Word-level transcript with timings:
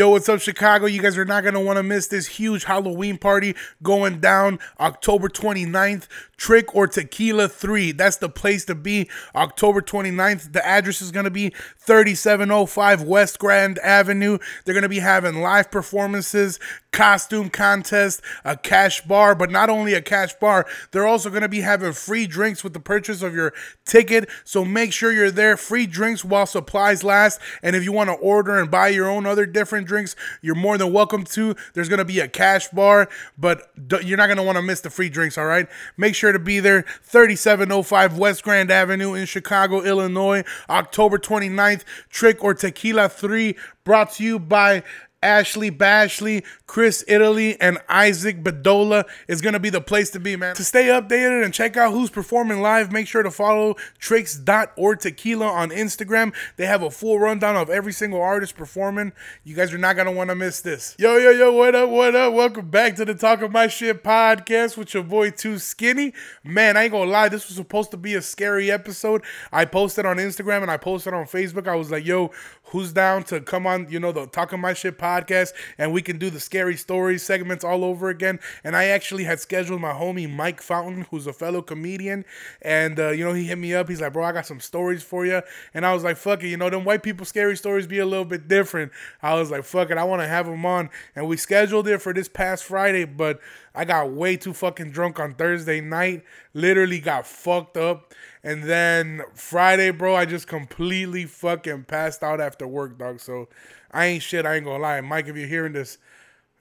Yo, 0.00 0.08
what's 0.08 0.30
up, 0.30 0.40
Chicago? 0.40 0.86
You 0.86 1.02
guys 1.02 1.18
are 1.18 1.26
not 1.26 1.42
going 1.42 1.52
to 1.52 1.60
want 1.60 1.76
to 1.76 1.82
miss 1.82 2.06
this 2.06 2.26
huge 2.26 2.64
Halloween 2.64 3.18
party 3.18 3.54
going 3.82 4.18
down 4.18 4.58
October 4.80 5.28
29th. 5.28 6.08
Trick 6.38 6.74
or 6.74 6.86
Tequila 6.86 7.50
3. 7.50 7.92
That's 7.92 8.16
the 8.16 8.30
place 8.30 8.64
to 8.64 8.74
be. 8.74 9.10
October 9.34 9.82
29th. 9.82 10.54
The 10.54 10.66
address 10.66 11.02
is 11.02 11.10
going 11.10 11.24
to 11.24 11.30
be 11.30 11.52
3705 11.76 13.02
West 13.02 13.38
Grand 13.38 13.78
Avenue. 13.80 14.38
They're 14.64 14.72
going 14.72 14.84
to 14.84 14.88
be 14.88 15.00
having 15.00 15.42
live 15.42 15.70
performances, 15.70 16.58
costume 16.92 17.50
contest, 17.50 18.22
a 18.42 18.56
cash 18.56 19.02
bar, 19.02 19.34
but 19.34 19.50
not 19.50 19.68
only 19.68 19.92
a 19.92 20.00
cash 20.00 20.32
bar, 20.32 20.66
they're 20.92 21.06
also 21.06 21.28
going 21.28 21.42
to 21.42 21.48
be 21.48 21.60
having 21.60 21.92
free 21.92 22.26
drinks 22.26 22.64
with 22.64 22.72
the 22.72 22.80
purchase 22.80 23.20
of 23.20 23.34
your 23.34 23.52
ticket. 23.84 24.26
So 24.44 24.64
make 24.64 24.94
sure 24.94 25.12
you're 25.12 25.30
there. 25.30 25.58
Free 25.58 25.86
drinks 25.86 26.24
while 26.24 26.46
supplies 26.46 27.04
last. 27.04 27.38
And 27.62 27.76
if 27.76 27.84
you 27.84 27.92
want 27.92 28.08
to 28.08 28.14
order 28.14 28.58
and 28.58 28.70
buy 28.70 28.88
your 28.88 29.10
own 29.10 29.26
other 29.26 29.44
different 29.44 29.88
drinks, 29.90 30.14
you're 30.40 30.54
more 30.54 30.78
than 30.78 30.92
welcome 30.92 31.24
to. 31.24 31.54
There's 31.74 31.88
going 31.88 31.98
to 31.98 32.04
be 32.04 32.20
a 32.20 32.28
cash 32.28 32.68
bar, 32.68 33.08
but 33.36 33.70
you're 34.02 34.16
not 34.16 34.28
going 34.28 34.38
to 34.38 34.42
want 34.42 34.56
to 34.56 34.62
miss 34.62 34.80
the 34.80 34.88
free 34.88 35.10
drinks, 35.10 35.36
all 35.36 35.46
right? 35.46 35.68
Make 35.96 36.14
sure 36.14 36.32
to 36.32 36.38
be 36.38 36.60
there 36.60 36.86
3705 37.02 38.16
West 38.16 38.44
Grand 38.44 38.70
Avenue 38.70 39.14
in 39.14 39.26
Chicago, 39.26 39.82
Illinois, 39.82 40.44
October 40.70 41.18
29th. 41.18 41.82
Trick 42.08 42.42
or 42.42 42.54
Tequila 42.54 43.08
3 43.08 43.56
brought 43.84 44.12
to 44.12 44.24
you 44.24 44.38
by 44.38 44.84
Ashley 45.22 45.70
Bashley, 45.70 46.44
Chris 46.66 47.04
Italy, 47.06 47.60
and 47.60 47.78
Isaac 47.88 48.42
Bedola 48.42 49.04
is 49.28 49.40
going 49.40 49.52
to 49.52 49.60
be 49.60 49.70
the 49.70 49.80
place 49.80 50.10
to 50.10 50.20
be, 50.20 50.36
man. 50.36 50.54
To 50.56 50.64
stay 50.64 50.86
updated 50.86 51.44
and 51.44 51.52
check 51.52 51.76
out 51.76 51.92
who's 51.92 52.10
performing 52.10 52.62
live, 52.62 52.90
make 52.90 53.06
sure 53.06 53.22
to 53.22 53.30
follow 53.30 53.74
tricks.ortequila 53.98 55.50
on 55.50 55.70
Instagram. 55.70 56.34
They 56.56 56.66
have 56.66 56.82
a 56.82 56.90
full 56.90 57.18
rundown 57.18 57.56
of 57.56 57.68
every 57.68 57.92
single 57.92 58.22
artist 58.22 58.56
performing. 58.56 59.12
You 59.44 59.54
guys 59.54 59.74
are 59.74 59.78
not 59.78 59.96
going 59.96 60.06
to 60.06 60.12
want 60.12 60.30
to 60.30 60.36
miss 60.36 60.60
this. 60.60 60.96
Yo, 60.98 61.16
yo, 61.16 61.30
yo, 61.30 61.52
what 61.52 61.74
up, 61.74 61.90
what 61.90 62.14
up? 62.14 62.32
Welcome 62.32 62.70
back 62.70 62.96
to 62.96 63.04
the 63.04 63.14
Talk 63.14 63.42
of 63.42 63.52
My 63.52 63.66
Shit 63.66 64.02
podcast 64.02 64.76
with 64.76 64.94
your 64.94 65.02
boy 65.02 65.30
Too 65.30 65.58
Skinny. 65.58 66.14
Man, 66.42 66.76
I 66.76 66.84
ain't 66.84 66.92
going 66.92 67.08
to 67.08 67.12
lie, 67.12 67.28
this 67.28 67.46
was 67.48 67.56
supposed 67.56 67.90
to 67.90 67.96
be 67.96 68.14
a 68.14 68.22
scary 68.22 68.70
episode. 68.70 69.22
I 69.52 69.66
posted 69.66 70.06
on 70.06 70.16
Instagram 70.16 70.62
and 70.62 70.70
I 70.70 70.78
posted 70.78 71.12
on 71.12 71.26
Facebook. 71.26 71.68
I 71.68 71.74
was 71.74 71.90
like, 71.90 72.06
yo, 72.06 72.30
who's 72.70 72.92
down 72.92 73.22
to 73.24 73.40
come 73.40 73.66
on, 73.66 73.86
you 73.90 74.00
know, 74.00 74.12
the 74.12 74.26
Talk 74.26 74.52
of 74.52 74.60
My 74.60 74.74
Shit 74.74 74.98
podcast 74.98 75.52
and 75.78 75.92
we 75.92 76.02
can 76.02 76.18
do 76.18 76.30
the 76.30 76.40
scary 76.40 76.76
stories 76.76 77.22
segments 77.22 77.64
all 77.64 77.84
over 77.84 78.08
again. 78.08 78.38
And 78.64 78.76
I 78.76 78.86
actually 78.86 79.24
had 79.24 79.40
scheduled 79.40 79.80
my 79.80 79.92
homie 79.92 80.32
Mike 80.32 80.60
Fountain, 80.60 81.06
who's 81.10 81.26
a 81.26 81.32
fellow 81.32 81.62
comedian, 81.62 82.24
and 82.62 82.98
uh, 82.98 83.10
you 83.10 83.24
know, 83.24 83.32
he 83.32 83.44
hit 83.44 83.58
me 83.58 83.74
up. 83.74 83.88
He's 83.88 84.00
like, 84.00 84.12
bro, 84.12 84.24
I 84.24 84.32
got 84.32 84.46
some 84.46 84.60
stories 84.60 85.02
for 85.02 85.26
you. 85.26 85.42
And 85.74 85.84
I 85.84 85.92
was 85.94 86.04
like, 86.04 86.16
fuck 86.16 86.42
it, 86.42 86.48
you 86.48 86.56
know, 86.56 86.70
them 86.70 86.84
white 86.84 87.02
people 87.02 87.26
scary 87.26 87.56
stories 87.56 87.86
be 87.86 87.98
a 87.98 88.06
little 88.06 88.24
bit 88.24 88.48
different. 88.48 88.92
I 89.22 89.34
was 89.34 89.50
like, 89.50 89.64
fuck 89.64 89.90
it, 89.90 89.98
I 89.98 90.04
want 90.04 90.22
to 90.22 90.28
have 90.28 90.46
them 90.46 90.64
on. 90.64 90.90
And 91.16 91.28
we 91.28 91.36
scheduled 91.36 91.88
it 91.88 91.98
for 91.98 92.12
this 92.12 92.28
past 92.28 92.64
Friday, 92.64 93.04
but 93.04 93.40
I 93.74 93.84
got 93.84 94.10
way 94.10 94.36
too 94.36 94.52
fucking 94.52 94.90
drunk 94.90 95.20
on 95.20 95.34
Thursday 95.34 95.80
night. 95.80 96.24
Literally 96.54 97.00
got 97.00 97.26
fucked 97.26 97.76
up. 97.76 98.12
And 98.42 98.64
then 98.64 99.22
Friday, 99.34 99.90
bro, 99.90 100.16
I 100.16 100.24
just 100.24 100.46
completely 100.46 101.24
fucking 101.26 101.84
passed 101.84 102.22
out 102.22 102.40
after 102.40 102.66
work, 102.66 102.98
dog. 102.98 103.20
So 103.20 103.48
I 103.92 104.06
ain't 104.06 104.22
shit. 104.22 104.46
I 104.46 104.56
ain't 104.56 104.64
gonna 104.64 104.82
lie. 104.82 105.00
Mike, 105.00 105.28
if 105.28 105.36
you're 105.36 105.46
hearing 105.46 105.72
this, 105.72 105.98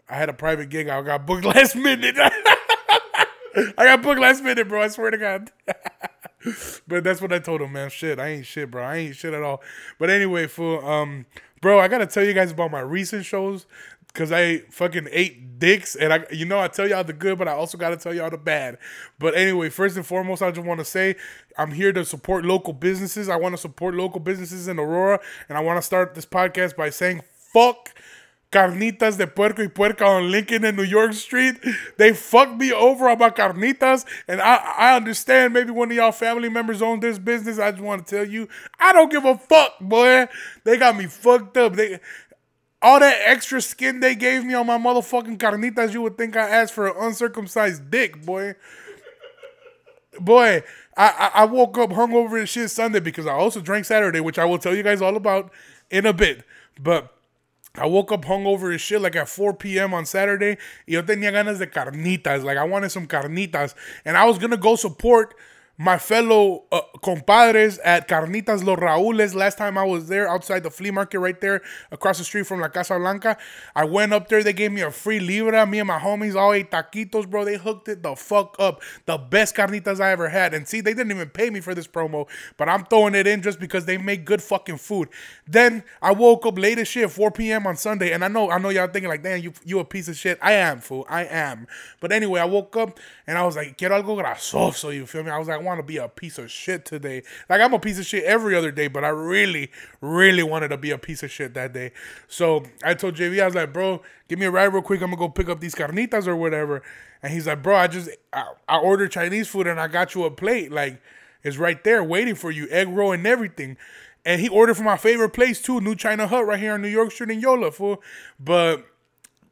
I 0.10 0.16
had 0.16 0.30
a 0.30 0.34
private 0.34 0.70
gig. 0.70 0.88
I 0.88 1.02
got 1.02 1.26
booked 1.26 1.46
last 1.56 1.76
minute. 1.76 2.16
I 2.20 3.86
got 3.86 4.02
booked 4.02 4.22
last 4.22 4.44
minute, 4.44 4.68
bro. 4.68 4.82
I 4.82 4.88
swear 4.90 5.12
to 5.12 5.18
God. 5.18 5.52
but 6.88 7.04
that's 7.04 7.22
what 7.22 7.34
I 7.34 7.40
told 7.40 7.62
him, 7.62 7.74
man. 7.74 7.90
Shit, 7.90 8.20
I 8.20 8.28
ain't 8.30 8.46
shit, 8.46 8.70
bro. 8.70 8.84
I 8.84 8.96
ain't 8.98 9.16
shit 9.16 9.34
at 9.34 9.42
all. 9.42 9.62
But 9.98 10.10
anyway, 10.10 10.48
fool, 10.48 10.86
um, 10.86 11.26
bro, 11.62 11.80
I 11.80 11.88
gotta 11.88 12.08
tell 12.08 12.24
you 12.24 12.34
guys 12.34 12.52
about 12.52 12.72
my 12.72 12.82
recent 12.82 13.26
shows 13.26 13.66
because 14.14 14.32
I 14.32 14.60
fucking 14.70 15.08
ate 15.12 15.60
dicks, 15.60 15.96
and 15.96 16.12
I, 16.12 16.26
you 16.32 16.46
know, 16.46 16.60
I 16.60 16.68
tell 16.68 16.88
y'all 16.88 17.04
the 17.04 17.14
good, 17.14 17.38
but 17.38 17.48
I 17.48 17.52
also 17.52 17.78
got 17.78 17.90
to 17.90 17.98
tell 17.98 18.14
y'all 18.14 18.30
the 18.30 18.38
bad. 18.38 18.78
But 19.20 19.36
anyway, 19.36 19.70
first 19.70 19.96
and 19.98 20.06
foremost, 20.06 20.42
I 20.42 20.52
just 20.52 20.66
want 20.66 20.80
to 20.80 20.86
say 20.86 21.16
I'm 21.58 21.72
here 21.72 21.94
to 21.94 22.04
support 22.04 22.44
local 22.46 22.74
businesses. 22.74 23.30
I 23.30 23.36
want 23.36 23.54
to 23.54 23.62
support 23.62 23.96
local 23.96 24.20
businesses 24.20 24.68
in 24.68 24.80
Aurora, 24.80 25.20
and 25.48 25.58
I 25.58 25.62
want 25.62 25.78
to 25.78 25.82
start 25.82 26.16
this 26.16 26.26
podcast 26.26 26.76
by 26.76 26.90
saying 26.90 27.22
fuck. 27.54 27.94
Carnitas 28.52 29.16
de 29.16 29.28
Puerco 29.28 29.62
y 29.62 29.68
Puerca 29.68 30.04
on 30.06 30.32
Lincoln 30.32 30.66
and 30.66 30.76
New 30.76 30.84
York 30.84 31.14
Street. 31.14 31.56
They 31.98 32.14
fucked 32.14 32.60
me 32.60 32.74
over 32.74 33.08
about 33.08 33.36
carnitas, 33.36 34.06
and 34.28 34.42
I, 34.42 34.56
I 34.56 34.96
understand 34.96 35.54
maybe 35.54 35.70
one 35.70 35.92
of 35.92 35.96
y'all 35.96 36.12
family 36.12 36.50
members 36.50 36.82
own 36.82 37.00
this 37.00 37.20
business. 37.20 37.60
I 37.60 37.70
just 37.70 37.84
want 37.84 38.08
to 38.08 38.16
tell 38.16 38.26
you, 38.26 38.48
I 38.80 38.92
don't 38.92 39.12
give 39.12 39.24
a 39.24 39.38
fuck, 39.38 39.80
boy. 39.80 40.28
They 40.64 40.78
got 40.78 40.98
me 40.98 41.06
fucked 41.06 41.58
up. 41.58 41.76
They 41.76 42.00
all 42.82 43.00
that 43.00 43.22
extra 43.26 43.62
skin 43.62 44.00
they 44.00 44.16
gave 44.16 44.46
me 44.46 44.54
on 44.54 44.66
my 44.66 44.78
motherfucking 44.78 45.38
carnitas, 45.38 45.94
you 45.94 46.02
would 46.02 46.18
think 46.18 46.38
I 46.38 46.48
asked 46.48 46.74
for 46.74 46.88
an 46.88 46.94
uncircumcised 46.98 47.90
dick, 47.92 48.26
boy. 48.26 48.56
Boy, 50.20 50.64
I, 50.98 51.32
I, 51.34 51.46
woke 51.46 51.78
up 51.78 51.92
hungover 51.92 52.40
and 52.40 52.50
shit 52.50 52.70
Sunday 52.70 53.00
because 53.00 53.26
I 53.26 53.32
also 53.32 53.62
drank 53.62 53.86
Saturday, 53.86 54.20
which 54.20 54.38
I 54.38 54.44
will 54.44 54.58
tell 54.58 54.76
you 54.76 54.84
guys 54.84 55.02
all 55.02 55.16
about 55.16 55.52
in 55.90 56.06
a 56.06 56.12
bit. 56.12 56.44
But 56.78 57.14
I 57.76 57.86
woke 57.86 58.12
up 58.12 58.26
hungover 58.26 58.74
as 58.74 58.82
shit 58.82 59.02
like 59.02 59.16
at 59.16 59.30
4 59.30 59.54
p.m. 59.54 59.94
on 59.94 60.06
Saturday. 60.06 60.58
Yo 60.86 61.02
tenía 61.04 61.32
ganas 61.32 61.60
de 61.60 61.68
carnitas. 61.68 62.44
Like 62.44 62.58
I 62.58 62.66
wanted 62.66 62.90
some 62.90 63.08
carnitas. 63.08 63.76
And 64.04 64.18
I 64.18 64.26
was 64.26 64.38
gonna 64.40 64.58
go 64.58 64.76
support 64.76 65.36
my 65.82 65.98
fellow 65.98 66.66
uh, 66.74 66.82
compadres 67.02 67.80
at 67.80 68.10
Carnitas 68.10 68.66
Los 68.66 68.78
Raules. 68.80 69.34
Last 69.34 69.58
time 69.58 69.78
I 69.78 69.86
was 69.86 70.10
there 70.10 70.28
outside 70.30 70.64
the 70.64 70.70
flea 70.70 70.92
market 70.92 71.20
right 71.20 71.40
there 71.40 71.62
across 71.90 72.18
the 72.18 72.26
street 72.26 72.48
from 72.48 72.60
La 72.60 72.68
Casa 72.68 73.00
Blanca. 73.00 73.38
I 73.74 73.86
went 73.86 74.12
up 74.12 74.28
there. 74.28 74.44
They 74.44 74.52
gave 74.52 74.74
me 74.74 74.82
a 74.82 74.92
free 74.92 75.22
libra. 75.22 75.66
Me 75.66 75.80
and 75.80 75.88
my 75.88 75.98
homies 75.98 76.36
all 76.36 76.52
ate 76.52 76.70
taquitos, 76.70 77.30
bro. 77.30 77.46
They 77.46 77.56
hooked 77.56 77.88
it 77.88 78.04
the 78.04 78.14
fuck 78.18 78.58
up. 78.60 78.82
The 79.06 79.18
best 79.18 79.56
carnitas 79.56 80.02
I 80.02 80.12
ever 80.12 80.28
had. 80.28 80.54
And 80.54 80.68
see, 80.68 80.82
they 80.82 80.94
didn't 80.94 81.12
even 81.12 81.30
pay 81.30 81.50
me 81.50 81.62
for 81.62 81.74
this 81.74 81.88
promo, 81.88 82.28
but 82.58 82.68
I'm 82.68 82.84
throwing 82.84 83.16
it 83.16 83.26
in 83.26 83.42
just 83.42 83.58
because 83.58 83.86
they 83.86 83.98
make 83.98 84.26
good 84.26 84.44
fucking 84.44 84.80
food. 84.80 85.08
Then 85.48 85.84
I 86.02 86.12
woke 86.12 86.46
up 86.46 86.60
late 86.60 86.78
as 86.80 86.90
shit, 86.90 87.10
4 87.10 87.32
p.m. 87.32 87.66
on 87.66 87.78
Sunday, 87.78 88.12
and 88.12 88.26
I 88.26 88.28
know 88.28 88.52
I 88.52 88.58
know 88.58 88.68
y'all 88.68 88.88
thinking 88.88 89.10
like, 89.10 89.24
damn, 89.24 89.42
you 89.42 89.54
you 89.64 89.80
a 89.80 89.86
piece 89.86 90.10
of 90.10 90.18
shit. 90.18 90.38
I 90.42 90.54
am, 90.54 90.82
fool. 90.82 91.06
I 91.10 91.24
am. 91.24 91.68
But 92.02 92.12
anyway, 92.12 92.42
I 92.42 92.46
woke 92.46 92.76
up 92.76 93.00
and 93.26 93.38
I 93.38 93.46
was 93.46 93.56
like, 93.56 93.78
quiero 93.78 94.02
algo 94.02 94.22
grasoso. 94.22 94.94
You 94.94 95.06
feel 95.06 95.24
me? 95.24 95.32
I 95.32 95.38
was 95.38 95.48
like, 95.48 95.69
want 95.70 95.80
to 95.80 95.84
be 95.84 95.98
a 95.98 96.08
piece 96.08 96.38
of 96.38 96.52
shit 96.52 96.86
today. 96.86 97.24
Like 97.50 97.62
I'm 97.62 97.74
a 97.74 97.80
piece 97.80 98.00
of 98.00 98.06
shit 98.06 98.24
every 98.26 98.56
other 98.56 98.72
day, 98.72 98.88
but 98.88 99.06
I 99.06 99.10
really, 99.10 99.72
really 100.02 100.44
wanted 100.44 100.70
to 100.70 100.78
be 100.78 100.92
a 100.92 100.98
piece 100.98 101.24
of 101.24 101.32
shit 101.32 101.54
that 101.54 101.74
day. 101.74 101.92
So 102.28 102.64
I 102.84 102.96
told 102.96 103.16
JV, 103.16 103.42
I 103.42 103.46
was 103.46 103.56
like, 103.56 103.72
bro, 103.72 104.02
give 104.28 104.40
me 104.40 104.46
a 104.46 104.52
ride 104.52 104.74
real 104.74 104.82
quick. 104.82 105.02
I'm 105.02 105.12
gonna 105.12 105.20
go 105.20 105.30
pick 105.30 105.48
up 105.48 105.60
these 105.62 105.76
carnitas 105.76 106.28
or 106.28 106.36
whatever. 106.36 106.82
And 107.22 107.32
he's 107.32 107.48
like, 107.48 107.64
bro, 107.64 107.76
I 107.76 107.88
just 107.88 108.10
I, 108.34 108.52
I 108.68 108.78
ordered 108.78 109.12
Chinese 109.12 109.48
food 109.48 109.68
and 109.68 109.80
I 109.80 109.88
got 109.88 110.16
you 110.16 110.26
a 110.26 110.32
plate. 110.32 110.72
Like 110.72 111.02
it's 111.44 111.58
right 111.58 111.82
there 111.84 112.04
waiting 112.04 112.36
for 112.36 112.52
you, 112.52 112.68
egg 112.70 112.90
roll 112.90 113.12
and 113.12 113.26
everything. 113.26 113.78
And 114.26 114.42
he 114.42 114.50
ordered 114.50 114.76
from 114.76 114.86
my 114.86 114.98
favorite 114.98 115.30
place 115.30 115.62
too, 115.62 115.80
New 115.80 115.96
China 115.96 116.28
Hut 116.28 116.46
right 116.46 116.60
here 116.60 116.74
on 116.74 116.82
New 116.82 116.90
York 116.90 117.12
Street 117.12 117.30
in 117.30 117.40
Yola, 117.40 117.72
fool. 117.72 118.02
But 118.40 118.86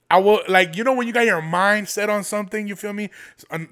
I 0.09 0.19
will 0.19 0.41
like 0.47 0.77
you 0.77 0.83
know 0.83 0.93
when 0.93 1.05
you 1.07 1.13
got 1.13 1.25
your 1.25 1.41
mind 1.41 1.89
set 1.89 2.09
on 2.09 2.23
something, 2.23 2.67
you 2.67 2.75
feel 2.75 2.93
me? 2.93 3.09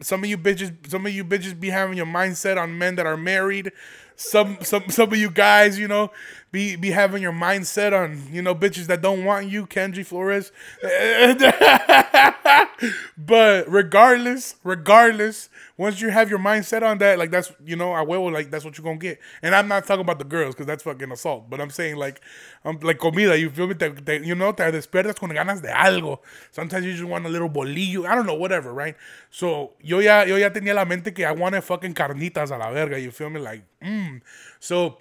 Some 0.02 0.24
of 0.24 0.30
you 0.30 0.38
bitches, 0.38 0.90
some 0.90 1.06
of 1.06 1.14
you 1.14 1.24
bitches 1.24 1.58
be 1.58 1.70
having 1.70 1.96
your 1.96 2.06
mindset 2.06 2.62
on 2.62 2.78
men 2.78 2.96
that 2.96 3.06
are 3.06 3.18
married. 3.18 3.72
Some 4.16 4.58
some 4.62 4.90
some 4.90 5.12
of 5.12 5.18
you 5.18 5.30
guys, 5.30 5.78
you 5.78 5.88
know, 5.88 6.12
be 6.56 6.78
be 6.78 6.92
having 6.92 7.22
your 7.22 7.34
mindset 7.34 7.92
on 7.92 8.22
you 8.32 8.42
know 8.42 8.56
bitches 8.56 8.88
that 8.88 9.02
don't 9.02 9.26
want 9.26 9.50
you, 9.50 9.68
Kenji 9.68 10.06
Flores. 10.06 10.54
but 13.18 13.70
regardless, 13.70 14.56
regardless, 14.64 15.50
once 15.78 16.00
you 16.00 16.10
have 16.10 16.30
your 16.30 16.40
mindset 16.40 16.82
on 16.82 16.98
that, 17.00 17.20
like 17.20 17.30
that's 17.30 17.52
you 17.66 17.76
know, 17.76 17.92
I 17.92 18.04
will 18.04 18.32
like 18.32 18.52
that's 18.52 18.64
what 18.64 18.78
you're 18.78 18.86
gonna 18.86 18.98
get. 18.98 19.20
And 19.42 19.54
I'm 19.54 19.68
not 19.68 19.86
talking 19.86 20.02
about 20.02 20.18
the 20.18 20.26
girls 20.26 20.56
because 20.56 20.66
that's 20.66 20.84
fucking 20.84 21.12
assault. 21.12 21.50
But 21.50 21.60
I'm 21.60 21.70
saying 21.70 21.98
like, 21.98 22.22
um, 22.64 22.80
like 22.82 23.00
comida. 23.00 23.38
You 23.38 23.50
feel 23.50 23.68
me? 23.68 23.74
Te, 23.74 23.90
te, 23.90 24.26
you 24.26 24.36
know, 24.36 24.54
te 24.54 24.64
despiertas 24.64 25.20
con 25.20 25.32
ganas 25.32 25.62
de 25.62 25.68
algo. 25.68 26.20
Sometimes 26.52 26.86
you 26.86 26.94
just 26.94 27.04
want 27.04 27.26
a 27.26 27.30
little 27.30 27.50
bolillo. 27.50 28.08
I 28.08 28.16
don't 28.16 28.26
know, 28.26 28.36
whatever, 28.36 28.74
right? 28.74 28.96
So 29.30 29.74
yo 29.82 30.00
ya 30.00 30.24
yo 30.24 30.38
ya 30.38 30.52
tenía 30.52 30.74
la 30.74 30.86
mente 30.86 31.14
que 31.14 31.26
I 31.26 31.34
wanted 31.34 31.66
fucking 31.66 31.94
carnitas 31.94 32.52
a 32.52 32.58
la 32.58 32.72
verga. 32.72 32.98
You 32.98 33.12
feel 33.12 33.30
me? 33.30 33.42
Like, 33.42 33.64
mm. 33.86 34.22
So 34.60 34.98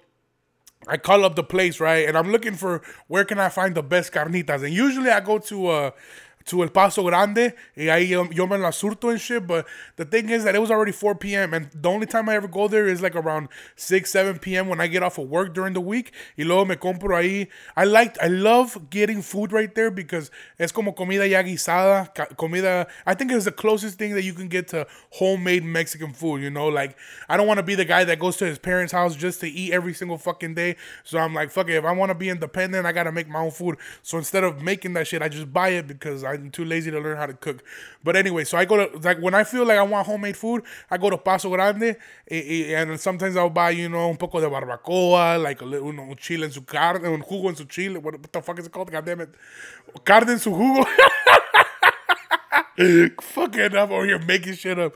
I 0.87 0.97
call 0.97 1.25
up 1.25 1.35
the 1.35 1.43
place, 1.43 1.79
right? 1.79 2.07
And 2.07 2.17
I'm 2.17 2.31
looking 2.31 2.53
for 2.53 2.81
where 3.07 3.25
can 3.25 3.39
I 3.39 3.49
find 3.49 3.75
the 3.75 3.83
best 3.83 4.13
carnitas. 4.13 4.63
And 4.63 4.73
usually 4.73 5.09
I 5.09 5.19
go 5.19 5.39
to 5.39 5.67
uh 5.67 5.91
to 6.45 6.61
El 6.61 6.69
Paso 6.69 7.03
Grande. 7.03 7.55
Y 7.75 7.89
ahí 7.89 8.09
yo, 8.09 8.25
yo 8.31 8.45
me 8.47 8.57
la 8.57 8.69
surto 8.69 9.09
and 9.09 9.19
shit. 9.19 9.45
But 9.45 9.65
the 9.95 10.05
thing 10.05 10.29
is 10.29 10.43
that 10.43 10.55
it 10.55 10.59
was 10.59 10.71
already 10.71 10.91
4 10.91 11.15
p.m. 11.15 11.53
And 11.53 11.69
the 11.73 11.89
only 11.89 12.05
time 12.05 12.29
I 12.29 12.35
ever 12.35 12.47
go 12.47 12.67
there 12.67 12.87
is 12.87 13.01
like 13.01 13.15
around 13.15 13.49
6, 13.75 14.09
7 14.09 14.39
p.m. 14.39 14.67
when 14.67 14.79
I 14.79 14.87
get 14.87 15.03
off 15.03 15.17
of 15.17 15.27
work 15.27 15.53
during 15.53 15.73
the 15.73 15.81
week. 15.81 16.13
Y 16.37 16.43
luego 16.43 16.65
me 16.65 16.75
compro 16.75 17.17
ahí. 17.17 17.47
I 17.75 17.85
like, 17.85 18.21
I 18.21 18.27
love 18.27 18.89
getting 18.89 19.21
food 19.21 19.51
right 19.51 19.73
there 19.73 19.89
because 19.89 20.29
es 20.59 20.71
como 20.71 20.93
comida 20.93 21.27
ya 21.27 21.41
guisada. 21.41 22.13
Comida, 22.37 22.87
I 23.05 23.15
think 23.15 23.31
it's 23.31 23.45
the 23.45 23.51
closest 23.51 23.97
thing 23.97 24.13
that 24.13 24.23
you 24.23 24.33
can 24.33 24.47
get 24.47 24.67
to 24.69 24.85
homemade 25.11 25.63
Mexican 25.63 26.13
food, 26.13 26.41
you 26.41 26.51
know? 26.51 26.67
Like, 26.67 26.95
I 27.27 27.37
don't 27.37 27.47
want 27.47 27.57
to 27.57 27.63
be 27.63 27.75
the 27.75 27.85
guy 27.85 28.03
that 28.03 28.19
goes 28.19 28.37
to 28.37 28.45
his 28.45 28.59
parents' 28.59 28.93
house 28.93 29.15
just 29.15 29.39
to 29.41 29.49
eat 29.49 29.73
every 29.73 29.93
single 29.93 30.17
fucking 30.17 30.53
day. 30.53 30.75
So 31.03 31.17
I'm 31.17 31.33
like, 31.33 31.49
fuck 31.49 31.69
it. 31.69 31.75
If 31.75 31.85
I 31.85 31.91
want 31.91 32.11
to 32.11 32.15
be 32.15 32.29
independent, 32.29 32.85
I 32.85 32.91
got 32.91 33.03
to 33.03 33.11
make 33.11 33.27
my 33.27 33.39
own 33.39 33.51
food. 33.51 33.77
So 34.03 34.17
instead 34.17 34.43
of 34.43 34.61
making 34.61 34.93
that 34.93 35.07
shit, 35.07 35.21
I 35.21 35.29
just 35.29 35.51
buy 35.51 35.69
it 35.69 35.87
because 35.87 36.23
I 36.23 36.34
I'm 36.35 36.51
too 36.51 36.65
lazy 36.65 36.91
to 36.91 36.99
learn 36.99 37.17
how 37.17 37.25
to 37.25 37.33
cook. 37.33 37.63
But 38.03 38.15
anyway, 38.15 38.43
so 38.43 38.57
I 38.57 38.65
go 38.65 38.87
to 38.87 38.97
like 38.99 39.19
when 39.19 39.33
I 39.33 39.43
feel 39.43 39.65
like 39.65 39.79
I 39.79 39.83
want 39.83 40.05
homemade 40.07 40.37
food, 40.37 40.63
I 40.91 40.97
go 40.97 41.09
to 41.09 41.17
Paso 41.17 41.49
Grande, 41.49 41.95
and 42.29 42.99
sometimes 42.99 43.35
I'll 43.35 43.49
buy 43.49 43.71
you 43.71 43.89
know 43.89 44.09
un 44.09 44.17
poco 44.17 44.39
de 44.39 44.47
barbacoa, 44.47 45.41
like 45.41 45.61
a 45.61 45.65
little 45.65 45.89
un 45.89 46.15
chile 46.17 46.45
en 46.45 46.51
su 46.51 46.61
carne, 46.61 47.05
un 47.05 47.21
jugo 47.21 47.49
en 47.49 47.55
su 47.55 47.65
chile. 47.65 47.99
What, 47.99 48.19
what 48.19 48.31
the 48.31 48.41
fuck 48.41 48.59
is 48.59 48.67
it 48.67 48.71
called? 48.71 48.91
God 48.91 49.05
damn 49.05 49.21
it, 49.21 49.29
carne 50.03 50.29
en 50.29 50.39
su 50.39 50.51
jugo. 50.51 50.85
Fucking 53.21 53.75
up 53.75 53.89
over 53.91 54.05
here 54.05 54.19
making 54.19 54.53
shit 54.55 54.77
up 54.77 54.93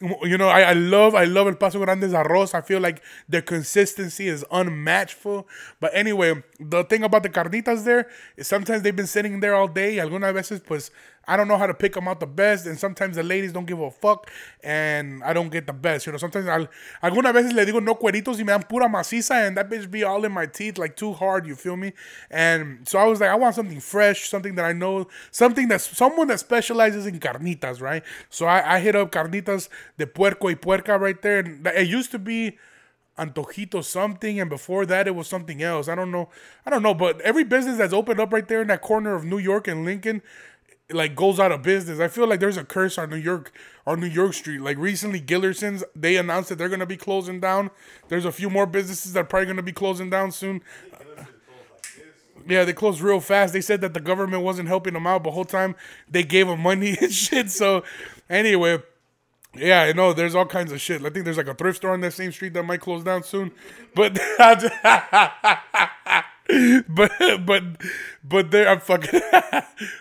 you 0.00 0.38
know, 0.38 0.48
I, 0.48 0.60
I 0.62 0.72
love 0.74 1.14
I 1.14 1.24
love 1.24 1.48
El 1.48 1.56
Paso 1.56 1.78
Grande's 1.78 2.12
arroz. 2.12 2.54
I 2.54 2.60
feel 2.60 2.80
like 2.80 3.02
the 3.28 3.42
consistency 3.42 4.28
is 4.28 4.44
unmatchful. 4.50 5.46
But 5.80 5.90
anyway, 5.94 6.42
the 6.60 6.84
thing 6.84 7.02
about 7.02 7.22
the 7.22 7.28
carnitas 7.30 7.84
there 7.84 8.08
is 8.36 8.46
sometimes 8.46 8.82
they've 8.82 8.94
been 8.94 9.06
sitting 9.06 9.40
there 9.40 9.54
all 9.54 9.68
day. 9.68 9.96
Algunas 9.96 10.32
veces, 10.34 10.60
pues, 10.60 10.90
I 11.28 11.36
don't 11.36 11.46
know 11.46 11.58
how 11.58 11.66
to 11.66 11.74
pick 11.74 11.92
them 11.92 12.08
out 12.08 12.20
the 12.20 12.26
best, 12.26 12.66
and 12.66 12.78
sometimes 12.78 13.16
the 13.16 13.22
ladies 13.22 13.52
don't 13.52 13.66
give 13.66 13.78
a 13.78 13.90
fuck, 13.90 14.30
and 14.64 15.22
I 15.22 15.34
don't 15.34 15.50
get 15.50 15.66
the 15.66 15.74
best. 15.74 16.06
You 16.06 16.12
know, 16.12 16.18
sometimes 16.18 16.48
I'll, 16.48 16.66
algunas 17.02 17.34
veces 17.34 17.52
le 17.52 17.66
digo 17.66 17.82
no 17.82 17.94
cueritos 17.94 18.38
y 18.38 18.44
me 18.44 18.52
dan 18.52 18.62
pura 18.62 18.88
maciza, 18.88 19.46
and 19.46 19.56
that 19.58 19.68
bitch 19.68 19.90
be 19.90 20.02
all 20.02 20.24
in 20.24 20.32
my 20.32 20.46
teeth, 20.46 20.78
like 20.78 20.96
too 20.96 21.12
hard. 21.12 21.46
You 21.46 21.54
feel 21.54 21.76
me? 21.76 21.92
And 22.30 22.88
so 22.88 22.98
I 22.98 23.04
was 23.04 23.20
like, 23.20 23.30
I 23.30 23.34
want 23.34 23.54
something 23.54 23.78
fresh, 23.78 24.28
something 24.28 24.54
that 24.54 24.64
I 24.64 24.72
know, 24.72 25.06
something 25.30 25.68
that's 25.68 25.96
someone 25.96 26.28
that 26.28 26.40
specializes 26.40 27.06
in 27.06 27.20
carnitas, 27.20 27.82
right? 27.82 28.02
So 28.30 28.46
I, 28.46 28.76
I 28.76 28.80
hit 28.80 28.96
up 28.96 29.12
carnitas 29.12 29.68
de 29.98 30.06
puerco 30.06 30.46
y 30.48 30.54
puerca 30.54 30.98
right 30.98 31.20
there, 31.20 31.40
and 31.40 31.66
it 31.66 31.86
used 31.86 32.10
to 32.12 32.18
be. 32.18 32.56
Antojito 33.18 33.82
something, 33.82 34.38
and 34.38 34.48
before 34.48 34.86
that 34.86 35.08
it 35.08 35.10
was 35.12 35.26
something 35.26 35.60
else. 35.60 35.88
I 35.88 35.96
don't 35.96 36.12
know. 36.12 36.28
I 36.64 36.70
don't 36.70 36.84
know, 36.84 36.94
but 36.94 37.20
every 37.22 37.42
business 37.42 37.76
that's 37.76 37.92
opened 37.92 38.20
up 38.20 38.32
right 38.32 38.46
there 38.46 38.62
in 38.62 38.68
that 38.68 38.80
corner 38.80 39.16
of 39.16 39.24
New 39.24 39.38
York 39.38 39.66
and 39.66 39.84
Lincoln, 39.84 40.22
like 40.90 41.14
goes 41.14 41.38
out 41.38 41.52
of 41.52 41.62
business. 41.62 42.00
I 42.00 42.08
feel 42.08 42.26
like 42.26 42.40
there's 42.40 42.56
a 42.56 42.64
curse 42.64 42.98
on 42.98 43.10
New 43.10 43.16
York 43.16 43.52
on 43.86 44.00
New 44.00 44.06
York 44.06 44.34
Street. 44.34 44.60
Like 44.60 44.78
recently, 44.78 45.20
Gillerson's 45.20 45.84
they 45.94 46.16
announced 46.16 46.48
that 46.48 46.56
they're 46.56 46.68
gonna 46.68 46.86
be 46.86 46.96
closing 46.96 47.40
down. 47.40 47.70
There's 48.08 48.24
a 48.24 48.32
few 48.32 48.48
more 48.50 48.66
businesses 48.66 49.12
that 49.12 49.20
are 49.20 49.24
probably 49.24 49.46
gonna 49.46 49.62
be 49.62 49.72
closing 49.72 50.10
down 50.10 50.32
soon. 50.32 50.62
Yeah, 52.46 52.64
they 52.64 52.72
closed 52.72 53.02
real 53.02 53.20
fast. 53.20 53.52
They 53.52 53.60
said 53.60 53.82
that 53.82 53.92
the 53.92 54.00
government 54.00 54.42
wasn't 54.42 54.68
helping 54.68 54.94
them 54.94 55.06
out, 55.06 55.22
but 55.22 55.32
whole 55.32 55.44
time 55.44 55.76
they 56.08 56.22
gave 56.22 56.46
them 56.46 56.60
money 56.60 56.96
and 57.00 57.12
shit. 57.12 57.50
So 57.50 57.84
anyway, 58.30 58.78
yeah, 59.54 59.82
I 59.82 59.92
know 59.92 60.14
there's 60.14 60.34
all 60.34 60.46
kinds 60.46 60.72
of 60.72 60.80
shit. 60.80 61.04
I 61.04 61.10
think 61.10 61.26
there's 61.26 61.36
like 61.36 61.48
a 61.48 61.54
thrift 61.54 61.78
store 61.78 61.92
on 61.92 62.00
that 62.00 62.12
same 62.12 62.32
street 62.32 62.54
that 62.54 62.62
might 62.62 62.80
close 62.80 63.04
down 63.04 63.22
soon. 63.22 63.52
But 63.94 64.18
but 66.88 67.12
but 67.44 67.62
but 68.24 68.50
there 68.50 68.68
I'm 68.68 68.80
fucking 68.80 69.20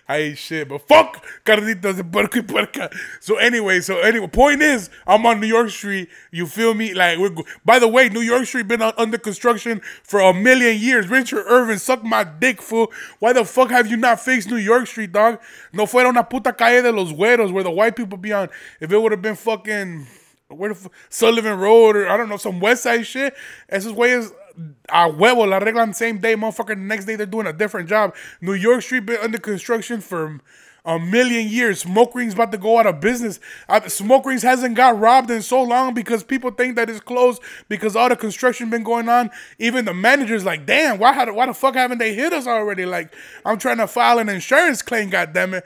I 0.07 0.17
ain't 0.17 0.37
shit, 0.37 0.69
but 0.69 0.87
fuck 0.87 1.25
carnitas 1.43 1.97
de 1.97 2.03
puerco 2.05 2.39
y 2.39 2.41
puerca. 2.41 2.89
So 3.19 3.35
anyway, 3.35 3.81
so 3.81 3.99
anyway, 3.99 4.27
point 4.27 4.61
is 4.61 4.89
I'm 5.05 5.25
on 5.25 5.41
New 5.41 5.47
York 5.47 5.69
Street. 5.69 6.07
You 6.31 6.45
feel 6.47 6.73
me? 6.73 6.93
Like 6.93 7.17
we're 7.17 7.35
by 7.65 7.79
the 7.79 7.87
way, 7.87 8.07
New 8.07 8.21
York 8.21 8.45
Street 8.45 8.67
been 8.67 8.81
under 8.81 9.17
construction 9.17 9.81
for 10.03 10.21
a 10.21 10.33
million 10.33 10.79
years. 10.79 11.09
Richard 11.09 11.43
Irvin 11.47 11.79
suck 11.79 12.03
my 12.03 12.23
dick, 12.23 12.61
fool. 12.61 12.91
Why 13.19 13.33
the 13.33 13.43
fuck 13.43 13.69
have 13.69 13.87
you 13.87 13.97
not 13.97 14.21
fixed 14.21 14.49
New 14.49 14.55
York 14.55 14.87
Street, 14.87 15.11
dog? 15.11 15.39
No 15.73 15.85
fuera 15.85 16.07
una 16.07 16.23
puta 16.23 16.53
calle 16.53 16.81
de 16.81 16.91
los 16.93 17.11
güeros 17.11 17.51
where 17.51 17.63
the 17.63 17.71
white 17.71 17.95
people 17.97 18.17
be 18.17 18.31
on. 18.31 18.47
If 18.79 18.91
it 18.91 18.97
would 19.01 19.11
have 19.11 19.21
been 19.21 19.35
fucking 19.35 20.07
where 20.47 20.73
the 20.73 20.79
f- 20.79 20.89
Sullivan 21.09 21.59
Road 21.59 21.97
or 21.97 22.07
I 22.07 22.15
don't 22.15 22.29
know 22.29 22.37
some 22.37 22.61
West 22.61 22.83
Side 22.83 23.05
shit, 23.05 23.35
esos 23.69 23.93
güeyes 23.93 24.31
a 24.89 25.09
huevo 25.09 25.47
la 25.47 25.59
arreglan 25.59 25.93
same 25.93 26.17
day, 26.17 26.35
motherfucker. 26.35 26.69
The 26.69 26.75
next 26.75 27.05
day 27.05 27.15
they're 27.15 27.25
doing 27.25 27.47
a 27.47 27.53
different 27.53 27.89
job. 27.89 28.15
New 28.41 28.53
York 28.53 28.81
Street 28.81 29.05
been 29.05 29.19
under 29.21 29.37
construction 29.37 30.01
for 30.01 30.39
a 30.87 30.97
million 30.97 31.49
years. 31.49 31.81
Smoke 31.81 32.15
Rings 32.15 32.33
about 32.33 32.51
to 32.53 32.57
go 32.57 32.79
out 32.79 32.87
of 32.87 33.01
business. 33.01 33.39
Uh, 33.67 33.87
Smoke 33.89 34.25
Rings 34.25 34.41
hasn't 34.41 34.75
got 34.75 34.97
robbed 34.97 35.29
in 35.29 35.41
so 35.41 35.61
long 35.61 35.93
because 35.93 36.23
people 36.23 36.49
think 36.49 36.77
that 36.77 36.89
it's 36.89 37.01
closed 37.01 37.41
because 37.67 37.95
all 37.95 38.07
the 38.07 38.15
construction 38.15 38.69
been 38.69 38.83
going 38.83 39.09
on. 39.09 39.29
Even 39.59 39.83
the 39.83 39.93
managers 39.93 40.45
like, 40.45 40.65
damn, 40.65 40.97
why 40.97 41.29
why 41.29 41.45
the 41.45 41.53
fuck 41.53 41.75
haven't 41.75 41.97
they 41.97 42.13
hit 42.13 42.31
us 42.31 42.47
already? 42.47 42.85
Like, 42.85 43.13
I'm 43.45 43.57
trying 43.57 43.77
to 43.77 43.87
file 43.87 44.17
an 44.17 44.29
insurance 44.29 44.81
claim, 44.81 45.09
goddamn 45.09 45.55
it. 45.55 45.65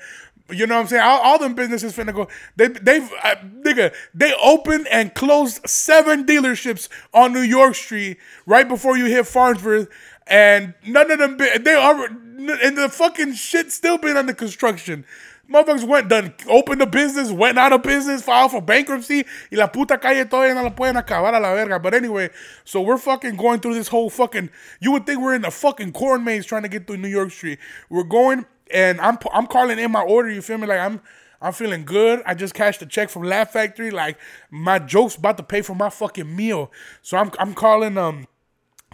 You 0.52 0.68
know 0.68 0.76
what 0.76 0.82
I'm 0.82 0.88
saying? 0.88 1.02
All, 1.04 1.20
all 1.20 1.40
them 1.40 1.56
businesses 1.56 1.96
finna 1.96 2.14
go. 2.14 2.28
They 2.56 2.68
they've 2.68 3.10
uh, 3.24 3.36
nigga 3.36 3.94
they 4.14 4.34
opened 4.42 4.88
and 4.88 5.14
closed 5.14 5.68
seven 5.68 6.26
dealerships 6.26 6.90
on 7.14 7.34
New 7.34 7.42
York 7.42 7.76
Street 7.76 8.18
right 8.46 8.68
before 8.68 8.98
you 8.98 9.06
hit 9.06 9.28
Farnsworth, 9.28 9.90
and 10.28 10.74
none 10.86 11.12
of 11.12 11.20
them 11.20 11.38
they 11.38 11.74
are 11.74 12.06
and 12.50 12.78
the 12.78 12.90
fucking 12.90 13.34
shit 13.34 13.72
still 13.72 13.98
been 13.98 14.18
under 14.18 14.34
construction. 14.34 15.06
Motherfuckers 15.52 15.84
went 15.84 16.08
done 16.08 16.34
opened 16.48 16.80
the 16.80 16.86
business, 16.86 17.30
went 17.30 17.58
out 17.58 17.74
of 17.74 17.84
business, 17.84 18.22
filed 18.22 18.52
for 18.52 18.62
bankruptcy, 18.62 19.26
y 19.52 19.58
la 19.58 19.68
puta 19.68 19.98
calle 19.98 20.24
todavía 20.26 20.56
no 20.56 20.64
la 20.64 20.70
pueden 20.70 20.96
acabar 20.96 21.34
a 21.34 21.40
la 21.40 21.54
verga. 21.54 21.78
But 21.78 21.94
anyway, 21.94 22.30
so 22.64 22.82
we're 22.82 22.98
fucking 22.98 23.36
going 23.36 23.60
through 23.60 23.74
this 23.74 23.90
whole 23.90 24.10
fucking. 24.10 24.50
You 24.80 24.94
would 24.94 25.06
think 25.06 25.20
we're 25.20 25.36
in 25.36 25.42
the 25.42 25.52
fucking 25.52 25.92
corn 25.92 26.24
maze 26.24 26.46
trying 26.46 26.64
to 26.64 26.70
get 26.70 26.88
through 26.88 26.98
New 26.98 27.10
York 27.10 27.32
Street. 27.32 27.60
We're 27.90 28.04
going 28.04 28.46
and 28.74 29.00
I'm 29.02 29.18
I'm 29.34 29.48
calling 29.48 29.80
in 29.80 29.92
my 29.92 30.02
order. 30.02 30.30
You 30.30 30.42
feel 30.42 30.58
me? 30.58 30.68
Like 30.68 30.80
I'm 30.80 31.02
I'm 31.42 31.54
feeling 31.54 31.86
good. 31.86 32.22
I 32.26 32.34
just 32.34 32.54
cashed 32.54 32.82
a 32.82 32.86
check 32.86 33.10
from 33.10 33.24
Laugh 33.24 33.52
Factory. 33.52 33.92
Like 33.92 34.18
my 34.50 34.80
joke's 34.80 35.16
about 35.16 35.38
to 35.38 35.44
pay 35.44 35.62
for 35.62 35.76
my 35.76 35.90
fucking 35.90 36.36
meal. 36.36 36.72
So 37.02 37.18
I'm 37.18 37.32
I'm 37.40 37.54
calling 37.54 37.98
um 37.98 38.28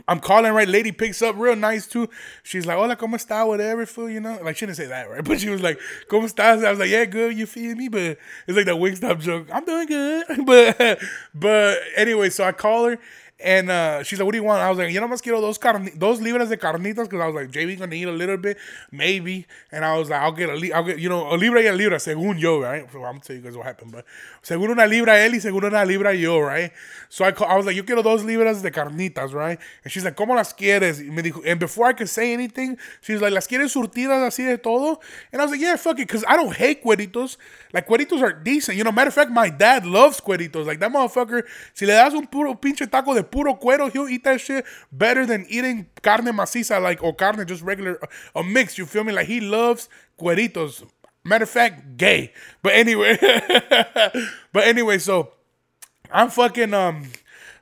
I'm 0.08 0.20
calling 0.20 0.54
right. 0.54 0.68
Lady 0.68 0.92
picks 0.92 1.22
up 1.22 1.36
real 1.38 1.56
nice 1.56 1.86
too. 1.88 2.08
She's 2.44 2.66
like, 2.66 2.78
"Hola, 2.78 2.96
cómo 2.96 3.16
está?" 3.16 3.46
Whatever, 3.46 3.86
fool, 3.86 4.10
you 4.10 4.22
know. 4.22 4.40
Like 4.42 4.56
she 4.56 4.66
didn't 4.66 4.78
say 4.78 4.86
that 4.86 5.10
right, 5.10 5.24
but 5.26 5.40
she 5.40 5.50
was 5.50 5.62
like, 5.62 5.80
"Cómo 6.10 6.24
estás?" 6.32 6.66
I 6.66 6.70
was 6.70 6.80
like, 6.80 6.90
"Yeah, 6.90 7.06
good." 7.06 7.38
You 7.38 7.46
feel 7.46 7.76
me? 7.76 7.90
But 7.90 8.18
it's 8.48 8.56
like 8.56 8.66
that 8.68 8.76
Wingstop 8.76 9.20
joke. 9.20 9.48
I'm 9.52 9.66
doing 9.66 9.88
good, 9.88 10.26
but 10.46 11.00
but 11.34 11.80
anyway, 11.96 12.30
so 12.30 12.46
I 12.46 12.52
call 12.54 12.86
her 12.86 13.00
and 13.40 13.70
uh, 13.70 14.04
she's 14.04 14.18
like, 14.20 14.26
"What 14.26 14.32
do 14.32 14.38
you 14.38 14.44
want?" 14.44 14.62
I 14.62 14.70
was 14.70 14.80
like, 14.80 14.92
"You 14.92 15.00
know, 15.00 15.08
más 15.08 15.22
quiero 15.22 15.40
dos 15.42 15.60
dos 15.60 16.20
libras 16.22 16.50
de 16.50 16.58
carnitas," 16.58 17.08
because 17.08 17.22
I 17.22 17.28
was 17.28 17.36
like, 17.36 17.52
"JB 17.52 17.78
gonna 17.78 17.96
eat 17.96 18.08
a 18.08 18.12
little 18.12 18.38
bit, 18.38 18.58
maybe." 18.92 19.46
And 19.72 19.86
I 19.86 19.98
was 19.98 20.10
like, 20.10 20.22
"I'll 20.22 20.32
get 20.32 20.50
a, 20.50 20.56
li- 20.56 20.74
I'll 20.74 20.84
get, 20.84 21.00
you 21.00 21.10
know, 21.10 21.32
a 21.34 21.38
libra 21.38 21.62
y 21.62 21.68
a 21.68 21.74
libra, 21.74 21.98
según 22.00 22.40
yo, 22.40 22.60
right?" 22.60 22.86
So 22.92 22.98
I'm 23.04 23.14
gonna 23.14 23.20
tell 23.20 23.36
you 23.36 23.42
guys 23.42 23.56
what 23.56 23.66
happened, 23.66 23.92
but 23.92 24.06
según 24.42 24.72
una 24.72 24.88
libra 24.88 25.20
él 25.24 25.34
y 25.34 25.40
según 25.40 25.66
una 25.66 25.86
libra 25.86 26.14
yo, 26.16 26.40
right? 26.40 26.72
So 27.10 27.26
I, 27.26 27.30
I 27.30 27.56
was 27.56 27.66
like, 27.66 27.76
"Yo 27.76 27.84
quiero 27.84 28.02
dos 28.02 28.24
libras 28.24 28.62
de 28.62 28.72
carnitas, 28.72 29.34
right?" 29.34 29.60
And 29.84 29.92
she's 29.92 30.04
like, 30.04 30.16
"¿Cómo 30.16 30.36
las 30.36 30.54
quieres?" 30.54 31.00
Y 31.00 31.12
me 31.12 31.22
dijo, 31.22 31.42
and 31.46 31.60
before 31.60 31.88
I 31.88 31.94
could 31.94 32.10
say 32.10 32.34
anything, 32.34 32.78
she's 33.02 33.22
like, 33.22 33.34
"¿Las 33.34 33.48
quieres 33.48 33.72
surtidas 33.72 34.22
así 34.24 34.46
de 34.46 34.58
todo?" 34.58 35.00
And 35.32 35.42
I 35.42 35.46
was 35.46 35.52
like, 35.52 35.62
"Yeah, 35.62 35.76
fuck 35.78 36.00
it," 36.00 36.08
because 36.08 36.26
I 36.28 36.36
don't 36.36 36.54
hate 36.56 36.82
cueritos. 36.82 37.38
Like 37.74 37.86
cueritos 37.86 38.22
are 38.22 38.34
decent, 38.34 38.78
you 38.78 38.84
know. 38.84 38.92
Matter 38.92 39.10
of 39.10 39.14
fact, 39.14 39.30
my 39.30 39.50
dad 39.50 39.86
loves 39.86 40.20
cueritos. 40.22 40.66
Like 40.66 40.80
that 40.80 40.92
motherfucker. 40.92 41.44
Si 41.74 41.86
le 41.86 41.94
das 41.94 42.14
un 42.14 42.26
puro 42.26 42.56
pinche 42.56 42.90
taco 42.90 43.14
de 43.14 43.27
puro 43.32 43.54
cuero, 43.56 43.92
he'll 43.92 44.08
eat 44.10 44.24
that 44.24 44.42
shit 44.42 44.66
better 44.92 45.26
than 45.26 45.46
eating 45.50 45.88
carne 46.02 46.26
maciza, 46.26 46.82
like, 46.82 47.04
or 47.04 47.14
carne 47.14 47.46
just 47.46 47.64
regular, 47.64 48.00
a 48.36 48.44
mix, 48.44 48.78
you 48.78 48.86
feel 48.86 49.04
me? 49.04 49.14
Like, 49.14 49.28
he 49.28 49.40
loves 49.40 49.90
cueritos. 50.20 50.84
Matter 51.24 51.44
of 51.44 51.50
fact, 51.50 51.98
gay. 51.98 52.34
But 52.62 52.74
anyway, 52.74 53.18
but 54.54 54.64
anyway, 54.64 54.98
so 54.98 55.32
I'm 56.12 56.30
fucking, 56.30 56.74
um, 56.74 57.04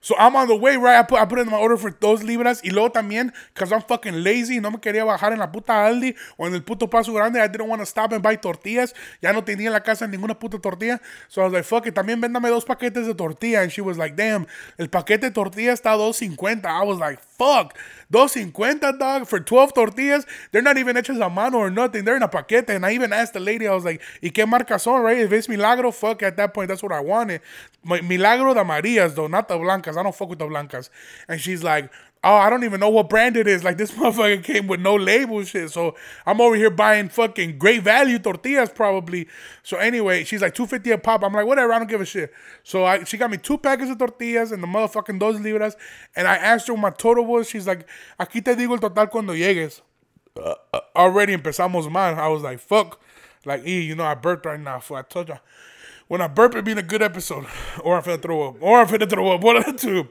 so 0.05 0.13
I'm 0.19 0.35
on 0.35 0.47
the 0.47 0.55
way, 0.55 0.77
right? 0.77 0.99
I 0.99 1.01
put, 1.01 1.19
I 1.19 1.25
put 1.25 1.39
in 1.39 1.49
my 1.49 1.57
order 1.57 1.77
for 1.77 1.89
those 1.89 2.21
libras. 2.21 2.61
Y 2.63 2.69
luego 2.69 2.91
también, 2.91 3.33
because 3.55 3.71
I'm 3.71 3.81
fucking 3.81 4.23
lazy, 4.23 4.59
no 4.59 4.69
me 4.69 4.77
quería 4.77 5.03
bajar 5.03 5.33
en 5.33 5.39
la 5.39 5.51
puta 5.51 5.83
Aldi 5.83 6.15
o 6.37 6.45
en 6.45 6.53
el 6.53 6.61
puto 6.61 6.87
Paso 6.87 7.11
Grande. 7.11 7.39
I 7.41 7.47
didn't 7.47 7.67
want 7.67 7.81
to 7.81 7.87
stop 7.87 8.13
and 8.13 8.21
buy 8.21 8.37
tortillas. 8.37 8.93
Ya 9.19 9.33
no 9.33 9.43
tenía 9.43 9.65
en 9.65 9.73
la 9.73 9.81
casa 9.81 10.05
ninguna 10.05 10.37
puta 10.37 10.59
tortilla. 10.59 11.01
So 11.27 11.41
I 11.41 11.45
was 11.45 11.53
like, 11.53 11.63
fuck 11.63 11.87
it, 11.87 11.95
también 11.95 12.21
véndame 12.21 12.49
dos 12.49 12.65
paquetes 12.65 13.07
de 13.07 13.15
tortilla. 13.15 13.63
And 13.63 13.71
she 13.71 13.81
was 13.81 13.97
like, 13.97 14.15
damn, 14.15 14.45
el 14.77 14.89
paquete 14.89 15.21
de 15.21 15.31
tortilla 15.31 15.73
está 15.73 15.95
2.50. 15.95 16.65
I 16.65 16.83
was 16.85 16.99
like, 16.99 17.19
fuck, 17.37 17.77
2.50, 18.11 18.99
dog, 18.99 19.27
for 19.27 19.39
12 19.39 19.73
tortillas. 19.73 20.25
They're 20.51 20.61
not 20.61 20.77
even 20.77 20.95
hechas 20.95 21.25
a 21.25 21.29
mano 21.29 21.57
or 21.57 21.69
nothing. 21.69 22.05
They're 22.05 22.15
in 22.15 22.23
a 22.23 22.27
paquete. 22.27 22.69
And 22.69 22.85
I 22.85 22.93
even 22.93 23.11
asked 23.13 23.33
the 23.33 23.39
lady, 23.39 23.67
I 23.67 23.73
was 23.73 23.85
like, 23.85 24.01
¿y 24.21 24.29
qué 24.29 24.45
marcas 24.45 24.81
son, 24.81 25.01
right? 25.01 25.17
If 25.17 25.31
it's 25.31 25.49
Milagro, 25.49 25.91
fuck, 25.91 26.23
at 26.23 26.37
that 26.37 26.53
point, 26.53 26.69
that's 26.69 26.83
what 26.83 26.91
I 26.91 26.99
wanted. 26.99 27.41
Milagro 27.83 28.53
de 28.53 28.63
Marias, 28.63 29.13
though, 29.13 29.27
not 29.27 29.47
the 29.47 29.57
blancas. 29.57 29.97
I 29.97 30.03
don't 30.03 30.15
fuck 30.15 30.29
with 30.29 30.39
the 30.39 30.47
blancas. 30.47 30.89
And 31.27 31.39
she's 31.39 31.63
like, 31.63 31.91
oh, 32.25 32.35
I 32.35 32.49
don't 32.49 32.63
even 32.63 32.79
know 32.79 32.89
what 32.89 33.07
brand 33.07 33.37
it 33.37 33.47
is. 33.47 33.63
Like 33.63 33.77
this 33.77 33.91
motherfucker 33.93 34.43
came 34.43 34.67
with 34.67 34.81
no 34.81 34.95
label 34.95 35.43
shit. 35.43 35.71
So 35.71 35.95
I'm 36.25 36.41
over 36.41 36.55
here 36.55 36.69
buying 36.69 37.07
fucking 37.07 37.57
great 37.57 37.83
value 37.83 38.19
tortillas 38.19 38.69
probably. 38.69 39.27
So 39.63 39.77
anyway, 39.77 40.23
she's 40.23 40.41
like 40.41 40.55
250 40.55 40.91
a 40.91 40.97
pop. 40.97 41.23
I'm 41.23 41.33
like, 41.33 41.45
whatever, 41.45 41.71
I 41.71 41.79
don't 41.79 41.87
give 41.87 42.01
a 42.01 42.05
shit. 42.05 42.33
So 42.63 42.83
I, 42.83 43.03
she 43.03 43.17
got 43.17 43.31
me 43.31 43.37
two 43.37 43.57
packets 43.57 43.91
of 43.91 43.99
tortillas 43.99 44.51
and 44.51 44.61
the 44.61 44.67
motherfucking 44.67 45.19
dos 45.19 45.39
libras. 45.39 45.77
And 46.15 46.27
I 46.27 46.35
asked 46.35 46.67
her 46.67 46.73
what 46.73 46.81
my 46.81 46.89
total 46.89 47.25
was. 47.25 47.49
She's 47.49 47.67
like, 47.67 47.87
aquí 48.19 48.43
te 48.43 48.55
digo 48.55 48.71
el 48.71 48.79
total 48.79 49.07
cuando 49.07 49.33
llegues. 49.33 49.81
Uh, 50.35 50.55
uh, 50.73 50.79
already 50.95 51.33
empezamos 51.37 51.89
mal. 51.89 52.15
I 52.15 52.27
was 52.27 52.41
like, 52.41 52.59
fuck. 52.59 52.99
Like, 53.45 53.65
e, 53.65 53.81
you 53.81 53.95
know, 53.95 54.03
I 54.03 54.15
burped 54.15 54.45
right 54.45 54.59
now. 54.59 54.79
So 54.79 54.95
I 54.95 55.03
told 55.03 55.29
you. 55.29 55.37
When 56.07 56.21
I 56.21 56.27
burp, 56.27 56.55
it 56.55 56.65
being 56.65 56.77
a 56.77 56.83
good 56.83 57.01
episode. 57.01 57.45
Or 57.83 57.97
I'm 57.97 58.03
finna 58.03 58.21
throw 58.21 58.49
up. 58.49 58.55
Or 58.59 58.79
I'm 58.79 58.87
finna 58.87 59.09
throw 59.09 59.31
up. 59.31 59.41
One 59.41 59.57
of 59.57 59.65
the 59.65 59.73
two. 59.73 60.07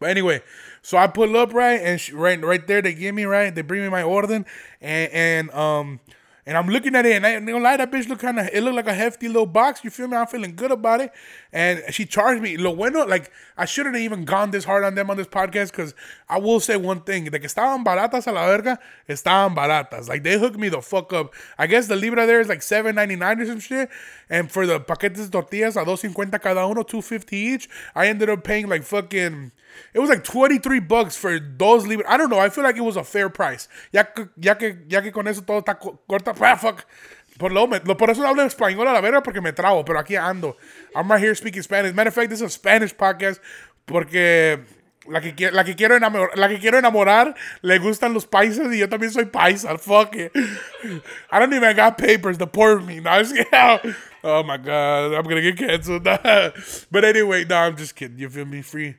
But 0.00 0.10
anyway, 0.10 0.42
so 0.84 0.98
I 0.98 1.06
pull 1.06 1.34
up 1.38 1.54
right, 1.54 1.80
and 1.80 1.98
she, 1.98 2.12
right, 2.12 2.38
right 2.44 2.66
there 2.66 2.82
they 2.82 2.92
give 2.92 3.14
me 3.14 3.24
right. 3.24 3.54
They 3.54 3.62
bring 3.62 3.80
me 3.80 3.88
my 3.88 4.02
order, 4.02 4.34
and 4.34 4.44
and 4.82 5.50
um, 5.52 5.98
and 6.44 6.58
I'm 6.58 6.68
looking 6.68 6.94
at 6.94 7.06
it, 7.06 7.12
and 7.12 7.26
I 7.26 7.36
ain't 7.36 7.46
gonna 7.46 7.58
lie, 7.58 7.78
that 7.78 7.90
bitch 7.90 8.06
look 8.06 8.18
kind 8.18 8.38
of, 8.38 8.50
it 8.52 8.62
looked 8.62 8.76
like 8.76 8.86
a 8.86 8.92
hefty 8.92 9.28
little 9.28 9.46
box. 9.46 9.82
You 9.82 9.88
feel 9.88 10.08
me? 10.08 10.16
I'm 10.18 10.26
feeling 10.26 10.54
good 10.54 10.70
about 10.70 11.00
it. 11.00 11.10
And 11.54 11.82
she 11.88 12.04
charged 12.04 12.42
me. 12.42 12.58
Lo 12.58 12.76
bueno, 12.76 13.06
like, 13.06 13.32
I 13.56 13.64
shouldn't 13.64 13.94
have 13.94 14.04
even 14.04 14.26
gone 14.26 14.50
this 14.50 14.64
hard 14.64 14.84
on 14.84 14.94
them 14.94 15.08
on 15.08 15.16
this 15.16 15.26
podcast, 15.26 15.70
because 15.70 15.94
I 16.28 16.38
will 16.38 16.60
say 16.60 16.76
one 16.76 17.00
thing. 17.00 17.24
De 17.24 17.38
que 17.38 17.48
estaban 17.48 17.82
baratas 17.82 18.26
a 18.26 18.32
la 18.32 18.46
verga, 18.46 18.78
estaban 19.08 19.56
baratas. 19.56 20.06
Like, 20.06 20.22
they 20.22 20.38
hooked 20.38 20.58
me 20.58 20.68
the 20.68 20.82
fuck 20.82 21.14
up. 21.14 21.32
I 21.56 21.66
guess 21.66 21.86
the 21.86 21.96
libra 21.96 22.26
there 22.26 22.42
is 22.42 22.48
like 22.48 22.60
$7.99 22.60 23.40
or 23.40 23.46
some 23.46 23.60
shit. 23.60 23.88
And 24.28 24.52
for 24.52 24.66
the 24.66 24.80
paquetes 24.80 25.30
tortillas, 25.30 25.78
a 25.78 25.84
250 25.84 26.38
cada 26.40 26.60
uno, 26.66 26.82
250 26.82 27.36
each, 27.36 27.70
I 27.94 28.08
ended 28.08 28.28
up 28.28 28.44
paying 28.44 28.68
like 28.68 28.82
fucking 28.82 29.52
it 29.92 30.00
was 30.00 30.10
like 30.10 30.24
23 30.24 30.80
bucks 30.80 31.16
for 31.16 31.38
dos 31.38 31.86
libras. 31.86 32.06
I 32.08 32.16
don't 32.16 32.30
know. 32.30 32.38
I 32.38 32.48
feel 32.50 32.64
like 32.64 32.76
it 32.76 32.82
was 32.82 32.96
a 32.96 33.04
fair 33.04 33.28
price. 33.28 33.68
Ya 33.92 34.04
que, 34.04 34.28
ya 34.36 34.54
que, 34.54 34.76
ya 34.88 35.00
que 35.00 35.12
con 35.12 35.26
eso 35.26 35.42
todo 35.42 35.60
está 35.60 35.78
corta. 35.78 36.34
Ah, 36.44 36.56
fuck. 36.56 36.84
Por, 37.38 37.50
lo, 37.50 37.68
por 37.68 38.10
eso 38.10 38.24
hablo 38.24 38.42
español 38.42 38.86
a 38.86 38.92
la 38.92 39.00
verga 39.00 39.22
porque 39.22 39.40
me 39.40 39.52
trago, 39.52 39.84
pero 39.84 39.98
aquí 39.98 40.14
ando. 40.14 40.56
I'm 40.94 41.10
right 41.10 41.20
here 41.20 41.34
speaking 41.34 41.62
Spanish. 41.62 41.92
Matter 41.92 42.08
of 42.08 42.14
fact, 42.14 42.30
this 42.30 42.40
is 42.40 42.46
a 42.46 42.50
Spanish 42.50 42.94
podcast 42.94 43.40
porque 43.86 44.60
la 45.08 45.20
que, 45.20 45.50
la 45.50 45.64
que, 45.64 45.74
quiero, 45.74 45.96
enamorar, 45.96 46.36
la 46.36 46.48
que 46.48 46.58
quiero 46.58 46.78
enamorar 46.78 47.34
le 47.62 47.78
gustan 47.78 48.14
los 48.14 48.26
paisas 48.26 48.72
y 48.72 48.78
yo 48.78 48.88
también 48.88 49.12
soy 49.12 49.26
paisa. 49.26 49.76
Fuck 49.78 50.14
it. 50.14 50.32
I 51.30 51.38
don't 51.38 51.52
even 51.52 51.74
got 51.76 51.98
papers 51.98 52.38
to 52.38 52.46
pour 52.46 52.80
me. 52.80 53.00
No, 53.00 53.10
oh 54.24 54.42
my 54.44 54.56
god, 54.56 55.14
I'm 55.14 55.24
gonna 55.24 55.42
get 55.42 55.56
canceled. 55.56 56.04
but 56.04 57.04
anyway, 57.04 57.44
no, 57.44 57.56
I'm 57.56 57.76
just 57.76 57.96
kidding. 57.96 58.18
You 58.18 58.30
feel 58.30 58.46
me? 58.46 58.62
Free 58.62 58.94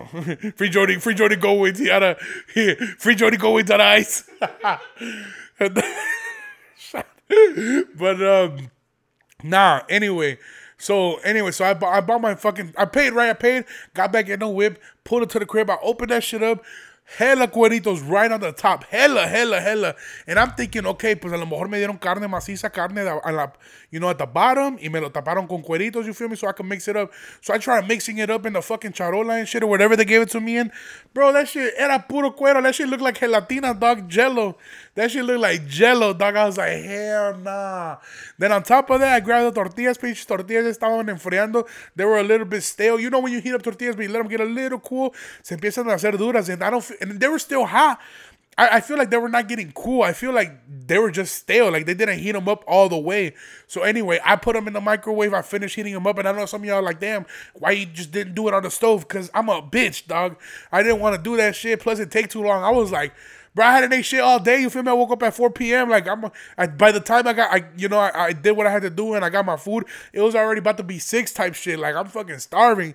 free 0.56 0.68
Jody, 0.68 0.96
free 0.96 1.14
Jody 1.14 1.36
Goldwyn, 1.36 1.76
Tiana. 1.76 2.18
Free 2.98 3.14
Jody 3.14 3.36
Goldwyn 3.36 3.72
on 3.72 3.80
ice. 3.80 4.28
but 7.98 8.22
um, 8.22 8.70
nah. 9.42 9.82
Anyway, 9.88 10.38
so 10.78 11.16
anyway, 11.18 11.50
so 11.50 11.64
I 11.64 11.74
bought, 11.74 11.94
I 11.94 12.00
bought 12.00 12.20
my 12.20 12.34
fucking. 12.34 12.74
I 12.76 12.84
paid 12.84 13.12
right. 13.12 13.30
I 13.30 13.34
paid. 13.34 13.64
Got 13.94 14.12
back 14.12 14.28
in 14.28 14.40
the 14.40 14.48
whip. 14.48 14.80
Pulled 15.04 15.22
it 15.22 15.30
to 15.30 15.38
the 15.38 15.46
crib. 15.46 15.70
I 15.70 15.78
opened 15.82 16.10
that 16.10 16.24
shit 16.24 16.42
up 16.42 16.62
hella 17.18 17.48
cueritos 17.48 18.02
right 18.06 18.30
on 18.30 18.40
the 18.40 18.52
top, 18.52 18.84
hella, 18.84 19.26
hella, 19.26 19.60
hella. 19.60 19.94
And 20.26 20.38
I'm 20.38 20.52
thinking, 20.52 20.86
okay, 20.86 21.14
pues 21.14 21.32
a 21.32 21.36
lo 21.36 21.46
mejor 21.46 21.68
me 21.68 21.78
dieron 21.78 22.00
carne 22.00 22.28
maciza, 22.28 22.72
carne 22.72 22.98
a 22.98 23.32
la, 23.32 23.52
you 23.90 24.00
know, 24.00 24.08
at 24.08 24.18
the 24.18 24.26
bottom, 24.26 24.78
y 24.82 24.88
me 24.88 25.00
lo 25.00 25.10
taparon 25.10 25.48
con 25.48 25.62
cueritos, 25.62 26.06
you 26.06 26.14
feel 26.14 26.28
me, 26.28 26.36
so 26.36 26.48
I 26.48 26.52
can 26.52 26.66
mix 26.66 26.88
it 26.88 26.96
up. 26.96 27.12
So 27.40 27.52
I 27.54 27.58
tried 27.58 27.86
mixing 27.86 28.18
it 28.18 28.30
up 28.30 28.46
in 28.46 28.52
the 28.54 28.62
fucking 28.62 28.92
charola 28.92 29.38
and 29.38 29.48
shit 29.48 29.62
or 29.62 29.66
whatever 29.66 29.96
they 29.96 30.04
gave 30.04 30.22
it 30.22 30.30
to 30.30 30.40
me 30.40 30.58
in. 30.58 30.72
Bro, 31.12 31.32
that 31.34 31.48
shit 31.48 31.74
era 31.76 32.04
puro 32.06 32.30
cuero. 32.30 32.62
That 32.62 32.74
shit 32.74 32.88
looked 32.88 33.02
like 33.02 33.18
gelatina, 33.18 33.78
dog, 33.78 34.08
jello. 34.08 34.56
That 34.94 35.10
shit 35.10 35.24
looked 35.24 35.40
like 35.40 35.66
jello, 35.66 36.14
dog. 36.14 36.36
I 36.36 36.46
was 36.46 36.56
like, 36.56 36.82
hell 36.84 37.36
nah. 37.36 37.96
Then 38.38 38.52
on 38.52 38.62
top 38.62 38.90
of 38.90 39.00
that, 39.00 39.14
I 39.14 39.20
grabbed 39.20 39.54
the 39.54 39.62
tortillas, 39.62 39.98
pinches 39.98 40.24
tortillas 40.24 40.78
estaban 40.78 41.06
enfriando. 41.08 41.66
They 41.94 42.04
were 42.04 42.18
a 42.18 42.22
little 42.22 42.46
bit 42.46 42.62
stale. 42.62 42.98
You 42.98 43.10
know 43.10 43.20
when 43.20 43.32
you 43.32 43.40
heat 43.40 43.54
up 43.54 43.62
tortillas, 43.62 43.96
but 43.96 44.02
you 44.02 44.08
let 44.08 44.18
them 44.18 44.28
get 44.28 44.40
a 44.40 44.44
little 44.44 44.80
cool, 44.80 45.14
se 45.42 45.56
empiezan 45.56 45.86
a 45.88 45.94
hacer 45.94 46.16
duras, 46.16 46.48
and 46.48 46.62
I 46.62 46.70
don't, 46.70 46.84
and 47.02 47.20
they 47.20 47.28
were 47.28 47.38
still 47.38 47.66
hot. 47.66 48.00
I, 48.58 48.76
I 48.76 48.80
feel 48.80 48.98
like 48.98 49.10
they 49.10 49.16
were 49.16 49.28
not 49.28 49.48
getting 49.48 49.72
cool. 49.72 50.02
I 50.02 50.12
feel 50.12 50.32
like 50.32 50.52
they 50.86 50.98
were 50.98 51.10
just 51.10 51.34
stale. 51.34 51.70
Like 51.70 51.86
they 51.86 51.94
didn't 51.94 52.18
heat 52.18 52.32
them 52.32 52.48
up 52.48 52.64
all 52.66 52.88
the 52.88 52.98
way. 52.98 53.34
So 53.66 53.82
anyway, 53.82 54.20
I 54.24 54.36
put 54.36 54.54
them 54.54 54.66
in 54.66 54.74
the 54.74 54.80
microwave. 54.80 55.32
I 55.32 55.42
finished 55.42 55.74
heating 55.74 55.94
them 55.94 56.06
up, 56.06 56.18
and 56.18 56.28
I 56.28 56.32
know 56.32 56.46
some 56.46 56.62
of 56.62 56.66
y'all 56.66 56.82
like, 56.82 57.00
damn, 57.00 57.26
why 57.54 57.72
you 57.72 57.86
just 57.86 58.12
didn't 58.12 58.34
do 58.34 58.48
it 58.48 58.54
on 58.54 58.62
the 58.62 58.70
stove? 58.70 59.08
Cause 59.08 59.30
I'm 59.34 59.48
a 59.48 59.62
bitch, 59.62 60.06
dog. 60.06 60.36
I 60.70 60.82
didn't 60.82 61.00
want 61.00 61.16
to 61.16 61.22
do 61.22 61.36
that 61.38 61.56
shit. 61.56 61.80
Plus, 61.80 61.98
it 61.98 62.10
take 62.10 62.28
too 62.28 62.42
long. 62.42 62.62
I 62.62 62.70
was 62.70 62.92
like, 62.92 63.12
Bro, 63.54 63.66
I 63.66 63.72
had 63.72 63.90
to 63.90 63.96
eat 63.96 64.02
shit 64.02 64.20
all 64.20 64.40
day. 64.40 64.60
You 64.62 64.70
feel 64.70 64.82
me? 64.82 64.90
I 64.90 64.94
woke 64.94 65.10
up 65.10 65.22
at 65.22 65.34
4 65.34 65.50
p.m. 65.50 65.90
Like 65.90 66.08
I'm, 66.08 66.24
I, 66.56 66.66
by 66.66 66.90
the 66.90 67.00
time 67.00 67.26
I 67.26 67.34
got, 67.34 67.52
I, 67.52 67.64
you 67.76 67.88
know, 67.88 67.98
I, 67.98 68.26
I 68.26 68.32
did 68.32 68.52
what 68.52 68.66
I 68.66 68.70
had 68.70 68.82
to 68.82 68.90
do 68.90 69.12
and 69.14 69.24
I 69.24 69.28
got 69.28 69.44
my 69.44 69.56
food. 69.56 69.84
It 70.12 70.22
was 70.22 70.34
already 70.34 70.60
about 70.60 70.78
to 70.78 70.82
be 70.82 70.98
six 70.98 71.34
type 71.34 71.54
shit. 71.54 71.78
Like 71.78 71.94
I'm 71.94 72.06
fucking 72.06 72.38
starving. 72.38 72.94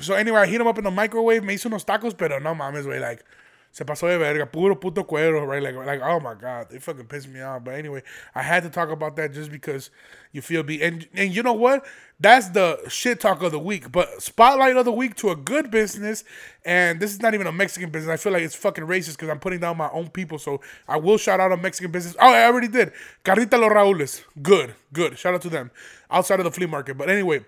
So 0.00 0.14
anyway, 0.14 0.40
I 0.40 0.46
heat 0.46 0.58
them 0.58 0.66
up 0.66 0.78
in 0.78 0.84
the 0.84 0.90
microwave. 0.90 1.44
Me 1.44 1.54
hice 1.54 1.64
unos 1.64 1.84
tacos, 1.84 2.16
pero 2.16 2.38
no 2.38 2.54
mames, 2.54 2.86
way 2.86 2.98
like 2.98 3.24
se 3.72 3.84
pasó 3.86 4.06
de 4.06 4.18
verga, 4.18 4.46
puro 4.46 4.76
puto 4.76 5.04
cuero, 5.04 5.46
right? 5.46 5.62
Like, 5.62 5.74
like, 5.74 6.00
oh 6.02 6.20
my 6.20 6.34
god, 6.34 6.68
they 6.70 6.78
fucking 6.78 7.06
pissed 7.06 7.28
me 7.28 7.40
off. 7.40 7.64
But 7.64 7.74
anyway, 7.74 8.02
I 8.34 8.42
had 8.42 8.62
to 8.64 8.70
talk 8.70 8.90
about 8.90 9.16
that 9.16 9.32
just 9.32 9.50
because 9.50 9.90
you 10.30 10.42
feel 10.42 10.62
me. 10.62 10.80
And 10.82 11.08
and 11.14 11.34
you 11.34 11.42
know 11.42 11.54
what? 11.54 11.84
That's 12.20 12.50
the 12.50 12.78
shit 12.88 13.18
talk 13.18 13.42
of 13.42 13.50
the 13.50 13.58
week. 13.58 13.90
But 13.90 14.22
spotlight 14.22 14.76
of 14.76 14.84
the 14.84 14.92
week 14.92 15.16
to 15.16 15.30
a 15.30 15.36
good 15.36 15.70
business, 15.70 16.22
and 16.64 17.00
this 17.00 17.12
is 17.12 17.20
not 17.20 17.34
even 17.34 17.46
a 17.46 17.52
Mexican 17.52 17.90
business. 17.90 18.12
I 18.12 18.22
feel 18.22 18.32
like 18.32 18.42
it's 18.42 18.54
fucking 18.54 18.84
racist 18.84 19.12
because 19.12 19.30
I'm 19.30 19.40
putting 19.40 19.60
down 19.60 19.78
my 19.78 19.90
own 19.90 20.08
people. 20.10 20.38
So 20.38 20.60
I 20.86 20.98
will 20.98 21.16
shout 21.16 21.40
out 21.40 21.50
a 21.50 21.56
Mexican 21.56 21.90
business. 21.90 22.14
Oh, 22.20 22.32
I 22.32 22.44
already 22.44 22.68
did. 22.68 22.92
Carnita 23.24 23.58
Los 23.58 23.72
Raules. 23.72 24.22
Good, 24.42 24.74
good. 24.92 25.18
Shout 25.18 25.34
out 25.34 25.42
to 25.42 25.48
them 25.48 25.70
outside 26.10 26.38
of 26.40 26.44
the 26.44 26.50
flea 26.50 26.66
market. 26.66 26.98
But 26.98 27.08
anyway, 27.08 27.44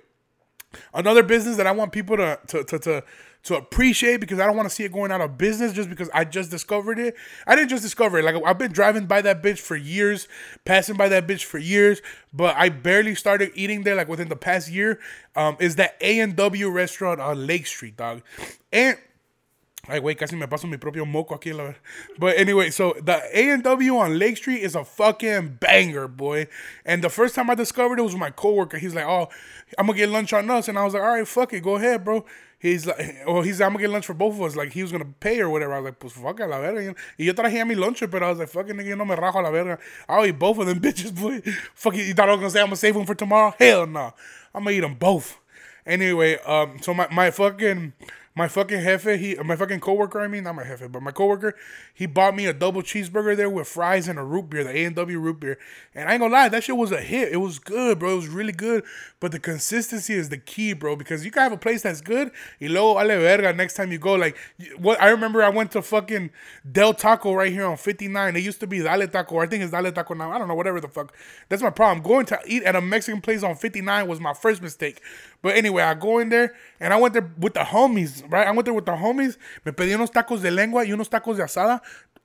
another 0.93 1.23
business 1.23 1.57
that 1.57 1.67
I 1.67 1.73
want 1.73 1.93
people 1.93 2.17
to 2.17 2.39
to 2.49 2.65
to, 2.65 2.79
to 2.79 3.05
to 3.45 3.57
appreciate 3.57 4.21
because 4.21 4.41
I 4.41 4.47
don't 4.47 4.57
want 4.57 4.69
to 4.69 4.75
see 4.75 4.85
it 4.85 4.93
going 4.93 5.13
out 5.13 5.21
of 5.21 5.37
business 5.37 5.73
just 5.75 5.91
because 5.91 6.09
I 6.15 6.25
just 6.25 6.51
discovered 6.51 6.99
it. 6.99 7.15
I 7.47 7.55
didn't 7.55 7.69
just 7.69 7.83
discover 7.83 8.19
it. 8.19 8.25
Like 8.25 8.37
I've 8.45 8.59
been 8.59 8.73
driving 8.73 9.07
by 9.07 9.21
that 9.21 9.43
bitch 9.43 9.59
for 9.59 9.77
years, 9.77 10.29
passing 10.65 10.97
by 10.97 11.09
that 11.11 11.27
bitch 11.27 11.45
for 11.45 11.59
years, 11.59 12.01
but 12.33 12.57
I 12.57 12.71
barely 12.71 13.15
started 13.15 13.53
eating 13.55 13.83
there 13.83 13.95
like 13.95 14.09
within 14.09 14.29
the 14.29 14.37
past 14.37 14.71
year. 14.71 14.99
Um, 15.37 15.57
is 15.61 15.77
that 15.77 15.97
A 16.01 16.21
and 16.21 16.35
W 16.37 16.71
restaurant 16.71 17.21
on 17.21 17.47
Lake 17.47 17.67
Street, 17.67 17.97
dog? 17.99 18.23
And 18.73 18.97
Ay, 19.87 20.01
güey, 20.01 20.17
casi 20.17 20.35
me 20.35 20.47
paso 20.47 20.67
mi 20.67 20.79
propio 20.79 21.05
moco 21.05 21.35
aquí, 21.37 21.53
la 21.53 21.75
But 22.19 22.39
anyway, 22.39 22.71
so 22.71 22.95
the 23.03 23.21
A&W 23.33 23.97
on 23.99 24.19
Lake 24.19 24.39
Street 24.39 24.63
is 24.63 24.75
a 24.75 24.85
fucking 24.85 25.59
banger, 25.61 26.09
boy. 26.09 26.49
And 26.87 27.05
the 27.05 27.11
first 27.11 27.35
time 27.35 27.51
I 27.51 27.55
discovered 27.55 27.99
it 27.99 28.03
was 28.03 28.17
my 28.17 28.31
coworker. 28.31 28.79
He's 28.79 28.95
like, 28.95 29.05
oh, 29.05 29.29
I'm 29.79 29.87
gonna 29.87 29.99
get 29.99 30.09
lunch 30.09 30.33
on 30.33 30.49
us. 30.51 30.69
And 30.69 30.79
I 30.79 30.85
was 30.85 30.95
like, 30.95 31.03
all 31.03 31.11
right, 31.11 31.29
fuck 31.29 31.53
it, 31.53 31.63
go 31.63 31.77
ahead, 31.77 32.03
bro. 32.03 32.25
He's 32.59 32.87
like, 32.87 33.23
well, 33.27 33.43
he's 33.43 33.61
like, 33.61 33.67
I'm 33.67 33.73
gonna 33.75 33.83
get 33.83 33.91
lunch 33.91 34.07
for 34.07 34.15
both 34.15 34.37
of 34.37 34.43
us. 34.43 34.57
Like, 34.57 34.73
he 34.73 34.81
was 34.81 34.91
gonna 34.91 35.05
pay 35.21 35.39
or 35.41 35.51
whatever. 35.51 35.75
I 35.75 35.81
was 35.81 35.85
like, 35.85 35.99
pues 35.99 36.15
fuck 36.15 36.41
a 36.41 36.47
la 36.47 36.61
verga. 36.61 36.95
Y 37.19 37.27
yo 37.27 37.35
traje 37.35 37.61
a 37.61 37.65
mi 37.67 37.75
lunch, 37.75 38.03
but 38.11 38.23
I 38.23 38.31
was 38.31 38.39
like, 38.39 38.49
fucking 38.49 38.75
nigga, 38.75 38.97
no 38.97 39.05
me 39.05 39.15
rajo 39.15 39.41
a 39.41 39.43
la 39.43 39.51
verga. 39.51 39.79
I'll 40.09 40.25
eat 40.25 40.39
both 40.39 40.59
of 40.59 40.67
them 40.67 40.81
bitches, 40.81 41.15
boy. 41.15 41.43
Fuck 41.75 41.97
you 41.97 42.15
thought 42.15 42.31
I 42.31 42.33
was 42.33 42.41
gonna 42.41 42.51
say 42.51 42.61
I'm 42.61 42.67
gonna 42.69 42.77
save 42.77 42.95
them 42.95 43.05
for 43.05 43.15
tomorrow? 43.15 43.55
Hell 43.59 43.87
no. 43.87 44.15
I'm 44.55 44.65
gonna 44.65 44.77
eat 44.77 44.81
them 44.81 44.95
both. 44.95 45.39
Anyway, 45.87 46.39
um, 46.47 46.79
so 46.81 46.95
my, 46.95 47.07
my 47.13 47.31
fucking 47.31 47.93
my 48.37 48.49
fucking 48.49 48.81
jefe, 48.81 49.17
he, 49.21 49.37
my 49.37 49.55
fucking 49.55 49.79
coworker, 49.79 50.21
I 50.21 50.27
mean, 50.27 50.43
not 50.43 50.57
my 50.57 50.65
jefe, 50.65 50.91
but 50.91 51.01
my 51.01 51.13
coworker, 51.13 51.55
he 51.95 52.07
bought 52.07 52.35
me 52.35 52.47
a 52.47 52.53
double 52.53 52.83
cheeseburger 52.83 53.37
there 53.37 53.49
with 53.49 53.69
fries 53.69 54.09
and 54.09 54.19
a 54.19 54.25
root 54.25 54.51
beer, 54.51 54.65
the 54.65 54.77
A 54.77 54.85
and 54.87 54.97
W 54.97 55.21
root 55.21 55.39
beer. 55.39 55.57
And 55.95 56.09
I 56.09 56.15
ain't 56.15 56.21
gonna 56.21 56.33
lie, 56.33 56.49
that 56.49 56.65
shit 56.65 56.77
was 56.77 56.91
a 56.91 57.01
hit. 57.01 57.33
It 57.33 57.37
was 57.37 57.61
good, 57.61 58.01
bro. 58.01 58.13
It 58.13 58.17
was 58.17 58.29
really 58.29 58.53
good. 58.53 58.83
But 59.21 59.31
the 59.31 59.39
consistency 59.39 60.15
is 60.15 60.31
the 60.31 60.39
key, 60.39 60.73
bro, 60.73 60.97
because 60.97 61.25
you 61.25 61.31
can 61.31 61.45
have 61.45 61.53
a 61.53 61.57
place 61.57 61.83
that's 61.83 62.01
good, 62.01 62.33
y 62.61 62.67
luego 62.67 62.95
vale 62.95 63.21
verga 63.21 63.53
next 63.53 63.75
time 63.75 63.93
you 63.93 63.99
go. 63.99 64.15
Like, 64.15 64.37
what 64.79 65.01
I 65.01 65.11
remember, 65.11 65.41
I 65.45 65.51
went 65.51 65.71
to 65.73 65.83
fucking 65.83 66.31
Del 66.71 66.93
Taco 66.93 67.35
right 67.35 67.53
here 67.53 67.67
on 67.67 67.77
59. 67.77 68.35
It 68.35 68.41
used 68.41 68.59
to 68.61 68.67
be 68.67 68.81
Dale 68.81 69.07
Taco. 69.07 69.39
I 69.39 69.47
think 69.47 69.63
it's 69.63 69.71
Dale 69.71 69.93
Taco 69.93 70.13
now. 70.15 70.33
I 70.33 70.39
don't 70.39 70.49
know, 70.49 70.57
whatever 70.57 70.81
the 70.81 70.89
fuck. 70.89 71.15
That's 71.49 71.63
my 71.63 71.71
problem. 71.71 72.05
Going 72.05 72.27
to 72.27 72.41
eat 72.47 72.65
at 72.65 72.75
a 72.75 72.81
Mexican 72.81 73.21
place 73.21 73.45
on 73.45 73.55
59 73.55 74.09
was 74.09 74.19
my 74.19 74.35
first 74.35 74.61
mistake. 74.61 75.01
But 75.45 75.57
anyway, 75.57 75.83
I 75.83 75.93
go 75.93 76.21
in 76.21 76.31
there 76.31 76.55
and 76.81 76.95
I 76.95 76.97
went 76.97 77.13
there 77.13 77.31
with 77.39 77.53
the 77.53 77.61
homies, 77.61 78.25
right? 78.33 78.47
I 78.47 78.51
went 78.51 78.65
there 78.65 78.73
with 78.73 78.87
the 78.87 78.93
homies. 78.93 79.37
Me 79.67 79.73
pedí 79.73 79.95
unos 79.95 80.11
tacos 80.11 80.41
de 80.41 80.51
lengua 80.51 80.87
y 80.87 80.91
unos 80.91 81.11
tacos 81.11 81.37
de 81.37 81.43
asada. 81.43 81.83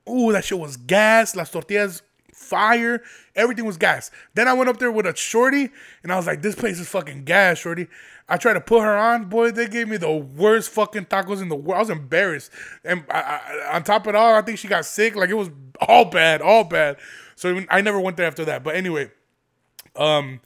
Ooh, 0.08 0.32
that 0.32 0.42
shit 0.42 0.58
was 0.58 0.78
gas. 0.78 1.36
Las 1.36 1.50
tortillas, 1.50 2.00
fire. 2.32 3.02
Everything 3.36 3.66
was 3.66 3.76
gas. 3.76 4.10
Then 4.32 4.48
I 4.48 4.54
went 4.54 4.70
up 4.70 4.78
there 4.78 4.90
with 4.90 5.04
a 5.04 5.14
shorty 5.14 5.68
and 6.02 6.10
I 6.10 6.16
was 6.16 6.26
like, 6.26 6.40
this 6.40 6.54
place 6.54 6.80
is 6.80 6.88
fucking 6.88 7.24
gas, 7.24 7.58
shorty. 7.58 7.88
I 8.26 8.38
tried 8.38 8.54
to 8.54 8.62
put 8.62 8.80
her 8.80 8.96
on. 8.96 9.26
Boy, 9.26 9.50
they 9.50 9.68
gave 9.68 9.86
me 9.86 9.98
the 9.98 10.10
worst 10.10 10.70
fucking 10.70 11.04
tacos 11.04 11.42
in 11.42 11.50
the 11.50 11.56
world. 11.56 11.76
I 11.76 11.80
was 11.80 11.90
embarrassed. 11.90 12.50
And 12.86 13.04
I, 13.10 13.20
I, 13.20 13.76
on 13.76 13.82
top 13.82 14.06
of 14.06 14.14
it 14.14 14.16
all, 14.16 14.34
I 14.34 14.40
think 14.40 14.58
she 14.58 14.66
got 14.66 14.86
sick. 14.86 15.14
Like 15.14 15.28
it 15.28 15.34
was 15.34 15.50
all 15.86 16.06
bad, 16.06 16.40
all 16.40 16.64
bad. 16.64 16.96
So 17.36 17.60
I 17.68 17.82
never 17.82 18.00
went 18.00 18.16
there 18.16 18.26
after 18.26 18.46
that. 18.46 18.64
But 18.64 18.76
anyway, 18.76 19.10
um, 19.94 20.40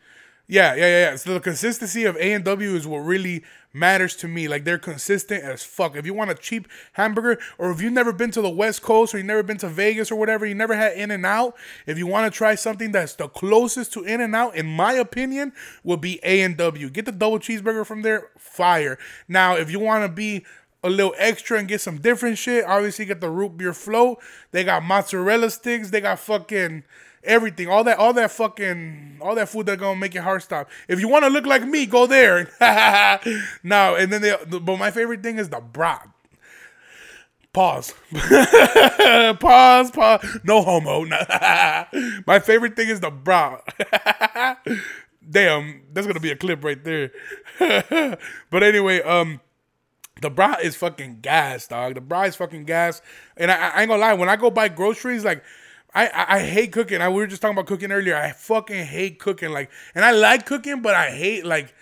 yeah, 0.47 0.75
yeah, 0.75 1.11
yeah. 1.11 1.17
So 1.17 1.35
the 1.35 1.41
consistency 1.41 2.05
of 2.05 2.17
A 2.17 2.33
and 2.33 2.45
W 2.45 2.75
is 2.75 2.87
what 2.87 2.99
really 2.99 3.43
matters 3.73 4.15
to 4.17 4.29
me. 4.29 4.47
Like 4.47 4.65
they're 4.65 4.79
consistent 4.79 5.43
as 5.43 5.65
fuck. 5.65 5.97
If 5.97 6.05
you 6.05 6.13
want 6.15 6.31
a 6.31 6.35
cheap 6.35 6.69
hamburger, 6.93 7.39
or 7.59 7.71
if 7.71 7.81
you've 7.81 7.93
never 7.93 8.13
been 8.13 8.31
to 8.33 8.43
the 8.43 8.51
West 8.51 8.83
Coast, 8.83 9.15
or 9.15 9.19
you've 9.19 9.27
never 9.27 9.43
been 9.43 9.57
to 9.59 9.69
Vegas 9.69 10.13
or 10.13 10.17
whatever, 10.17 10.45
you 10.45 10.55
never 10.55 10.75
had 10.75 10.93
In 10.93 11.11
and 11.11 11.25
Out. 11.25 11.57
If 11.87 11.97
you 11.97 12.07
want 12.07 12.33
to 12.33 12.37
try 12.37 12.55
something 12.55 12.93
that's 12.93 13.15
the 13.15 13.29
closest 13.29 13.93
to 13.95 14.05
In 14.05 14.21
and 14.21 14.37
Out, 14.37 14.55
in 14.55 14.67
my 14.67 14.93
opinion, 14.93 15.53
would 15.83 16.01
be 16.01 16.21
A 16.23 16.43
and 16.43 16.57
W. 16.57 16.91
Get 16.91 17.07
the 17.07 17.13
double 17.13 17.39
cheeseburger 17.39 17.87
from 17.87 18.03
there, 18.03 18.29
fire. 18.39 18.99
Now, 19.27 19.57
if 19.57 19.71
you 19.71 19.81
want 19.81 20.05
to 20.05 20.09
be 20.09 20.45
a 20.83 20.91
little 20.91 21.15
extra 21.17 21.59
and 21.59 21.67
get 21.67 21.81
some 21.81 21.97
different 21.99 22.37
shit, 22.37 22.67
obviously 22.67 23.07
get 23.07 23.23
the 23.23 23.31
root 23.31 23.57
beer 23.57 23.73
float. 23.73 24.19
They 24.51 24.65
got 24.65 24.83
mozzarella 24.83 25.49
sticks. 25.49 25.91
They 25.91 26.03
got 26.03 26.19
fucking 26.19 26.85
everything, 27.25 27.69
all 27.69 27.85
that, 27.85 27.99
all 27.99 28.12
that 28.14 28.31
fucking, 28.31 29.19
all 29.21 29.35
that 29.35 29.49
food 29.49 29.66
that 29.66 29.78
gonna 29.78 29.99
make 29.99 30.14
your 30.14 30.23
heart 30.23 30.43
stop. 30.43 30.69
If 30.88 31.00
you 31.00 31.09
want 31.09 31.25
to 31.25 31.31
look 31.31 31.47
like 31.47 31.64
me, 31.64 31.87
go 31.87 32.07
there. 32.07 32.50
no, 33.62 33.95
and 33.97 34.12
then 34.12 34.23
they, 34.23 34.37
but 34.47 34.76
my 34.78 34.90
favorite 34.90 35.23
thing 35.23 35.38
is 35.38 35.49
the 35.49 35.61
brat. 35.61 36.09
Pause. 37.52 37.95
pause. 39.40 39.90
Pause. 39.93 40.38
No 40.43 40.61
homo. 40.62 41.04
my 42.26 42.40
favorite 42.40 42.75
thing 42.75 42.88
is 42.88 42.99
the 42.99 43.11
bra. 43.11 43.61
Damn, 45.31 45.83
that's 45.93 46.07
gonna 46.07 46.21
be 46.21 46.33
a 46.33 46.37
clip 46.37 46.64
right 46.64 46.83
there. 46.83 47.12
but 48.50 48.62
anyway, 48.62 49.00
um, 49.02 49.40
the 50.21 50.31
bra 50.31 50.57
is 50.62 50.76
fucking 50.76 51.21
gas, 51.21 51.69
dog. 51.69 51.95
The 51.95 52.00
bra 52.00 52.23
is 52.23 52.37
fucking 52.37 52.64
gas. 52.64 53.00
And 53.37 53.50
I, 53.50 53.69
I 53.69 53.81
ain't 53.83 53.88
gonna 53.88 54.00
lie, 54.00 54.14
when 54.14 54.28
I 54.28 54.37
go 54.37 54.50
buy 54.50 54.69
groceries, 54.69 55.25
like 55.25 55.43
I, 55.95 56.27
I, 56.29 56.41
hate 56.41 56.73
cooking. 56.73 57.01
I 57.01 57.09
we 57.09 57.17
were 57.17 57.27
just 57.27 57.41
talking 57.41 57.57
about 57.57 57.67
cooking 57.67 57.93
earlier. 57.93 58.17
I 58.17 58.33
fucking 58.33 58.85
hate 58.85 59.19
cooking. 59.19 59.51
Like, 59.51 59.71
and 59.95 60.05
I 60.05 60.11
like 60.11 60.45
cooking, 60.45 60.83
but 60.83 60.95
I 60.95 61.11
hate 61.11 61.45
like. 61.45 61.75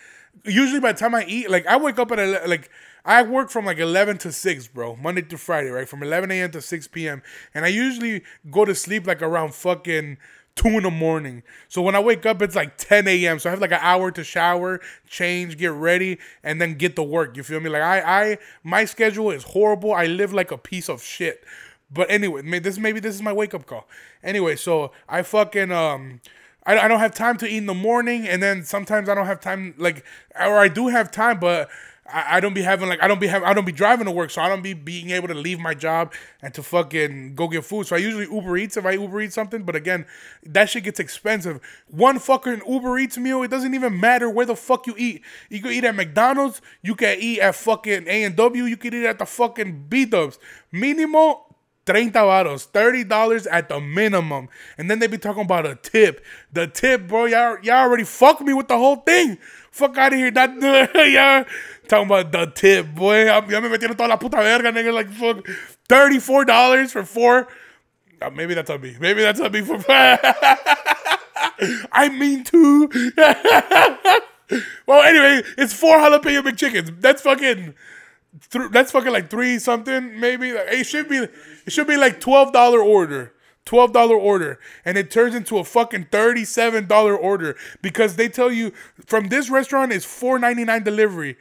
Usually 0.45 0.81
by 0.81 0.93
the 0.93 0.99
time 0.99 1.15
I 1.15 1.25
eat, 1.27 1.51
like 1.51 1.67
I 1.67 1.77
wake 1.77 1.99
up 1.99 2.11
at 2.11 2.49
like 2.49 2.71
I 3.05 3.23
work 3.23 3.51
from 3.51 3.65
like 3.65 3.79
11 3.79 4.19
to 4.19 4.33
6, 4.33 4.69
bro, 4.69 4.97
Monday 4.97 5.23
to 5.23 5.39
Friday, 5.39 5.71
right? 5.71 5.89
From 5.89 6.03
11 6.03 6.31
a.m. 6.31 6.51
to 6.53 6.61
6 6.61 6.89
p.m. 6.89 7.23
And 7.55 7.65
I 7.65 7.69
usually 7.69 8.23
go 8.51 8.65
to 8.65 8.75
sleep 8.75 9.07
like 9.07 9.23
around 9.23 9.55
fucking 9.55 10.19
2 10.55 10.69
in 10.69 10.83
the 10.85 10.91
morning. 10.91 11.43
So 11.69 11.83
when 11.83 11.97
I 11.97 12.01
wake 12.01 12.27
up, 12.27 12.43
it's 12.43 12.55
like 12.55 12.77
10 12.77 13.09
a.m. 13.09 13.39
So 13.39 13.51
I 13.51 13.53
have 13.53 13.61
like 13.61 13.73
an 13.73 13.81
hour 13.81 14.11
to 14.13 14.23
shower, 14.23 14.81
change, 15.09 15.59
get 15.59 15.73
ready, 15.73 16.19
and 16.45 16.61
then 16.61 16.75
get 16.75 16.95
to 16.97 17.03
work. 17.03 17.37
You 17.37 17.43
feel 17.43 17.61
me? 17.61 17.71
Like 17.71 17.83
I, 17.83 18.01
I, 18.01 18.39
my 18.63 18.85
schedule 18.85 19.31
is 19.33 19.43
horrible. 19.43 19.93
I 19.93 20.07
live 20.07 20.33
like 20.33 20.53
a 20.53 20.59
piece 20.59 20.89
of 20.89 21.03
shit. 21.03 21.45
But 21.93 22.11
anyway, 22.11 22.59
this 22.61 22.79
maybe 22.79 23.01
this 23.01 23.15
is 23.15 23.23
my 23.23 23.33
wake 23.33 23.55
up 23.55 23.67
call. 23.67 23.89
Anyway, 24.23 24.57
so 24.57 24.93
I 25.09 25.23
fucking 25.23 25.73
um. 25.73 26.21
I, 26.65 26.79
I 26.79 26.87
don't 26.87 27.01
have 27.01 27.13
time 27.13 27.39
to 27.39 27.47
eat 27.49 27.57
in 27.57 27.67
the 27.67 27.75
morning, 27.75 28.29
and 28.29 28.41
then 28.41 28.63
sometimes 28.63 29.09
I 29.09 29.17
don't 29.17 29.27
have 29.27 29.41
time, 29.41 29.75
like, 29.79 30.05
or 30.39 30.59
I 30.59 30.69
do 30.69 30.87
have 30.87 31.11
time, 31.11 31.41
but 31.41 31.69
I, 32.07 32.37
I 32.37 32.41
don't 32.41 32.55
be 32.55 32.63
having 32.63 32.89
like 32.89 33.03
I 33.03 33.09
don't 33.09 33.21
be 33.21 33.27
have 33.29 33.43
I 33.43 33.55
don't 33.55 33.65
be 33.65 33.73
driving 33.73 34.07
to 34.07 34.11
work, 34.11 34.31
so 34.31 34.43
I 34.43 34.49
don't 34.49 34.63
be 34.63 34.75
being 34.75 35.11
able 35.11 35.29
to 35.29 35.35
leave 35.35 35.59
my 35.59 35.75
job 35.75 36.13
and 36.41 36.53
to 36.55 36.63
fucking 36.63 37.35
go 37.35 37.49
get 37.49 37.65
food. 37.65 37.87
So 37.87 37.97
I 37.97 38.01
usually 38.01 38.25
Uber 38.25 38.57
Eats 38.57 38.77
if 38.77 38.85
I 38.85 38.93
Uber 38.93 39.23
Eat 39.23 39.33
something, 39.33 39.63
but 39.63 39.77
again, 39.77 40.07
that 40.45 40.69
shit 40.69 40.85
gets 40.85 41.01
expensive. 41.01 41.61
One 41.89 42.19
fucking 42.19 42.63
Uber 42.69 42.99
Eats 42.99 43.19
meal, 43.19 43.43
it 43.43 43.51
doesn't 43.51 43.75
even 43.75 43.99
matter 43.99 44.29
where 44.29 44.47
the 44.47 44.57
fuck 44.57 44.87
you 44.87 44.95
eat. 44.99 45.23
You 45.49 45.61
can 45.61 45.71
eat 45.71 45.85
at 45.85 45.95
McDonald's, 45.95 46.61
you 46.83 46.95
can 46.95 47.19
eat 47.21 47.41
at 47.41 47.55
fucking 47.55 48.09
A 48.09 48.25
and 48.25 48.37
W, 48.37 48.65
you 48.65 48.77
can 48.77 48.95
eat 48.95 49.07
at 49.07 49.19
the 49.19 49.27
fucking 49.27 49.87
B 49.89 50.05
Dubs. 50.05 50.39
Mínimo 50.73 51.52
30 51.87 52.11
varos, 52.11 52.69
$30 52.71 53.47
at 53.51 53.69
the 53.69 53.81
minimum. 53.81 54.49
And 54.79 54.91
then 54.91 54.99
they 54.99 55.07
be 55.07 55.19
talking 55.19 55.43
about 55.43 55.67
a 55.67 55.75
tip. 55.75 56.25
The 56.53 56.67
tip, 56.67 57.09
bro, 57.09 57.27
y'all, 57.27 57.59
y'all 57.63 57.81
already 57.81 58.05
fucked 58.05 58.43
me 58.43 58.55
with 58.55 58.69
the 58.69 58.79
whole 58.79 58.97
thing. 58.97 59.39
Fuck 59.71 59.97
out 59.99 60.13
of 60.13 60.19
here. 60.19 60.31
That, 60.31 60.55
y'all 60.95 61.45
talking 61.89 62.07
about 62.07 62.31
the 62.33 62.47
tip, 62.47 62.95
boy. 62.95 63.25
Ya 63.25 63.41
me 63.41 63.69
metieron 63.69 63.97
toda 63.97 64.09
la 64.09 64.17
puta 64.17 64.37
verga, 64.37 64.71
nigga. 64.73 64.93
Like, 64.93 65.11
fuck. 65.11 65.47
$34 65.89 66.91
for 66.91 67.05
four. 67.05 67.49
Uh, 68.21 68.31
maybe 68.31 68.55
that's 68.55 68.71
on 68.71 68.81
me. 68.81 68.97
Maybe 69.01 69.23
that's 69.23 69.41
on 69.41 69.51
me 69.51 69.63
for. 69.63 69.83
I 71.93 72.09
mean 72.09 72.45
to. 72.45 73.13
well, 74.87 75.03
anyway, 75.03 75.43
it's 75.59 75.75
four 75.75 75.99
jalapeno 75.99 76.43
McChickens. 76.43 77.01
That's 77.01 77.23
fucking 77.23 77.75
th- 78.51 78.71
that's 78.71 78.93
fucking 78.93 79.13
like 79.13 79.31
three 79.31 79.59
something 79.59 80.19
maybe. 80.19 80.53
Like, 80.53 80.69
it 80.69 80.85
should 80.85 81.09
be 81.09 81.17
it 81.17 81.73
should 81.73 81.87
be 81.87 81.97
like 81.97 82.21
twelve 82.21 82.53
dollar 82.53 82.81
order. 82.81 83.33
$12 83.67 84.11
order. 84.11 84.59
And 84.85 84.99
it 84.99 85.11
turns 85.11 85.35
into 85.35 85.59
a 85.59 85.65
fucking 85.65 86.07
$37 86.07 87.19
order 87.23 87.57
because 87.81 88.17
they 88.17 88.29
tell 88.29 88.51
you 88.51 88.73
from 89.07 89.29
this 89.29 89.51
restaurant 89.51 89.93
is 89.93 90.05
$4.99 90.05 90.85
delivery. 90.85 91.37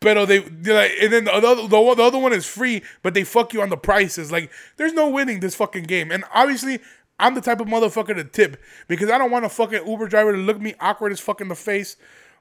But 0.00 0.26
they 0.26 0.40
like 0.40 0.92
and 1.00 1.12
then 1.12 1.24
the 1.24 1.34
other, 1.34 1.62
the, 1.62 1.94
the 1.94 2.02
other 2.02 2.18
one 2.18 2.32
is 2.32 2.46
free 2.46 2.82
but 3.02 3.12
they 3.12 3.24
fuck 3.24 3.52
you 3.52 3.60
on 3.60 3.68
the 3.68 3.76
prices. 3.76 4.32
Like 4.32 4.50
there's 4.76 4.94
no 4.94 5.08
winning 5.08 5.40
this 5.40 5.54
fucking 5.54 5.84
game. 5.84 6.10
And 6.10 6.24
obviously 6.34 6.80
I'm 7.18 7.34
the 7.34 7.42
type 7.42 7.60
of 7.60 7.66
motherfucker 7.66 8.14
to 8.14 8.24
tip 8.24 8.58
because 8.88 9.10
I 9.10 9.18
don't 9.18 9.30
want 9.30 9.44
a 9.44 9.50
fucking 9.50 9.86
Uber 9.86 10.08
driver 10.08 10.32
to 10.32 10.38
look 10.38 10.60
me 10.60 10.74
awkward 10.80 11.12
as 11.12 11.20
fuck 11.20 11.42
in 11.42 11.48
the 11.48 11.54
face 11.54 11.96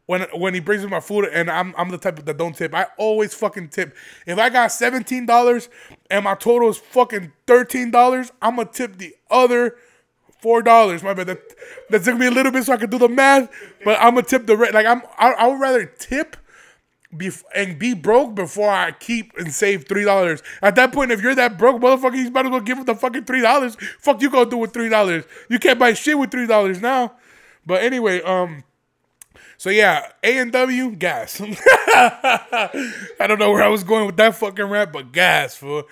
when 0.09 0.23
when 0.33 0.55
he 0.55 0.59
brings 0.59 0.83
me 0.83 0.89
my 0.89 0.99
food 0.99 1.25
and 1.25 1.51
I'm 1.51 1.75
I'm 1.77 1.89
the 1.89 1.99
type 1.99 2.25
that 2.25 2.35
don't 2.35 2.55
tip. 2.55 2.73
I 2.73 2.87
always 2.97 3.35
fucking 3.35 3.69
tip. 3.69 3.95
If 4.25 4.39
I 4.39 4.49
got 4.49 4.71
seventeen 4.71 5.27
dollars 5.27 5.69
and 6.09 6.23
my 6.23 6.33
total 6.33 6.69
is 6.69 6.77
fucking 6.77 7.31
thirteen 7.45 7.91
dollars, 7.91 8.31
I'm 8.41 8.55
gonna 8.55 8.69
tip 8.71 8.97
the 8.97 9.15
other 9.29 9.75
four 10.41 10.63
dollars. 10.63 11.03
My 11.03 11.13
bad. 11.13 11.27
That, 11.27 11.41
that's 11.91 12.07
gonna 12.07 12.17
be 12.17 12.25
a 12.25 12.31
little 12.31 12.51
bit 12.51 12.63
so 12.63 12.73
I 12.73 12.77
can 12.77 12.89
do 12.89 12.97
the 12.97 13.07
math, 13.07 13.51
but 13.85 13.99
I'm 14.01 14.15
gonna 14.15 14.25
tip 14.25 14.47
the 14.47 14.57
rest. 14.57 14.73
Like 14.73 14.87
I'm 14.87 15.03
I, 15.19 15.33
I 15.33 15.47
would 15.47 15.59
rather 15.59 15.85
tip. 15.85 16.35
Be, 17.15 17.31
and 17.55 17.79
be 17.79 17.95
broke 17.95 18.35
before 18.35 18.69
I 18.69 18.91
keep 18.91 19.35
and 19.35 19.51
save 19.51 19.87
three 19.87 20.05
dollars. 20.05 20.43
At 20.61 20.75
that 20.75 20.91
point, 20.91 21.11
if 21.11 21.21
you're 21.21 21.33
that 21.33 21.57
broke 21.57 21.81
motherfucker, 21.81 22.15
you 22.15 22.29
might 22.29 22.45
as 22.45 22.51
well 22.51 22.61
give 22.61 22.77
him 22.77 22.85
the 22.85 22.93
fucking 22.93 23.25
three 23.25 23.41
dollars. 23.41 23.77
Fuck 23.99 24.21
you 24.23 24.29
gonna 24.31 24.49
do 24.49 24.57
with 24.57 24.73
three 24.73 24.89
dollars? 24.89 25.23
You 25.49 25.59
can't 25.59 25.77
buy 25.77 25.93
shit 25.93 26.17
with 26.17 26.31
three 26.31 26.47
dollars 26.47 26.81
now. 26.81 27.13
But 27.65 27.83
anyway, 27.83 28.21
um, 28.21 28.63
so 29.59 29.69
yeah, 29.69 30.13
A 30.23 30.37
and 30.37 30.53
W 30.53 30.91
gas. 30.95 31.41
I 31.41 32.69
don't 33.27 33.39
know 33.39 33.51
where 33.51 33.61
I 33.61 33.67
was 33.67 33.83
going 33.83 34.05
with 34.05 34.15
that 34.15 34.35
fucking 34.35 34.63
rap, 34.63 34.93
but 34.93 35.11
gas, 35.11 35.57
fool. 35.57 35.83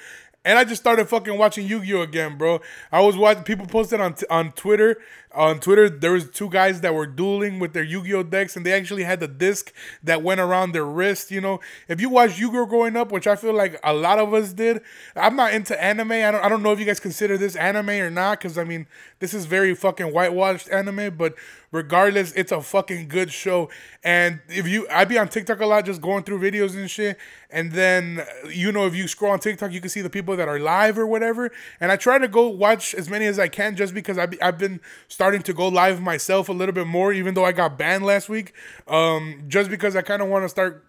And 0.46 0.58
I 0.58 0.64
just 0.64 0.82
started 0.82 1.10
fucking 1.10 1.38
watching 1.38 1.68
Yu-Gi-Oh 1.68 2.02
again, 2.02 2.38
bro. 2.38 2.62
I 2.94 3.02
was 3.02 3.18
watching 3.18 3.44
people 3.44 3.66
posted 3.66 4.00
on 4.00 4.16
on 4.30 4.54
Twitter. 4.54 4.96
On 5.34 5.60
Twitter, 5.60 5.90
there 5.90 6.14
was 6.14 6.30
two 6.30 6.50
guys 6.50 6.82
that 6.82 6.96
were 6.96 7.06
dueling 7.06 7.60
with 7.60 7.74
their 7.74 7.84
Yu-Gi-Oh 7.84 8.24
decks, 8.24 8.56
and 8.56 8.66
they 8.66 8.74
actually 8.74 9.04
had 9.04 9.20
the 9.20 9.28
disc 9.28 9.74
that 10.02 10.24
went 10.24 10.40
around 10.40 10.72
their 10.72 10.86
wrist. 10.86 11.32
You 11.32 11.42
know, 11.42 11.60
if 11.88 12.00
you 12.02 12.10
watched 12.10 12.40
Yu-Gi-Oh 12.40 12.66
growing 12.66 12.96
up, 12.96 13.12
which 13.12 13.28
I 13.28 13.36
feel 13.36 13.54
like 13.54 13.80
a 13.84 13.94
lot 13.94 14.20
of 14.20 14.34
us 14.34 14.54
did, 14.54 14.82
I'm 15.16 15.36
not 15.36 15.54
into 15.54 15.82
anime. 15.82 16.12
I 16.12 16.32
don't 16.32 16.44
I 16.44 16.50
don't 16.50 16.64
know 16.64 16.72
if 16.72 16.80
you 16.80 16.86
guys 16.86 17.00
consider 17.00 17.38
this 17.38 17.56
anime 17.56 17.90
or 17.90 18.10
not, 18.10 18.40
because 18.40 18.58
I 18.58 18.64
mean, 18.64 18.88
this 19.20 19.34
is 19.34 19.46
very 19.46 19.76
fucking 19.76 20.08
whitewashed 20.08 20.70
anime. 20.72 21.16
But 21.16 21.36
regardless, 21.72 22.32
it's 22.32 22.52
a 22.52 22.62
fucking 22.62 23.08
good 23.10 23.32
show. 23.32 23.70
And 24.04 24.40
if 24.48 24.68
you, 24.68 24.88
I'd 24.90 25.10
be 25.10 25.18
on 25.18 25.28
TikTok 25.28 25.60
a 25.60 25.66
lot, 25.66 25.86
just 25.86 26.02
going 26.02 26.24
through 26.24 26.40
videos 26.40 26.76
and 26.76 26.90
shit. 26.90 27.18
And 27.50 27.72
then, 27.72 28.22
you 28.50 28.72
know, 28.72 28.88
if 28.88 28.96
you 28.96 29.08
scroll 29.08 29.32
on 29.32 29.40
TikTok, 29.40 29.72
you 29.72 29.82
can 29.82 29.90
see 29.90 30.02
the 30.02 30.10
people 30.10 30.36
that 30.36 30.48
are 30.48 30.60
live 30.60 30.98
or 30.98 31.06
whatever. 31.06 31.52
And 31.80 31.92
I 31.92 31.96
try 31.96 32.18
to 32.18 32.28
go 32.28 32.48
watch 32.48 32.94
as 32.94 33.10
many 33.10 33.26
as 33.26 33.40
I 33.40 33.48
can 33.48 33.76
just 33.76 33.94
because 33.94 34.18
I've, 34.18 34.34
I've 34.42 34.58
been 34.58 34.82
starting 35.18 35.42
to 35.42 35.52
go 35.52 35.68
live 35.68 36.00
myself 36.00 36.48
a 36.48 36.52
little 36.52 36.74
bit 36.74 36.86
more, 36.86 37.12
even 37.12 37.34
though 37.34 37.44
I 37.44 37.52
got 37.52 37.76
banned 37.76 38.06
last 38.06 38.30
week. 38.30 38.54
Um, 38.88 39.46
just 39.48 39.68
because 39.68 39.96
I 39.96 40.04
kind 40.04 40.22
of 40.22 40.28
want 40.28 40.46
to 40.46 40.50
start 40.50 40.86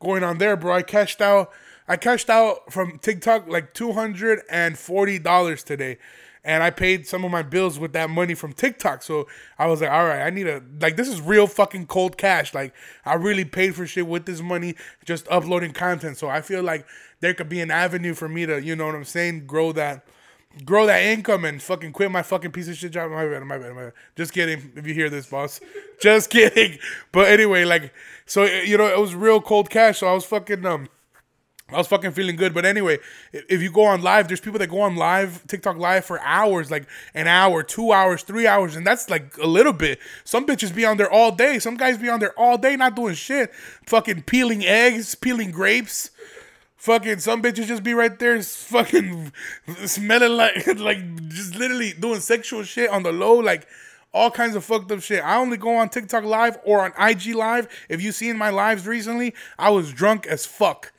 going 0.00 0.22
on 0.22 0.36
there, 0.36 0.54
bro. 0.54 0.74
I 0.74 0.82
cashed 0.82 1.22
out. 1.22 1.50
I 1.88 1.96
cashed 1.96 2.28
out 2.28 2.70
from 2.70 2.98
TikTok 2.98 3.48
like 3.48 3.72
two 3.72 3.92
hundred 3.92 4.42
and 4.50 4.78
forty 4.78 5.18
dollars 5.18 5.64
today 5.64 5.96
and 6.44 6.62
I 6.62 6.68
paid 6.68 7.06
some 7.06 7.24
of 7.24 7.30
my 7.30 7.42
bills 7.42 7.78
with 7.78 7.94
that 7.94 8.10
money 8.10 8.34
from 8.34 8.52
TikTok. 8.52 9.02
So 9.02 9.26
I 9.58 9.66
was 9.66 9.80
like, 9.80 9.90
all 9.90 10.04
right, 10.04 10.20
I 10.20 10.28
need 10.28 10.46
a 10.46 10.62
like 10.78 10.96
this 10.96 11.08
is 11.08 11.22
real 11.22 11.46
fucking 11.46 11.86
cold 11.86 12.18
cash. 12.18 12.52
Like 12.52 12.74
I 13.06 13.14
really 13.14 13.46
paid 13.46 13.74
for 13.74 13.86
shit 13.86 14.06
with 14.06 14.26
this 14.26 14.42
money, 14.42 14.74
just 15.06 15.26
uploading 15.30 15.72
content. 15.72 16.18
So 16.18 16.28
I 16.28 16.42
feel 16.42 16.62
like 16.62 16.86
there 17.20 17.32
could 17.32 17.48
be 17.48 17.62
an 17.62 17.70
avenue 17.70 18.12
for 18.12 18.28
me 18.28 18.44
to, 18.44 18.62
you 18.62 18.76
know 18.76 18.84
what 18.84 18.94
I'm 18.94 19.04
saying, 19.04 19.46
grow 19.46 19.72
that 19.72 20.04
grow 20.64 20.86
that 20.86 21.02
income 21.02 21.44
and 21.44 21.62
fucking 21.62 21.92
quit 21.92 22.10
my 22.10 22.22
fucking 22.22 22.52
piece 22.52 22.68
of 22.68 22.76
shit 22.76 22.92
job. 22.92 23.10
My 23.10 23.26
bad, 23.26 23.44
my 23.44 23.58
bad, 23.58 23.74
my 23.74 23.82
bad. 23.84 23.92
Just 24.16 24.32
kidding. 24.32 24.72
If 24.76 24.86
you 24.86 24.94
hear 24.94 25.10
this, 25.10 25.26
boss, 25.26 25.60
just 26.00 26.30
kidding. 26.30 26.78
But 27.12 27.28
anyway, 27.28 27.64
like, 27.64 27.92
so 28.26 28.44
you 28.44 28.76
know, 28.76 28.86
it 28.86 28.98
was 28.98 29.14
real 29.14 29.40
cold 29.40 29.70
cash. 29.70 29.98
So 29.98 30.08
I 30.08 30.12
was 30.12 30.24
fucking 30.24 30.64
um 30.66 30.88
I 31.72 31.76
was 31.76 31.86
fucking 31.86 32.12
feeling 32.12 32.36
good. 32.36 32.52
But 32.52 32.64
anyway, 32.64 32.98
if 33.32 33.62
you 33.62 33.70
go 33.70 33.84
on 33.84 34.02
live, 34.02 34.28
there's 34.28 34.40
people 34.40 34.58
that 34.58 34.68
go 34.68 34.80
on 34.80 34.96
live, 34.96 35.46
TikTok 35.46 35.76
live 35.76 36.04
for 36.04 36.20
hours, 36.20 36.70
like 36.70 36.86
an 37.14 37.26
hour, 37.26 37.62
two 37.62 37.92
hours, 37.92 38.22
three 38.22 38.46
hours, 38.46 38.76
and 38.76 38.86
that's 38.86 39.08
like 39.08 39.36
a 39.38 39.46
little 39.46 39.72
bit. 39.72 39.98
Some 40.24 40.46
bitches 40.46 40.74
be 40.74 40.84
on 40.84 40.96
there 40.96 41.10
all 41.10 41.32
day. 41.32 41.58
Some 41.58 41.76
guys 41.76 41.98
be 41.98 42.08
on 42.08 42.20
there 42.20 42.38
all 42.38 42.58
day 42.58 42.76
not 42.76 42.96
doing 42.96 43.14
shit. 43.14 43.54
Fucking 43.86 44.22
peeling 44.22 44.64
eggs, 44.64 45.14
peeling 45.14 45.50
grapes. 45.50 46.10
Fucking 46.80 47.18
some 47.18 47.42
bitches 47.42 47.66
just 47.66 47.82
be 47.82 47.92
right 47.92 48.18
there 48.18 48.40
fucking 48.42 49.32
smelling 49.84 50.32
like 50.32 50.66
like 50.78 51.28
just 51.28 51.54
literally 51.54 51.92
doing 51.92 52.20
sexual 52.20 52.62
shit 52.62 52.88
on 52.88 53.02
the 53.02 53.12
low, 53.12 53.34
like 53.34 53.68
all 54.14 54.30
kinds 54.30 54.56
of 54.56 54.64
fucked 54.64 54.90
up 54.90 55.02
shit. 55.02 55.22
I 55.22 55.36
only 55.36 55.58
go 55.58 55.76
on 55.76 55.90
TikTok 55.90 56.24
live 56.24 56.56
or 56.64 56.80
on 56.80 56.92
IG 56.98 57.34
live. 57.34 57.68
If 57.90 58.00
you 58.00 58.12
seen 58.12 58.38
my 58.38 58.48
lives 58.48 58.86
recently, 58.86 59.34
I 59.58 59.68
was 59.68 59.92
drunk 59.92 60.26
as 60.26 60.46
fuck. 60.46 60.90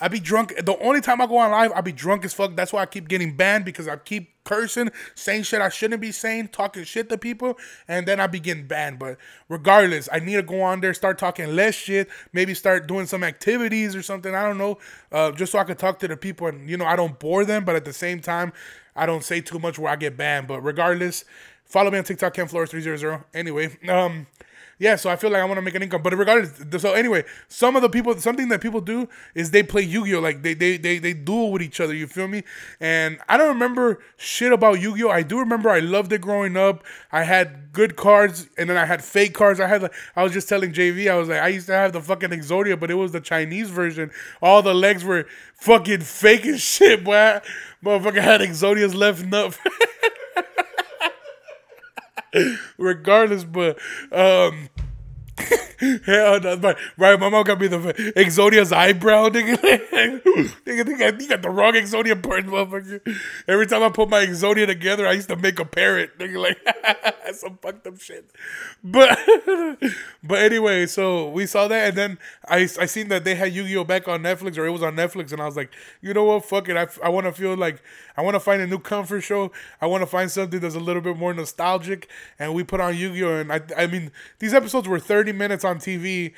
I 0.00 0.08
be 0.08 0.20
drunk. 0.20 0.54
The 0.64 0.76
only 0.78 1.00
time 1.00 1.20
I 1.20 1.26
go 1.26 1.38
on 1.38 1.50
live, 1.50 1.72
I 1.72 1.80
be 1.80 1.92
drunk 1.92 2.24
as 2.24 2.34
fuck. 2.34 2.56
That's 2.56 2.72
why 2.72 2.82
I 2.82 2.86
keep 2.86 3.08
getting 3.08 3.36
banned 3.36 3.64
because 3.64 3.86
I 3.86 3.96
keep 3.96 4.30
cursing, 4.44 4.90
saying 5.14 5.44
shit 5.44 5.60
I 5.60 5.68
shouldn't 5.68 6.00
be 6.00 6.12
saying, 6.12 6.48
talking 6.48 6.84
shit 6.84 7.08
to 7.08 7.18
people, 7.18 7.58
and 7.88 8.06
then 8.06 8.20
I 8.20 8.26
be 8.26 8.40
getting 8.40 8.66
banned. 8.66 8.98
But 8.98 9.18
regardless, 9.48 10.08
I 10.12 10.18
need 10.18 10.34
to 10.34 10.42
go 10.42 10.62
on 10.62 10.80
there, 10.80 10.94
start 10.94 11.18
talking 11.18 11.54
less 11.54 11.74
shit, 11.74 12.08
maybe 12.32 12.54
start 12.54 12.86
doing 12.86 13.06
some 13.06 13.24
activities 13.24 13.94
or 13.94 14.02
something. 14.02 14.34
I 14.34 14.42
don't 14.42 14.58
know, 14.58 14.78
uh, 15.12 15.32
just 15.32 15.52
so 15.52 15.58
I 15.58 15.64
could 15.64 15.78
talk 15.78 15.98
to 16.00 16.08
the 16.08 16.16
people 16.16 16.48
and 16.48 16.68
you 16.68 16.76
know 16.76 16.84
I 16.84 16.96
don't 16.96 17.18
bore 17.18 17.44
them, 17.44 17.64
but 17.64 17.76
at 17.76 17.84
the 17.84 17.92
same 17.92 18.20
time, 18.20 18.52
I 18.96 19.06
don't 19.06 19.24
say 19.24 19.40
too 19.40 19.58
much 19.58 19.78
where 19.78 19.92
I 19.92 19.96
get 19.96 20.16
banned. 20.16 20.48
But 20.48 20.60
regardless, 20.60 21.24
follow 21.64 21.90
me 21.90 21.98
on 21.98 22.04
TikTok, 22.04 22.34
Ken 22.34 22.48
Flores 22.48 22.70
three 22.70 22.80
zero 22.80 22.96
zero. 22.96 23.24
Anyway, 23.32 23.76
um 23.88 24.26
yeah, 24.78 24.96
so 24.96 25.08
I 25.10 25.16
feel 25.16 25.30
like 25.30 25.40
I 25.40 25.44
want 25.44 25.58
to 25.58 25.62
make 25.62 25.74
an 25.74 25.82
income. 25.82 26.02
But 26.02 26.16
regardless, 26.16 26.82
so 26.82 26.92
anyway, 26.92 27.24
some 27.48 27.76
of 27.76 27.82
the 27.82 27.88
people, 27.88 28.16
something 28.18 28.48
that 28.48 28.60
people 28.60 28.80
do 28.80 29.08
is 29.34 29.50
they 29.50 29.62
play 29.62 29.82
Yu-Gi-Oh, 29.82 30.20
like 30.20 30.42
they 30.42 30.54
they 30.54 30.76
they 30.76 30.98
they 30.98 31.12
duel 31.12 31.52
with 31.52 31.62
each 31.62 31.80
other. 31.80 31.94
You 31.94 32.06
feel 32.06 32.28
me? 32.28 32.42
And 32.80 33.18
I 33.28 33.36
don't 33.36 33.48
remember 33.48 34.00
shit 34.16 34.52
about 34.52 34.80
Yu-Gi-Oh. 34.80 35.10
I 35.10 35.22
do 35.22 35.38
remember 35.38 35.70
I 35.70 35.80
loved 35.80 36.12
it 36.12 36.20
growing 36.20 36.56
up. 36.56 36.84
I 37.12 37.22
had 37.22 37.72
good 37.72 37.96
cards, 37.96 38.48
and 38.58 38.68
then 38.68 38.76
I 38.76 38.84
had 38.84 39.02
fake 39.02 39.34
cards. 39.34 39.60
I 39.60 39.66
had 39.66 39.82
like 39.82 39.92
I 40.16 40.22
was 40.22 40.32
just 40.32 40.48
telling 40.48 40.72
JV, 40.72 41.10
I 41.10 41.16
was 41.16 41.28
like, 41.28 41.40
I 41.40 41.48
used 41.48 41.66
to 41.66 41.74
have 41.74 41.92
the 41.92 42.00
fucking 42.00 42.30
Exodia, 42.30 42.78
but 42.78 42.90
it 42.90 42.94
was 42.94 43.12
the 43.12 43.20
Chinese 43.20 43.70
version. 43.70 44.10
All 44.42 44.62
the 44.62 44.74
legs 44.74 45.04
were 45.04 45.26
fucking 45.54 46.00
fake 46.00 46.46
as 46.46 46.60
shit, 46.60 47.04
boy. 47.04 47.40
Motherfucker 47.84 48.22
had 48.22 48.40
Exodia's 48.40 48.94
left 48.94 49.24
nut. 49.24 49.58
regardless, 52.78 53.44
but 53.44 53.78
um 54.12 54.68
Hell 56.06 56.40
no, 56.40 56.56
my, 56.56 56.76
right, 56.96 57.18
my 57.18 57.28
mom 57.28 57.44
got 57.44 57.60
me 57.60 57.66
the 57.66 57.78
Exodia's 58.16 58.72
eyebrow, 58.72 59.28
nigga. 59.28 59.56
nigga, 60.64 60.82
nigga, 60.82 61.20
you 61.20 61.28
got 61.28 61.42
the 61.42 61.50
wrong 61.50 61.74
Exodia 61.74 62.20
part, 62.20 62.46
motherfucker. 62.46 63.00
Every 63.46 63.66
time 63.66 63.82
I 63.82 63.90
put 63.90 64.08
my 64.08 64.24
Exodia 64.24 64.66
together, 64.66 65.06
I 65.06 65.12
used 65.12 65.28
to 65.28 65.36
make 65.36 65.58
a 65.58 65.64
parrot, 65.64 66.18
nigga. 66.18 66.38
Like 66.38 66.58
some 67.34 67.58
fucked 67.60 67.86
up 67.86 68.00
shit. 68.00 68.30
But 68.82 69.18
but 70.22 70.38
anyway, 70.38 70.86
so 70.86 71.28
we 71.30 71.46
saw 71.46 71.68
that, 71.68 71.88
and 71.88 71.96
then 71.96 72.18
I 72.48 72.68
I 72.80 72.86
seen 72.86 73.08
that 73.08 73.24
they 73.24 73.34
had 73.34 73.52
Yu 73.52 73.64
Gi 73.66 73.76
Oh 73.76 73.84
back 73.84 74.08
on 74.08 74.22
Netflix, 74.22 74.58
or 74.58 74.66
it 74.66 74.70
was 74.70 74.82
on 74.82 74.96
Netflix, 74.96 75.32
and 75.32 75.40
I 75.40 75.46
was 75.46 75.56
like, 75.56 75.72
you 76.00 76.14
know 76.14 76.24
what, 76.24 76.44
fuck 76.44 76.68
it. 76.68 76.76
I, 76.76 76.86
I 77.02 77.08
want 77.08 77.26
to 77.26 77.32
feel 77.32 77.56
like 77.56 77.82
I 78.16 78.22
want 78.22 78.34
to 78.34 78.40
find 78.40 78.62
a 78.62 78.66
new 78.66 78.78
comfort 78.78 79.22
show. 79.22 79.52
I 79.80 79.86
want 79.86 80.02
to 80.02 80.06
find 80.06 80.30
something 80.30 80.60
that's 80.60 80.74
a 80.74 80.80
little 80.80 81.02
bit 81.02 81.16
more 81.16 81.34
nostalgic, 81.34 82.08
and 82.38 82.54
we 82.54 82.64
put 82.64 82.80
on 82.80 82.96
Yu 82.96 83.14
Gi 83.14 83.24
Oh, 83.24 83.36
and 83.36 83.52
I 83.52 83.60
I 83.76 83.86
mean 83.86 84.10
these 84.38 84.54
episodes 84.54 84.88
were 84.88 84.98
thirty 84.98 85.32
minutes 85.32 85.64
on 85.64 85.73
TV 85.78 86.34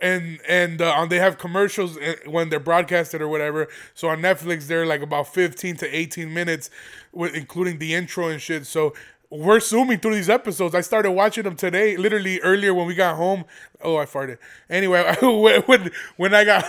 and 0.00 0.38
and 0.48 0.80
uh, 0.82 1.06
they 1.06 1.18
have 1.18 1.38
commercials 1.38 1.96
uh, 1.96 2.14
when 2.26 2.48
they're 2.50 2.60
broadcasted 2.60 3.22
or 3.22 3.28
whatever. 3.28 3.68
So 3.94 4.08
on 4.08 4.20
Netflix, 4.20 4.66
they're 4.66 4.86
like 4.86 5.00
about 5.00 5.28
fifteen 5.32 5.76
to 5.76 5.96
eighteen 5.96 6.32
minutes, 6.32 6.70
with 7.12 7.34
including 7.34 7.78
the 7.78 7.94
intro 7.94 8.28
and 8.28 8.40
shit. 8.40 8.66
So 8.66 8.94
we're 9.30 9.60
zooming 9.60 9.98
through 9.98 10.14
these 10.14 10.28
episodes. 10.28 10.74
I 10.74 10.80
started 10.80 11.10
watching 11.10 11.42
them 11.44 11.56
today, 11.56 11.96
literally 11.96 12.40
earlier 12.40 12.72
when 12.72 12.86
we 12.86 12.94
got 12.94 13.16
home. 13.16 13.44
Oh, 13.80 13.96
I 13.96 14.04
farted. 14.04 14.38
Anyway, 14.68 15.02
when 15.66 15.90
when 16.16 16.34
I 16.34 16.44
got 16.44 16.64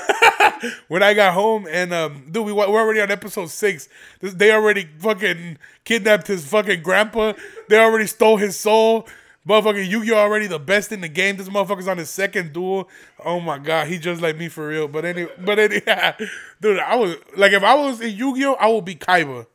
when 0.87 1.03
I 1.03 1.13
got 1.13 1.33
home 1.33 1.67
and 1.69 1.93
um, 1.93 2.27
dude, 2.31 2.45
we 2.45 2.53
we're 2.53 2.65
already 2.65 3.01
on 3.01 3.11
episode 3.11 3.49
six. 3.49 3.89
They 4.21 4.51
already 4.51 4.87
fucking 4.99 5.57
kidnapped 5.83 6.27
his 6.27 6.47
fucking 6.47 6.81
grandpa. 6.81 7.33
They 7.69 7.79
already 7.79 8.07
stole 8.07 8.37
his 8.37 8.57
soul. 8.57 9.07
Motherfucker, 9.47 9.87
Yu-Gi-Oh 9.87 10.15
already 10.15 10.47
the 10.47 10.59
best 10.59 10.91
in 10.91 11.01
the 11.01 11.07
game. 11.07 11.37
This 11.37 11.49
motherfucker's 11.49 11.87
on 11.87 11.97
his 11.97 12.09
second 12.09 12.51
duel. 12.51 12.89
Oh 13.23 13.39
my 13.39 13.59
god, 13.59 13.87
he 13.87 13.99
just 13.99 14.21
like 14.21 14.37
me 14.37 14.49
for 14.49 14.67
real. 14.67 14.87
But 14.87 15.05
anyway, 15.05 15.31
but 15.37 15.59
anyway, 15.59 16.15
dude, 16.61 16.79
I 16.79 16.95
was 16.95 17.15
like, 17.37 17.51
if 17.51 17.63
I 17.63 17.75
was 17.75 18.01
in 18.01 18.15
Yu-Gi-Oh, 18.15 18.53
I 18.53 18.67
would 18.69 18.85
be 18.85 18.95
Kaiba. 18.95 19.45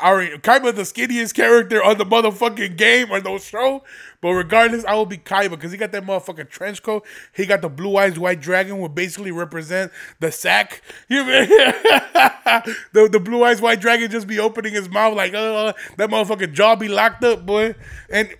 I 0.00 0.38
Kaiba 0.42 0.74
the 0.74 0.82
skinniest 0.82 1.34
character 1.34 1.82
on 1.82 1.98
the 1.98 2.04
motherfucking 2.04 2.76
game 2.76 3.10
or 3.10 3.20
no 3.20 3.38
show. 3.38 3.82
But 4.20 4.30
regardless, 4.30 4.84
I 4.84 4.94
will 4.94 5.06
be 5.06 5.18
Kaiba 5.18 5.50
because 5.50 5.72
he 5.72 5.78
got 5.78 5.92
that 5.92 6.04
motherfucking 6.04 6.50
trench 6.50 6.82
coat. 6.82 7.04
He 7.34 7.46
got 7.46 7.62
the 7.62 7.68
blue 7.68 7.96
eyes 7.96 8.18
white 8.18 8.40
dragon, 8.40 8.78
will 8.78 8.88
basically 8.88 9.32
represent 9.32 9.92
the 10.20 10.30
sack. 10.30 10.82
You 11.08 11.24
the 11.24 13.08
the 13.10 13.20
blue 13.20 13.44
eyes 13.44 13.60
white 13.60 13.80
dragon 13.80 14.10
just 14.10 14.26
be 14.26 14.38
opening 14.38 14.72
his 14.72 14.88
mouth 14.88 15.14
like, 15.14 15.34
uh, 15.34 15.72
that 15.96 16.10
motherfucking 16.10 16.52
jaw 16.52 16.74
be 16.74 16.88
locked 16.88 17.24
up, 17.24 17.46
boy. 17.46 17.74
And 18.10 18.34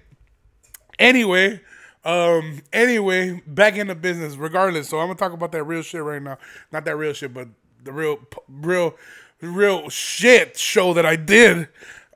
Anyway, 0.98 1.60
um, 2.04 2.62
anyway, 2.72 3.42
back 3.46 3.76
into 3.76 3.94
business. 3.94 4.36
Regardless, 4.36 4.88
so 4.88 4.98
I'm 4.98 5.08
gonna 5.08 5.18
talk 5.18 5.32
about 5.32 5.52
that 5.52 5.64
real 5.64 5.82
shit 5.82 6.02
right 6.02 6.22
now. 6.22 6.38
Not 6.72 6.84
that 6.84 6.96
real 6.96 7.12
shit, 7.12 7.34
but 7.34 7.48
the 7.82 7.92
real, 7.92 8.18
real, 8.48 8.94
real 9.40 9.88
shit 9.88 10.56
show 10.56 10.94
that 10.94 11.06
I 11.06 11.16
did 11.16 11.68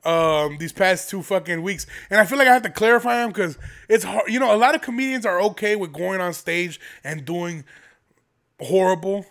um 0.03 0.57
these 0.57 0.73
past 0.73 1.09
two 1.09 1.21
fucking 1.21 1.61
weeks 1.61 1.85
and 2.09 2.19
i 2.19 2.25
feel 2.25 2.37
like 2.39 2.47
i 2.47 2.53
have 2.53 2.63
to 2.63 2.71
clarify 2.71 3.17
them 3.17 3.29
because 3.29 3.57
it's 3.87 4.03
hard 4.03 4.27
you 4.31 4.39
know 4.39 4.53
a 4.53 4.57
lot 4.57 4.73
of 4.73 4.81
comedians 4.81 5.27
are 5.27 5.39
okay 5.39 5.75
with 5.75 5.93
going 5.93 6.19
on 6.19 6.33
stage 6.33 6.79
and 7.03 7.23
doing 7.23 7.63
horrible 8.59 9.25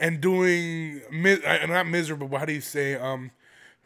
and 0.00 0.22
doing 0.22 1.02
uh, 1.46 1.66
not 1.66 1.86
miserable 1.86 2.26
but 2.26 2.38
how 2.38 2.44
do 2.46 2.54
you 2.54 2.60
say 2.60 2.94
um 2.94 3.30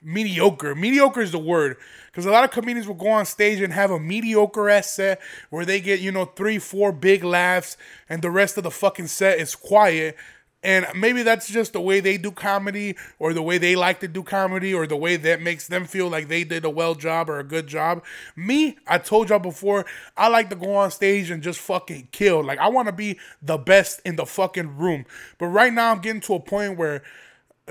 mediocre. 0.02 0.74
Mediocre 0.74 1.20
is 1.20 1.32
the 1.32 1.38
word 1.38 1.76
because 2.06 2.26
a 2.26 2.30
lot 2.30 2.44
of 2.44 2.50
comedians 2.50 2.86
will 2.86 2.94
go 2.94 3.08
on 3.08 3.26
stage 3.26 3.60
and 3.60 3.72
have 3.72 3.90
a 3.90 3.98
mediocre 3.98 4.68
ass 4.68 4.90
set 4.90 5.20
where 5.50 5.64
they 5.64 5.80
get 5.80 6.00
you 6.00 6.12
know 6.12 6.24
three, 6.24 6.58
four 6.58 6.92
big 6.92 7.24
laughs, 7.24 7.76
and 8.08 8.22
the 8.22 8.30
rest 8.30 8.56
of 8.56 8.64
the 8.64 8.70
fucking 8.70 9.06
set 9.06 9.38
is 9.38 9.54
quiet. 9.54 10.16
And 10.60 10.86
maybe 10.96 11.22
that's 11.22 11.48
just 11.48 11.72
the 11.72 11.80
way 11.80 12.00
they 12.00 12.18
do 12.18 12.32
comedy, 12.32 12.96
or 13.20 13.32
the 13.32 13.42
way 13.42 13.58
they 13.58 13.76
like 13.76 14.00
to 14.00 14.08
do 14.08 14.24
comedy, 14.24 14.74
or 14.74 14.88
the 14.88 14.96
way 14.96 15.16
that 15.16 15.40
makes 15.40 15.68
them 15.68 15.84
feel 15.84 16.08
like 16.08 16.26
they 16.26 16.42
did 16.42 16.64
a 16.64 16.70
well 16.70 16.96
job 16.96 17.30
or 17.30 17.38
a 17.38 17.44
good 17.44 17.68
job. 17.68 18.02
Me, 18.34 18.76
I 18.86 18.98
told 18.98 19.28
y'all 19.28 19.38
before, 19.38 19.86
I 20.16 20.26
like 20.26 20.50
to 20.50 20.56
go 20.56 20.74
on 20.74 20.90
stage 20.90 21.30
and 21.30 21.44
just 21.44 21.60
fucking 21.60 22.08
kill. 22.10 22.42
Like, 22.42 22.58
I 22.58 22.68
want 22.68 22.86
to 22.88 22.92
be 22.92 23.20
the 23.40 23.56
best 23.56 24.00
in 24.04 24.16
the 24.16 24.26
fucking 24.26 24.78
room. 24.78 25.06
But 25.38 25.46
right 25.46 25.72
now, 25.72 25.92
I'm 25.92 26.00
getting 26.00 26.22
to 26.22 26.34
a 26.34 26.40
point 26.40 26.76
where 26.76 27.02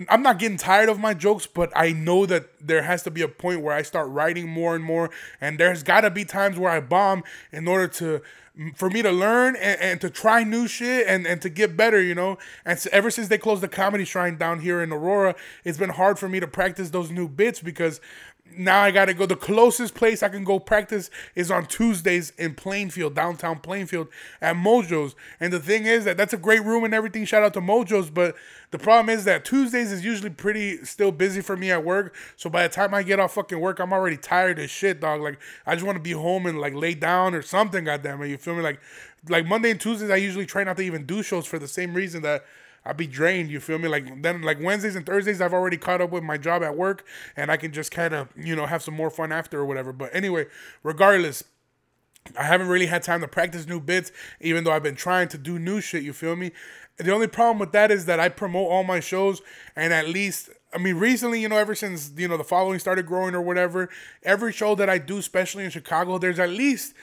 I'm 0.09 0.21
not 0.21 0.39
getting 0.39 0.57
tired 0.57 0.89
of 0.89 0.99
my 0.99 1.13
jokes, 1.13 1.47
but 1.47 1.71
I 1.75 1.91
know 1.91 2.25
that 2.25 2.49
there 2.65 2.83
has 2.83 3.03
to 3.03 3.11
be 3.11 3.21
a 3.21 3.27
point 3.27 3.61
where 3.61 3.73
I 3.73 3.81
start 3.81 4.09
writing 4.09 4.47
more 4.47 4.75
and 4.75 4.83
more, 4.83 5.09
and 5.41 5.59
there's 5.59 5.83
got 5.83 6.01
to 6.01 6.09
be 6.09 6.25
times 6.25 6.57
where 6.57 6.71
I 6.71 6.79
bomb 6.79 7.23
in 7.51 7.67
order 7.67 7.87
to 7.87 8.21
for 8.75 8.89
me 8.89 9.01
to 9.03 9.11
learn 9.11 9.55
and, 9.55 9.79
and, 9.79 10.01
to 10.01 10.09
try 10.09 10.43
new 10.43 10.67
shit 10.67 11.05
and, 11.07 11.27
and 11.27 11.41
to 11.43 11.49
get 11.49 11.77
better, 11.77 12.01
you 12.01 12.15
know. 12.15 12.39
And 12.65 12.79
so 12.79 12.89
ever 12.91 13.11
since 13.11 13.27
they 13.27 13.37
closed 13.37 13.61
the 13.61 13.67
comedy 13.67 14.03
shrine 14.03 14.37
down 14.37 14.61
here 14.61 14.81
in 14.81 14.91
Aurora, 14.91 15.35
it's 15.63 15.77
been 15.77 15.91
hard 15.91 16.17
for 16.17 16.27
me 16.27 16.39
to 16.39 16.47
practice 16.47 16.89
those 16.89 17.11
new 17.11 17.27
bits 17.27 17.61
because 17.61 18.01
now 18.55 18.81
I 18.81 18.91
gotta 18.91 19.13
go. 19.13 19.25
The 19.25 19.35
closest 19.35 19.95
place 19.95 20.23
I 20.23 20.29
can 20.29 20.43
go 20.43 20.59
practice 20.59 21.09
is 21.35 21.51
on 21.51 21.65
Tuesdays 21.65 22.31
in 22.37 22.55
Plainfield, 22.55 23.15
downtown 23.15 23.59
Plainfield, 23.59 24.07
at 24.41 24.55
Mojo's. 24.55 25.15
And 25.39 25.51
the 25.51 25.59
thing 25.59 25.85
is 25.85 26.05
that 26.05 26.17
that's 26.17 26.33
a 26.33 26.37
great 26.37 26.63
room 26.63 26.83
and 26.83 26.93
everything. 26.93 27.25
Shout 27.25 27.43
out 27.43 27.53
to 27.55 27.61
Mojo's, 27.61 28.09
but 28.09 28.35
the 28.71 28.79
problem 28.79 29.09
is 29.09 29.25
that 29.25 29.45
Tuesdays 29.45 29.91
is 29.91 30.03
usually 30.03 30.29
pretty 30.29 30.83
still 30.85 31.11
busy 31.11 31.41
for 31.41 31.55
me 31.57 31.71
at 31.71 31.83
work. 31.83 32.15
So 32.35 32.49
by 32.49 32.63
the 32.63 32.73
time 32.73 32.93
I 32.93 33.03
get 33.03 33.19
off 33.19 33.33
fucking 33.33 33.59
work, 33.59 33.79
I'm 33.79 33.93
already 33.93 34.17
tired 34.17 34.59
as 34.59 34.69
shit, 34.69 34.99
dog. 34.99 35.21
Like 35.21 35.39
I 35.65 35.75
just 35.75 35.85
want 35.85 35.97
to 35.97 36.03
be 36.03 36.11
home 36.11 36.45
and 36.45 36.59
like 36.59 36.73
lay 36.73 36.93
down 36.93 37.33
or 37.33 37.41
something. 37.41 37.85
Goddamn 37.85 38.21
it, 38.21 38.27
you 38.29 38.37
feel 38.37 38.55
me? 38.55 38.61
Like 38.61 38.79
like 39.29 39.45
Monday 39.45 39.71
and 39.71 39.81
Tuesdays, 39.81 40.09
I 40.09 40.17
usually 40.17 40.45
try 40.45 40.63
not 40.63 40.77
to 40.77 40.83
even 40.83 41.05
do 41.05 41.23
shows 41.23 41.45
for 41.45 41.59
the 41.59 41.67
same 41.67 41.93
reason 41.93 42.21
that 42.23 42.45
I'll 42.87 42.93
be 42.93 43.05
drained. 43.05 43.51
You 43.51 43.59
feel 43.59 43.77
me? 43.77 43.87
Like 43.87 44.21
then, 44.21 44.41
like 44.41 44.61
Wednesdays 44.61 44.95
and 44.95 45.05
Thursdays, 45.05 45.41
I've 45.41 45.53
already 45.53 45.77
caught 45.77 46.01
up 46.01 46.09
with 46.09 46.23
my 46.23 46.37
job 46.37 46.63
at 46.63 46.75
work, 46.75 47.05
and 47.35 47.51
I 47.51 47.57
can 47.57 47.73
just 47.73 47.91
kind 47.91 48.13
of 48.13 48.29
you 48.37 48.55
know 48.55 48.65
have 48.65 48.81
some 48.81 48.93
more 48.93 49.09
fun 49.09 49.31
after 49.31 49.59
or 49.59 49.65
whatever. 49.65 49.91
But 49.93 50.15
anyway, 50.15 50.47
regardless. 50.83 51.43
I 52.37 52.43
haven't 52.43 52.67
really 52.67 52.87
had 52.87 53.03
time 53.03 53.21
to 53.21 53.27
practice 53.29 53.67
new 53.67 53.79
bits, 53.79 54.11
even 54.41 54.65
though 54.65 54.73
I've 54.73 54.83
been 54.83 54.97
trying 54.97 55.29
to 55.29 55.37
do 55.37 55.57
new 55.57 55.79
shit. 55.79 56.03
You 56.03 56.11
feel 56.11 56.35
me? 56.35 56.51
The 56.97 57.13
only 57.13 57.27
problem 57.27 57.57
with 57.57 57.71
that 57.71 57.89
is 57.89 58.05
that 58.07 58.19
I 58.19 58.27
promote 58.27 58.69
all 58.69 58.83
my 58.83 58.99
shows, 58.99 59.41
and 59.77 59.93
at 59.93 60.09
least 60.09 60.49
I 60.73 60.77
mean, 60.79 60.95
recently, 60.97 61.41
you 61.41 61.47
know, 61.47 61.57
ever 61.57 61.75
since 61.75 62.11
you 62.17 62.27
know 62.27 62.37
the 62.37 62.43
following 62.43 62.79
started 62.79 63.05
growing 63.05 63.33
or 63.33 63.41
whatever, 63.41 63.89
every 64.23 64.51
show 64.51 64.75
that 64.75 64.89
I 64.89 64.97
do, 64.97 65.17
especially 65.17 65.63
in 65.63 65.69
Chicago, 65.69 66.17
there's 66.17 66.39
at 66.39 66.49
least 66.49 66.93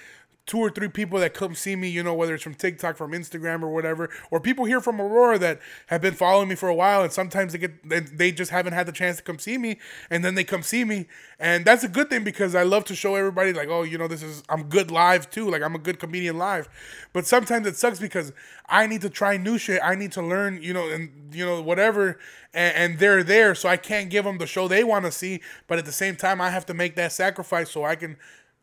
two 0.46 0.58
or 0.58 0.68
three 0.70 0.88
people 0.88 1.18
that 1.18 1.32
come 1.32 1.54
see 1.54 1.74
me, 1.74 1.88
you 1.88 2.02
know, 2.02 2.12
whether 2.12 2.34
it's 2.34 2.42
from 2.42 2.54
TikTok, 2.54 2.96
from 2.96 3.12
Instagram, 3.12 3.62
or 3.62 3.68
whatever, 3.72 4.10
or 4.30 4.40
people 4.40 4.66
here 4.66 4.80
from 4.80 5.00
Aurora 5.00 5.38
that 5.38 5.60
have 5.86 6.02
been 6.02 6.14
following 6.14 6.48
me 6.48 6.54
for 6.54 6.68
a 6.68 6.74
while, 6.74 7.02
and 7.02 7.12
sometimes 7.12 7.52
they 7.52 7.58
get 7.58 8.18
they 8.18 8.30
just 8.30 8.50
haven't 8.50 8.74
had 8.74 8.86
the 8.86 8.92
chance 8.92 9.16
to 9.16 9.22
come 9.22 9.38
see 9.38 9.56
me, 9.56 9.78
and 10.10 10.24
then 10.24 10.34
they 10.34 10.44
come 10.44 10.62
see 10.62 10.84
me, 10.84 11.06
and 11.38 11.64
that's 11.64 11.82
a 11.82 11.88
good 11.88 12.10
thing 12.10 12.24
because 12.24 12.54
I 12.54 12.62
love 12.62 12.84
to 12.86 12.94
show 12.94 13.14
everybody 13.14 13.52
like, 13.54 13.68
oh, 13.68 13.82
you 13.82 13.96
know, 13.96 14.06
this 14.06 14.22
is 14.22 14.42
I'm 14.48 14.64
good 14.64 14.90
live 14.90 15.30
too, 15.30 15.50
like 15.50 15.62
I'm 15.62 15.74
a 15.74 15.78
good 15.78 15.98
comedian 15.98 16.36
live, 16.36 16.68
but 17.14 17.26
sometimes 17.26 17.66
it 17.66 17.76
sucks 17.76 17.98
because 17.98 18.32
I 18.68 18.86
need 18.86 19.00
to 19.00 19.10
try 19.10 19.38
new 19.38 19.56
shit, 19.56 19.80
I 19.82 19.94
need 19.94 20.12
to 20.12 20.22
learn, 20.22 20.62
you 20.62 20.74
know, 20.74 20.90
and 20.90 21.34
you 21.34 21.46
know 21.46 21.62
whatever, 21.62 22.18
and, 22.52 22.76
and 22.76 22.98
they're 22.98 23.22
there, 23.22 23.54
so 23.54 23.68
I 23.68 23.78
can't 23.78 24.10
give 24.10 24.24
them 24.26 24.36
the 24.36 24.46
show 24.46 24.68
they 24.68 24.84
want 24.84 25.06
to 25.06 25.12
see, 25.12 25.40
but 25.68 25.78
at 25.78 25.86
the 25.86 25.92
same 25.92 26.16
time, 26.16 26.42
I 26.42 26.50
have 26.50 26.66
to 26.66 26.74
make 26.74 26.96
that 26.96 27.12
sacrifice 27.12 27.70
so 27.70 27.84
I 27.84 27.96
can 27.96 28.18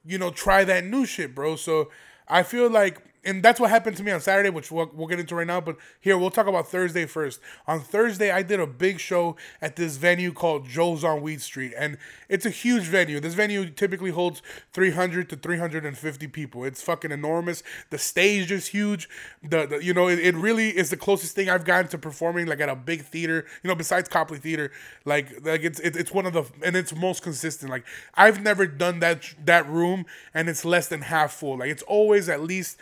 you 0.06 0.18
know, 0.18 0.32
try 0.32 0.64
that 0.64 0.86
new 0.86 1.06
shit, 1.06 1.36
bro. 1.36 1.56
So 1.56 1.92
I 2.28 2.44
feel 2.44 2.70
like 2.70 3.02
and 3.24 3.44
that's 3.44 3.60
what 3.60 3.70
happened 3.70 3.98
to 3.98 4.04
me 4.04 4.12
on 4.12 4.20
Saturday, 4.20 4.50
which 4.50 4.72
we'll, 4.72 4.90
we'll, 4.94 5.08
get 5.08 5.20
into 5.20 5.36
right 5.36 5.46
now. 5.46 5.62
But 5.62 5.78
here, 6.00 6.18
we'll 6.18 6.32
talk 6.32 6.48
about 6.48 6.68
Thursday 6.68 7.06
first. 7.06 7.40
On 7.68 7.80
Thursday, 7.80 8.32
I 8.32 8.42
did 8.42 8.60
a 8.60 8.66
big 8.66 9.00
show 9.00 9.36
at 9.62 9.76
this 9.76 9.98
venue 9.98 10.34
called 10.34 10.68
Joe's 10.68 11.04
on 11.04 11.22
Weed 11.22 11.42
Street, 11.42 11.74
and 11.78 11.98
it's 12.30 12.46
a 12.46 12.50
huge 12.50 12.84
venue. 12.84 13.20
This 13.20 13.36
venue 13.36 13.70
typically 13.70 14.10
holds 14.10 14.42
300 14.74 15.30
to 15.30 15.36
350 15.36 16.28
people. 16.28 16.64
It's 16.64 16.82
fucking 16.82 17.12
enormous. 17.12 17.62
The 17.92 18.00
stage 18.00 18.52
is 18.52 18.68
huge. 18.68 19.08
The, 19.44 19.68
the 19.68 19.84
you 19.84 19.94
know, 19.94 20.08
it, 20.08 20.20
it 20.20 20.36
really 20.36 20.70
is 20.70 20.90
the 20.90 20.98
closest 20.98 21.36
thing 21.36 21.50
I've 21.50 21.66
gotten 21.66 21.90
to 21.92 21.98
performing 22.00 22.48
like 22.48 22.60
at 22.60 22.70
a 22.70 22.76
big 22.76 23.04
theater. 23.04 23.46
You 23.64 23.68
know, 23.68 23.76
besides 23.76 24.10
Copley 24.10 24.40
Theater, 24.40 24.72
like 25.06 25.46
like 25.46 25.62
it's 25.62 25.80
it, 25.80 25.96
it's 25.96 26.12
one 26.12 26.26
of 26.26 26.34
the 26.34 26.46
and 26.64 26.76
it's 26.76 26.96
most 26.96 27.22
consistent. 27.22 27.70
Like 27.70 27.86
I've 28.16 28.42
never 28.42 28.66
done 28.66 29.00
that 29.00 29.36
that 29.46 29.70
room, 29.70 30.06
and 30.34 30.50
it's 30.50 30.66
less 30.66 30.88
than 30.88 31.02
half 31.02 31.34
full. 31.34 31.60
Like 31.60 31.70
it's 31.70 31.84
always 31.84 32.28
at 32.28 32.42
least 32.42 32.78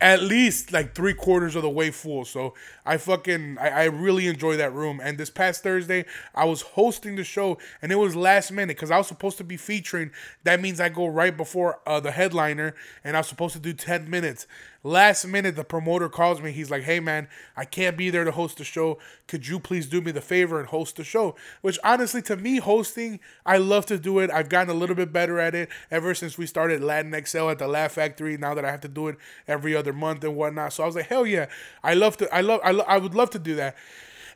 at 0.00 0.22
least 0.22 0.72
like 0.72 0.94
three 0.94 1.14
quarters 1.14 1.56
of 1.56 1.62
the 1.62 1.70
way 1.70 1.90
full. 1.90 2.24
So 2.24 2.54
I 2.84 2.98
fucking 2.98 3.56
I, 3.58 3.68
I, 3.68 3.84
really 3.84 4.26
enjoy 4.26 4.56
that 4.58 4.74
room. 4.74 5.00
And 5.02 5.16
this 5.16 5.30
past 5.30 5.62
Thursday, 5.62 6.04
I 6.34 6.44
was 6.44 6.60
hosting 6.60 7.16
the 7.16 7.24
show, 7.24 7.58
and 7.80 7.90
it 7.90 7.96
was 7.96 8.14
last 8.14 8.52
minute 8.52 8.76
because 8.76 8.90
I 8.90 8.98
was 8.98 9.06
supposed 9.06 9.38
to 9.38 9.44
be 9.44 9.56
featuring. 9.56 10.10
That 10.44 10.60
means 10.60 10.80
I 10.80 10.90
go 10.90 11.06
right 11.06 11.34
before 11.34 11.80
uh, 11.86 12.00
the 12.00 12.10
headliner, 12.10 12.74
and 13.04 13.16
I 13.16 13.20
was 13.20 13.28
supposed 13.28 13.54
to 13.54 13.60
do 13.60 13.72
ten 13.72 14.10
minutes. 14.10 14.46
Last 14.86 15.26
minute, 15.26 15.56
the 15.56 15.64
promoter 15.64 16.08
calls 16.08 16.40
me. 16.40 16.52
He's 16.52 16.70
like, 16.70 16.84
"Hey 16.84 17.00
man, 17.00 17.26
I 17.56 17.64
can't 17.64 17.96
be 17.96 18.08
there 18.08 18.22
to 18.22 18.30
host 18.30 18.58
the 18.58 18.62
show. 18.62 19.00
Could 19.26 19.48
you 19.48 19.58
please 19.58 19.88
do 19.88 20.00
me 20.00 20.12
the 20.12 20.20
favor 20.20 20.60
and 20.60 20.68
host 20.68 20.94
the 20.94 21.02
show?" 21.02 21.34
Which 21.60 21.76
honestly, 21.82 22.22
to 22.22 22.36
me, 22.36 22.58
hosting, 22.58 23.18
I 23.44 23.56
love 23.56 23.86
to 23.86 23.98
do 23.98 24.20
it. 24.20 24.30
I've 24.30 24.48
gotten 24.48 24.70
a 24.72 24.78
little 24.78 24.94
bit 24.94 25.12
better 25.12 25.40
at 25.40 25.56
it 25.56 25.70
ever 25.90 26.14
since 26.14 26.38
we 26.38 26.46
started 26.46 26.84
Latin 26.84 27.12
XL 27.26 27.48
at 27.48 27.58
the 27.58 27.66
Laugh 27.66 27.90
Factory. 27.94 28.36
Now 28.36 28.54
that 28.54 28.64
I 28.64 28.70
have 28.70 28.80
to 28.82 28.88
do 28.88 29.08
it 29.08 29.16
every 29.48 29.74
other 29.74 29.92
month 29.92 30.22
and 30.22 30.36
whatnot, 30.36 30.72
so 30.72 30.84
I 30.84 30.86
was 30.86 30.94
like, 30.94 31.08
"Hell 31.08 31.26
yeah, 31.26 31.46
I 31.82 31.94
love 31.94 32.16
to. 32.18 32.32
I 32.32 32.40
love. 32.42 32.60
I, 32.62 32.70
lo- 32.70 32.84
I 32.86 32.98
would 32.98 33.16
love 33.16 33.30
to 33.30 33.40
do 33.40 33.56
that." 33.56 33.74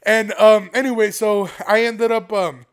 And 0.03 0.33
um, 0.33 0.69
anyway, 0.75 1.13
so 1.13 1.49
I 1.69 1.85
ended 1.85 2.11
up 2.11 2.33
um, 2.33 2.67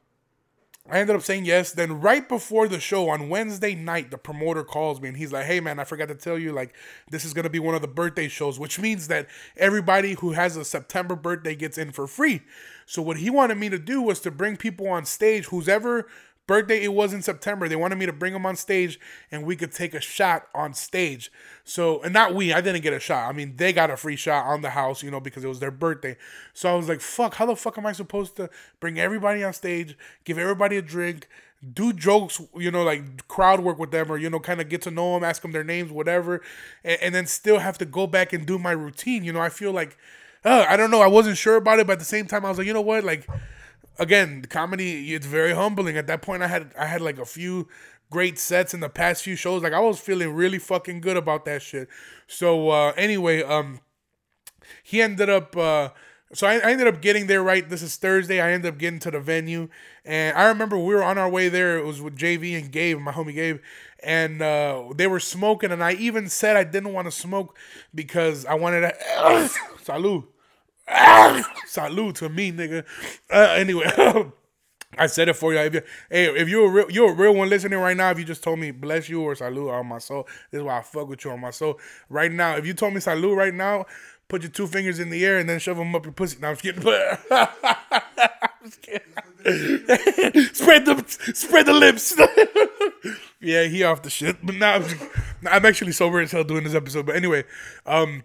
I 0.90 1.00
ended 1.00 1.16
up 1.16 1.22
saying 1.22 1.46
yes. 1.46 1.72
Then 1.72 2.00
right 2.00 2.28
before 2.28 2.68
the 2.68 2.80
show 2.80 3.10
on 3.10 3.30
Wednesday 3.30 3.76
night, 3.76 4.10
the 4.10 4.18
promoter 4.18 4.64
calls 4.64 5.02
me 5.02 5.10
and 5.10 5.18
he's 5.18 5.34
like, 5.34 5.46
"Hey 5.46 5.60
man, 5.60 5.80
I 5.80 5.84
forgot 5.84 6.08
to 6.08 6.16
tell 6.16 6.38
you 6.38 6.54
like 6.54 6.74
this 7.10 7.26
is 7.26 7.34
going 7.34 7.44
to 7.44 7.50
be 7.50 7.60
one 7.60 7.76
of 7.76 7.82
the 7.82 7.88
birthday 7.88 8.28
shows, 8.28 8.58
which 8.58 8.80
means 8.80 9.08
that 9.10 9.28
everybody 9.58 10.14
who 10.14 10.32
has 10.32 10.56
a 10.56 10.64
September 10.64 11.16
birthday 11.16 11.56
gets 11.56 11.78
in 11.78 11.92
for 11.92 12.08
free." 12.08 12.42
So 12.86 13.02
what 13.02 13.18
he 13.18 13.30
wanted 13.30 13.58
me 13.58 13.68
to 13.70 13.80
do 13.80 14.02
was 14.02 14.22
to 14.22 14.32
bring 14.32 14.56
people 14.56 14.88
on 14.88 15.04
stage 15.06 15.48
who's 15.48 15.68
ever 15.68 16.08
birthday 16.48 16.84
it 16.84 16.94
was 16.94 17.14
in 17.14 17.22
September. 17.22 17.68
They 17.68 17.76
wanted 17.76 17.98
me 17.98 18.06
to 18.06 18.14
bring 18.14 18.34
them 18.34 18.46
on 18.46 18.56
stage 18.56 19.00
and 19.32 19.44
we 19.44 19.56
could 19.56 19.72
take 19.72 19.94
a 19.94 20.02
shot 20.02 20.48
on 20.56 20.74
stage. 20.74 21.32
So, 21.64 22.02
and 22.02 22.14
not 22.14 22.34
we, 22.34 22.54
I 22.54 22.62
didn't 22.62 22.82
get 22.82 22.94
a 22.94 23.00
shot. 23.00 23.30
I 23.30 23.34
mean, 23.34 23.58
they 23.58 23.74
got 23.74 23.92
a 23.92 23.98
free 23.98 24.16
shot 24.16 24.46
on 24.46 24.62
the 24.62 24.72
house, 24.72 25.04
you 25.04 25.12
know, 25.12 25.20
because 25.20 25.44
it 25.44 25.48
was 25.48 25.60
their 25.60 25.72
birthday. 25.72 26.16
So 26.54 26.72
I 26.72 26.76
was 26.76 26.88
like, 26.90 27.02
fuck, 27.02 27.36
how 27.36 27.46
the 27.46 27.56
fuck 27.56 27.78
am 27.78 27.86
I 27.86 27.92
supposed 27.92 28.38
to 28.38 28.50
bring 28.80 28.98
everybody 29.00 29.44
on 29.44 29.54
stage, 29.54 29.98
give 30.24 30.38
everybody 30.38 30.78
a 30.78 30.82
drink, 30.82 31.28
do 31.74 31.92
jokes, 31.92 32.42
you 32.56 32.72
know, 32.72 32.84
like 32.84 33.28
crowd 33.28 33.60
work 33.60 33.78
with 33.78 33.92
them 33.92 34.12
or, 34.12 34.18
you 34.18 34.30
know, 34.30 34.40
kind 34.40 34.62
of 34.62 34.70
get 34.70 34.82
to 34.84 34.92
know 34.92 35.14
them, 35.14 35.24
ask 35.24 35.42
them 35.42 35.52
their 35.52 35.64
names, 35.64 35.92
whatever, 35.92 36.42
and, 36.84 36.98
and 37.02 37.16
then 37.16 37.26
still 37.26 37.60
have 37.60 37.78
to 37.80 37.86
go 37.86 38.08
back 38.08 38.32
and 38.32 38.46
do 38.46 38.58
my 38.58 38.72
routine. 38.72 39.24
You 39.24 39.34
know, 39.34 39.42
I 39.42 39.50
feel 39.50 39.74
like, 39.74 39.98
uh, 40.46 40.66
I 40.70 40.78
don't 40.78 40.92
know, 40.92 41.02
I 41.02 41.08
wasn't 41.08 41.38
sure 41.38 41.56
about 41.56 41.80
it, 41.80 41.88
but 41.88 41.94
at 41.94 42.00
the 42.00 42.06
same 42.06 42.28
time, 42.28 42.46
I 42.46 42.50
was 42.50 42.58
like, 42.58 42.68
you 42.68 42.74
know 42.74 42.82
what, 42.82 43.04
like, 43.04 43.28
again, 44.00 44.42
the 44.42 44.48
comedy 44.48 45.14
it's 45.14 45.26
very 45.26 45.54
humbling. 45.54 45.98
At 45.98 46.08
that 46.08 46.22
point, 46.22 46.44
I 46.44 46.48
had 46.48 46.74
I 46.78 46.86
had 46.86 47.02
like 47.02 47.18
a 47.18 47.26
few 47.26 47.68
great 48.10 48.40
sets 48.40 48.74
in 48.74 48.80
the 48.80 48.90
past 48.90 49.24
few 49.24 49.36
shows. 49.36 49.64
Like 49.64 49.74
I 49.74 49.80
was 49.80 50.00
feeling 50.00 50.34
really 50.34 50.60
fucking 50.60 51.02
good 51.02 51.18
about 51.18 51.46
that 51.46 51.62
shit. 51.62 51.88
So 52.28 52.70
uh, 52.70 52.94
anyway, 52.98 53.44
um, 53.44 53.82
he 54.84 55.02
ended 55.02 55.30
up. 55.30 55.56
Uh, 55.56 55.90
so 56.34 56.46
I, 56.46 56.56
I, 56.56 56.72
ended 56.72 56.88
up 56.88 57.02
getting 57.02 57.28
there 57.28 57.42
right. 57.42 57.68
This 57.68 57.82
is 57.82 57.96
Thursday. 57.96 58.42
I 58.42 58.52
ended 58.52 58.74
up 58.74 58.78
getting 58.78 59.00
to 59.00 59.12
the 59.12 59.20
venue, 59.22 59.70
and 60.04 60.36
I 60.38 60.48
remember 60.48 60.78
we 60.78 60.94
were 60.94 61.04
on 61.04 61.18
our 61.18 61.30
way 61.30 61.48
there. 61.48 61.78
It 61.78 61.86
was 61.86 62.02
with 62.02 62.18
JV 62.18 62.58
and 62.58 62.70
Gabe, 62.70 63.00
my 63.00 63.14
homie 63.14 63.34
Gabe, 63.34 63.60
and 64.04 64.42
uh, 64.42 64.90
they 64.94 65.08
were 65.08 65.22
smoking. 65.22 65.72
And 65.72 65.82
I 65.82 65.94
even 65.94 66.28
said 66.28 66.58
I 66.58 66.66
didn't 66.66 66.92
want 66.92 67.06
to 67.08 67.12
smoke 67.12 67.58
because 67.96 68.46
I 68.46 68.56
wanted 68.56 68.82
to. 68.82 68.96
salud. 69.88 70.26
Salute 71.68 72.16
to 72.16 72.30
me, 72.30 72.52
nigga. 72.52 72.86
Uh, 73.30 73.56
anyway, 73.58 73.86
I 74.98 75.08
said 75.08 75.30
it 75.30 75.36
for 75.36 75.54
you. 75.54 75.60
If 75.60 75.74
you, 75.74 75.82
hey, 76.10 76.26
if 76.28 76.48
you're 76.48 76.68
a 76.68 76.70
real, 76.70 76.92
you're 76.92 77.12
a 77.12 77.16
real 77.16 77.36
one 77.36 77.50
listening 77.50 77.80
right 77.80 77.98
now. 77.98 78.12
If 78.12 78.20
you 78.20 78.26
just 78.26 78.44
told 78.44 78.60
me 78.60 78.72
bless 78.72 79.10
you 79.10 79.22
or 79.22 79.36
salute 79.36 79.70
on 79.70 79.88
my 79.88 79.98
soul, 79.98 80.28
this 80.52 80.60
is 80.60 80.64
why 80.64 80.80
I 80.80 80.82
fuck 80.82 81.10
with 81.10 81.26
you 81.26 81.32
on 81.32 81.42
my 81.42 81.52
soul. 81.52 81.80
Right 82.10 82.32
now, 82.32 82.56
if 82.56 82.66
you 82.66 82.74
told 82.74 82.94
me 82.94 83.00
salute 83.00 83.36
right 83.36 83.54
now, 83.54 83.86
put 84.30 84.44
your 84.44 84.52
two 84.52 84.68
fingers 84.68 85.00
in 85.00 85.10
the 85.10 85.26
air 85.26 85.40
and 85.40 85.50
then 85.50 85.60
shove 85.60 85.78
them 85.78 85.94
up 85.94 86.06
your 86.06 86.14
pussy. 86.14 86.38
Now 86.40 86.50
I'm 86.50 86.56
just 86.56 86.64
kidding. 86.64 86.82
spread 90.54 90.86
the 90.86 91.04
spread 91.34 91.66
the 91.66 91.74
lips. 91.74 92.16
yeah, 93.42 93.64
he 93.64 93.84
off 93.84 94.02
the 94.02 94.10
shit. 94.10 94.38
But 94.44 94.56
now 94.56 94.76
I'm, 94.76 94.86
I'm 95.50 95.66
actually 95.66 95.92
sober 95.92 96.22
as 96.22 96.32
hell 96.32 96.46
doing 96.46 96.64
this 96.64 96.76
episode. 96.76 97.06
But 97.06 97.18
anyway, 97.18 97.44
um. 97.86 98.24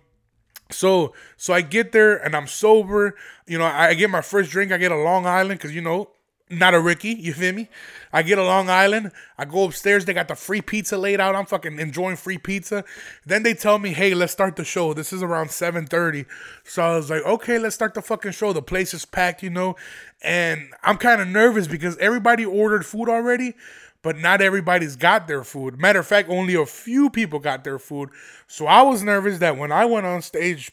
So 0.73 1.15
so 1.37 1.53
I 1.53 1.61
get 1.61 1.93
there 1.93 2.17
and 2.17 2.35
I'm 2.35 2.47
sober. 2.47 3.17
You 3.47 3.59
know, 3.59 3.65
I 3.65 3.95
get 3.95 4.11
my 4.11 4.23
first 4.23 4.51
drink. 4.51 4.73
I 4.73 4.79
get 4.79 4.93
a 4.93 4.97
Long 4.97 5.27
Island 5.27 5.59
because 5.59 5.75
you 5.75 5.81
know, 5.81 6.11
not 6.51 6.75
a 6.75 6.81
Ricky. 6.81 7.11
You 7.11 7.33
feel 7.33 7.55
me? 7.55 7.69
I 8.13 8.23
get 8.23 8.39
a 8.39 8.45
Long 8.45 8.69
Island. 8.69 9.13
I 9.39 9.47
go 9.47 9.65
upstairs. 9.65 10.05
They 10.05 10.13
got 10.13 10.29
the 10.29 10.35
free 10.35 10.61
pizza 10.61 10.99
laid 10.99 11.21
out. 11.21 11.35
I'm 11.35 11.47
fucking 11.47 11.79
enjoying 11.79 12.17
free 12.17 12.39
pizza. 12.39 12.85
Then 13.25 13.43
they 13.43 13.55
tell 13.55 13.79
me, 13.79 13.93
"Hey, 13.93 14.15
let's 14.15 14.33
start 14.33 14.57
the 14.57 14.65
show." 14.65 14.93
This 14.93 15.13
is 15.13 15.23
around 15.23 15.51
7:30. 15.51 16.27
So 16.65 16.83
I 16.83 16.97
was 16.97 17.11
like, 17.11 17.23
"Okay, 17.23 17.59
let's 17.59 17.75
start 17.75 17.95
the 17.95 18.03
fucking 18.03 18.33
show." 18.33 18.53
The 18.53 18.63
place 18.63 18.93
is 18.93 19.05
packed, 19.05 19.43
you 19.43 19.51
know, 19.51 19.77
and 20.23 20.75
I'm 20.83 20.99
kind 20.99 21.21
of 21.21 21.29
nervous 21.29 21.67
because 21.67 21.97
everybody 21.99 22.45
ordered 22.45 22.85
food 22.85 23.09
already 23.09 23.55
but 24.03 24.19
not 24.19 24.41
everybody's 24.43 24.97
got 24.97 25.27
their 25.27 25.45
food. 25.45 25.81
Matter 25.81 26.01
of 26.01 26.07
fact, 26.07 26.29
only 26.29 26.55
a 26.55 26.67
few 26.67 27.09
people 27.09 27.39
got 27.39 27.65
their 27.65 27.79
food. 27.79 28.11
So 28.47 28.67
I 28.67 28.83
was 28.83 29.03
nervous 29.03 29.39
that 29.39 29.57
when 29.57 29.73
I 29.73 29.85
went 29.85 30.07
on 30.07 30.23
stage, 30.23 30.73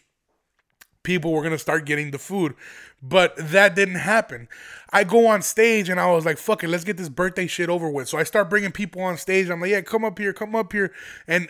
people 1.03 1.31
were 1.31 1.41
going 1.41 1.51
to 1.51 1.59
start 1.59 1.85
getting 1.85 2.11
the 2.11 2.17
food. 2.17 2.55
But 3.01 3.35
that 3.37 3.75
didn't 3.75 3.95
happen. 3.95 4.49
I 4.91 5.03
go 5.03 5.27
on 5.27 5.41
stage 5.43 5.87
and 5.87 5.99
I 5.99 6.11
was 6.11 6.25
like, 6.25 6.37
fuck 6.37 6.63
it, 6.63 6.67
let's 6.67 6.83
get 6.83 6.97
this 6.97 7.09
birthday 7.09 7.45
shit 7.45 7.69
over 7.69 7.89
with. 7.89 8.07
So 8.09 8.17
I 8.17 8.23
start 8.23 8.49
bringing 8.49 8.71
people 8.71 9.01
on 9.01 9.17
stage. 9.17 9.49
I'm 9.49 9.61
like, 9.61 9.69
yeah, 9.69 9.81
come 9.81 10.03
up 10.03 10.17
here, 10.17 10.33
come 10.33 10.55
up 10.55 10.73
here. 10.73 10.91
And 11.27 11.47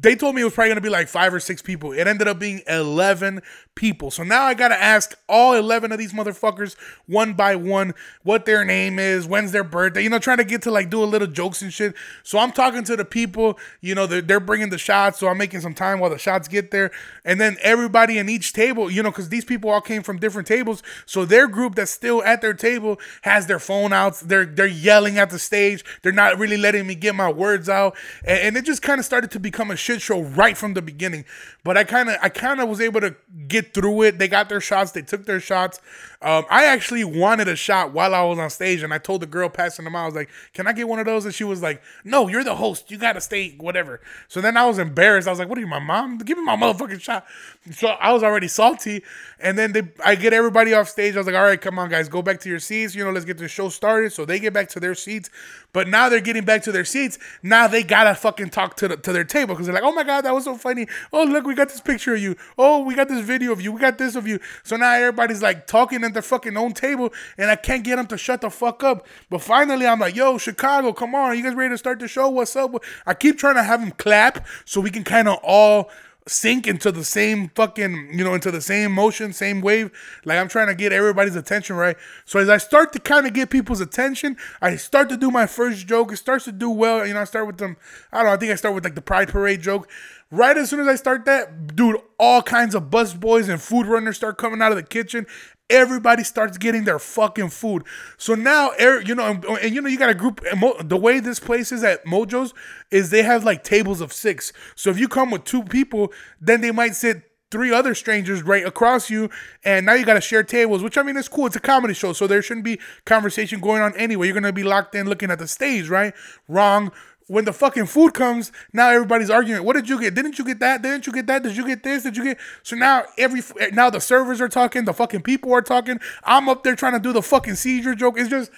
they 0.00 0.16
told 0.16 0.34
me 0.34 0.40
it 0.40 0.44
was 0.44 0.54
probably 0.54 0.70
gonna 0.70 0.80
be 0.80 0.88
like 0.88 1.08
five 1.08 1.34
or 1.34 1.40
six 1.40 1.60
people. 1.60 1.92
It 1.92 2.06
ended 2.06 2.26
up 2.26 2.38
being 2.38 2.62
11 2.66 3.42
people. 3.74 4.10
So 4.10 4.22
now 4.22 4.44
I 4.44 4.54
gotta 4.54 4.80
ask 4.80 5.14
all 5.28 5.54
11 5.54 5.92
of 5.92 5.98
these 5.98 6.14
motherfuckers 6.14 6.74
one 7.06 7.34
by 7.34 7.54
one 7.54 7.92
what 8.22 8.46
their 8.46 8.64
name 8.64 8.98
is, 8.98 9.26
when's 9.26 9.52
their 9.52 9.64
birthday, 9.64 10.02
you 10.02 10.08
know, 10.08 10.18
trying 10.18 10.38
to 10.38 10.44
get 10.44 10.62
to 10.62 10.70
like 10.70 10.88
do 10.88 11.02
a 11.02 11.04
little 11.04 11.28
jokes 11.28 11.60
and 11.60 11.72
shit. 11.72 11.94
So 12.22 12.38
I'm 12.38 12.52
talking 12.52 12.82
to 12.84 12.96
the 12.96 13.04
people, 13.04 13.58
you 13.82 13.94
know, 13.94 14.06
they're, 14.06 14.22
they're 14.22 14.40
bringing 14.40 14.70
the 14.70 14.78
shots. 14.78 15.18
So 15.18 15.28
I'm 15.28 15.36
making 15.38 15.60
some 15.60 15.74
time 15.74 16.00
while 16.00 16.10
the 16.10 16.18
shots 16.18 16.48
get 16.48 16.70
there. 16.70 16.90
And 17.26 17.38
then 17.38 17.58
everybody 17.60 18.16
in 18.16 18.30
each 18.30 18.54
table, 18.54 18.90
you 18.90 19.02
know, 19.02 19.10
because 19.10 19.28
these 19.28 19.44
people 19.44 19.68
all 19.68 19.82
came 19.82 20.02
from 20.02 20.18
different 20.18 20.48
tables. 20.48 20.79
So 21.06 21.24
their 21.24 21.46
group 21.46 21.74
that's 21.74 21.90
still 21.90 22.22
at 22.24 22.40
their 22.40 22.54
table 22.54 22.70
table 22.70 23.00
has 23.22 23.46
their 23.46 23.58
phone 23.58 23.92
out. 23.92 24.16
They're 24.20 24.46
they're 24.46 24.66
yelling 24.66 25.18
at 25.18 25.30
the 25.30 25.38
stage. 25.38 25.84
They're 26.02 26.12
not 26.12 26.38
really 26.38 26.56
letting 26.56 26.86
me 26.86 26.94
get 26.94 27.14
my 27.14 27.30
words 27.30 27.68
out, 27.68 27.96
and, 28.24 28.38
and 28.40 28.56
it 28.56 28.64
just 28.64 28.82
kind 28.82 28.98
of 28.98 29.04
started 29.04 29.30
to 29.32 29.40
become 29.40 29.70
a 29.70 29.76
shit 29.76 30.00
show 30.00 30.22
right 30.22 30.56
from 30.56 30.74
the 30.74 30.82
beginning. 30.82 31.24
But 31.64 31.76
I 31.76 31.84
kind 31.84 32.08
of 32.08 32.16
I 32.22 32.28
kind 32.28 32.60
of 32.60 32.68
was 32.68 32.80
able 32.80 33.00
to 33.00 33.14
get 33.48 33.74
through 33.74 34.02
it. 34.02 34.18
They 34.18 34.28
got 34.28 34.48
their 34.48 34.60
shots. 34.60 34.92
They 34.92 35.02
took 35.02 35.26
their 35.26 35.40
shots. 35.40 35.80
Um, 36.22 36.44
I 36.50 36.66
actually 36.66 37.02
wanted 37.04 37.48
a 37.48 37.56
shot 37.56 37.92
while 37.92 38.14
I 38.14 38.22
was 38.22 38.38
on 38.38 38.50
stage, 38.50 38.82
and 38.82 38.92
I 38.92 38.98
told 38.98 39.22
the 39.22 39.26
girl 39.26 39.48
passing 39.48 39.84
them 39.86 39.96
out, 39.96 40.02
I 40.02 40.06
was 40.06 40.14
like, 40.14 40.28
"Can 40.52 40.66
I 40.66 40.72
get 40.72 40.86
one 40.86 40.98
of 40.98 41.06
those?" 41.06 41.24
And 41.24 41.34
she 41.34 41.44
was 41.44 41.62
like, 41.62 41.82
"No, 42.04 42.28
you're 42.28 42.44
the 42.44 42.56
host. 42.56 42.90
You 42.90 42.98
gotta 42.98 43.20
stay, 43.20 43.54
whatever." 43.58 44.00
So 44.28 44.40
then 44.40 44.56
I 44.56 44.66
was 44.66 44.78
embarrassed. 44.78 45.26
I 45.26 45.30
was 45.30 45.38
like, 45.38 45.48
"What 45.48 45.56
are 45.56 45.62
you, 45.62 45.66
my 45.66 45.78
mom? 45.78 46.18
Give 46.18 46.36
me 46.36 46.44
my 46.44 46.56
motherfucking 46.56 47.00
shot." 47.00 47.24
So 47.72 47.88
I 47.88 48.12
was 48.12 48.22
already 48.22 48.48
salty, 48.48 49.02
and 49.38 49.56
then 49.56 49.72
they, 49.72 49.88
I 50.04 50.14
get 50.14 50.32
everybody 50.34 50.69
off 50.72 50.88
stage. 50.88 51.14
I 51.14 51.18
was 51.18 51.26
like, 51.26 51.36
"All 51.36 51.42
right, 51.42 51.60
come 51.60 51.78
on, 51.78 51.88
guys, 51.88 52.08
go 52.08 52.22
back 52.22 52.40
to 52.40 52.48
your 52.48 52.58
seats. 52.58 52.94
You 52.94 53.04
know, 53.04 53.10
let's 53.10 53.24
get 53.24 53.38
the 53.38 53.48
show 53.48 53.68
started." 53.68 54.12
So 54.12 54.24
they 54.24 54.38
get 54.38 54.52
back 54.52 54.68
to 54.70 54.80
their 54.80 54.94
seats, 54.94 55.30
but 55.72 55.88
now 55.88 56.08
they're 56.08 56.20
getting 56.20 56.44
back 56.44 56.62
to 56.62 56.72
their 56.72 56.84
seats. 56.84 57.18
Now 57.42 57.66
they 57.66 57.82
gotta 57.82 58.14
fucking 58.14 58.50
talk 58.50 58.76
to 58.76 58.88
the, 58.88 58.96
to 58.96 59.12
their 59.12 59.24
table 59.24 59.54
because 59.54 59.66
they're 59.66 59.74
like, 59.74 59.84
"Oh 59.84 59.92
my 59.92 60.04
god, 60.04 60.22
that 60.22 60.34
was 60.34 60.44
so 60.44 60.56
funny. 60.56 60.86
Oh 61.12 61.24
look, 61.24 61.44
we 61.46 61.54
got 61.54 61.68
this 61.68 61.80
picture 61.80 62.14
of 62.14 62.20
you. 62.20 62.36
Oh, 62.58 62.82
we 62.82 62.94
got 62.94 63.08
this 63.08 63.24
video 63.24 63.52
of 63.52 63.60
you. 63.60 63.72
We 63.72 63.80
got 63.80 63.98
this 63.98 64.16
of 64.16 64.26
you." 64.26 64.40
So 64.62 64.76
now 64.76 64.92
everybody's 64.92 65.42
like 65.42 65.66
talking 65.66 66.04
at 66.04 66.12
their 66.12 66.22
fucking 66.22 66.56
own 66.56 66.72
table, 66.72 67.12
and 67.38 67.50
I 67.50 67.56
can't 67.56 67.84
get 67.84 67.96
them 67.96 68.06
to 68.08 68.18
shut 68.18 68.40
the 68.40 68.50
fuck 68.50 68.82
up. 68.84 69.06
But 69.28 69.42
finally, 69.42 69.86
I'm 69.86 70.00
like, 70.00 70.16
yo, 70.16 70.38
Chicago, 70.38 70.92
come 70.92 71.14
on, 71.14 71.30
are 71.30 71.34
you 71.34 71.42
guys 71.42 71.54
ready 71.54 71.74
to 71.74 71.78
start 71.78 71.98
the 71.98 72.08
show? 72.08 72.28
What's 72.28 72.56
up? 72.56 72.72
I 73.06 73.14
keep 73.14 73.38
trying 73.38 73.56
to 73.56 73.62
have 73.62 73.80
them 73.80 73.92
clap 73.92 74.46
so 74.64 74.80
we 74.80 74.90
can 74.90 75.04
kind 75.04 75.28
of 75.28 75.38
all 75.42 75.90
sync 76.26 76.66
into 76.66 76.92
the 76.92 77.04
same 77.04 77.48
fucking, 77.54 78.10
you 78.12 78.24
know, 78.24 78.34
into 78.34 78.50
the 78.50 78.60
same 78.60 78.92
motion, 78.92 79.32
same 79.32 79.60
wave. 79.60 79.90
Like 80.24 80.38
I'm 80.38 80.48
trying 80.48 80.68
to 80.68 80.74
get 80.74 80.92
everybody's 80.92 81.36
attention 81.36 81.76
right. 81.76 81.96
So 82.24 82.38
as 82.38 82.48
I 82.48 82.58
start 82.58 82.92
to 82.92 82.98
kind 82.98 83.26
of 83.26 83.32
get 83.32 83.50
people's 83.50 83.80
attention, 83.80 84.36
I 84.60 84.76
start 84.76 85.08
to 85.08 85.16
do 85.16 85.30
my 85.30 85.46
first 85.46 85.86
joke. 85.86 86.12
It 86.12 86.18
starts 86.18 86.44
to 86.44 86.52
do 86.52 86.70
well. 86.70 87.06
You 87.06 87.14
know, 87.14 87.20
I 87.20 87.24
start 87.24 87.46
with 87.46 87.58
them. 87.58 87.76
I 88.12 88.18
don't 88.18 88.26
know. 88.26 88.32
I 88.32 88.36
think 88.36 88.52
I 88.52 88.56
start 88.56 88.74
with 88.74 88.84
like 88.84 88.94
the 88.94 89.02
Pride 89.02 89.28
Parade 89.28 89.62
joke. 89.62 89.88
Right 90.30 90.56
as 90.56 90.70
soon 90.70 90.80
as 90.80 90.86
I 90.86 90.94
start 90.94 91.24
that, 91.24 91.74
dude, 91.74 91.96
all 92.18 92.40
kinds 92.40 92.76
of 92.76 92.88
bus 92.88 93.14
boys 93.14 93.48
and 93.48 93.60
food 93.60 93.86
runners 93.86 94.16
start 94.16 94.38
coming 94.38 94.62
out 94.62 94.70
of 94.70 94.76
the 94.76 94.84
kitchen. 94.84 95.26
Everybody 95.68 96.22
starts 96.22 96.56
getting 96.56 96.84
their 96.84 97.00
fucking 97.00 97.50
food. 97.50 97.84
So 98.16 98.34
now, 98.34 98.70
er, 98.80 99.00
you 99.00 99.14
know, 99.14 99.24
and, 99.24 99.44
and 99.44 99.74
you 99.74 99.80
know, 99.80 99.88
you 99.88 99.98
got 99.98 100.10
a 100.10 100.14
group. 100.14 100.40
The 100.82 100.96
way 100.96 101.18
this 101.18 101.40
place 101.40 101.72
is 101.72 101.82
at 101.82 102.04
Mojo's 102.04 102.54
is 102.92 103.10
they 103.10 103.22
have 103.22 103.44
like 103.44 103.64
tables 103.64 104.00
of 104.00 104.12
six. 104.12 104.52
So 104.76 104.90
if 104.90 104.98
you 105.00 105.08
come 105.08 105.32
with 105.32 105.44
two 105.44 105.64
people, 105.64 106.12
then 106.40 106.60
they 106.60 106.70
might 106.70 106.94
sit 106.94 107.24
three 107.50 107.72
other 107.72 107.94
strangers 107.94 108.42
right 108.42 108.64
across 108.64 109.10
you, 109.10 109.28
and 109.64 109.84
now 109.84 109.94
you 109.94 110.04
got 110.04 110.14
to 110.14 110.20
share 110.20 110.42
tables, 110.42 110.82
which 110.82 110.96
I 110.96 111.02
mean, 111.02 111.16
it's 111.16 111.28
cool. 111.28 111.46
It's 111.46 111.56
a 111.56 111.60
comedy 111.60 111.94
show, 111.94 112.12
so 112.12 112.26
there 112.26 112.42
shouldn't 112.42 112.64
be 112.64 112.78
conversation 113.04 113.60
going 113.60 113.82
on 113.82 113.96
anyway. 113.96 114.28
You're 114.28 114.34
gonna 114.34 114.52
be 114.52 114.62
locked 114.62 114.94
in 114.94 115.08
looking 115.08 115.30
at 115.30 115.38
the 115.38 115.48
stage, 115.48 115.88
right? 115.88 116.14
Wrong 116.46 116.92
when 117.30 117.44
the 117.44 117.52
fucking 117.52 117.86
food 117.86 118.12
comes, 118.12 118.50
now 118.72 118.90
everybody's 118.90 119.30
arguing. 119.30 119.62
What 119.62 119.76
did 119.76 119.88
you 119.88 120.00
get? 120.00 120.16
Didn't 120.16 120.36
you 120.36 120.44
get 120.44 120.58
that? 120.58 120.82
Didn't 120.82 121.06
you 121.06 121.12
get 121.12 121.28
that? 121.28 121.44
Did 121.44 121.56
you 121.56 121.64
get 121.64 121.84
this? 121.84 122.02
Did 122.02 122.16
you 122.16 122.24
get? 122.24 122.38
So 122.64 122.74
now 122.74 123.04
every 123.16 123.40
eh, 123.60 123.70
now 123.72 123.88
the 123.88 124.00
servers 124.00 124.40
are 124.40 124.48
talking, 124.48 124.84
the 124.84 124.92
fucking 124.92 125.22
people 125.22 125.52
are 125.52 125.62
talking. 125.62 126.00
I'm 126.24 126.48
up 126.48 126.64
there 126.64 126.74
trying 126.74 126.94
to 126.94 126.98
do 126.98 127.12
the 127.12 127.22
fucking 127.22 127.54
seizure 127.54 127.94
joke. 127.94 128.18
It's 128.18 128.28
just 128.28 128.50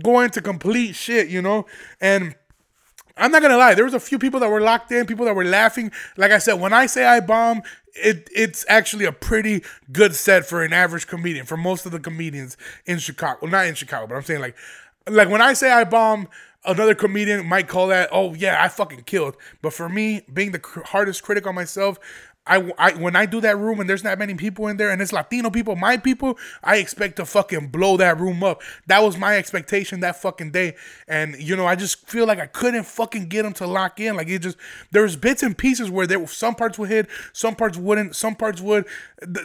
going 0.00 0.30
to 0.30 0.40
complete 0.40 0.94
shit, 0.94 1.28
you 1.28 1.42
know. 1.42 1.66
And 2.00 2.36
I'm 3.16 3.32
not 3.32 3.42
gonna 3.42 3.56
lie, 3.56 3.74
there 3.74 3.84
was 3.84 3.94
a 3.94 4.00
few 4.00 4.18
people 4.20 4.38
that 4.38 4.48
were 4.48 4.60
locked 4.60 4.92
in, 4.92 5.06
people 5.06 5.24
that 5.24 5.34
were 5.34 5.44
laughing. 5.44 5.90
Like 6.16 6.30
I 6.30 6.38
said, 6.38 6.54
when 6.54 6.72
I 6.72 6.86
say 6.86 7.04
I 7.04 7.18
bomb, 7.18 7.62
it 7.96 8.30
it's 8.32 8.64
actually 8.68 9.06
a 9.06 9.12
pretty 9.12 9.64
good 9.90 10.14
set 10.14 10.46
for 10.46 10.62
an 10.62 10.72
average 10.72 11.08
comedian, 11.08 11.46
for 11.46 11.56
most 11.56 11.84
of 11.84 11.90
the 11.90 11.98
comedians 11.98 12.56
in 12.86 13.00
Chicago. 13.00 13.40
Well, 13.42 13.50
not 13.50 13.66
in 13.66 13.74
Chicago, 13.74 14.06
but 14.06 14.14
I'm 14.14 14.22
saying 14.22 14.40
like 14.40 14.54
like 15.08 15.28
when 15.28 15.42
I 15.42 15.52
say 15.54 15.72
I 15.72 15.82
bomb 15.82 16.28
Another 16.64 16.94
comedian 16.94 17.46
might 17.46 17.68
call 17.68 17.86
that, 17.88 18.10
oh 18.12 18.34
yeah, 18.34 18.62
I 18.62 18.68
fucking 18.68 19.04
killed. 19.04 19.36
But 19.62 19.72
for 19.72 19.88
me, 19.88 20.22
being 20.32 20.52
the 20.52 20.60
hardest 20.86 21.22
critic 21.22 21.46
on 21.46 21.54
myself, 21.54 21.98
I, 22.46 22.72
I 22.78 22.92
when 22.92 23.16
I 23.16 23.26
do 23.26 23.40
that 23.42 23.58
room 23.58 23.80
and 23.80 23.88
there's 23.88 24.02
not 24.02 24.18
many 24.18 24.34
people 24.34 24.66
in 24.68 24.78
there 24.78 24.90
and 24.90 25.00
it's 25.02 25.12
Latino 25.12 25.50
people, 25.50 25.76
my 25.76 25.98
people, 25.98 26.38
I 26.64 26.76
expect 26.76 27.16
to 27.16 27.26
fucking 27.26 27.68
blow 27.68 27.98
that 27.98 28.18
room 28.18 28.42
up. 28.42 28.62
That 28.86 29.02
was 29.02 29.18
my 29.18 29.36
expectation 29.36 30.00
that 30.00 30.20
fucking 30.20 30.50
day. 30.50 30.74
And 31.06 31.36
you 31.38 31.54
know, 31.54 31.66
I 31.66 31.76
just 31.76 32.08
feel 32.08 32.26
like 32.26 32.40
I 32.40 32.46
couldn't 32.46 32.84
fucking 32.84 33.28
get 33.28 33.42
them 33.42 33.52
to 33.54 33.66
lock 33.66 34.00
in. 34.00 34.16
Like 34.16 34.28
it 34.28 34.40
just 34.40 34.56
there's 34.90 35.16
bits 35.16 35.42
and 35.42 35.56
pieces 35.56 35.90
where 35.90 36.06
there 36.06 36.26
some 36.26 36.54
parts 36.54 36.78
would 36.78 36.88
hit, 36.88 37.08
some 37.34 37.54
parts 37.54 37.76
wouldn't, 37.76 38.16
some 38.16 38.34
parts 38.34 38.60
would. 38.60 38.86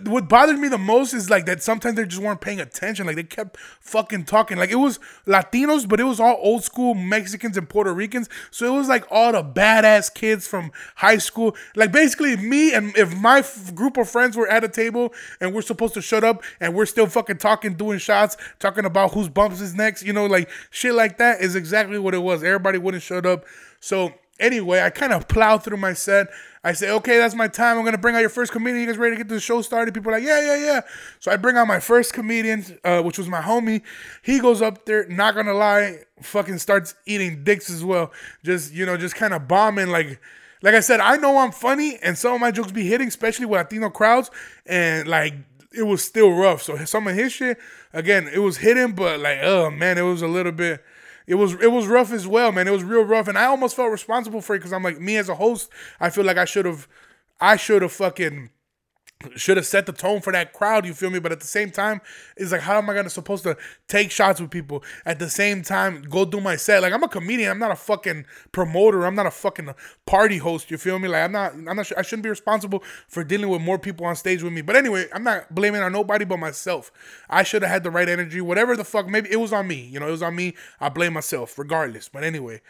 What 0.05 0.29
bothered 0.29 0.57
me 0.57 0.69
the 0.69 0.77
most 0.77 1.13
is 1.13 1.29
like 1.29 1.45
that 1.47 1.61
sometimes 1.61 1.97
they 1.97 2.05
just 2.05 2.21
weren't 2.21 2.39
paying 2.39 2.61
attention. 2.61 3.07
Like 3.07 3.17
they 3.17 3.23
kept 3.23 3.57
fucking 3.81 4.23
talking. 4.23 4.57
Like 4.57 4.71
it 4.71 4.75
was 4.75 4.99
Latinos, 5.27 5.87
but 5.87 5.99
it 5.99 6.05
was 6.05 6.21
all 6.21 6.37
old 6.39 6.63
school 6.63 6.93
Mexicans 6.93 7.57
and 7.57 7.67
Puerto 7.67 7.93
Ricans. 7.93 8.29
So 8.51 8.65
it 8.65 8.77
was 8.77 8.87
like 8.87 9.05
all 9.11 9.33
the 9.33 9.43
badass 9.43 10.13
kids 10.13 10.47
from 10.47 10.71
high 10.95 11.17
school. 11.17 11.57
Like 11.75 11.91
basically 11.91 12.37
me 12.37 12.73
and 12.85 12.97
if 12.97 13.15
my 13.15 13.39
f- 13.39 13.73
group 13.73 13.97
of 13.97 14.09
friends 14.09 14.37
were 14.37 14.47
at 14.47 14.63
a 14.63 14.69
table 14.69 15.13
and 15.39 15.53
we're 15.53 15.61
supposed 15.61 15.93
to 15.95 16.01
shut 16.01 16.23
up 16.23 16.43
and 16.59 16.75
we're 16.75 16.85
still 16.85 17.07
fucking 17.07 17.37
talking, 17.37 17.73
doing 17.73 17.99
shots, 17.99 18.37
talking 18.59 18.85
about 18.85 19.13
whose 19.13 19.29
bumps 19.29 19.61
is 19.61 19.73
next, 19.73 20.03
you 20.03 20.13
know, 20.13 20.25
like 20.25 20.49
shit 20.69 20.93
like 20.93 21.17
that 21.17 21.41
is 21.41 21.55
exactly 21.55 21.99
what 21.99 22.13
it 22.13 22.19
was. 22.19 22.43
Everybody 22.43 22.77
wouldn't 22.77 23.03
shut 23.03 23.25
up. 23.25 23.45
So 23.79 24.13
anyway, 24.39 24.81
I 24.81 24.89
kind 24.89 25.13
of 25.13 25.27
plowed 25.27 25.63
through 25.63 25.77
my 25.77 25.93
set. 25.93 26.27
I 26.63 26.73
say, 26.73 26.89
okay, 26.89 27.17
that's 27.17 27.35
my 27.35 27.47
time. 27.47 27.77
I'm 27.77 27.85
gonna 27.85 27.97
bring 27.97 28.15
out 28.15 28.19
your 28.19 28.29
first 28.29 28.51
comedian. 28.51 28.81
You 28.81 28.87
guys 28.87 28.97
ready 28.97 29.15
to 29.15 29.23
get 29.23 29.29
the 29.29 29.39
show 29.39 29.61
started? 29.61 29.93
People 29.93 30.11
are 30.11 30.15
like, 30.15 30.23
yeah, 30.23 30.41
yeah, 30.41 30.65
yeah. 30.65 30.81
So 31.19 31.31
I 31.31 31.37
bring 31.37 31.57
out 31.57 31.67
my 31.67 31.79
first 31.79 32.13
comedian, 32.13 32.65
uh, 32.83 33.01
which 33.03 33.19
was 33.19 33.27
my 33.27 33.41
homie. 33.41 33.83
He 34.23 34.39
goes 34.39 34.63
up 34.63 34.85
there, 34.85 35.07
not 35.07 35.35
gonna 35.35 35.53
lie, 35.53 35.99
fucking 36.21 36.57
starts 36.57 36.95
eating 37.05 37.43
dicks 37.43 37.69
as 37.69 37.83
well. 37.83 38.11
Just 38.43 38.73
you 38.73 38.85
know, 38.85 38.97
just 38.97 39.15
kind 39.15 39.33
of 39.33 39.47
bombing 39.47 39.89
like 39.89 40.19
like 40.61 40.73
I 40.75 40.79
said, 40.79 40.99
I 40.99 41.17
know 41.17 41.37
I'm 41.37 41.51
funny, 41.51 41.97
and 42.01 42.17
some 42.17 42.33
of 42.33 42.41
my 42.41 42.51
jokes 42.51 42.71
be 42.71 42.87
hitting, 42.87 43.07
especially 43.07 43.45
with 43.45 43.59
Latino 43.59 43.89
crowds, 43.89 44.31
and 44.65 45.07
like 45.07 45.33
it 45.75 45.83
was 45.83 46.03
still 46.03 46.31
rough. 46.31 46.61
So 46.61 46.77
some 46.85 47.07
of 47.07 47.15
his 47.15 47.33
shit, 47.33 47.57
again, 47.93 48.29
it 48.31 48.39
was 48.39 48.57
hitting, 48.57 48.93
but 48.93 49.19
like, 49.19 49.39
oh 49.41 49.69
man, 49.69 49.97
it 49.97 50.03
was 50.03 50.21
a 50.21 50.27
little 50.27 50.51
bit. 50.51 50.83
It 51.27 51.35
was 51.35 51.53
it 51.53 51.71
was 51.71 51.87
rough 51.87 52.11
as 52.11 52.27
well, 52.27 52.51
man. 52.51 52.67
It 52.67 52.71
was 52.71 52.83
real 52.83 53.03
rough, 53.03 53.27
and 53.27 53.37
I 53.37 53.45
almost 53.45 53.75
felt 53.75 53.91
responsible 53.91 54.41
for 54.41 54.55
it 54.55 54.59
because 54.59 54.73
I'm 54.73 54.83
like, 54.83 54.99
me 54.99 55.17
as 55.17 55.29
a 55.29 55.35
host, 55.35 55.69
I 55.99 56.09
feel 56.09 56.23
like 56.23 56.37
I 56.37 56.45
should 56.45 56.65
have, 56.65 56.87
I 57.39 57.55
should 57.55 57.81
have 57.81 57.91
fucking 57.91 58.49
should 59.35 59.57
have 59.57 59.65
set 59.65 59.85
the 59.85 59.93
tone 59.93 60.21
for 60.21 60.31
that 60.33 60.53
crowd, 60.53 60.85
you 60.85 60.93
feel 60.93 61.09
me? 61.09 61.19
But 61.19 61.31
at 61.31 61.39
the 61.39 61.47
same 61.47 61.71
time, 61.71 62.01
it's 62.35 62.51
like, 62.51 62.61
how 62.61 62.77
am 62.77 62.89
I 62.89 62.93
gonna 62.93 63.09
supposed 63.09 63.43
to 63.43 63.57
take 63.87 64.11
shots 64.11 64.41
with 64.41 64.51
people 64.51 64.83
at 65.05 65.19
the 65.19 65.29
same 65.29 65.61
time, 65.63 66.01
go 66.03 66.25
do 66.25 66.39
my 66.41 66.55
set? 66.55 66.81
Like 66.81 66.93
I'm 66.93 67.03
a 67.03 67.07
comedian, 67.07 67.49
I'm 67.49 67.59
not 67.59 67.71
a 67.71 67.75
fucking 67.75 68.25
promoter, 68.51 69.05
I'm 69.05 69.15
not 69.15 69.25
a 69.25 69.31
fucking 69.31 69.73
party 70.05 70.37
host, 70.37 70.69
you 70.69 70.77
feel 70.77 70.99
me? 70.99 71.07
Like 71.07 71.23
I'm 71.23 71.31
not, 71.31 71.53
I'm 71.53 71.63
not, 71.63 71.91
I 71.97 72.01
shouldn't 72.01 72.23
be 72.23 72.29
responsible 72.29 72.83
for 73.07 73.23
dealing 73.23 73.49
with 73.49 73.61
more 73.61 73.79
people 73.79 74.05
on 74.05 74.15
stage 74.15 74.43
with 74.43 74.53
me. 74.53 74.61
But 74.61 74.75
anyway, 74.75 75.07
I'm 75.13 75.23
not 75.23 75.53
blaming 75.53 75.81
on 75.81 75.91
nobody 75.91 76.25
but 76.25 76.37
myself. 76.37 76.91
I 77.29 77.43
should 77.43 77.61
have 77.61 77.71
had 77.71 77.83
the 77.83 77.91
right 77.91 78.09
energy, 78.09 78.41
whatever 78.41 78.75
the 78.75 78.85
fuck. 78.85 79.07
Maybe 79.07 79.31
it 79.31 79.37
was 79.37 79.53
on 79.53 79.67
me, 79.67 79.85
you 79.85 79.99
know, 79.99 80.07
it 80.07 80.11
was 80.11 80.23
on 80.23 80.35
me. 80.35 80.55
I 80.79 80.89
blame 80.89 81.13
myself, 81.13 81.57
regardless. 81.57 82.09
But 82.09 82.23
anyway, 82.23 82.61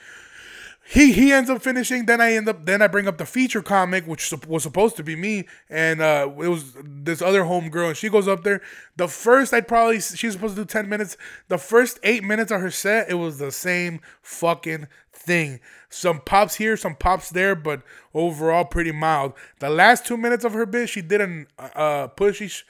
he 0.87 1.13
he 1.13 1.31
ends 1.31 1.49
up 1.49 1.63
finishing. 1.63 2.05
Then 2.05 2.21
I 2.21 2.33
end 2.33 2.47
up 2.47 2.65
then 2.65 2.81
I 2.81 2.87
bring 2.87 3.07
up 3.07 3.17
the 3.17 3.25
feature 3.25 3.63
comic, 3.63 4.05
which 4.05 4.31
was 4.47 4.63
supposed 4.63 4.95
to 4.97 5.03
be 5.03 5.15
me, 5.15 5.47
and 5.69 5.99
uh, 5.99 6.29
it 6.29 6.47
was 6.47 6.73
this 6.83 7.21
other 7.21 7.43
homegirl, 7.43 7.87
and 7.87 7.97
she 7.97 8.09
goes 8.09 8.27
up 8.27 8.43
there. 8.43 8.61
The 8.95 9.07
first 9.07 9.51
I'd 9.53 9.67
probably 9.67 9.99
she's 9.99 10.33
supposed 10.33 10.55
to 10.55 10.61
do 10.61 10.65
ten 10.65 10.87
minutes. 10.87 11.17
The 11.47 11.57
first 11.57 11.99
eight 12.03 12.23
minutes 12.23 12.51
of 12.51 12.61
her 12.61 12.69
set, 12.69 13.09
it 13.09 13.15
was 13.15 13.39
the 13.39 13.51
same 13.51 13.99
fucking 14.21 14.87
thing. 15.11 15.59
Some 15.89 16.21
pops 16.21 16.55
here, 16.55 16.77
some 16.77 16.95
pops 16.95 17.29
there, 17.31 17.55
but 17.55 17.81
overall 18.13 18.65
pretty 18.65 18.91
mild. 18.91 19.33
The 19.59 19.69
last 19.69 20.05
two 20.05 20.17
minutes 20.17 20.45
of 20.45 20.53
her 20.53 20.65
bit, 20.65 20.89
she 20.89 21.01
did 21.01 21.21
an 21.21 21.47
uh, 21.57 22.09
pushy. 22.09 22.63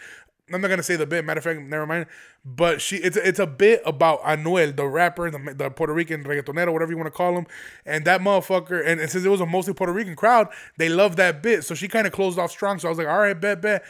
I'm 0.53 0.61
not 0.61 0.67
gonna 0.67 0.83
say 0.83 0.95
the 0.95 1.07
bit. 1.07 1.25
Matter 1.25 1.39
of 1.39 1.43
fact, 1.43 1.59
never 1.61 1.87
mind. 1.87 2.05
But 2.45 2.79
she, 2.79 2.97
it's 2.97 3.17
it's 3.17 3.39
a 3.39 3.47
bit 3.47 3.81
about 3.85 4.21
Anuel, 4.21 4.75
the 4.75 4.85
rapper, 4.85 5.31
the, 5.31 5.55
the 5.55 5.71
Puerto 5.71 5.93
Rican 5.93 6.23
reggaetonero, 6.23 6.71
whatever 6.71 6.91
you 6.91 6.97
want 6.97 7.07
to 7.07 7.17
call 7.17 7.35
him, 7.35 7.47
and 7.85 8.05
that 8.05 8.21
motherfucker. 8.21 8.85
And, 8.85 9.01
and 9.01 9.09
since 9.09 9.25
it 9.25 9.29
was 9.29 9.41
a 9.41 9.45
mostly 9.45 9.73
Puerto 9.73 9.91
Rican 9.93 10.15
crowd, 10.15 10.49
they 10.77 10.89
love 10.89 11.15
that 11.15 11.41
bit. 11.41 11.63
So 11.63 11.73
she 11.73 11.87
kind 11.87 12.05
of 12.05 12.13
closed 12.13 12.37
off 12.37 12.51
strong. 12.51 12.77
So 12.77 12.87
I 12.87 12.89
was 12.89 12.97
like, 12.99 13.07
all 13.07 13.19
right, 13.19 13.39
bet, 13.39 13.61
bet. 13.61 13.83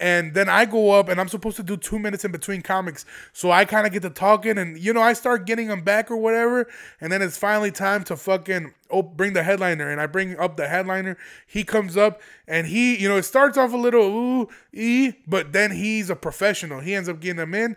And 0.00 0.32
then 0.32 0.48
I 0.48 0.64
go 0.64 0.92
up 0.92 1.08
and 1.08 1.20
I'm 1.20 1.28
supposed 1.28 1.56
to 1.56 1.62
do 1.62 1.76
two 1.76 1.98
minutes 1.98 2.24
in 2.24 2.30
between 2.30 2.62
comics. 2.62 3.04
So 3.32 3.50
I 3.50 3.64
kind 3.64 3.86
of 3.86 3.92
get 3.92 4.02
to 4.02 4.10
talking 4.10 4.56
and, 4.56 4.78
you 4.78 4.92
know, 4.92 5.02
I 5.02 5.12
start 5.12 5.44
getting 5.44 5.68
them 5.68 5.82
back 5.82 6.10
or 6.10 6.16
whatever. 6.16 6.68
And 7.00 7.10
then 7.10 7.20
it's 7.20 7.36
finally 7.36 7.72
time 7.72 8.04
to 8.04 8.16
fucking 8.16 8.74
oh, 8.90 9.02
bring 9.02 9.32
the 9.32 9.42
headliner. 9.42 9.90
And 9.90 10.00
I 10.00 10.06
bring 10.06 10.38
up 10.38 10.56
the 10.56 10.68
headliner. 10.68 11.16
He 11.46 11.64
comes 11.64 11.96
up 11.96 12.20
and 12.46 12.66
he, 12.66 12.96
you 12.96 13.08
know, 13.08 13.16
it 13.16 13.24
starts 13.24 13.58
off 13.58 13.72
a 13.72 13.76
little 13.76 14.02
ooh, 14.02 14.48
e, 14.72 15.12
but 15.26 15.52
then 15.52 15.72
he's 15.72 16.10
a 16.10 16.16
professional. 16.16 16.80
He 16.80 16.94
ends 16.94 17.08
up 17.08 17.20
getting 17.20 17.36
them 17.36 17.54
in. 17.54 17.76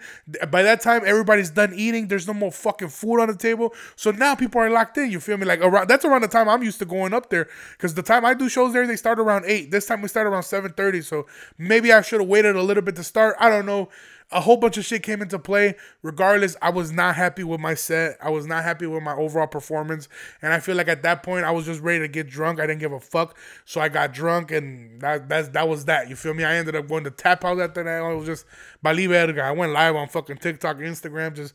By 0.49 0.63
that 0.63 0.81
time, 0.81 1.03
everybody's 1.05 1.49
done 1.49 1.73
eating. 1.75 2.07
There's 2.07 2.27
no 2.27 2.33
more 2.33 2.51
fucking 2.51 2.89
food 2.89 3.19
on 3.19 3.27
the 3.27 3.35
table. 3.35 3.73
So 3.95 4.11
now 4.11 4.35
people 4.35 4.61
are 4.61 4.69
locked 4.69 4.97
in. 4.97 5.11
You 5.11 5.19
feel 5.19 5.37
me? 5.37 5.45
Like 5.45 5.61
around 5.61 5.89
that's 5.89 6.05
around 6.05 6.21
the 6.21 6.27
time 6.27 6.47
I'm 6.47 6.63
used 6.63 6.79
to 6.79 6.85
going 6.85 7.13
up 7.13 7.29
there. 7.29 7.47
Because 7.73 7.93
the 7.93 8.03
time 8.03 8.25
I 8.25 8.33
do 8.33 8.49
shows 8.49 8.73
there, 8.73 8.87
they 8.87 8.95
start 8.95 9.19
around 9.19 9.45
eight. 9.47 9.71
This 9.71 9.85
time 9.85 10.01
we 10.01 10.07
start 10.07 10.27
around 10.27 10.43
7:30. 10.43 11.03
So 11.03 11.27
maybe 11.57 11.91
I 11.91 12.01
should 12.01 12.21
have 12.21 12.29
waited 12.29 12.55
a 12.55 12.63
little 12.63 12.83
bit 12.83 12.95
to 12.95 13.03
start. 13.03 13.35
I 13.39 13.49
don't 13.49 13.65
know. 13.65 13.89
A 14.31 14.41
whole 14.41 14.57
bunch 14.57 14.77
of 14.77 14.85
shit 14.85 15.03
came 15.03 15.21
into 15.21 15.37
play. 15.37 15.75
Regardless, 16.01 16.55
I 16.61 16.69
was 16.69 16.91
not 16.91 17.15
happy 17.15 17.43
with 17.43 17.59
my 17.59 17.73
set. 17.73 18.17
I 18.21 18.29
was 18.29 18.47
not 18.47 18.63
happy 18.63 18.85
with 18.85 19.03
my 19.03 19.13
overall 19.13 19.47
performance. 19.47 20.07
And 20.41 20.53
I 20.53 20.59
feel 20.59 20.75
like 20.75 20.87
at 20.87 21.03
that 21.03 21.21
point 21.23 21.45
I 21.45 21.51
was 21.51 21.65
just 21.65 21.81
ready 21.81 21.99
to 21.99 22.07
get 22.07 22.29
drunk. 22.29 22.59
I 22.59 22.67
didn't 22.67 22.79
give 22.79 22.93
a 22.93 22.99
fuck. 22.99 23.37
So 23.65 23.81
I 23.81 23.89
got 23.89 24.13
drunk 24.13 24.51
and 24.51 25.01
that 25.01 25.27
that's 25.27 25.49
that 25.49 25.67
was 25.67 25.85
that. 25.85 26.09
You 26.09 26.15
feel 26.15 26.33
me? 26.33 26.43
I 26.43 26.55
ended 26.55 26.75
up 26.75 26.87
going 26.87 27.03
to 27.03 27.11
tap 27.11 27.43
house 27.43 27.59
after 27.59 27.83
that. 27.83 28.03
I 28.03 28.13
was 28.13 28.25
just 28.25 28.45
Bali 28.81 29.07
Verga. 29.07 29.43
I 29.43 29.51
went 29.51 29.73
live 29.73 29.95
on 29.95 30.07
fucking 30.07 30.37
TikTok, 30.37 30.77
Instagram, 30.77 31.35
just 31.35 31.53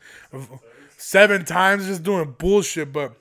seven 0.96 1.44
times 1.44 1.86
just 1.86 2.02
doing 2.02 2.34
bullshit. 2.38 2.92
But 2.92 3.16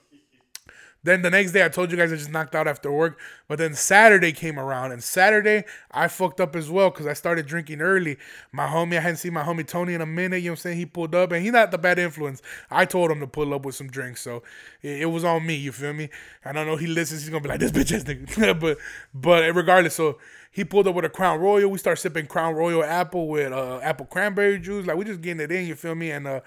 then 1.06 1.22
the 1.22 1.30
next 1.30 1.52
day, 1.52 1.63
I 1.63 1.70
told 1.70 1.91
you 1.91 1.98
guys 1.98 2.12
I 2.12 2.15
just 2.15 2.32
knocked 2.32 2.56
out 2.56 2.68
after 2.68 2.91
work. 2.91 3.20
But 3.48 3.60
then 3.60 3.76
Saturday 3.76 4.32
came 4.32 4.60
around, 4.60 4.91
and 4.91 5.04
Saturday 5.04 5.63
I 5.91 6.08
fucked 6.08 6.41
up 6.41 6.56
as 6.56 6.68
well 6.68 6.89
because 6.89 7.06
I 7.06 7.13
started 7.13 7.46
drinking 7.46 7.80
early. 7.80 8.18
My 8.52 8.65
homie, 8.65 8.98
I 8.98 9.02
hadn't 9.02 9.18
seen 9.18 9.34
my 9.34 9.44
homie 9.44 9.68
Tony 9.68 9.94
in 9.94 10.02
a 10.02 10.06
minute. 10.08 10.38
You 10.38 10.46
know 10.46 10.54
what 10.54 10.60
I'm 10.60 10.62
saying? 10.62 10.78
He 10.78 10.88
pulled 10.88 11.13
up, 11.13 11.32
and 11.32 11.44
he's 11.44 11.52
not 11.52 11.70
the 11.70 11.78
bad 11.78 12.00
influence. 12.00 12.41
I 12.72 12.86
told 12.86 13.12
him 13.12 13.20
to 13.20 13.28
pull 13.28 13.54
up 13.54 13.65
with 13.65 13.76
some 13.76 13.88
drinks, 13.88 14.22
so 14.22 14.41
it, 14.82 15.02
it 15.02 15.06
was 15.06 15.24
on 15.24 15.46
me. 15.46 15.54
You 15.54 15.72
feel 15.72 15.94
me? 15.94 16.10
I 16.44 16.52
don't 16.52 16.65
know. 16.65 16.76
He 16.76 16.88
listens. 16.88 17.22
He's 17.22 17.30
gonna 17.30 17.41
be 17.41 17.50
like 17.50 17.60
this 17.60 17.72
bitch 17.72 17.96
ass 17.96 18.04
nigga. 18.04 18.60
but 18.60 18.80
but 19.13 19.54
regardless, 19.54 19.94
so 19.94 20.18
he 20.50 20.63
pulled 20.63 20.88
up 20.88 20.96
with 20.96 21.06
a 21.06 21.10
Crown 21.10 21.39
Royal. 21.39 21.70
We 21.70 21.78
start 21.78 22.00
sipping 22.00 22.26
Crown 22.26 22.56
Royal 22.56 22.84
apple 22.84 23.28
with 23.28 23.54
uh, 23.54 23.80
apple 23.84 24.08
cranberry 24.08 24.58
juice. 24.58 24.88
Like 24.88 24.98
we 24.98 25.06
just 25.06 25.22
getting 25.22 25.41
it 25.41 25.52
in. 25.52 25.68
You 25.68 25.76
feel 25.76 25.94
me? 25.94 26.10
And 26.10 26.26
uh, 26.26 26.39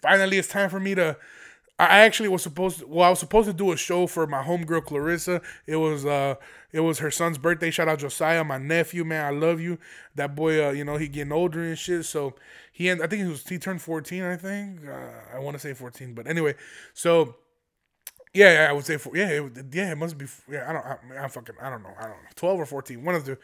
finally, 0.00 0.38
it's 0.38 0.48
time 0.48 0.70
for 0.70 0.80
me 0.80 0.94
to 0.94 1.18
I 1.86 1.98
actually 2.00 2.28
was 2.28 2.42
supposed 2.42 2.80
to, 2.80 2.86
well, 2.86 3.06
I 3.06 3.10
was 3.10 3.18
supposed 3.18 3.48
to 3.48 3.52
do 3.52 3.72
a 3.72 3.76
show 3.76 4.06
for 4.06 4.26
my 4.26 4.42
homegirl 4.42 4.84
Clarissa. 4.84 5.40
It 5.66 5.76
was 5.76 6.04
uh 6.06 6.36
it 6.72 6.80
was 6.80 6.98
her 7.00 7.10
son's 7.10 7.38
birthday. 7.38 7.70
Shout 7.70 7.88
out 7.88 7.98
Josiah, 7.98 8.44
my 8.44 8.58
nephew, 8.58 9.04
man. 9.04 9.24
I 9.26 9.30
love 9.36 9.60
you. 9.60 9.78
That 10.14 10.34
boy, 10.34 10.66
uh, 10.68 10.70
you 10.72 10.84
know, 10.84 10.96
he 10.96 11.08
getting 11.08 11.32
older 11.32 11.62
and 11.62 11.78
shit. 11.78 12.04
So 12.04 12.34
he 12.72 12.88
and 12.88 13.02
I 13.02 13.06
think 13.06 13.22
he 13.22 13.28
was 13.28 13.46
he 13.46 13.58
turned 13.58 13.82
14, 13.82 14.22
I 14.22 14.36
think. 14.36 14.80
Uh, 14.86 15.36
I 15.36 15.38
want 15.38 15.54
to 15.54 15.58
say 15.60 15.74
14, 15.74 16.14
but 16.14 16.26
anyway, 16.26 16.54
so 16.94 17.36
yeah, 18.34 18.66
I 18.68 18.72
would 18.72 18.86
say 18.86 18.96
four. 18.96 19.16
Yeah, 19.16 19.28
it, 19.28 19.52
yeah, 19.72 19.92
it 19.92 19.98
must 19.98 20.16
be. 20.16 20.26
Yeah, 20.50 20.64
I 20.68 20.72
don't. 20.72 20.86
I, 20.86 21.24
I 21.24 21.28
fucking. 21.28 21.54
I 21.60 21.68
don't 21.68 21.82
know. 21.82 21.92
I 21.98 22.02
don't 22.02 22.12
know. 22.12 22.28
Twelve 22.34 22.58
or 22.58 22.64
fourteen. 22.64 23.04
One 23.04 23.14
of 23.14 23.26
the 23.26 23.36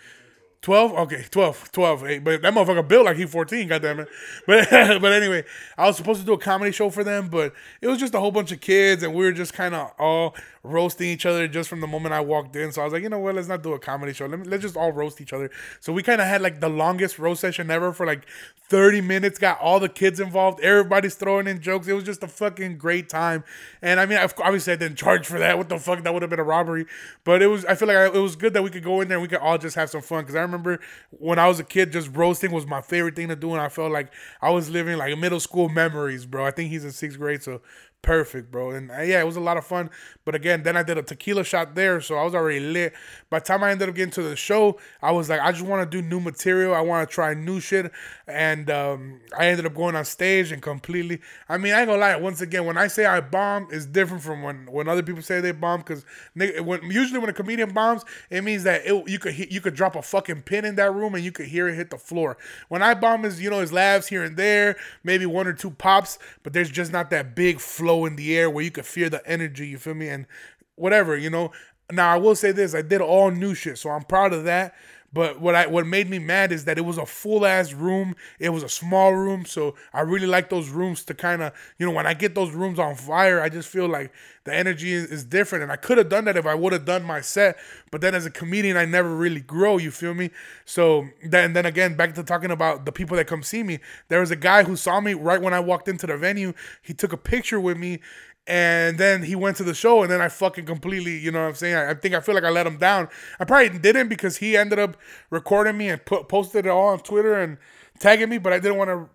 12? 0.63 0.93
Okay, 0.93 1.25
12. 1.31 1.73
12. 1.73 2.01
Hey, 2.01 2.19
but 2.19 2.43
that 2.43 2.53
motherfucker 2.53 2.87
built 2.87 3.07
like 3.07 3.17
he 3.17 3.27
14, 3.27 3.69
goddamn 3.69 4.01
it. 4.01 4.09
But 4.47 4.69
but 4.71 5.13
anyway, 5.13 5.45
I 5.77 5.87
was 5.87 5.97
supposed 5.97 6.21
to 6.21 6.27
do 6.27 6.33
a 6.33 6.39
comedy 6.39 6.73
show 6.73 6.91
for 6.91 7.05
them, 7.05 7.29
but 7.29 7.53
it 7.81 7.87
was 7.87 7.99
just 7.99 8.15
a 8.15 8.21
whole 8.21 8.33
bunch 8.33 8.51
of 8.53 8.61
kids 8.61 9.03
and 9.03 9.15
we 9.15 9.25
were 9.25 9.33
just 9.33 9.53
kind 9.53 9.75
of 9.75 9.93
all 9.99 10.35
roasting 10.69 11.09
each 11.09 11.27
other 11.27 11.49
just 11.49 11.69
from 11.69 11.81
the 11.81 11.87
moment 11.87 12.15
I 12.15 12.21
walked 12.21 12.55
in. 12.57 12.73
So 12.73 12.83
I 12.83 12.85
was 12.85 12.93
like, 12.93 13.03
you 13.03 13.09
know 13.09 13.19
what, 13.19 13.35
let's 13.35 13.49
not 13.49 13.63
do 13.63 13.73
a 13.73 13.79
comedy 13.79 14.13
show. 14.13 14.27
Let 14.27 14.41
me, 14.41 14.47
let's 14.47 14.63
just 14.63 14.77
all 14.77 14.93
roast 14.93 15.21
each 15.21 15.33
other. 15.33 15.51
So 15.81 15.93
we 15.93 16.03
kind 16.03 16.21
of 16.21 16.27
had 16.27 16.43
like 16.43 16.61
the 16.61 16.69
longest 16.69 17.19
roast 17.19 17.41
session 17.41 17.71
ever 17.71 17.93
for 17.93 18.07
like 18.07 18.27
30 18.69 19.01
minutes, 19.01 19.39
got 19.39 19.61
all 19.61 19.81
the 19.81 19.89
kids 19.89 20.21
involved. 20.21 20.61
Everybody's 20.61 21.15
throwing 21.15 21.47
in 21.47 21.61
jokes. 21.61 21.89
It 21.89 21.95
was 21.95 22.05
just 22.05 22.23
a 22.23 22.29
fucking 22.29 22.79
great 22.79 23.09
time. 23.09 23.45
And 23.83 23.99
I 23.99 24.07
mean, 24.07 24.19
obviously 24.19 24.73
I 24.73 24.77
didn't 24.77 24.97
charge 24.97 25.27
for 25.27 25.39
that. 25.39 25.57
What 25.57 25.69
the 25.69 25.79
fuck? 25.79 26.03
That 26.03 26.13
would 26.13 26.23
have 26.23 26.31
been 26.31 26.41
a 26.41 26.45
robbery. 26.45 26.87
But 27.25 27.43
it 27.43 27.47
was, 27.47 27.65
I 27.65 27.75
feel 27.75 27.89
like 27.89 27.97
I, 27.97 28.07
it 28.07 28.21
was 28.21 28.37
good 28.37 28.55
that 28.55 28.63
we 28.63 28.71
could 28.71 28.85
go 28.85 29.01
in 29.01 29.09
there 29.09 29.17
and 29.19 29.23
we 29.23 29.29
could 29.29 29.39
all 29.39 29.59
just 29.59 29.77
have 29.77 29.91
some 29.91 30.03
fun. 30.03 30.25
Cause 30.25 30.35
I 30.35 30.41
remember 30.43 30.81
when 31.11 31.39
I 31.39 31.49
was 31.49 31.61
a 31.61 31.65
kid, 31.65 31.93
just 31.93 32.15
roasting 32.15 32.51
was 32.53 32.67
my 32.67 32.81
favorite 32.81 33.17
thing 33.17 33.29
to 33.29 33.37
do, 33.37 33.53
and 33.53 33.61
I 33.61 33.69
felt 33.69 33.93
like 33.93 34.13
I 34.41 34.51
was 34.51 34.71
living 34.71 34.97
like 34.97 35.17
middle 35.19 35.41
school 35.41 35.69
memories, 35.69 36.27
bro. 36.27 36.45
I 36.45 36.51
think 36.51 36.71
he's 36.71 36.85
in 36.85 36.93
sixth 36.93 37.19
grade, 37.19 37.43
so 37.43 37.61
perfect, 38.03 38.51
bro. 38.51 38.71
And 38.71 38.91
uh, 38.91 39.01
yeah, 39.03 39.21
it 39.21 39.27
was 39.27 39.37
a 39.37 39.41
lot 39.41 39.57
of 39.57 39.67
fun. 39.67 39.91
But 40.25 40.35
again, 40.35 40.63
then 40.63 40.77
I 40.77 40.83
did 40.83 40.99
a 40.99 41.03
tequila 41.03 41.45
shot 41.45 41.75
there, 41.75 42.01
so 42.01 42.17
I 42.17 42.25
was 42.25 42.35
already 42.35 42.61
lit. 42.61 42.93
By 43.31 43.39
the 43.39 43.45
time 43.45 43.63
I 43.63 43.71
ended 43.71 43.89
up 43.89 43.95
getting 43.95 44.13
to 44.13 44.23
the 44.23 44.37
show, 44.37 44.79
I 45.03 45.13
was 45.13 45.29
like, 45.29 45.41
I 45.41 45.53
just 45.53 45.65
want 45.65 45.91
to 45.91 46.03
do 46.03 46.07
new 46.07 46.21
material. 46.21 46.75
I 46.75 46.81
want 46.81 47.09
to 47.09 47.13
try 47.13 47.35
new 47.35 47.61
shit. 47.61 47.91
And 48.27 48.71
um, 48.71 49.21
I 49.39 49.47
ended 49.47 49.67
up 49.67 49.75
going 49.75 49.97
on 49.97 50.05
stage 50.05 50.53
and 50.53 50.63
completely. 50.63 51.21
I 51.49 51.59
mean, 51.59 51.73
I 51.73 51.81
ain't 51.81 51.89
gonna 51.89 52.01
lie. 52.01 52.17
Once 52.17 52.41
again, 52.41 52.67
when 52.67 52.77
I 52.77 52.87
say 52.87 53.07
I 53.07 53.21
bomb, 53.21 53.69
it's 53.71 53.87
different 53.87 54.23
from 54.23 54.43
when 54.43 54.71
when 54.71 54.89
other 54.89 55.03
people 55.03 55.23
say 55.23 55.41
they 55.41 55.53
bomb. 55.53 55.81
Because 55.81 56.05
usually 56.35 57.19
when 57.19 57.31
a 57.31 57.35
comedian 57.35 57.73
bombs, 57.73 58.05
it 58.31 58.43
means 58.43 58.65
that 58.65 58.87
it, 58.87 59.09
you 59.09 59.19
could 59.19 59.35
hit, 59.35 59.51
you 59.51 59.61
could 59.61 59.75
drop 59.75 59.97
a 59.97 60.03
fucking 60.03 60.43
pin 60.43 60.65
in 60.65 60.77
that 60.77 60.93
room 60.93 61.15
and 61.15 61.25
you 61.25 61.33
could 61.33 61.47
hear 61.47 61.69
it 61.69 61.75
hit 61.75 61.91
the 61.91 61.99
floor. 61.99 62.37
When 62.69 62.83
I 62.83 62.95
bomb 62.95 63.25
is 63.25 63.41
you 63.41 63.51
know 63.51 63.61
his 63.61 63.73
laughs 63.73 64.09
here 64.09 64.25
and 64.25 64.37
there, 64.37 64.77
maybe 65.03 65.27
one 65.27 65.47
or 65.47 65.53
two 65.53 65.71
pops, 65.71 66.19
but 66.43 66.53
there's 66.53 66.71
just 66.71 66.93
not 66.93 67.11
that 67.11 67.35
big 67.35 67.61
flow 67.61 67.88
in 68.07 68.17
the 68.17 68.37
air 68.37 68.51
where 68.51 68.65
you 68.65 68.71
could 68.71 68.87
feel 68.87 69.11
the 69.11 69.27
energy. 69.29 69.67
You 69.67 69.79
feel 69.79 69.95
me? 69.95 70.09
And 70.09 70.27
whatever, 70.75 71.17
you 71.17 71.31
know. 71.31 71.53
Now 71.91 72.13
I 72.13 72.17
will 72.17 72.35
say 72.35 72.53
this: 72.53 72.75
I 72.75 72.83
did 72.83 73.01
all 73.01 73.31
new 73.31 73.55
shit, 73.55 73.79
so 73.79 73.91
I'm 73.91 74.03
proud 74.03 74.33
of 74.33 74.45
that. 74.45 74.75
But 75.13 75.41
what 75.41 75.55
I 75.55 75.67
what 75.67 75.87
made 75.87 76.11
me 76.11 76.19
mad 76.19 76.53
is 76.53 76.67
that 76.67 76.77
it 76.77 76.83
was 76.83 76.99
a 76.99 77.07
full 77.07 77.47
ass 77.47 77.73
room. 77.73 78.15
It 78.39 78.51
was 78.51 78.63
a 78.63 78.69
small 78.69 79.15
room, 79.15 79.47
so 79.47 79.75
I 79.93 80.03
really 80.03 80.27
like 80.27 80.51
those 80.51 80.69
rooms 80.69 81.03
to 81.05 81.15
kind 81.15 81.43
of 81.43 81.53
you 81.79 81.87
know 81.87 81.93
when 81.93 82.07
I 82.07 82.13
get 82.13 82.35
those 82.35 82.53
rooms 82.53 82.79
on 82.79 82.95
fire, 82.95 83.41
I 83.41 83.49
just 83.49 83.69
feel 83.69 83.89
like 83.89 84.13
the 84.45 84.55
energy 84.55 84.93
is, 84.93 85.07
is 85.07 85.25
different. 85.25 85.63
And 85.63 85.73
I 85.73 85.77
could 85.77 85.97
have 85.97 86.11
done 86.11 86.27
that 86.27 86.37
if 86.37 86.47
I 86.47 86.55
would 86.55 86.75
have 86.75 86.85
done 86.85 87.05
my 87.05 87.23
set, 87.23 87.57
but 87.91 88.03
then 88.03 88.15
as 88.15 88.27
a 88.27 88.31
comedian, 88.31 88.77
I 88.77 88.85
never 88.85 89.15
really 89.15 89.41
grow. 89.41 89.79
You 89.79 89.91
feel 89.91 90.13
me? 90.13 90.31
So 90.67 91.09
then 91.25 91.55
then 91.55 91.65
again, 91.65 91.97
back 91.97 92.15
to 92.15 92.23
talking 92.23 92.51
about 92.51 92.85
the 92.85 92.93
people 92.93 93.17
that 93.17 93.27
come 93.27 93.43
see 93.43 93.63
me. 93.63 93.79
There 94.09 94.21
was 94.21 94.31
a 94.31 94.37
guy 94.37 94.65
who 94.65 94.77
saw 94.77 95.01
me 95.01 95.15
right 95.15 95.41
when 95.41 95.55
I 95.55 95.61
walked 95.61 95.89
into 95.89 96.07
the 96.07 96.19
venue. 96.19 96.53
He 96.83 96.93
took 96.93 97.15
a 97.15 97.19
picture 97.19 97.59
with 97.59 97.79
me 97.79 98.01
and 98.49 98.97
then 98.97 99.23
he 99.23 99.37
went 99.37 99.59
to 99.59 99.63
the 99.63 99.75
show 99.75 100.03
and 100.03 100.11
then 100.11 100.23
I 100.23 100.29
fucking 100.29 100.65
completely, 100.65 101.19
you 101.19 101.31
know 101.31 101.43
what 101.43 101.49
I'm 101.49 101.55
saying? 101.55 101.77
I, 101.77 101.91
I, 101.91 101.95
think 101.95 102.15
I 102.15 102.21
feel 102.21 102.35
like 102.35 102.45
I 102.45 102.51
let 102.51 102.67
him 102.67 102.79
down. 102.79 103.09
I 103.39 103.45
probably 103.45 103.79
didn't 103.79 104.09
because 104.09 104.39
he 104.39 104.57
ended 104.57 104.79
up 104.79 104.97
recording 105.29 105.77
me 105.77 105.91
and 105.91 106.03
put 106.03 106.29
posted 106.29 106.65
it 106.65 106.71
all 106.71 106.89
on 106.89 107.01
Twitter 107.01 107.35
and 107.35 107.59
tagging 108.01 108.31
me, 108.31 108.39
but 108.39 108.55
I 108.55 108.59
didn't 108.59 108.79
want 108.79 108.89
to 108.89 109.11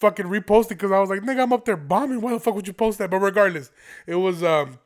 fucking 0.00 0.26
repost 0.26 0.66
it 0.66 0.70
because 0.70 0.92
I 0.92 0.98
was 0.98 1.10
like, 1.10 1.20
nigga, 1.20 1.42
I'm 1.42 1.52
up 1.52 1.66
there 1.66 1.76
bombing. 1.76 2.22
Why 2.22 2.32
the 2.32 2.40
fuck 2.40 2.54
would 2.54 2.66
you 2.66 2.72
post 2.72 2.98
that? 2.98 3.10
But 3.10 3.18
regardless, 3.18 3.70
it 4.06 4.16
was 4.16 4.42
um 4.42 4.78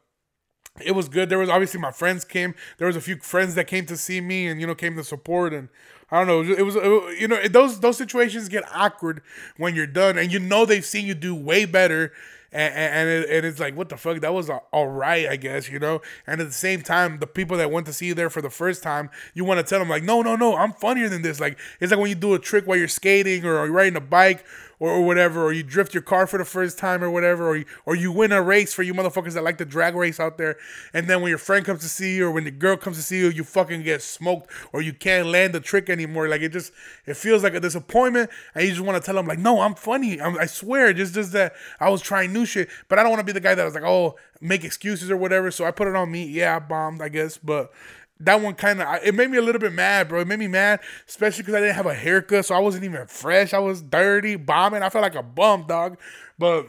it 0.81 0.93
was 0.93 1.09
good. 1.09 1.29
There 1.29 1.39
was 1.39 1.49
obviously 1.49 1.79
my 1.79 1.93
friends 1.93 2.25
came. 2.25 2.57
There 2.79 2.89
was 2.89 2.97
a 2.97 3.01
few 3.01 3.17
friends 3.19 3.55
that 3.55 3.69
came 3.69 3.87
to 3.87 3.97
see 3.97 4.21
me 4.21 4.49
and 4.49 4.61
you 4.61 4.67
know 4.67 4.75
came 4.75 4.97
to 4.97 5.05
support 5.05 5.55
and 5.55 5.69
I 6.11 6.25
don't 6.25 6.27
know. 6.27 6.53
It 6.53 6.63
was, 6.63 6.75
it, 6.75 7.21
you 7.21 7.29
know 7.29 7.47
those 7.47 7.79
those 7.79 7.97
situations 7.97 8.49
get 8.49 8.65
awkward 8.75 9.23
when 9.57 9.77
you're 9.77 9.87
done 9.87 10.19
and 10.19 10.33
you 10.33 10.41
know 10.41 10.67
they've 10.67 10.85
seen 10.85 11.07
you 11.07 11.15
do 11.15 11.33
way 11.33 11.65
better 11.65 12.13
and 12.53 12.75
and, 12.75 13.09
it, 13.09 13.31
and 13.31 13.47
it's 13.47 13.61
like 13.61 13.77
what 13.77 13.89
the 13.89 13.97
fuck? 13.97 14.21
That 14.21 14.35
was 14.35 14.51
all 14.51 14.89
right 14.89 15.29
I 15.29 15.37
guess 15.37 15.69
you 15.69 15.79
know? 15.79 16.01
And 16.27 16.41
at 16.41 16.47
the 16.47 16.53
same 16.53 16.83
time 16.83 17.19
the 17.19 17.27
people 17.27 17.57
that 17.59 17.71
went 17.71 17.87
to 17.87 17.93
see 17.93 18.07
you 18.07 18.15
there 18.15 18.31
for 18.31 18.43
the 18.43 18.51
first 18.51 18.83
time 18.83 19.11
you 19.35 19.45
want 19.45 19.59
to 19.59 19.65
tell 19.69 19.79
them 19.79 19.89
like 19.89 20.03
no 20.03 20.23
no 20.23 20.37
no 20.37 20.57
I'm 20.57 20.73
funnier 20.73 21.09
than 21.09 21.23
this. 21.23 21.41
Like 21.41 21.59
it's 21.81 21.93
like 21.93 22.01
when 22.01 22.09
you 22.09 22.15
do 22.15 22.35
a 22.35 22.39
trick 22.39 22.67
while 22.67 22.79
you're 22.79 22.89
skating 22.89 23.45
or 23.45 23.65
you're 23.65 23.73
riding 23.73 23.97
a 23.97 24.01
bike 24.01 24.45
or, 24.81 24.91
or 24.91 25.05
whatever, 25.05 25.45
or 25.45 25.53
you 25.53 25.63
drift 25.63 25.95
your 25.95 26.03
car 26.03 26.27
for 26.27 26.39
the 26.39 26.45
first 26.45 26.79
time 26.79 27.03
or 27.03 27.11
whatever, 27.11 27.49
or 27.49 27.57
you, 27.57 27.65
or 27.85 27.95
you 27.95 28.13
win 28.13 28.33
a 28.33 28.43
race 28.43 28.73
for 28.73 28.83
you 28.83 28.95
motherfuckers 28.95 29.35
that 29.35 29.45
like 29.45 29.59
the 29.59 29.65
drag 29.65 29.95
race 29.95 30.21
out 30.21 30.39
there, 30.39 30.57
and 30.93 31.09
then 31.09 31.21
when 31.21 31.29
your 31.29 31.39
friend 31.39 31.65
comes 31.65 31.81
to 31.81 31.89
see 31.89 32.17
you 32.17 32.27
or 32.27 32.31
when 32.31 32.45
the 32.45 32.51
girl 32.51 32.77
comes 32.77 32.97
to 32.97 33.03
see 33.03 33.19
you, 33.19 33.29
you 33.29 33.45
fucking 33.45 33.83
get 33.83 34.03
smoked 34.03 34.51
or 34.73 34.83
you 34.83 34.93
can't 34.93 35.29
land 35.29 35.53
the 35.55 35.61
trick 35.61 35.91
anymore. 35.91 36.29
Like 36.29 36.43
it 36.43 36.53
just 36.53 36.73
it 37.07 37.17
feels 37.17 37.43
like 37.43 37.55
a 37.55 37.61
disappointment, 37.61 38.31
and 38.55 38.65
you 38.65 38.71
just 38.71 38.83
want 38.83 39.03
to 39.03 39.05
tell 39.05 39.15
them 39.15 39.27
like, 39.27 39.39
no, 39.39 39.61
I'm 39.61 39.75
funny. 39.75 40.21
I'm, 40.21 40.39
i 40.39 40.47
swear, 40.47 40.93
just 40.93 41.15
just 41.15 41.33
that 41.33 41.55
I 41.81 41.91
was 41.91 42.01
trying 42.01 42.33
new 42.33 42.47
shit, 42.47 42.69
but 42.89 42.99
I 42.99 43.03
don't 43.03 43.11
want 43.11 43.21
to 43.21 43.27
be 43.27 43.33
the 43.33 43.41
guy 43.41 43.55
that 43.55 43.65
was 43.65 43.75
like, 43.75 43.85
oh, 43.85 44.17
make 44.41 44.65
excuses 44.65 45.11
or 45.11 45.17
whatever. 45.17 45.51
So 45.51 45.65
I 45.65 45.71
put 45.71 45.89
it 45.89 45.97
on 45.97 46.11
me. 46.11 46.25
Yeah, 46.27 46.57
I 46.57 46.59
bombed, 46.59 47.03
I 47.03 47.09
guess, 47.09 47.39
but 47.39 47.73
that 48.21 48.41
one 48.41 48.55
kind 48.55 48.81
of 48.81 48.99
it 49.05 49.15
made 49.15 49.31
me 49.31 49.39
a 49.39 49.43
little 49.43 49.61
bit 49.61 49.73
mad, 49.73 50.09
bro. 50.09 50.21
It 50.21 50.27
made 50.27 50.39
me 50.39 50.49
mad, 50.49 50.81
especially 51.09 51.43
because 51.43 51.55
I 51.55 51.61
didn't 51.61 51.77
have 51.77 51.87
a 51.87 51.95
haircut, 51.95 52.47
so 52.47 52.55
I 52.55 52.59
wasn't 52.59 52.85
even 52.85 53.07
fresh. 53.07 53.55
I 53.55 53.59
was 53.59 53.83
dirty, 53.83 54.37
bombing. 54.37 54.83
I 54.83 54.89
felt 54.89 55.03
like 55.03 55.15
a 55.15 55.23
bum, 55.23 55.67
dog. 55.67 55.99
But 56.39 56.69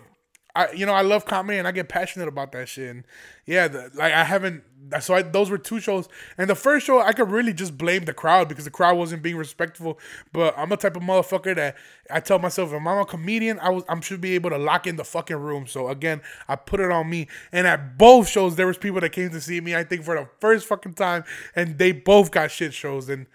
I, 0.55 0.71
you 0.71 0.85
know, 0.85 0.93
I 0.93 1.01
love 1.01 1.25
comedy 1.25 1.57
and 1.57 1.67
I 1.67 1.71
get 1.71 1.89
passionate 1.89 2.27
about 2.27 2.51
that 2.51 2.69
shit. 2.69 2.89
And 2.89 3.03
yeah, 3.45 3.67
the, 3.67 3.91
like 3.95 4.13
I 4.13 4.23
haven't 4.23 4.63
so 4.99 5.13
I, 5.13 5.21
those 5.21 5.49
were 5.49 5.57
two 5.57 5.79
shows, 5.79 6.07
and 6.37 6.49
the 6.49 6.55
first 6.55 6.85
show 6.85 7.01
I 7.01 7.13
could 7.13 7.29
really 7.29 7.53
just 7.53 7.77
blame 7.77 8.05
the 8.05 8.13
crowd 8.13 8.49
because 8.49 8.65
the 8.65 8.71
crowd 8.71 8.97
wasn't 8.97 9.21
being 9.21 9.35
respectful. 9.35 9.99
But 10.31 10.57
I'm 10.57 10.71
a 10.71 10.77
type 10.77 10.95
of 10.95 11.03
motherfucker 11.03 11.55
that 11.55 11.75
I 12.09 12.19
tell 12.19 12.39
myself 12.39 12.69
if 12.69 12.75
I'm 12.75 12.87
a 12.87 13.05
comedian, 13.05 13.59
I 13.59 13.69
was 13.69 13.83
I 13.87 13.99
should 13.99 14.21
be 14.21 14.35
able 14.35 14.49
to 14.49 14.57
lock 14.57 14.87
in 14.87 14.95
the 14.95 15.03
fucking 15.03 15.37
room. 15.37 15.67
So 15.67 15.89
again, 15.89 16.21
I 16.47 16.55
put 16.55 16.79
it 16.79 16.91
on 16.91 17.09
me. 17.09 17.27
And 17.51 17.67
at 17.67 17.97
both 17.97 18.27
shows, 18.27 18.55
there 18.55 18.67
was 18.67 18.77
people 18.77 19.01
that 19.01 19.11
came 19.11 19.29
to 19.29 19.41
see 19.41 19.61
me. 19.61 19.75
I 19.75 19.83
think 19.83 20.03
for 20.03 20.15
the 20.15 20.27
first 20.39 20.65
fucking 20.67 20.93
time, 20.93 21.23
and 21.55 21.77
they 21.77 21.91
both 21.91 22.31
got 22.31 22.51
shit 22.51 22.73
shows. 22.73 23.09
And 23.09 23.27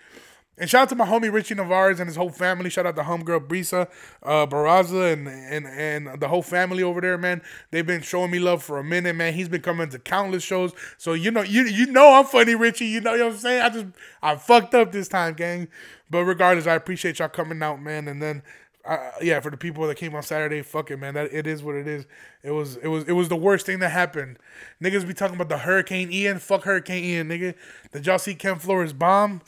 and 0.56 0.70
shout 0.70 0.82
out 0.82 0.88
to 0.90 0.94
my 0.94 1.06
homie 1.06 1.32
Richie 1.32 1.54
Navarez 1.54 1.98
and 2.00 2.08
his 2.08 2.16
whole 2.16 2.30
family. 2.30 2.70
Shout 2.70 2.86
out 2.86 2.96
to 2.96 3.02
homegirl 3.02 3.48
Brisa 3.48 3.88
uh, 4.22 4.46
Barraza 4.46 5.12
and, 5.12 5.26
and 5.28 5.66
and 5.66 6.20
the 6.20 6.28
whole 6.28 6.42
family 6.42 6.82
over 6.82 7.00
there, 7.00 7.18
man. 7.18 7.42
They've 7.70 7.86
been 7.86 8.02
showing 8.02 8.30
me 8.30 8.38
love 8.38 8.62
for 8.62 8.78
a 8.78 8.84
minute, 8.84 9.16
man. 9.16 9.34
He's 9.34 9.48
been 9.48 9.62
coming 9.62 9.88
to 9.90 9.98
countless 9.98 10.42
shows. 10.42 10.72
So 10.96 11.12
you 11.14 11.30
know, 11.30 11.42
you 11.42 11.64
you 11.64 11.86
know 11.86 12.14
I'm 12.14 12.24
funny, 12.24 12.54
Richie. 12.54 12.86
You 12.86 13.00
know, 13.00 13.12
you 13.12 13.18
know 13.18 13.26
what 13.26 13.34
I'm 13.34 13.40
saying? 13.40 13.62
I 13.62 13.68
just 13.70 13.86
I 14.22 14.36
fucked 14.36 14.74
up 14.74 14.92
this 14.92 15.08
time, 15.08 15.34
gang. 15.34 15.68
But 16.10 16.24
regardless, 16.24 16.66
I 16.66 16.74
appreciate 16.74 17.18
y'all 17.18 17.28
coming 17.28 17.62
out, 17.62 17.82
man. 17.82 18.06
And 18.06 18.22
then 18.22 18.42
uh, 18.84 18.98
yeah, 19.22 19.40
for 19.40 19.50
the 19.50 19.56
people 19.56 19.86
that 19.86 19.96
came 19.96 20.14
on 20.14 20.22
Saturday, 20.22 20.60
fuck 20.62 20.90
it, 20.90 20.98
man. 20.98 21.14
That 21.14 21.32
it 21.32 21.46
is 21.46 21.62
what 21.62 21.74
it 21.74 21.88
is. 21.88 22.06
It 22.42 22.50
was 22.50 22.76
it 22.76 22.88
was 22.88 23.04
it 23.04 23.12
was 23.12 23.28
the 23.28 23.36
worst 23.36 23.66
thing 23.66 23.78
that 23.78 23.90
happened. 23.90 24.38
Niggas 24.82 25.06
be 25.06 25.14
talking 25.14 25.36
about 25.36 25.48
the 25.48 25.58
Hurricane 25.58 26.12
Ian. 26.12 26.38
Fuck 26.38 26.64
Hurricane 26.64 27.02
Ian, 27.02 27.28
nigga. 27.28 27.54
Did 27.92 28.06
y'all 28.06 28.18
see 28.18 28.34
Ken 28.34 28.58
Flores 28.58 28.92
bomb? 28.92 29.40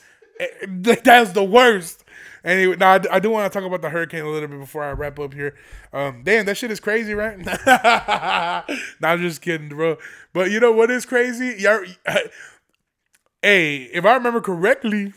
That's 0.67 1.31
the 1.31 1.43
worst. 1.43 2.03
Anyway, 2.43 2.77
now 2.77 2.99
I, 3.11 3.19
do 3.19 3.29
want 3.29 3.51
to 3.51 3.59
talk 3.59 3.67
about 3.67 3.81
the 3.81 3.89
hurricane 3.89 4.23
a 4.23 4.29
little 4.29 4.47
bit 4.47 4.59
before 4.59 4.83
I 4.83 4.91
wrap 4.91 5.19
up 5.19 5.33
here. 5.33 5.55
Um, 5.91 6.21
damn, 6.23 6.45
that 6.45 6.55
shit 6.55 6.71
is 6.71 6.79
crazy, 6.79 7.13
right? 7.13 7.37
nah, 7.65 8.63
I'm 9.01 9.21
just 9.21 9.41
kidding, 9.41 9.69
bro. 9.69 9.97
But 10.31 10.51
you 10.51 10.59
know 10.59 10.71
what 10.71 10.89
is 10.89 11.05
crazy? 11.05 11.55
Y'all, 11.61 11.83
hey, 13.41 13.83
if 13.83 14.05
I 14.05 14.13
remember 14.13 14.39
correctly, 14.39 15.13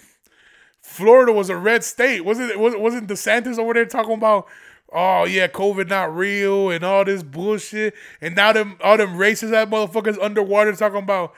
Florida 0.81 1.33
was 1.33 1.51
a 1.51 1.57
red 1.57 1.85
state. 1.85 2.23
Wasn't 2.23 2.51
it? 2.51 2.59
Wasn't 2.59 3.07
DeSantis 3.07 3.59
over 3.59 3.75
there 3.75 3.87
talking 3.87 4.15
about? 4.15 4.49
Oh 4.93 5.25
yeah, 5.25 5.47
COVID 5.47 5.89
not 5.89 6.15
real 6.17 6.71
and 6.71 6.83
all 6.83 7.05
this 7.05 7.23
bullshit. 7.23 7.95
And 8.21 8.35
now 8.35 8.53
them 8.53 8.77
all 8.83 8.97
them 8.97 9.11
racist 9.11 9.53
ass 9.53 9.69
motherfuckers 9.69 10.21
underwater 10.21 10.73
talking 10.73 10.99
about 10.99 11.35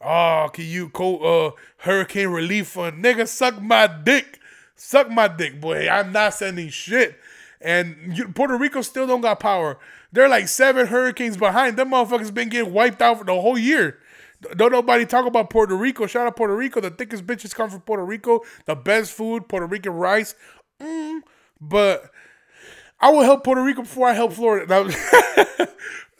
Oh, 0.00 0.50
can 0.52 0.66
you 0.66 0.88
call 0.88 1.26
uh 1.26 1.50
hurricane 1.78 2.28
relief 2.28 2.68
fund? 2.68 3.02
Nigga, 3.04 3.26
suck 3.26 3.60
my 3.60 3.86
dick. 3.86 4.40
Suck 4.74 5.10
my 5.10 5.28
dick, 5.28 5.60
boy. 5.60 5.88
I'm 5.88 6.12
not 6.12 6.34
sending 6.34 6.68
shit. 6.68 7.18
And 7.60 8.16
you, 8.16 8.28
Puerto 8.28 8.56
Rico 8.56 8.82
still 8.82 9.06
don't 9.06 9.22
got 9.22 9.40
power. 9.40 9.78
They're 10.12 10.28
like 10.28 10.48
seven 10.48 10.86
hurricanes 10.86 11.36
behind. 11.36 11.76
Them 11.76 11.90
motherfuckers 11.90 12.32
been 12.32 12.48
getting 12.50 12.72
wiped 12.72 13.00
out 13.00 13.18
for 13.18 13.24
the 13.24 13.40
whole 13.40 13.58
year. 13.58 13.98
Don't 14.54 14.72
nobody 14.72 15.06
talk 15.06 15.26
about 15.26 15.50
Puerto 15.50 15.74
Rico. 15.74 16.06
Shout 16.06 16.26
out 16.26 16.36
Puerto 16.36 16.54
Rico. 16.54 16.80
The 16.80 16.90
thickest 16.90 17.26
bitches 17.26 17.54
come 17.54 17.70
from 17.70 17.80
Puerto 17.80 18.04
Rico. 18.04 18.42
The 18.66 18.76
best 18.76 19.12
food, 19.12 19.48
Puerto 19.48 19.66
Rican 19.66 19.92
rice. 19.92 20.34
Mm, 20.80 21.20
but 21.60 22.10
I 23.00 23.10
will 23.10 23.22
help 23.22 23.44
Puerto 23.44 23.62
Rico 23.62 23.82
before 23.82 24.08
I 24.08 24.12
help 24.12 24.34
Florida. 24.34 24.66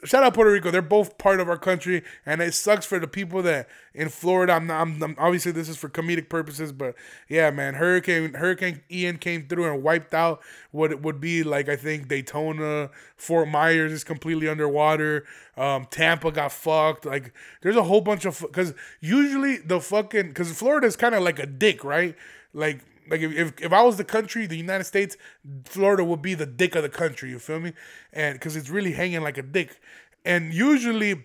shout 0.07 0.23
out 0.23 0.35
Puerto 0.35 0.51
Rico. 0.51 0.71
They're 0.71 0.83
both 0.83 1.19
part 1.19 1.41
of 1.41 1.49
our 1.49 1.59
country, 1.59 2.03
and 2.25 2.41
it 2.41 2.55
sucks 2.55 2.87
for 2.87 2.99
the 2.99 3.07
people 3.07 3.43
that 3.43 3.69
in 3.95 4.09
Florida. 4.09 4.53
I'm, 4.53 4.67
not, 4.67 4.81
I'm, 4.81 5.03
I'm 5.03 5.17
obviously 5.19 5.53
this 5.53 5.69
is 5.69 5.77
for 5.77 5.89
comedic 5.89 6.29
purposes, 6.29 6.73
but 6.73 6.95
yeah, 7.29 7.51
man, 7.51 7.75
Hurricane 7.75 8.35
Hurricane 8.35 8.83
Ian 8.91 9.19
came 9.19 9.47
through 9.47 9.73
and 9.73 9.83
wiped 9.83 10.15
out 10.15 10.41
what 10.71 11.03
would 11.03 11.21
be 11.21 11.43
like. 11.43 11.69
I 11.69 11.77
think 11.77 12.09
Daytona, 12.09 12.91
Fort 13.17 13.49
Myers 13.49 13.93
is 13.93 14.05
completely 14.05 14.49
underwater. 14.49 15.25
Um, 15.57 15.87
Tampa 15.91 16.31
got 16.31 16.53
fucked. 16.53 17.05
Like, 17.05 17.33
there's 17.63 17.77
a 17.77 17.83
whole 17.83 18.01
bunch 18.01 18.25
of 18.25 18.41
because 18.41 18.75
usually 19.01 19.59
the 19.59 19.81
fucking 19.81 20.29
because 20.29 20.53
Florida 20.53 20.87
is 20.87 20.97
kind 20.97 21.15
of 21.15 21.23
like 21.23 21.39
a 21.39 21.47
dick, 21.47 21.85
right? 21.85 22.15
Like 22.53 22.81
like 23.09 23.21
if, 23.21 23.33
if, 23.33 23.61
if 23.61 23.73
I 23.73 23.83
was 23.83 23.97
the 23.97 24.05
country, 24.05 24.47
the 24.47 24.57
United 24.57 24.85
States, 24.85 25.17
Florida 25.65 26.05
would 26.05 26.23
be 26.23 26.35
the 26.35 26.47
dick 26.47 26.75
of 26.75 26.83
the 26.83 26.89
country. 26.89 27.31
You 27.31 27.39
feel 27.39 27.61
me? 27.61 27.73
And 28.13 28.35
because 28.35 28.57
it's 28.57 28.71
really 28.71 28.93
hanging 28.93 29.23
like 29.23 29.39
a 29.39 29.43
dick. 29.43 29.81
And 30.25 30.53
usually, 30.53 31.25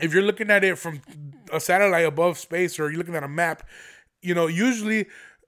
if 0.00 0.12
you're 0.12 0.22
looking 0.22 0.50
at 0.50 0.64
it 0.64 0.78
from 0.78 1.02
a 1.52 1.60
satellite 1.60 2.06
above 2.06 2.38
space 2.38 2.78
or 2.78 2.90
you're 2.90 2.98
looking 2.98 3.16
at 3.16 3.24
a 3.24 3.28
map, 3.28 3.66
you 4.22 4.34
know, 4.34 4.46
usually 4.46 5.06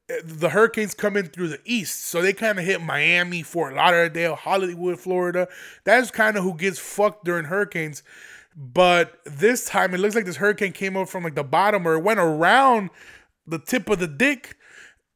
eh, 0.09 0.21
the 0.25 0.51
hurricanes 0.51 0.95
come 0.95 1.17
in 1.17 1.27
through 1.27 1.49
the 1.49 1.61
east. 1.65 2.07
So 2.07 2.21
they 2.21 2.33
kind 2.33 2.59
of 2.59 2.65
hit 2.65 2.83
Miami, 2.83 3.43
Fort 3.43 3.75
Lauderdale, 3.75 4.35
Hollywood, 4.35 4.99
Florida. 4.99 5.49
That's 5.85 6.11
kind 6.11 6.37
of 6.37 6.43
who 6.43 6.55
gets 6.55 6.79
fucked 6.79 7.25
during 7.25 7.47
hurricanes. 7.47 8.03
But 8.57 9.19
this 9.25 9.67
time 9.67 9.95
it 9.95 9.99
looks 9.99 10.15
like 10.15 10.27
this 10.27 10.37
hurricane 10.37 10.73
came 10.73 10.97
up 10.97 11.09
from 11.09 11.25
like 11.25 11.35
the 11.35 11.45
bottom 11.45 11.87
or 11.87 11.95
it 11.95 12.03
went 12.03 12.21
around 12.21 12.91
the 13.47 13.59
tip 13.59 13.89
of 13.91 13.99
the 13.99 14.07
dick 14.07 14.57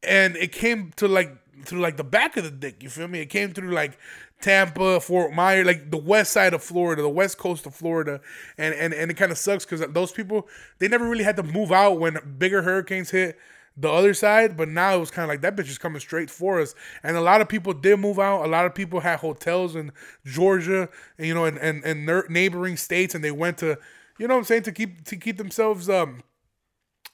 and 0.02 0.36
it 0.36 0.52
came 0.52 0.92
to 0.96 1.08
like 1.08 1.36
through 1.64 1.80
like 1.80 1.96
the 1.96 2.04
back 2.04 2.36
of 2.36 2.44
the 2.44 2.50
dick. 2.50 2.82
You 2.82 2.88
feel 2.88 3.08
me? 3.08 3.20
It 3.20 3.26
came 3.26 3.52
through 3.52 3.72
like 3.72 3.98
Tampa, 4.40 5.00
Fort 5.00 5.32
Myers, 5.32 5.66
like 5.66 5.90
the 5.90 5.98
west 5.98 6.32
side 6.32 6.54
of 6.54 6.62
Florida, 6.62 7.02
the 7.02 7.08
west 7.08 7.38
coast 7.38 7.66
of 7.66 7.74
Florida, 7.74 8.20
and 8.56 8.74
and 8.74 8.94
and 8.94 9.10
it 9.10 9.14
kind 9.14 9.32
of 9.32 9.38
sucks 9.38 9.64
because 9.64 9.80
those 9.92 10.12
people 10.12 10.48
they 10.78 10.88
never 10.88 11.08
really 11.08 11.24
had 11.24 11.36
to 11.36 11.42
move 11.42 11.72
out 11.72 11.98
when 11.98 12.18
bigger 12.38 12.62
hurricanes 12.62 13.10
hit 13.10 13.38
the 13.76 13.90
other 13.90 14.12
side, 14.12 14.56
but 14.56 14.68
now 14.68 14.96
it 14.96 14.98
was 14.98 15.10
kind 15.10 15.22
of 15.24 15.28
like 15.28 15.40
that 15.42 15.54
bitch 15.54 15.68
is 15.68 15.78
coming 15.78 16.00
straight 16.00 16.28
for 16.30 16.60
us. 16.60 16.74
And 17.04 17.16
a 17.16 17.20
lot 17.20 17.40
of 17.40 17.48
people 17.48 17.72
did 17.72 17.98
move 18.00 18.18
out. 18.18 18.44
A 18.44 18.48
lot 18.48 18.66
of 18.66 18.74
people 18.74 18.98
had 18.98 19.20
hotels 19.20 19.76
in 19.76 19.92
Georgia, 20.24 20.88
you 21.16 21.32
know, 21.32 21.44
and 21.44 21.58
and, 21.58 21.84
and 21.84 22.28
neighboring 22.28 22.76
states, 22.76 23.14
and 23.14 23.22
they 23.22 23.30
went 23.30 23.58
to, 23.58 23.78
you 24.18 24.26
know, 24.26 24.34
what 24.34 24.40
I'm 24.40 24.44
saying 24.44 24.62
to 24.64 24.72
keep 24.72 25.04
to 25.04 25.16
keep 25.16 25.38
themselves 25.38 25.88
um 25.88 26.22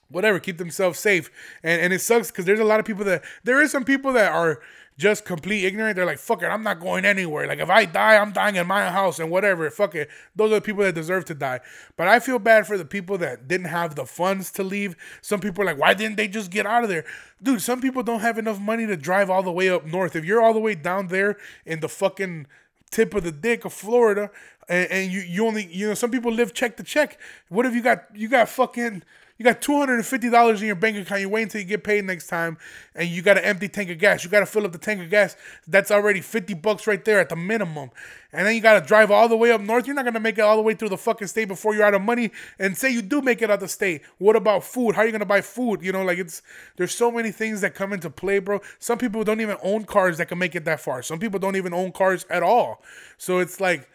whatever, 0.09 0.39
keep 0.39 0.59
themselves 0.59 0.99
safe. 0.99 1.31
And 1.63 1.81
and 1.81 1.93
it 1.93 2.01
sucks 2.01 2.31
because 2.31 2.45
there's 2.45 2.61
a 2.61 2.65
lot 2.65 2.81
of 2.81 2.87
people 2.87 3.05
that 3.05 3.25
there 3.45 3.63
is 3.63 3.71
some 3.71 3.85
people 3.85 4.13
that 4.15 4.33
are 4.33 4.61
just 4.97 5.25
complete 5.25 5.65
ignorant. 5.65 5.97
They're 5.97 6.07
like, 6.07 6.19
fuck 6.19 6.43
it, 6.43 6.47
I'm 6.47 6.63
not 6.63 6.81
going 6.81 7.05
anywhere. 7.05 7.47
Like 7.47 7.59
if 7.59 7.69
I 7.69 7.85
die, 7.85 8.17
I'm 8.17 8.33
dying 8.33 8.57
in 8.57 8.67
my 8.67 8.89
house 8.89 9.19
and 9.19 9.31
whatever. 9.31 9.69
Fuck 9.71 9.95
it. 9.95 10.09
Those 10.37 10.53
are 10.53 10.57
the 10.57 10.61
people 10.61 10.85
that 10.85 10.95
deserve 10.95 11.25
to 11.27 11.35
die. 11.35 11.61
But 11.97 12.09
I 12.09 12.21
feel 12.21 12.39
bad 12.39 12.67
for 12.67 12.79
the 12.79 12.85
people 12.85 13.19
that 13.19 13.49
didn't 13.49 13.67
have 13.67 13.97
the 13.97 14.07
funds 14.07 14.53
to 14.53 14.63
leave. 14.63 14.97
Some 15.21 15.41
people 15.41 15.63
are 15.63 15.67
like, 15.67 15.79
why 15.79 15.95
didn't 15.95 16.17
they 16.17 16.29
just 16.29 16.51
get 16.51 16.67
out 16.67 16.85
of 16.85 16.89
there? 16.89 17.05
Dude, 17.43 17.61
some 17.61 17.81
people 17.81 18.03
don't 18.03 18.21
have 18.21 18.39
enough 18.39 18.61
money 18.61 18.87
to 18.87 18.97
drive 18.97 19.31
all 19.31 19.43
the 19.43 19.53
way 19.53 19.69
up 19.69 19.85
north. 19.85 20.15
If 20.15 20.25
you're 20.25 20.43
all 20.43 20.55
the 20.55 20.61
way 20.61 20.75
down 20.75 21.09
there 21.09 21.37
in 21.67 21.81
the 21.81 21.89
fucking 21.89 22.47
tip 22.91 23.15
of 23.15 23.25
the 23.25 23.33
dick 23.33 23.65
of 23.65 23.73
Florida, 23.73 24.31
and, 24.69 24.91
and 24.91 25.13
you 25.13 25.21
you 25.21 25.47
only 25.47 25.67
you 25.67 25.89
know 25.89 25.95
some 25.95 26.11
people 26.11 26.33
live 26.33 26.55
check 26.55 26.77
to 26.77 26.83
check. 26.83 27.19
What 27.49 27.67
if 27.67 27.75
you 27.75 27.83
got 27.83 28.05
you 28.15 28.29
got 28.29 28.49
fucking 28.49 29.03
you 29.37 29.45
got 29.45 29.61
two 29.61 29.77
hundred 29.77 29.97
and 29.97 30.07
fifty 30.07 30.31
dollars 30.31 30.61
in 30.61 30.67
your 30.67 30.77
bank 30.77 30.97
account. 30.97 31.21
You 31.21 31.29
wait 31.29 31.43
until 31.43 31.61
you 31.61 31.67
get 31.67 31.83
paid 31.83 32.05
next 32.05 32.29
time, 32.29 32.57
and 32.95 33.09
you 33.09 33.21
got 33.21 33.37
an 33.37 33.45
empty 33.45 33.69
tank 33.69 33.91
of 33.91 33.99
gas. 33.99 34.23
You 34.23 34.31
got 34.31 34.41
to 34.41 34.47
fill 34.47 34.65
up 34.65 34.73
the 34.73 34.79
tank 34.79 35.01
of 35.01 35.11
gas. 35.11 35.37
That's 35.67 35.91
already 35.91 36.21
fifty 36.21 36.55
bucks 36.55 36.87
right 36.87 37.05
there 37.05 37.19
at 37.19 37.29
the 37.29 37.37
minimum. 37.37 37.91
And 38.33 38.47
then 38.47 38.55
you 38.55 38.61
got 38.61 38.81
to 38.81 38.87
drive 38.87 39.11
all 39.11 39.29
the 39.29 39.37
way 39.37 39.53
up 39.53 39.61
north. 39.61 39.87
You're 39.87 39.95
not 39.95 40.05
gonna 40.05 40.21
make 40.21 40.39
it 40.39 40.43
all 40.43 40.57
the 40.57 40.63
way 40.63 40.75
through 40.75 40.89
the 40.89 40.97
fucking 40.97 41.29
state 41.29 41.47
before 41.47 41.75
you're 41.75 41.85
out 41.85 41.95
of 41.95 42.03
money. 42.03 42.31
And 42.59 42.77
say 42.77 42.91
you 42.91 43.03
do 43.03 43.23
make 43.23 43.43
it 43.43 43.51
out 43.51 43.61
the 43.61 43.69
state. 43.69 44.03
What 44.19 44.37
about 44.37 44.65
food? 44.65 44.95
How 44.95 45.03
are 45.03 45.07
you 45.07 45.13
gonna 45.13 45.27
buy 45.27 45.41
food? 45.41 45.83
You 45.83 45.93
know, 45.93 46.05
like 46.05 46.19
it's 46.19 46.43
there's 46.77 46.95
so 46.95 47.11
many 47.11 47.31
things 47.31 47.61
that 47.61 47.75
come 47.75 47.93
into 47.93 48.11
play, 48.11 48.39
bro. 48.39 48.61
Some 48.79 48.99
people 48.99 49.25
don't 49.25 49.41
even 49.41 49.57
own 49.63 49.85
cars 49.85 50.19
that 50.19 50.27
can 50.27 50.39
make 50.39 50.55
it 50.55 50.65
that 50.65 50.81
far. 50.81 51.03
Some 51.03 51.19
people 51.19 51.41
don't 51.41 51.57
even 51.57 51.75
own 51.75 51.93
cars 51.93 52.25
at 52.31 52.43
all. 52.43 52.83
So 53.19 53.39
it's 53.39 53.61
like 53.61 53.89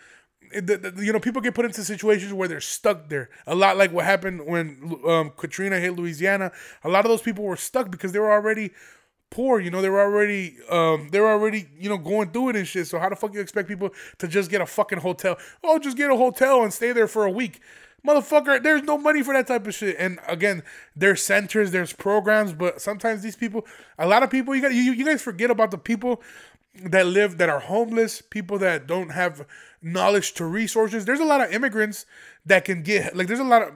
the, 0.52 0.78
the, 0.78 1.06
you 1.06 1.14
know, 1.14 1.20
people 1.20 1.42
get 1.42 1.54
put 1.54 1.66
into 1.66 1.84
situations 1.84 2.34
where 2.34 2.48
they're 2.48 2.62
stuck 2.62 3.10
there. 3.10 3.30
A 3.48 3.56
lot 3.56 3.78
like 3.78 3.92
what 3.92 4.06
happened 4.06 4.46
when 4.46 5.00
um, 5.08 5.32
Katrina 5.38 5.80
hit 5.80 5.96
Louisiana. 5.96 6.52
A 6.84 6.90
lot 6.90 7.06
of 7.06 7.10
those 7.10 7.22
people 7.22 7.44
were 7.44 7.58
stuck 7.58 7.92
because 7.92 8.12
they 8.12 8.20
were 8.20 8.32
already 8.32 8.72
poor. 9.30 9.60
You 9.60 9.72
know, 9.72 9.82
they 9.82 9.90
were 9.90 10.02
already 10.02 10.58
um, 10.70 11.10
they 11.12 11.20
were 11.20 11.30
already 11.30 11.68
you 11.78 11.90
know 11.90 11.98
going 11.98 12.32
through 12.32 12.50
it 12.50 12.56
and 12.56 12.68
shit. 12.68 12.88
So 12.88 13.00
how 13.00 13.10
the 13.10 13.16
fuck 13.16 13.34
you 13.34 13.42
expect 13.42 13.68
people 13.68 13.92
to 14.18 14.28
just 14.28 14.50
get 14.50 14.62
a 14.62 14.66
fucking 14.66 15.00
hotel? 15.00 15.38
Oh, 15.64 15.80
just 15.80 15.98
get 15.98 16.10
a 16.12 16.16
hotel 16.16 16.64
and 16.64 16.74
stay 16.74 16.92
there 16.92 17.08
for 17.08 17.26
a 17.26 17.32
week. 17.32 17.60
Motherfucker, 18.08 18.64
there's 18.64 18.84
no 18.84 18.98
money 18.98 19.22
for 19.24 19.34
that 19.34 19.48
type 19.48 19.68
of 19.68 19.76
shit. 19.76 19.98
And 20.00 20.20
again, 20.28 20.64
there's 20.96 21.22
centers, 21.22 21.72
there's 21.72 21.92
programs, 21.92 22.54
but 22.54 22.82
sometimes 22.82 23.22
these 23.22 23.36
people, 23.36 23.68
a 23.98 24.08
lot 24.08 24.24
of 24.24 24.30
people, 24.30 24.56
you 24.56 24.62
got 24.62 24.74
you, 24.74 24.94
you 24.94 25.06
guys 25.06 25.22
forget 25.22 25.52
about 25.52 25.72
the 25.72 25.78
people 25.78 26.22
that 26.76 27.08
live 27.08 27.38
that 27.38 27.50
are 27.50 27.60
homeless, 27.60 28.22
people 28.22 28.58
that 28.60 28.88
don't 28.88 29.10
have 29.10 29.46
knowledge 29.82 30.34
to 30.34 30.46
resources. 30.46 31.06
There's 31.06 31.20
a 31.20 31.26
lot 31.26 31.42
of 31.42 31.52
immigrants 31.52 32.06
that 32.46 32.66
can 32.66 32.84
get 32.84 33.16
like 33.16 33.28
there's 33.28 33.40
a 33.40 33.44
lot 33.44 33.62
of 33.62 33.74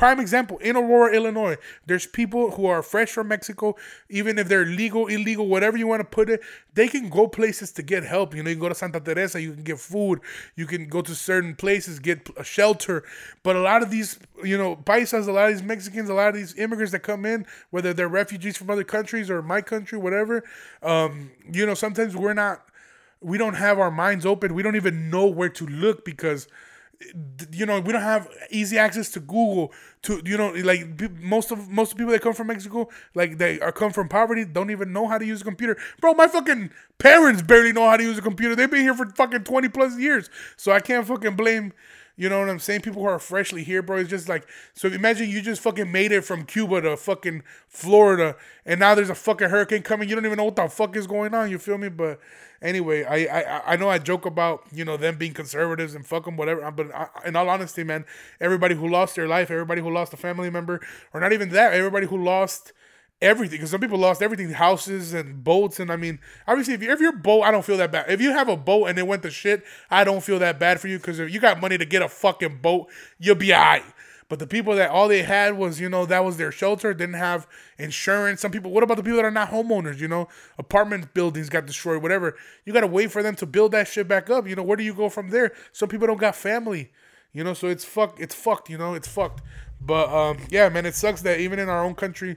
prime 0.00 0.18
example 0.18 0.56
in 0.60 0.76
Aurora, 0.76 1.14
Illinois. 1.14 1.58
There's 1.84 2.06
people 2.06 2.52
who 2.52 2.64
are 2.64 2.82
fresh 2.82 3.10
from 3.10 3.28
Mexico, 3.28 3.76
even 4.08 4.38
if 4.38 4.48
they're 4.48 4.64
legal, 4.64 5.08
illegal, 5.08 5.46
whatever 5.46 5.76
you 5.76 5.86
want 5.86 6.00
to 6.00 6.06
put 6.06 6.30
it, 6.30 6.40
they 6.72 6.88
can 6.88 7.10
go 7.10 7.28
places 7.28 7.70
to 7.72 7.82
get 7.82 8.02
help. 8.04 8.34
You 8.34 8.42
know, 8.42 8.48
you 8.48 8.56
can 8.56 8.62
go 8.62 8.70
to 8.70 8.74
Santa 8.74 8.98
Teresa, 8.98 9.42
you 9.42 9.52
can 9.52 9.62
get 9.62 9.78
food, 9.78 10.20
you 10.56 10.64
can 10.64 10.88
go 10.88 11.02
to 11.02 11.14
certain 11.14 11.54
places, 11.54 11.98
get 11.98 12.30
a 12.38 12.42
shelter. 12.42 13.04
But 13.42 13.56
a 13.56 13.60
lot 13.60 13.82
of 13.82 13.90
these, 13.90 14.18
you 14.42 14.56
know, 14.56 14.74
paisas, 14.74 15.28
a 15.28 15.32
lot 15.32 15.50
of 15.50 15.56
these 15.58 15.62
Mexicans, 15.62 16.08
a 16.08 16.14
lot 16.14 16.28
of 16.28 16.34
these 16.34 16.56
immigrants 16.56 16.92
that 16.92 17.00
come 17.00 17.26
in, 17.26 17.44
whether 17.68 17.92
they're 17.92 18.08
refugees 18.08 18.56
from 18.56 18.70
other 18.70 18.84
countries 18.84 19.28
or 19.28 19.42
my 19.42 19.60
country, 19.60 19.98
whatever, 19.98 20.42
um, 20.82 21.30
you 21.52 21.66
know, 21.66 21.74
sometimes 21.74 22.16
we're 22.16 22.32
not 22.32 22.62
we 23.20 23.36
don't 23.36 23.52
have 23.52 23.78
our 23.78 23.90
minds 23.90 24.24
open. 24.24 24.54
We 24.54 24.62
don't 24.62 24.76
even 24.76 25.10
know 25.10 25.26
where 25.26 25.50
to 25.50 25.66
look 25.66 26.06
because 26.06 26.48
you 27.52 27.64
know 27.64 27.80
we 27.80 27.92
don't 27.92 28.02
have 28.02 28.28
easy 28.50 28.78
access 28.78 29.08
to 29.10 29.20
google 29.20 29.72
to 30.02 30.20
you 30.24 30.36
know 30.36 30.50
like 30.64 30.86
most 31.20 31.50
of 31.50 31.68
most 31.68 31.96
people 31.96 32.12
that 32.12 32.20
come 32.20 32.34
from 32.34 32.48
mexico 32.48 32.86
like 33.14 33.38
they 33.38 33.58
are 33.60 33.72
come 33.72 33.90
from 33.90 34.06
poverty 34.08 34.44
don't 34.44 34.70
even 34.70 34.92
know 34.92 35.06
how 35.06 35.18
to 35.18 35.24
use 35.24 35.40
a 35.40 35.44
computer. 35.44 35.76
Bro 36.00 36.14
my 36.14 36.26
fucking 36.28 36.70
parents 36.98 37.42
barely 37.42 37.72
know 37.72 37.88
how 37.88 37.96
to 37.96 38.02
use 38.02 38.18
a 38.18 38.22
computer. 38.22 38.54
They've 38.54 38.70
been 38.70 38.82
here 38.82 38.94
for 38.94 39.06
fucking 39.06 39.44
20 39.44 39.68
plus 39.68 39.98
years. 39.98 40.30
So 40.56 40.72
i 40.72 40.80
can't 40.80 41.06
fucking 41.06 41.36
blame 41.36 41.72
you 42.16 42.28
know 42.28 42.40
what 42.40 42.50
I'm 42.50 42.58
saying? 42.58 42.82
People 42.82 43.02
who 43.02 43.08
are 43.08 43.18
freshly 43.18 43.64
here, 43.64 43.82
bro. 43.82 43.98
It's 43.98 44.10
just 44.10 44.28
like 44.28 44.46
so. 44.74 44.88
Imagine 44.88 45.30
you 45.30 45.40
just 45.40 45.62
fucking 45.62 45.90
made 45.90 46.12
it 46.12 46.22
from 46.22 46.44
Cuba 46.44 46.82
to 46.82 46.96
fucking 46.96 47.42
Florida, 47.68 48.36
and 48.66 48.78
now 48.80 48.94
there's 48.94 49.10
a 49.10 49.14
fucking 49.14 49.48
hurricane 49.48 49.82
coming. 49.82 50.08
You 50.08 50.14
don't 50.16 50.26
even 50.26 50.36
know 50.36 50.44
what 50.44 50.56
the 50.56 50.68
fuck 50.68 50.96
is 50.96 51.06
going 51.06 51.34
on. 51.34 51.50
You 51.50 51.58
feel 51.58 51.78
me? 51.78 51.88
But 51.88 52.20
anyway, 52.60 53.04
I 53.04 53.40
I, 53.40 53.72
I 53.72 53.76
know 53.76 53.88
I 53.88 53.98
joke 53.98 54.26
about 54.26 54.64
you 54.72 54.84
know 54.84 54.96
them 54.96 55.16
being 55.16 55.32
conservatives 55.32 55.94
and 55.94 56.04
fuck 56.04 56.24
them 56.26 56.36
whatever. 56.36 56.70
But 56.70 56.94
I, 56.94 57.08
in 57.26 57.36
all 57.36 57.48
honesty, 57.48 57.84
man, 57.84 58.04
everybody 58.40 58.74
who 58.74 58.88
lost 58.88 59.16
their 59.16 59.28
life, 59.28 59.50
everybody 59.50 59.80
who 59.80 59.90
lost 59.90 60.12
a 60.12 60.16
family 60.18 60.50
member, 60.50 60.80
or 61.14 61.20
not 61.20 61.32
even 61.32 61.50
that, 61.50 61.72
everybody 61.72 62.06
who 62.06 62.22
lost 62.22 62.72
everything 63.22 63.58
because 63.58 63.70
some 63.70 63.80
people 63.80 63.98
lost 63.98 64.22
everything 64.22 64.50
houses 64.50 65.12
and 65.12 65.44
boats 65.44 65.78
and 65.78 65.92
i 65.92 65.96
mean 65.96 66.18
obviously 66.48 66.72
if, 66.74 66.82
you, 66.82 66.90
if 66.90 67.00
your 67.00 67.12
boat 67.12 67.42
i 67.42 67.50
don't 67.50 67.64
feel 67.64 67.76
that 67.76 67.92
bad. 67.92 68.10
If 68.10 68.20
you 68.20 68.32
have 68.32 68.48
a 68.48 68.56
boat 68.56 68.86
and 68.86 68.98
it 68.98 69.06
went 69.06 69.22
to 69.24 69.30
shit 69.30 69.62
i 69.90 70.04
don't 70.04 70.22
feel 70.22 70.38
that 70.38 70.58
bad 70.58 70.80
for 70.80 70.88
you 70.88 70.98
because 70.98 71.18
if 71.18 71.30
you 71.32 71.38
got 71.38 71.60
money 71.60 71.76
to 71.76 71.84
get 71.84 72.02
a 72.02 72.08
fucking 72.08 72.58
boat 72.62 72.88
you'll 73.18 73.34
be 73.34 73.52
all 73.52 73.60
right 73.60 73.84
but 74.30 74.38
the 74.38 74.46
people 74.46 74.76
that 74.76 74.90
all 74.90 75.08
they 75.08 75.24
had 75.24 75.58
was 75.58 75.80
you 75.80 75.88
know 75.88 76.06
that 76.06 76.24
was 76.24 76.36
their 76.36 76.52
shelter 76.52 76.94
didn't 76.94 77.16
have 77.16 77.48
insurance. 77.78 78.40
Some 78.40 78.52
people 78.52 78.70
what 78.70 78.84
about 78.84 78.96
the 78.96 79.02
people 79.02 79.16
that 79.16 79.24
are 79.24 79.30
not 79.30 79.50
homeowners 79.50 79.98
you 79.98 80.06
know? 80.06 80.28
Apartment 80.56 81.12
buildings 81.12 81.50
got 81.50 81.66
destroyed 81.66 82.00
whatever. 82.00 82.36
You 82.64 82.72
got 82.72 82.82
to 82.82 82.86
wait 82.86 83.10
for 83.10 83.24
them 83.24 83.34
to 83.34 83.44
build 83.44 83.72
that 83.72 83.88
shit 83.88 84.06
back 84.06 84.30
up 84.30 84.46
you 84.46 84.54
know? 84.54 84.62
Where 84.62 84.76
do 84.76 84.84
you 84.84 84.94
go 84.94 85.08
from 85.08 85.30
there? 85.30 85.52
Some 85.72 85.88
people 85.88 86.06
don't 86.06 86.20
got 86.20 86.36
family 86.36 86.92
you 87.32 87.42
know? 87.42 87.54
So 87.54 87.66
it's 87.66 87.84
fuck 87.84 88.20
it's 88.20 88.34
fucked 88.34 88.70
you 88.70 88.78
know? 88.78 88.94
It's 88.94 89.08
fucked. 89.08 89.42
But 89.80 90.08
um 90.08 90.38
yeah 90.48 90.68
man 90.68 90.86
it 90.86 90.94
sucks 90.94 91.22
that 91.22 91.40
even 91.40 91.58
in 91.58 91.68
our 91.68 91.84
own 91.84 91.96
country 91.96 92.36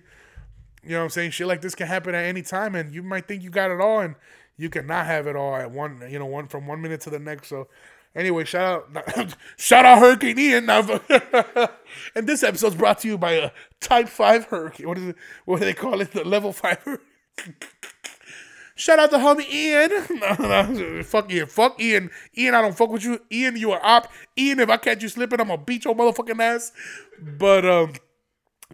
you 0.84 0.92
know 0.92 1.00
what 1.00 1.04
I'm 1.06 1.10
saying? 1.10 1.32
Shit 1.32 1.48
like 1.48 1.62
this 1.62 1.76
can 1.76 1.88
happen 1.88 2.14
at 2.14 2.26
any 2.26 2.42
time, 2.42 2.76
and 2.76 2.94
you 2.94 3.04
might 3.04 3.28
think 3.28 3.44
you 3.44 3.50
got 3.50 3.72
it 3.72 3.80
all, 3.80 4.00
and 4.02 4.16
you 4.58 4.70
cannot 4.70 5.06
have 5.06 5.28
it 5.28 5.36
all 5.36 5.56
at 5.56 5.72
one. 5.72 6.04
You 6.10 6.20
know, 6.20 6.26
one 6.26 6.48
from 6.48 6.68
one 6.68 6.82
minute 6.82 7.02
to 7.02 7.10
the 7.10 7.20
next. 7.20 7.48
So, 7.48 7.68
anyway, 8.16 8.44
shout 8.44 8.86
out, 8.96 9.36
shout 9.58 9.86
out 9.86 10.00
Hurricane 10.00 10.38
Ian. 10.38 10.70
and 12.16 12.28
this 12.28 12.44
episode's 12.44 12.76
brought 12.76 13.00
to 13.00 13.08
you 13.08 13.18
by 13.18 13.34
a 13.34 13.52
Type 13.80 14.10
Five 14.10 14.46
Hurricane. 14.46 14.88
What 14.88 14.98
is 14.98 15.10
it? 15.10 15.16
What 15.46 15.60
do 15.60 15.66
they 15.66 15.74
call 15.74 16.02
it? 16.02 16.12
The 16.12 16.24
Level 16.24 16.52
Five. 16.52 16.80
Shout 18.76 18.98
out 18.98 19.12
to 19.12 19.18
homie 19.18 19.48
Ian. 19.50 19.92
no, 20.20 20.64
no, 20.66 21.04
fuck 21.04 21.32
Ian. 21.32 21.46
Fuck 21.46 21.80
Ian. 21.80 22.10
Ian, 22.36 22.56
I 22.56 22.62
don't 22.62 22.76
fuck 22.76 22.90
with 22.90 23.04
you. 23.04 23.20
Ian, 23.32 23.56
you 23.56 23.72
are 23.72 23.80
op. 23.84 24.12
Ian, 24.38 24.60
if 24.60 24.70
I 24.70 24.78
catch 24.78 25.04
you 25.04 25.10
slipping, 25.10 25.40
I'm 25.40 25.48
gonna 25.48 25.62
beat 25.62 25.86
your 25.86 25.96
motherfucking 25.96 26.40
ass. 26.42 26.72
But 27.22 27.66
um, 27.66 27.94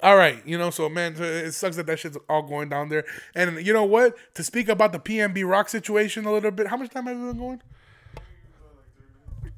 all 0.01 0.15
right, 0.15 0.45
you 0.45 0.57
know, 0.57 0.69
so 0.69 0.89
man, 0.89 1.15
it 1.17 1.51
sucks 1.53 1.75
that 1.75 1.85
that 1.87 1.99
shit's 1.99 2.17
all 2.29 2.41
going 2.41 2.69
down 2.69 2.89
there. 2.89 3.05
And 3.35 3.65
you 3.65 3.73
know 3.73 3.83
what? 3.83 4.15
To 4.35 4.43
speak 4.43 4.69
about 4.69 4.91
the 4.91 4.99
PNB 4.99 5.47
Rock 5.47 5.69
situation 5.69 6.25
a 6.25 6.31
little 6.31 6.51
bit, 6.51 6.67
how 6.67 6.77
much 6.77 6.91
time 6.91 7.05
have 7.07 7.17
we 7.17 7.27
been 7.27 7.37
going? 7.37 7.61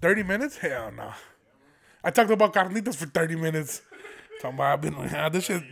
30 0.01 0.23
minutes? 0.23 0.57
Hell 0.57 0.91
no. 0.91 1.11
I 2.03 2.09
talked 2.09 2.31
about 2.31 2.53
carnitas 2.53 2.95
for 2.95 3.05
30 3.05 3.35
minutes. 3.35 3.81
Talking 4.41 4.55
about 4.55 4.73
I've 4.73 4.81
been 4.81 4.97
like, 4.97 5.13
ah, 5.15 5.29
this 5.29 5.45
shit. 5.45 5.63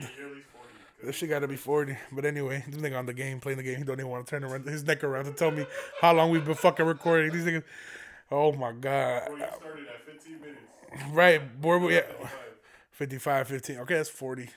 This 1.04 1.16
shit 1.16 1.30
gotta 1.30 1.48
be 1.48 1.56
40. 1.56 1.98
But 2.12 2.26
anyway, 2.26 2.64
this 2.68 2.80
nigga 2.80 3.00
on 3.00 3.06
the 3.06 3.14
game, 3.14 3.40
playing 3.40 3.58
the 3.58 3.64
game, 3.64 3.78
he 3.78 3.84
don't 3.84 4.00
even 4.00 4.12
want 4.12 4.26
to 4.26 4.30
turn 4.30 4.44
around 4.44 4.68
his 4.68 4.84
neck 4.84 5.04
around 5.04 5.26
to 5.26 5.32
tell 5.32 5.50
me 5.50 5.66
how 6.02 6.14
long 6.14 6.30
we've 6.30 6.46
been 6.46 6.56
fucking 6.56 6.86
recording. 6.86 7.32
These 7.32 7.46
niggas, 7.46 7.64
oh 8.30 8.52
my 8.52 8.74
god. 8.74 9.24
Before 9.26 9.38
you 9.38 9.46
started 9.46 9.88
at 9.88 10.06
15 10.06 10.42
minutes. 10.42 10.60
Right, 11.12 11.62
boy, 11.62 11.90
yeah. 11.90 12.02
55, 13.00 13.48
15. 13.48 13.78
Okay, 13.78 13.94
that's 13.94 14.10
40. 14.10 14.50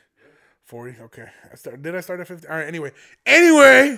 40, 0.64 0.96
okay. 1.02 1.26
I 1.52 1.54
start, 1.54 1.80
did 1.80 1.94
I 1.94 2.00
start 2.00 2.18
at 2.18 2.26
50? 2.26 2.48
All 2.48 2.56
right, 2.56 2.66
anyway. 2.66 2.90
Anyway, 3.24 3.96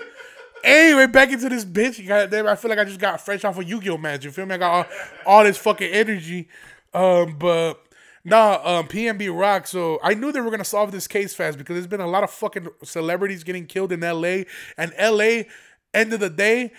anyway, 0.62 1.06
back 1.06 1.32
into 1.32 1.48
this 1.48 1.64
bitch. 1.64 1.98
You 1.98 2.06
got 2.06 2.34
I 2.34 2.54
feel 2.54 2.68
like 2.68 2.78
I 2.78 2.84
just 2.84 3.00
got 3.00 3.22
fresh 3.22 3.42
off 3.46 3.58
a 3.58 3.64
Yu-Gi-Oh 3.64 3.96
match. 3.96 4.26
You 4.26 4.30
feel 4.30 4.44
me? 4.44 4.56
I 4.56 4.58
got 4.58 4.70
all, 4.70 4.84
all 5.24 5.44
this 5.44 5.56
fucking 5.56 5.90
energy. 5.90 6.50
Um, 6.92 7.36
but 7.38 7.80
nah, 8.22 8.60
um, 8.62 8.86
PNB 8.86 9.34
Rock. 9.34 9.66
So 9.66 9.98
I 10.02 10.12
knew 10.12 10.30
they 10.30 10.42
were 10.42 10.50
gonna 10.50 10.62
solve 10.62 10.92
this 10.92 11.06
case 11.06 11.32
fast 11.32 11.56
because 11.56 11.76
there's 11.76 11.86
been 11.86 12.02
a 12.02 12.06
lot 12.06 12.22
of 12.22 12.30
fucking 12.30 12.68
celebrities 12.82 13.44
getting 13.44 13.64
killed 13.64 13.92
in 13.92 14.00
LA. 14.00 14.42
And 14.76 14.92
LA, 15.00 15.44
end 15.94 16.12
of 16.12 16.20
the 16.20 16.28
day, 16.28 16.70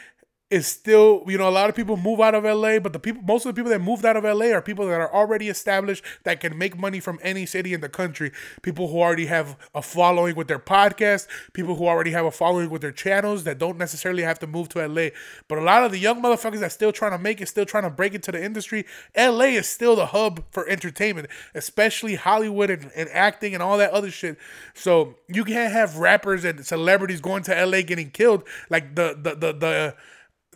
is 0.52 0.68
still, 0.68 1.24
you 1.26 1.40
know, 1.40 1.50
a 1.50 1.50
lot 1.50 1.70
of 1.70 1.76
people 1.76 1.98
move 1.98 2.20
out 2.20 2.36
of 2.36 2.44
LA, 2.44 2.78
but 2.78 2.94
the 2.94 3.00
people, 3.00 3.22
most 3.24 3.48
of 3.48 3.56
the 3.56 3.60
people 3.60 3.72
that 3.72 3.82
moved 3.82 4.06
out 4.06 4.16
of 4.16 4.24
LA 4.24 4.48
are 4.48 4.62
people 4.62 4.86
that 4.86 5.02
are 5.02 5.12
already 5.12 5.50
established 5.50 6.04
that 6.24 6.40
can 6.40 6.56
make 6.56 6.78
money 6.78 7.00
from 7.00 7.18
any 7.24 7.48
city 7.48 7.74
in 7.74 7.82
the 7.82 7.90
country. 7.90 8.32
People 8.62 8.88
who 8.88 9.02
already 9.02 9.26
have 9.26 9.58
a 9.74 9.82
following 9.82 10.36
with 10.36 10.48
their 10.48 10.60
podcast, 10.60 11.28
people 11.54 11.76
who 11.76 11.88
already 11.88 12.12
have 12.12 12.26
a 12.26 12.32
following 12.32 12.70
with 12.70 12.84
their 12.84 12.92
channels 12.92 13.44
that 13.46 13.58
don't 13.58 13.80
necessarily 13.80 14.22
have 14.22 14.38
to 14.38 14.46
move 14.46 14.70
to 14.70 14.88
LA. 14.88 15.08
But 15.48 15.58
a 15.58 15.62
lot 15.62 15.84
of 15.84 15.92
the 15.92 15.98
young 15.98 16.22
motherfuckers 16.22 16.60
that 16.60 16.72
still 16.72 16.92
trying 16.92 17.12
to 17.14 17.18
make 17.18 17.42
it, 17.42 17.48
still 17.48 17.66
trying 17.66 17.84
to 17.84 17.90
break 17.90 18.14
into 18.14 18.32
the 18.32 18.44
industry, 18.44 18.86
LA 19.18 19.46
is 19.46 19.68
still 19.68 19.96
the 19.96 20.08
hub 20.08 20.44
for 20.52 20.68
entertainment, 20.70 21.28
especially 21.56 22.16
Hollywood 22.16 22.70
and, 22.70 22.92
and 22.96 23.10
acting 23.10 23.56
and 23.56 23.64
all 23.64 23.80
that 23.80 23.90
other 23.90 24.12
shit. 24.12 24.38
So 24.76 25.16
you 25.28 25.44
can't 25.44 25.74
have 25.74 25.98
rappers 25.98 26.46
and 26.46 26.64
celebrities 26.64 27.20
going 27.20 27.42
to 27.44 27.66
LA 27.66 27.82
getting 27.82 28.12
killed 28.12 28.44
like 28.70 28.94
the 28.94 29.18
the 29.20 29.34
the 29.34 29.54
the 29.54 29.96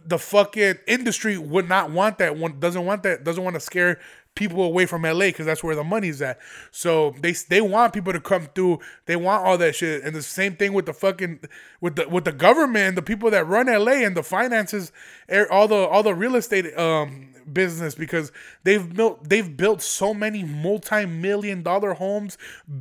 the 0.05 0.17
fucking 0.17 0.75
industry 0.87 1.37
would 1.37 1.67
not 1.67 1.91
want 1.91 2.17
that 2.19 2.35
one 2.35 2.59
doesn't 2.59 2.85
want 2.85 3.03
that 3.03 3.23
doesn't 3.23 3.43
want 3.43 3.55
to 3.55 3.59
scare 3.59 3.99
people 4.35 4.63
away 4.63 4.85
from 4.85 5.01
LA 5.01 5.27
because 5.27 5.45
that's 5.45 5.63
where 5.63 5.75
the 5.75 5.83
money's 5.83 6.21
at. 6.21 6.39
So 6.71 7.13
they 7.19 7.33
they 7.33 7.61
want 7.61 7.93
people 7.93 8.13
to 8.13 8.21
come 8.21 8.47
through. 8.55 8.79
They 9.05 9.15
want 9.15 9.45
all 9.45 9.57
that 9.57 9.75
shit. 9.75 10.03
And 10.03 10.15
the 10.15 10.21
same 10.21 10.55
thing 10.55 10.73
with 10.73 10.85
the 10.85 10.93
fucking 10.93 11.41
with 11.81 11.97
the 11.97 12.07
with 12.07 12.25
the 12.25 12.31
government 12.31 12.95
the 12.95 13.01
people 13.01 13.29
that 13.31 13.45
run 13.47 13.67
LA 13.67 14.05
and 14.05 14.15
the 14.15 14.23
finances, 14.23 14.91
er, 15.31 15.47
all 15.51 15.67
the 15.67 15.75
all 15.75 16.03
the 16.03 16.15
real 16.15 16.35
estate 16.35 16.77
um 16.77 17.33
business 17.51 17.95
because 17.95 18.31
they've 18.63 18.95
built 18.95 19.27
they've 19.27 19.57
built 19.57 19.81
so 19.81 20.13
many 20.13 20.43
multi-million 20.43 21.63
dollar 21.63 21.93
homes, 21.93 22.37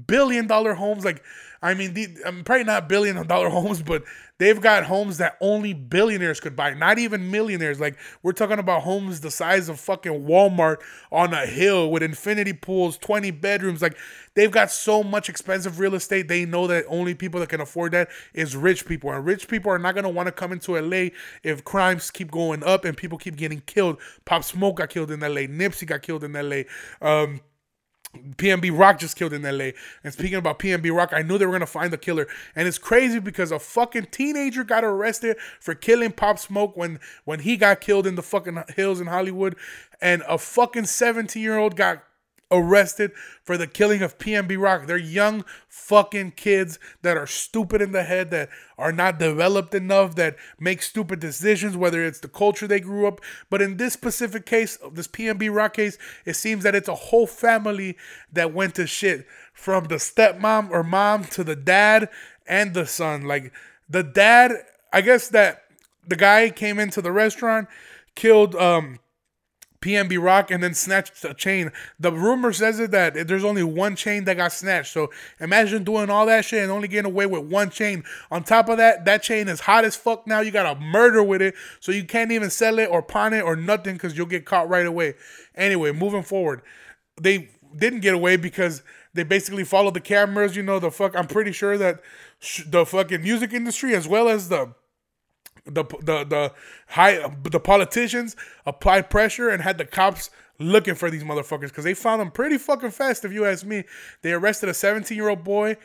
billion 0.07 0.47
dollar 0.47 0.75
homes 0.75 1.05
like 1.05 1.23
I 1.61 1.75
mean, 1.75 1.95
the, 1.95 2.09
um, 2.25 2.45
probably 2.45 2.65
not 2.65 2.89
billion 2.89 3.27
dollar 3.27 3.49
homes, 3.51 3.83
but 3.83 4.05
they've 4.39 4.61
got 4.61 4.85
homes 4.85 5.19
that 5.19 5.37
only 5.41 5.75
billionaires 5.75 6.41
could 6.41 6.57
buy, 6.57 6.75
not 6.75 6.99
even 6.99 7.31
millionaires. 7.31 7.81
Like 7.81 7.97
we're 8.23 8.33
talking 8.33 8.59
about 8.59 8.83
homes 8.83 9.21
the 9.21 9.31
size 9.31 9.69
of 9.69 9.79
fucking 9.79 10.25
Walmart 10.25 10.79
on 11.13 11.35
a 11.35 11.47
hill 11.47 11.91
with 11.91 12.03
infinity 12.03 12.53
pools, 12.53 12.97
20 12.99 13.31
bedrooms. 13.33 13.83
Like 13.83 13.97
they've 14.35 14.51
got 14.51 14.71
so 14.71 15.03
much 15.03 15.29
expensive 15.29 15.79
real 15.79 15.95
estate. 15.95 16.29
They 16.29 16.45
know 16.45 16.67
that 16.69 16.85
only 16.89 17.15
people 17.15 17.41
that 17.41 17.49
can 17.49 17.61
afford 17.61 17.93
that 17.93 18.09
is 18.33 18.57
rich 18.57 18.87
people. 18.87 19.11
And 19.11 19.25
rich 19.25 19.49
people 19.49 19.71
are 19.71 19.79
not 19.79 19.95
going 19.95 20.05
to 20.05 20.11
want 20.11 20.27
to 20.27 20.33
come 20.33 20.53
into 20.53 20.79
LA 20.81 21.09
if 21.43 21.65
crimes 21.65 22.11
keep 22.11 22.31
going 22.31 22.63
up 22.63 22.85
and 22.85 22.97
people 22.97 23.19
keep 23.19 23.37
getting 23.37 23.61
killed. 23.67 23.99
Pop 24.25 24.45
Smoke 24.45 24.77
got 24.77 24.91
killed 24.91 25.11
in 25.11 25.21
LA. 25.21 25.43
Nipsey 25.43 25.87
got 25.87 26.03
killed 26.03 26.25
in 26.25 26.33
LA. 26.33 26.63
Um, 27.03 27.41
PNB 28.37 28.77
Rock 28.77 28.99
just 28.99 29.17
killed 29.17 29.33
in 29.33 29.43
LA. 29.43 29.71
And 30.05 30.13
speaking 30.13 30.37
about 30.37 30.59
PNB 30.59 30.95
Rock, 30.95 31.11
I 31.13 31.23
knew 31.23 31.39
they 31.39 31.47
were 31.47 31.53
gonna 31.53 31.67
find 31.67 31.93
the 31.93 31.99
killer. 31.99 32.27
And 32.55 32.69
it's 32.69 32.79
crazy 32.79 33.19
because 33.19 33.53
a 33.53 33.59
fucking 33.59 34.09
teenager 34.11 34.65
got 34.65 34.85
arrested 34.85 35.37
for 35.61 35.75
killing 35.75 36.13
Pop 36.13 36.39
Smoke 36.39 36.77
when 36.77 37.01
when 37.25 37.41
he 37.41 37.57
got 37.57 37.81
killed 37.81 38.07
in 38.07 38.15
the 38.15 38.23
fucking 38.23 38.63
hills 38.77 39.01
in 39.01 39.07
Hollywood, 39.07 39.57
and 40.01 40.23
a 40.29 40.39
fucking 40.39 40.87
17 40.87 41.43
year 41.43 41.59
old 41.59 41.77
got 41.77 42.03
arrested 42.51 43.13
for 43.43 43.57
the 43.57 43.67
killing 43.67 44.03
of 44.03 44.19
PNB 44.19 44.61
Rock. 44.61 44.87
They're 44.87 44.97
young 44.97 45.45
fucking 45.69 46.33
kids 46.33 46.79
that 47.03 47.17
are 47.17 47.27
stupid 47.27 47.83
in 47.83 47.93
the 47.93 48.05
head, 48.05 48.31
that 48.31 48.49
are 48.77 48.93
not 48.93 49.19
developed 49.19 49.75
enough, 49.75 50.15
that 50.17 50.37
make 50.59 50.83
stupid 50.83 51.21
decisions, 51.21 51.77
whether 51.77 52.05
it's 52.05 52.21
the 52.21 52.29
culture 52.29 52.67
they 52.67 52.81
grew 52.81 53.07
up. 53.07 53.21
But 53.51 53.63
in 53.63 53.77
this 53.77 53.93
specific 53.93 54.47
case, 54.47 54.79
this 54.93 55.09
PNB 55.09 55.55
Rock 55.55 55.75
case, 55.75 55.99
it 56.25 56.35
seems 56.35 56.65
that 56.65 56.75
it's 56.75 56.89
a 56.89 56.95
whole 56.95 57.27
family 57.27 57.97
that 58.33 58.55
went 58.55 58.75
to 58.77 58.87
shit 58.87 59.27
from 59.53 59.85
the 59.85 59.97
stepmom 59.97 60.71
or 60.71 60.83
mom 60.83 61.25
to 61.25 61.45
the 61.45 61.57
dad 61.57 62.09
and 62.47 62.75
the 62.75 62.87
son. 62.87 63.23
Like 63.23 63.53
the 63.89 64.03
dad, 64.03 64.53
I 64.93 65.01
guess 65.03 65.29
that 65.29 65.65
the 66.07 66.17
guy 66.17 66.51
came 66.51 66.79
into 66.79 67.03
the 67.03 67.13
restaurant, 67.13 67.69
killed 68.15 68.55
um 68.57 68.99
PNB 69.81 70.23
Rock 70.23 70.51
and 70.51 70.63
then 70.63 70.75
snatched 70.75 71.25
a 71.25 71.35
chain. 71.35 71.71
The 72.01 72.13
rumor 72.13 72.53
says 72.53 72.81
it 72.81 72.91
that 72.91 73.29
there's 73.29 73.45
only 73.45 73.63
one 73.63 73.95
chain 73.95 74.25
that 74.25 74.37
got 74.37 74.53
snatched. 74.53 74.93
So 74.93 75.11
imagine 75.41 75.85
doing 75.85 76.11
all 76.11 76.27
that 76.27 76.45
shit 76.45 76.63
and 76.63 76.73
only 76.73 76.89
getting 76.89 77.11
away 77.11 77.27
with 77.27 77.45
one 77.45 77.71
chain. 77.71 78.03
On 78.31 78.43
top 78.43 78.69
of 78.69 78.79
that, 78.79 79.05
that 79.05 79.23
chain 79.23 79.47
is 79.49 79.61
hot 79.61 79.85
as 79.85 79.95
fuck 79.95 80.27
now. 80.27 80.41
You 80.41 80.51
got 80.51 80.77
a 80.77 80.81
murder 80.81 81.23
with 81.23 81.41
it. 81.41 81.55
So 81.81 81.93
you 81.93 82.05
can't 82.05 82.33
even 82.33 82.51
sell 82.51 82.79
it 82.79 82.91
or 82.91 83.03
pawn 83.03 83.33
it 83.33 83.43
or 83.43 83.55
nothing 83.55 83.95
because 83.95 84.17
you'll 84.17 84.27
get 84.27 84.45
caught 84.45 84.69
right 84.69 84.87
away. 84.87 85.15
Anyway, 85.55 85.93
moving 85.93 86.23
forward. 86.23 86.63
They 87.21 87.51
didn't 87.77 88.01
get 88.01 88.15
away 88.15 88.37
because 88.37 88.83
they 89.15 89.23
basically 89.23 89.65
followed 89.65 89.95
the 89.95 90.01
cameras. 90.01 90.57
You 90.57 90.63
know, 90.63 90.79
the 90.79 90.91
fuck. 90.91 91.17
I'm 91.17 91.27
pretty 91.27 91.53
sure 91.53 91.79
that 91.79 92.01
sh- 92.41 92.65
the 92.67 92.85
fucking 92.85 93.23
music 93.23 93.53
industry 93.53 93.95
as 93.95 94.09
well 94.09 94.29
as 94.29 94.49
the 94.49 94.75
the 95.69 95.85
the 96.01 96.25
the 96.25 96.53
high 96.89 97.29
the 97.45 97.61
politicians 97.61 98.37
applied 98.67 99.11
pressure 99.11 99.49
and 99.49 99.63
had 99.63 99.79
the 99.79 99.85
cops 99.85 100.31
looking 100.59 100.95
for 100.95 101.11
these 101.11 101.25
motherfuckers 101.25 101.69
because 101.69 101.85
they 101.85 101.95
found 101.95 102.21
them 102.21 102.31
pretty 102.31 102.59
fucking 102.59 102.91
fast. 102.91 103.25
If 103.25 103.33
you 103.33 103.45
ask 103.45 103.65
me, 103.65 103.85
they 104.23 104.33
arrested 104.33 104.69
a 104.69 104.75
17 104.75 105.17
year 105.17 105.29
old 105.29 105.45
boy. 105.45 105.77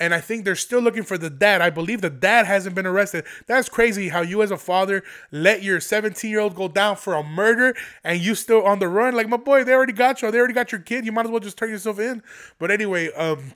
And 0.00 0.14
I 0.14 0.20
think 0.20 0.44
they're 0.44 0.54
still 0.54 0.80
looking 0.80 1.02
for 1.02 1.18
the 1.18 1.28
dad. 1.28 1.60
I 1.60 1.70
believe 1.70 2.02
the 2.02 2.10
dad 2.10 2.46
hasn't 2.46 2.76
been 2.76 2.86
arrested. 2.86 3.24
That's 3.48 3.68
crazy 3.68 4.10
how 4.10 4.20
you, 4.20 4.42
as 4.42 4.52
a 4.52 4.56
father, 4.56 5.02
let 5.32 5.64
your 5.64 5.80
17 5.80 6.30
year 6.30 6.38
old 6.38 6.54
go 6.54 6.68
down 6.68 6.94
for 6.94 7.14
a 7.14 7.24
murder 7.24 7.74
and 8.04 8.20
you 8.20 8.36
still 8.36 8.64
on 8.64 8.78
the 8.78 8.86
run. 8.86 9.16
Like, 9.16 9.28
my 9.28 9.38
boy, 9.38 9.64
they 9.64 9.72
already 9.72 9.92
got 9.92 10.22
you. 10.22 10.30
They 10.30 10.38
already 10.38 10.54
got 10.54 10.70
your 10.70 10.82
kid. 10.82 11.04
You 11.04 11.10
might 11.10 11.26
as 11.26 11.32
well 11.32 11.40
just 11.40 11.58
turn 11.58 11.70
yourself 11.70 11.98
in. 11.98 12.22
But 12.60 12.70
anyway, 12.70 13.10
um, 13.14 13.54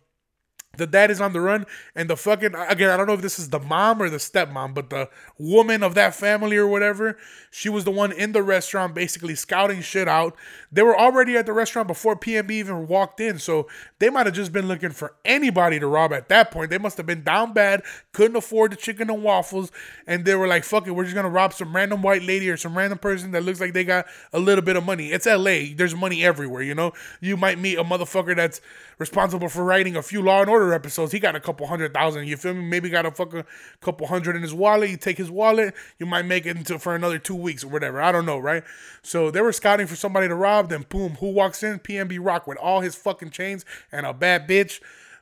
the 0.76 0.86
dad 0.86 1.10
is 1.10 1.20
on 1.20 1.32
the 1.32 1.40
run 1.40 1.66
and 1.94 2.08
the 2.08 2.16
fucking 2.16 2.54
again 2.68 2.90
i 2.90 2.96
don't 2.96 3.06
know 3.06 3.12
if 3.12 3.22
this 3.22 3.38
is 3.38 3.50
the 3.50 3.60
mom 3.60 4.00
or 4.00 4.08
the 4.08 4.16
stepmom 4.16 4.74
but 4.74 4.90
the 4.90 5.08
woman 5.38 5.82
of 5.82 5.94
that 5.94 6.14
family 6.14 6.56
or 6.56 6.66
whatever 6.66 7.16
she 7.54 7.68
was 7.68 7.84
the 7.84 7.90
one 7.90 8.12
in 8.12 8.32
the 8.32 8.42
restaurant 8.42 8.94
basically 8.94 9.34
scouting 9.34 9.82
shit 9.82 10.08
out. 10.08 10.34
They 10.72 10.82
were 10.82 10.98
already 10.98 11.36
at 11.36 11.44
the 11.44 11.52
restaurant 11.52 11.86
before 11.86 12.16
PNB 12.16 12.50
even 12.50 12.88
walked 12.88 13.20
in 13.20 13.38
so 13.38 13.68
they 13.98 14.08
might 14.08 14.24
have 14.24 14.34
just 14.34 14.52
been 14.52 14.66
looking 14.66 14.90
for 14.90 15.14
anybody 15.22 15.78
to 15.78 15.86
rob 15.86 16.14
at 16.14 16.30
that 16.30 16.50
point. 16.50 16.70
They 16.70 16.78
must 16.78 16.96
have 16.96 17.04
been 17.04 17.22
down 17.22 17.52
bad 17.52 17.82
couldn't 18.12 18.36
afford 18.36 18.72
the 18.72 18.76
chicken 18.76 19.10
and 19.10 19.22
waffles 19.22 19.70
and 20.06 20.24
they 20.24 20.34
were 20.34 20.46
like 20.46 20.64
fuck 20.64 20.86
it 20.86 20.92
we're 20.92 21.04
just 21.04 21.14
gonna 21.14 21.28
rob 21.28 21.52
some 21.52 21.76
random 21.76 22.00
white 22.00 22.22
lady 22.22 22.48
or 22.48 22.56
some 22.56 22.76
random 22.76 22.98
person 22.98 23.32
that 23.32 23.42
looks 23.42 23.60
like 23.60 23.74
they 23.74 23.84
got 23.84 24.06
a 24.32 24.38
little 24.38 24.64
bit 24.64 24.76
of 24.76 24.84
money. 24.84 25.12
It's 25.12 25.26
la 25.26 25.42
there's 25.76 25.94
money 25.94 26.24
everywhere 26.24 26.62
you 26.62 26.74
know? 26.74 26.92
You 27.20 27.36
might 27.36 27.58
meet 27.58 27.78
a 27.78 27.84
motherfucker 27.84 28.34
that's 28.34 28.62
responsible 28.96 29.50
for 29.50 29.62
writing 29.62 29.94
a 29.96 30.02
few 30.02 30.22
law 30.22 30.40
and 30.40 30.48
order 30.48 30.61
episodes. 30.70 31.12
He 31.12 31.18
got 31.18 31.34
a 31.34 31.40
couple 31.40 31.66
hundred 31.66 31.92
thousand. 31.92 32.26
You 32.26 32.36
feel 32.36 32.54
me? 32.54 32.62
Maybe 32.62 32.88
got 32.88 33.06
a 33.06 33.10
fucking 33.10 33.44
couple 33.80 34.06
hundred 34.06 34.36
in 34.36 34.42
his 34.42 34.54
wallet. 34.54 34.90
You 34.90 34.96
take 34.96 35.18
his 35.18 35.30
wallet, 35.30 35.74
you 35.98 36.06
might 36.06 36.26
make 36.26 36.46
it 36.46 36.56
into 36.56 36.78
for 36.78 36.94
another 36.94 37.18
two 37.18 37.34
weeks 37.34 37.64
or 37.64 37.68
whatever. 37.68 38.00
I 38.00 38.12
don't 38.12 38.26
know, 38.26 38.38
right? 38.38 38.62
So 39.02 39.30
they 39.30 39.40
were 39.40 39.52
scouting 39.52 39.86
for 39.86 39.96
somebody 39.96 40.28
to 40.28 40.34
rob. 40.34 40.68
Then 40.68 40.86
boom, 40.88 41.16
who 41.20 41.30
walks 41.30 41.62
in? 41.62 41.78
PNB 41.78 42.18
Rock 42.20 42.46
with 42.46 42.58
all 42.58 42.80
his 42.80 42.94
fucking 42.94 43.30
chains 43.30 43.64
and 43.90 44.06
a 44.06 44.12
bad 44.12 44.48
bitch. 44.48 44.80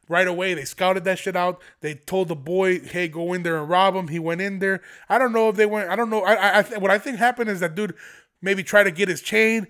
Right 0.09 0.27
away, 0.27 0.55
they 0.55 0.65
scouted 0.65 1.05
that 1.05 1.21
shit 1.21 1.37
out. 1.37 1.63
They 1.83 1.95
told 1.95 2.27
the 2.27 2.35
boy, 2.35 2.81
"Hey, 2.81 3.07
go 3.07 3.33
in 3.33 3.45
there 3.45 3.59
and 3.59 3.69
rob 3.69 3.95
him." 3.95 4.09
He 4.09 4.19
went 4.19 4.41
in 4.41 4.59
there. 4.59 4.83
I 5.09 5.19
don't 5.19 5.33
know 5.33 5.49
if 5.49 5.55
they 5.55 5.67
went. 5.67 5.89
I 5.89 5.95
don't 5.95 6.11
know. 6.11 6.23
I, 6.23 6.35
I, 6.35 6.59
I 6.59 6.79
what 6.79 6.91
I 6.91 6.99
think 6.99 7.19
happened 7.19 7.49
is 7.49 7.61
that 7.61 7.77
dude 7.77 7.95
maybe 8.43 8.65
tried 8.65 8.85
to 8.85 8.91
get 8.91 9.09
his 9.09 9.23
chain. 9.23 9.69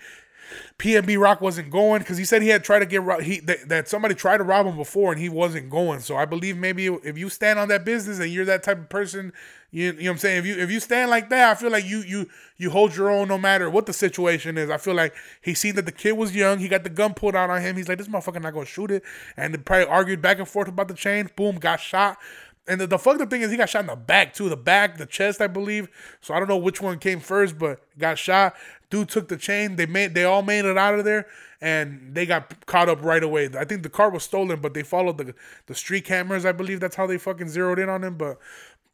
PNB 0.79 1.19
Rock 1.19 1.41
wasn't 1.41 1.71
going 1.71 2.01
because 2.01 2.19
he 2.19 2.25
said 2.25 2.43
he 2.43 2.49
had 2.49 2.65
tried 2.65 2.81
to 2.81 2.87
get 2.87 3.23
he 3.23 3.41
that, 3.41 3.69
that 3.69 3.89
somebody 3.89 4.15
tried 4.15 4.39
to 4.39 4.45
rob 4.45 4.67
him 4.67 4.77
before 4.77 5.13
and 5.13 5.21
he 5.21 5.29
wasn't 5.29 5.71
going. 5.71 6.01
So 6.01 6.17
I 6.17 6.25
believe 6.25 6.57
maybe 6.57 6.87
if 6.87 7.19
you 7.19 7.29
stand 7.29 7.59
on 7.59 7.69
that 7.69 7.85
business 7.85 8.19
and 8.19 8.31
you're 8.31 8.45
that 8.45 8.63
type 8.63 8.79
of 8.79 8.89
person, 8.89 9.33
you, 9.71 9.87
you 9.87 9.93
know 9.93 9.99
what 10.03 10.11
I'm 10.11 10.19
saying. 10.19 10.39
If 10.39 10.47
you 10.47 10.59
if 10.59 10.71
you 10.71 10.81
stand 10.81 11.11
like 11.11 11.31
that, 11.31 11.51
I 11.51 11.55
feel 11.55 11.71
like 11.71 11.85
you 11.85 11.99
you 11.99 12.29
you 12.57 12.71
hold 12.71 12.97
your 12.97 13.11
own 13.11 13.29
no 13.29 13.39
matter 13.39 13.71
what 13.71 13.87
the 13.87 13.93
situation 13.93 14.59
is. 14.59 14.71
I 14.71 14.79
feel 14.79 14.95
like 14.95 15.15
he 15.41 15.55
seen 15.55 15.77
that 15.77 15.87
the 15.87 15.93
kid 15.93 16.13
was 16.13 16.35
young. 16.35 16.59
He 16.59 16.69
got 16.69 16.83
the 16.83 16.91
gun 16.91 17.15
pulled 17.15 17.37
out 17.37 17.51
on 17.51 17.61
him. 17.61 17.77
He's 17.77 17.89
like, 17.89 17.99
this 17.99 18.09
motherfucker 18.09 18.43
not 18.43 18.55
gonna 18.55 18.67
shoot 18.67 18.91
it. 18.91 19.05
And 19.37 19.55
they 19.55 19.59
probably 19.59 19.87
argued 19.87 20.21
back 20.21 20.39
and 20.39 20.49
forth 20.49 20.69
about 20.69 20.89
the 20.89 20.95
chain. 20.95 21.31
Boom, 21.37 21.57
got 21.57 21.81
shot. 21.81 22.19
And 22.67 22.81
the, 22.81 22.87
the 22.87 22.99
fucked 22.99 23.21
up 23.21 23.31
thing 23.31 23.43
is 23.43 23.51
he 23.51 23.57
got 23.57 23.69
shot 23.69 23.81
in 23.81 23.87
the 23.87 23.97
back 23.97 24.35
too, 24.35 24.49
the 24.49 24.57
back, 24.57 24.97
the 24.97 25.07
chest, 25.07 25.41
I 25.41 25.47
believe. 25.47 25.89
So 26.21 26.35
I 26.35 26.39
don't 26.39 26.49
know 26.49 26.57
which 26.57 26.81
one 26.81 26.99
came 26.99 27.21
first, 27.21 27.59
but 27.59 27.81
got 27.99 28.19
shot. 28.19 28.55
Dude 28.91 29.09
took 29.09 29.29
the 29.29 29.37
chain. 29.37 29.77
They 29.77 29.87
made 29.87 30.15
they 30.15 30.25
all 30.25 30.43
made 30.43 30.65
it 30.65 30.77
out 30.77 30.99
of 30.99 31.05
there, 31.05 31.27
and 31.61 32.11
they 32.13 32.27
got 32.27 32.67
caught 32.67 32.89
up 32.89 33.03
right 33.03 33.23
away. 33.23 33.49
I 33.57 33.65
think 33.65 33.83
the 33.83 33.89
car 33.89 34.11
was 34.11 34.25
stolen, 34.25 34.61
but 34.61 34.75
they 34.75 34.83
followed 34.83 35.19
the 35.19 35.35
the 35.67 35.75
street 35.75 36.05
cameras. 36.05 36.45
I 36.45 36.53
believe 36.53 36.81
that's 36.81 36.97
how 36.97 37.07
they 37.07 37.19
fucking 37.19 37.49
zeroed 37.49 37.79
in 37.79 37.89
on 37.89 38.03
him. 38.05 38.17
But 38.17 38.39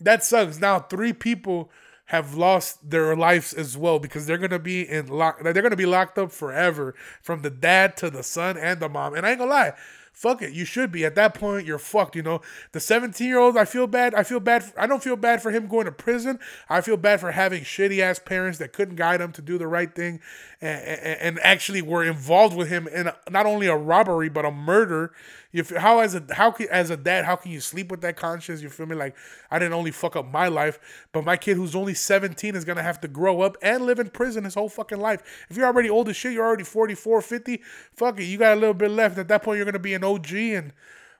that 0.01 0.23
sucks. 0.23 0.61
Now 0.61 0.81
three 0.81 1.13
people 1.13 1.71
have 2.07 2.35
lost 2.35 2.89
their 2.89 3.17
lives 3.17 3.53
as 3.53 3.77
well 3.77 3.99
because 3.99 4.27
they're 4.27 4.39
gonna 4.39 4.59
be 4.59 4.89
in 4.89 5.09
lock. 5.09 5.43
They're 5.43 5.55
gonna 5.55 5.77
be 5.77 5.87
locked 5.87 6.19
up 6.19 6.31
forever, 6.31 6.95
from 7.23 7.43
the 7.43 7.51
dad 7.51 7.97
to 7.99 8.11
the 8.11 8.23
son 8.23 8.57
and 8.57 8.81
the 8.81 8.89
mom. 8.89 9.15
And 9.15 9.27
I 9.27 9.31
ain't 9.31 9.39
gonna 9.39 9.51
lie, 9.51 9.73
fuck 10.17 10.41
it, 10.41 10.55
you 10.55 10.65
should 10.65 10.91
be. 10.91 11.05
At 11.05 11.15
that 11.17 11.35
point, 11.35 11.67
you're 11.67 11.79
fucked, 11.79 12.17
you 12.17 12.23
know. 12.23 12.41
The 12.73 12.81
17 12.81 13.29
year 13.29 13.39
old, 13.39 13.59
I 13.59 13.67
feel 13.67 13.87
bad. 13.87 14.15
I 14.15 14.23
feel 14.23 14.41
bad. 14.41 14.65
I 14.77 14.87
don't 14.87 15.03
feel 15.03 15.15
bad 15.15 15.43
for 15.43 15.51
him 15.51 15.69
going 15.69 15.85
to 15.85 15.93
prison. 15.93 16.41
I 16.71 16.81
feel 16.81 16.97
bad 16.97 17.21
for 17.21 17.33
having 17.33 17.65
shitty 17.65 18.01
ass 18.01 18.19
parents 18.19 18.59
that 18.59 18.73
couldn't 18.73 18.97
guide 18.97 19.21
him 19.21 19.31
to 19.33 19.43
do 19.43 19.59
the 19.59 19.69
right 19.69 19.95
thing 19.95 20.21
and, 20.63 20.81
and, 20.81 21.21
and 21.21 21.41
actually 21.41 21.83
were 21.83 22.03
involved 22.03 22.57
with 22.57 22.69
him 22.69 22.89
in 22.89 23.11
not 23.31 23.45
only 23.45 23.67
a 23.67 23.77
robbery, 23.77 24.31
but 24.31 24.47
a 24.47 24.51
murder. 24.51 25.13
You 25.57 25.65
feel, 25.65 25.81
how 25.81 26.01
as 26.01 26.15
a 26.15 26.23
how 26.33 26.51
can, 26.51 26.69
as 26.69 26.91
a 26.91 26.99
dad, 26.99 27.25
how 27.25 27.35
can 27.35 27.51
you 27.51 27.61
sleep 27.61 27.91
with 27.91 28.03
that 28.03 28.15
conscience? 28.15 28.61
You 28.61 28.69
feel 28.69 28.85
me? 28.85 28.95
Like 28.95 29.17
I 29.51 29.59
didn't 29.59 29.73
only 29.73 29.91
fuck 29.91 30.15
up 30.15 30.31
my 30.31 30.49
life, 30.49 30.79
but 31.13 31.25
my 31.25 31.39
kid 31.39 31.57
who's 31.57 31.75
only 31.75 31.95
17 31.95 32.55
is 32.55 32.63
gonna 32.63 32.83
have 32.83 33.01
to 33.01 33.09
grow 33.09 33.41
up 33.41 33.57
and 33.63 33.87
live 33.87 33.99
in 33.99 34.11
prison 34.11 34.45
his 34.45 34.53
whole 34.53 34.69
fucking 34.69 35.01
life. 35.01 35.23
If 35.49 35.57
you're 35.57 35.65
already 35.65 35.89
old 35.89 36.11
as 36.11 36.17
shit, 36.17 36.35
you're 36.35 36.45
already 36.45 36.65
44, 36.65 37.23
50, 37.23 37.63
fuck 37.95 38.21
it, 38.21 38.25
you 38.25 38.37
got 38.37 38.53
a 38.53 38.61
little 38.61 38.75
bit 38.75 38.91
left. 38.91 39.17
At 39.17 39.29
that 39.29 39.43
point, 39.43 39.57
you're 39.57 39.65
gonna 39.65 39.79
be 39.79 39.95
an 39.95 40.05
OG 40.05 40.35
and 40.35 40.75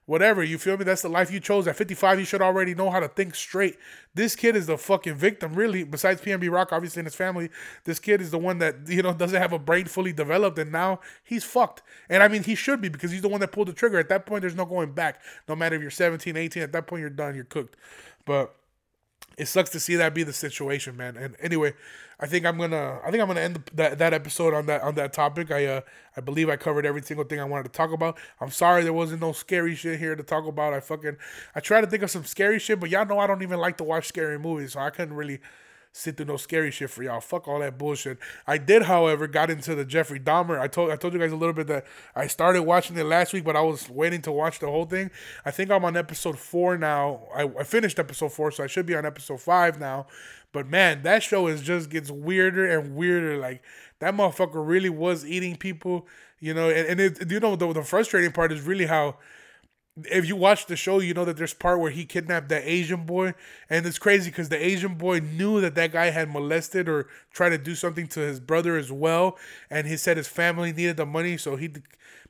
whatever. 0.07 0.43
You 0.43 0.57
feel 0.57 0.77
me? 0.77 0.85
That's 0.85 1.03
the 1.03 1.09
life 1.09 1.31
you 1.31 1.41
chose. 1.41 1.67
At 1.67 1.77
55, 1.77 2.19
you 2.19 2.25
should 2.25 2.41
already 2.41 2.75
know 2.75 2.91
how 2.91 3.01
to 3.01 3.09
think 3.09 3.35
straight. 3.35 3.77
This 4.15 4.35
kid 4.35 4.57
is 4.57 4.67
the 4.67 4.79
fucking 4.79 5.17
victim, 5.17 5.55
really. 5.55 5.85
Besides 5.85 6.23
PNB 6.23 6.51
Rock, 6.51 6.73
obviously, 6.73 7.01
and 7.01 7.07
his 7.07 7.15
family, 7.15 7.51
this 7.85 7.99
kid 7.99 8.21
is 8.21 8.31
the 8.31 8.39
one 8.39 8.59
that, 8.59 8.77
you 8.89 9.03
know, 9.03 9.13
doesn't 9.15 9.41
have 9.41 9.53
a 9.53 9.59
brain 9.59 9.85
fully 9.85 10.13
developed, 10.13 10.59
and 10.59 10.73
now 10.73 11.01
he's 11.23 11.45
fucked. 11.45 11.83
And 12.09 12.23
I 12.23 12.29
mean, 12.29 12.45
he 12.45 12.55
should 12.55 12.81
be 12.81 12.89
because 12.89 13.11
he's 13.11 13.23
the 13.23 13.29
one 13.29 13.41
that 13.41 13.53
pulled 13.53 13.69
the 13.69 13.73
trigger. 13.73 13.99
At 13.99 14.09
that 14.09 14.25
point, 14.25 14.41
there's 14.41 14.57
no 14.57 14.65
going 14.65 14.93
back. 14.93 15.21
No 15.49 15.57
matter 15.57 15.77
if 15.77 15.83
you're 15.83 15.91
17, 15.91 16.37
18, 16.37 16.63
at 16.63 16.73
that 16.73 16.87
point, 16.87 17.01
you're 17.01 17.11
done. 17.11 17.35
You're 17.35 17.45
cooked. 17.45 17.77
But 18.25 18.55
it 19.37 19.47
sucks 19.47 19.71
to 19.71 19.81
see 19.81 19.97
that 19.97 20.15
be 20.15 20.23
the 20.23 20.33
situation, 20.33 20.97
man. 20.97 21.17
And 21.17 21.37
anyway, 21.41 21.75
I 22.19 22.27
think 22.27 22.47
I'm 22.47 22.57
gonna 22.57 23.01
I 23.05 23.11
think 23.11 23.21
I'm 23.21 23.27
gonna 23.29 23.41
end 23.41 23.71
that 23.75 23.99
that 23.99 24.15
episode 24.15 24.55
on 24.55 24.67
that 24.67 24.83
on 24.83 24.95
that 24.95 25.13
topic. 25.13 25.51
I 25.51 25.67
uh 25.67 25.81
I 26.17 26.21
believe 26.23 26.49
I 26.49 26.57
covered 26.57 26.87
every 26.87 27.03
single 27.03 27.25
thing 27.27 27.41
I 27.41 27.45
wanted 27.45 27.65
to 27.65 27.69
talk 27.71 27.93
about. 27.93 28.19
I'm 28.41 28.51
sorry 28.51 28.83
there 28.83 28.95
wasn't 28.95 29.21
no 29.21 29.33
scary 29.33 29.75
shit 29.75 29.99
here 29.99 30.17
to 30.17 30.23
talk 30.23 30.47
about. 30.47 30.73
I 30.73 30.81
fucking 30.81 31.17
I 31.55 31.61
tried 31.61 31.83
to 31.83 31.87
think 31.87 32.03
of 32.03 32.11
some 32.11 32.25
scary 32.25 32.59
shit, 32.59 32.81
but 32.81 32.89
y'all 32.89 33.05
know 33.05 33.19
I 33.19 33.27
don't 33.27 33.43
even 33.43 33.61
like 33.61 33.77
to 33.79 33.85
watch 33.85 34.09
scary 34.09 34.39
movies, 34.39 34.73
so 34.73 34.81
I 34.81 34.91
couldn't 34.91 35.15
really 35.15 35.41
sit 35.97 36.17
through 36.17 36.27
no 36.27 36.37
scary 36.37 36.71
shit 36.71 36.91
for 36.91 37.03
y'all. 37.03 37.21
Fuck 37.21 37.49
all 37.49 37.61
that 37.61 37.79
bullshit. 37.79 38.19
I 38.47 38.59
did, 38.59 38.83
however, 38.83 39.27
got 39.27 39.51
into 39.51 39.75
the 39.75 39.85
Jeffrey 39.85 40.21
Dahmer. 40.21 40.61
I 40.61 40.69
told 40.69 40.91
I 40.91 40.97
told 40.97 41.15
you 41.15 41.19
guys 41.19 41.33
a 41.33 41.37
little 41.37 41.55
bit 41.55 41.67
that 41.69 41.87
I 42.15 42.27
started 42.27 42.63
watching 42.63 42.97
it 42.99 43.05
last 43.05 43.33
week, 43.33 43.45
but 43.45 43.57
I 43.57 43.63
was 43.63 43.89
waiting 43.89 44.21
to 44.23 44.33
watch 44.33 44.59
the 44.59 44.67
whole 44.67 44.85
thing. 44.85 45.11
I 45.45 45.51
think 45.51 45.71
I'm 45.71 45.85
on 45.85 45.97
episode 45.97 46.39
four 46.39 46.77
now. 46.77 47.23
I, 47.35 47.45
I 47.59 47.65
finished 47.65 47.99
episode 47.99 48.33
four, 48.33 48.51
so 48.51 48.63
I 48.63 48.67
should 48.67 48.85
be 48.85 48.95
on 48.95 49.07
episode 49.07 49.41
five 49.41 49.81
now. 49.81 50.07
But 50.53 50.69
man, 50.69 51.03
that 51.03 51.23
show 51.23 51.47
is 51.47 51.63
just 51.63 51.89
gets 51.89 52.11
weirder 52.11 52.79
and 52.79 52.95
weirder. 52.95 53.39
Like 53.39 53.63
that 54.01 54.15
motherfucker 54.15 54.67
really 54.67 54.91
was 54.91 55.25
eating 55.25 55.57
people, 55.57 56.07
you 56.41 56.53
know. 56.53 56.69
And, 56.69 56.89
and 56.89 57.01
it, 57.01 57.31
you 57.31 57.41
know 57.41 57.57
the, 57.57 57.73
the 57.73 57.83
frustrating 57.83 58.33
part 58.33 58.53
is 58.53 58.61
really 58.61 58.87
how 58.87 59.17
if 60.05 60.27
you 60.27 60.37
watch 60.37 60.67
the 60.67 60.77
show, 60.77 61.01
you 61.01 61.15
know 61.15 61.25
that 61.25 61.37
there's 61.37 61.55
part 61.55 61.81
where 61.81 61.91
he 61.91 62.05
kidnapped 62.05 62.49
that 62.51 62.63
Asian 62.65 63.07
boy, 63.07 63.35
and 63.71 63.87
it's 63.87 63.99
crazy 63.99 64.31
because 64.31 64.51
the 64.51 64.63
Asian 64.63 64.95
boy 64.95 65.21
knew 65.21 65.61
that 65.61 65.75
that 65.75 65.93
guy 65.93 66.11
had 66.11 66.31
molested 66.31 66.89
or 66.89 67.09
tried 67.33 67.51
to 67.51 67.59
do 67.59 67.75
something 67.75 68.07
to 68.09 68.21
his 68.21 68.39
brother 68.39 68.77
as 68.77 68.93
well, 68.93 69.39
and 69.71 69.87
he 69.87 69.97
said 69.97 70.17
his 70.17 70.29
family 70.29 70.73
needed 70.73 70.99
the 70.99 71.07
money, 71.07 71.37
so 71.37 71.57
he 71.57 71.73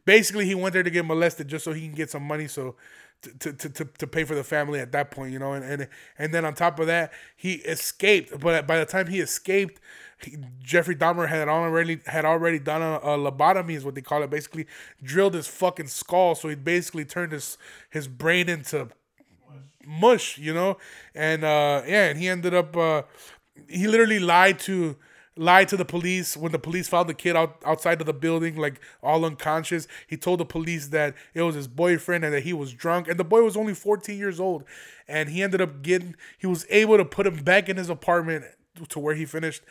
basically 0.05 0.47
he 0.47 0.55
went 0.55 0.75
there 0.75 0.85
to 0.85 0.91
get 0.91 1.05
molested 1.05 1.49
just 1.49 1.65
so 1.65 1.73
he 1.73 1.87
can 1.87 1.97
get 1.97 2.11
some 2.11 2.23
money, 2.23 2.47
so 2.47 2.77
to, 3.23 3.53
to, 3.53 3.69
to, 3.69 3.85
to 3.85 4.07
pay 4.07 4.25
for 4.25 4.35
the 4.35 4.45
family 4.45 4.81
at 4.81 4.93
that 4.93 5.11
point, 5.11 5.33
you 5.33 5.39
know, 5.39 5.53
and, 5.53 5.65
and 5.65 5.89
and 6.19 6.33
then 6.33 6.45
on 6.45 6.55
top 6.55 6.79
of 6.79 6.87
that, 6.87 7.13
he 7.37 7.55
escaped, 7.55 8.39
but 8.41 8.67
by 8.67 8.79
the 8.79 8.87
time 8.87 9.09
he 9.09 9.21
escaped, 9.21 9.81
he, 10.23 10.37
Jeffrey 10.63 10.95
Dahmer 10.97 11.29
had 11.29 11.49
already 11.49 12.01
had 12.07 12.25
already 12.25 12.59
done 12.59 12.83
a, 12.83 12.97
a, 12.97 13.19
lobotomy, 13.19 13.75
is 13.75 13.85
what 13.85 13.95
they 13.95 14.01
call 14.01 14.23
it. 14.23 14.31
Basically, 14.31 14.67
drilled 15.03 15.35
his 15.35 15.47
fucking 15.47 15.89
skull, 15.89 16.35
so 16.35 16.49
he 16.49 16.55
basically 16.55 17.05
turned 17.05 17.33
his 17.33 17.59
his 17.91 18.09
brain 18.09 18.49
into 18.49 18.89
mush, 19.87 20.39
you 20.39 20.55
know. 20.55 20.79
And 21.15 21.45
uh, 21.45 21.83
yeah, 21.87 22.09
and 22.09 22.19
he 22.19 22.29
ended 22.29 22.55
up 22.55 22.77
uh, 22.77 23.03
he 23.69 23.87
literally 23.87 24.19
lied 24.19 24.59
to 24.61 24.97
lied 25.37 25.69
to 25.69 25.77
the 25.77 25.85
police 25.85 26.37
when 26.37 26.53
the 26.53 26.59
police 26.59 26.89
found 26.89 27.09
the 27.09 27.15
kid 27.15 27.37
out 27.37 27.61
outside 27.65 28.01
of 28.01 28.07
the 28.07 28.13
building 28.13 28.57
like 28.57 28.81
all 29.03 29.25
unconscious 29.25 29.87
he 30.07 30.17
told 30.17 30.41
the 30.41 30.45
police 30.45 30.89
that 30.89 31.15
it 31.35 31.43
was 31.43 31.55
his 31.55 31.69
boyfriend 31.69 32.25
and 32.25 32.33
that 32.33 32.43
he 32.43 32.53
was 32.53 32.73
drunk 32.73 33.07
and 33.07 33.19
the 33.19 33.25
boy 33.25 33.43
was 33.43 33.57
only 33.57 33.75
14 33.75 34.17
years 34.17 34.41
old 34.41 34.65
and 35.07 35.29
he 35.29 35.43
ended 35.43 35.61
up 35.61 35.83
getting 35.83 36.17
he 36.39 36.47
was 36.47 36.67
able 36.71 36.97
to 36.97 37.05
put 37.05 37.27
him 37.27 37.37
back 37.45 37.69
in 37.69 37.77
his 37.77 37.91
apartment 37.91 38.45
to 38.89 38.99
where 38.99 39.15
he 39.15 39.25
finished 39.25 39.63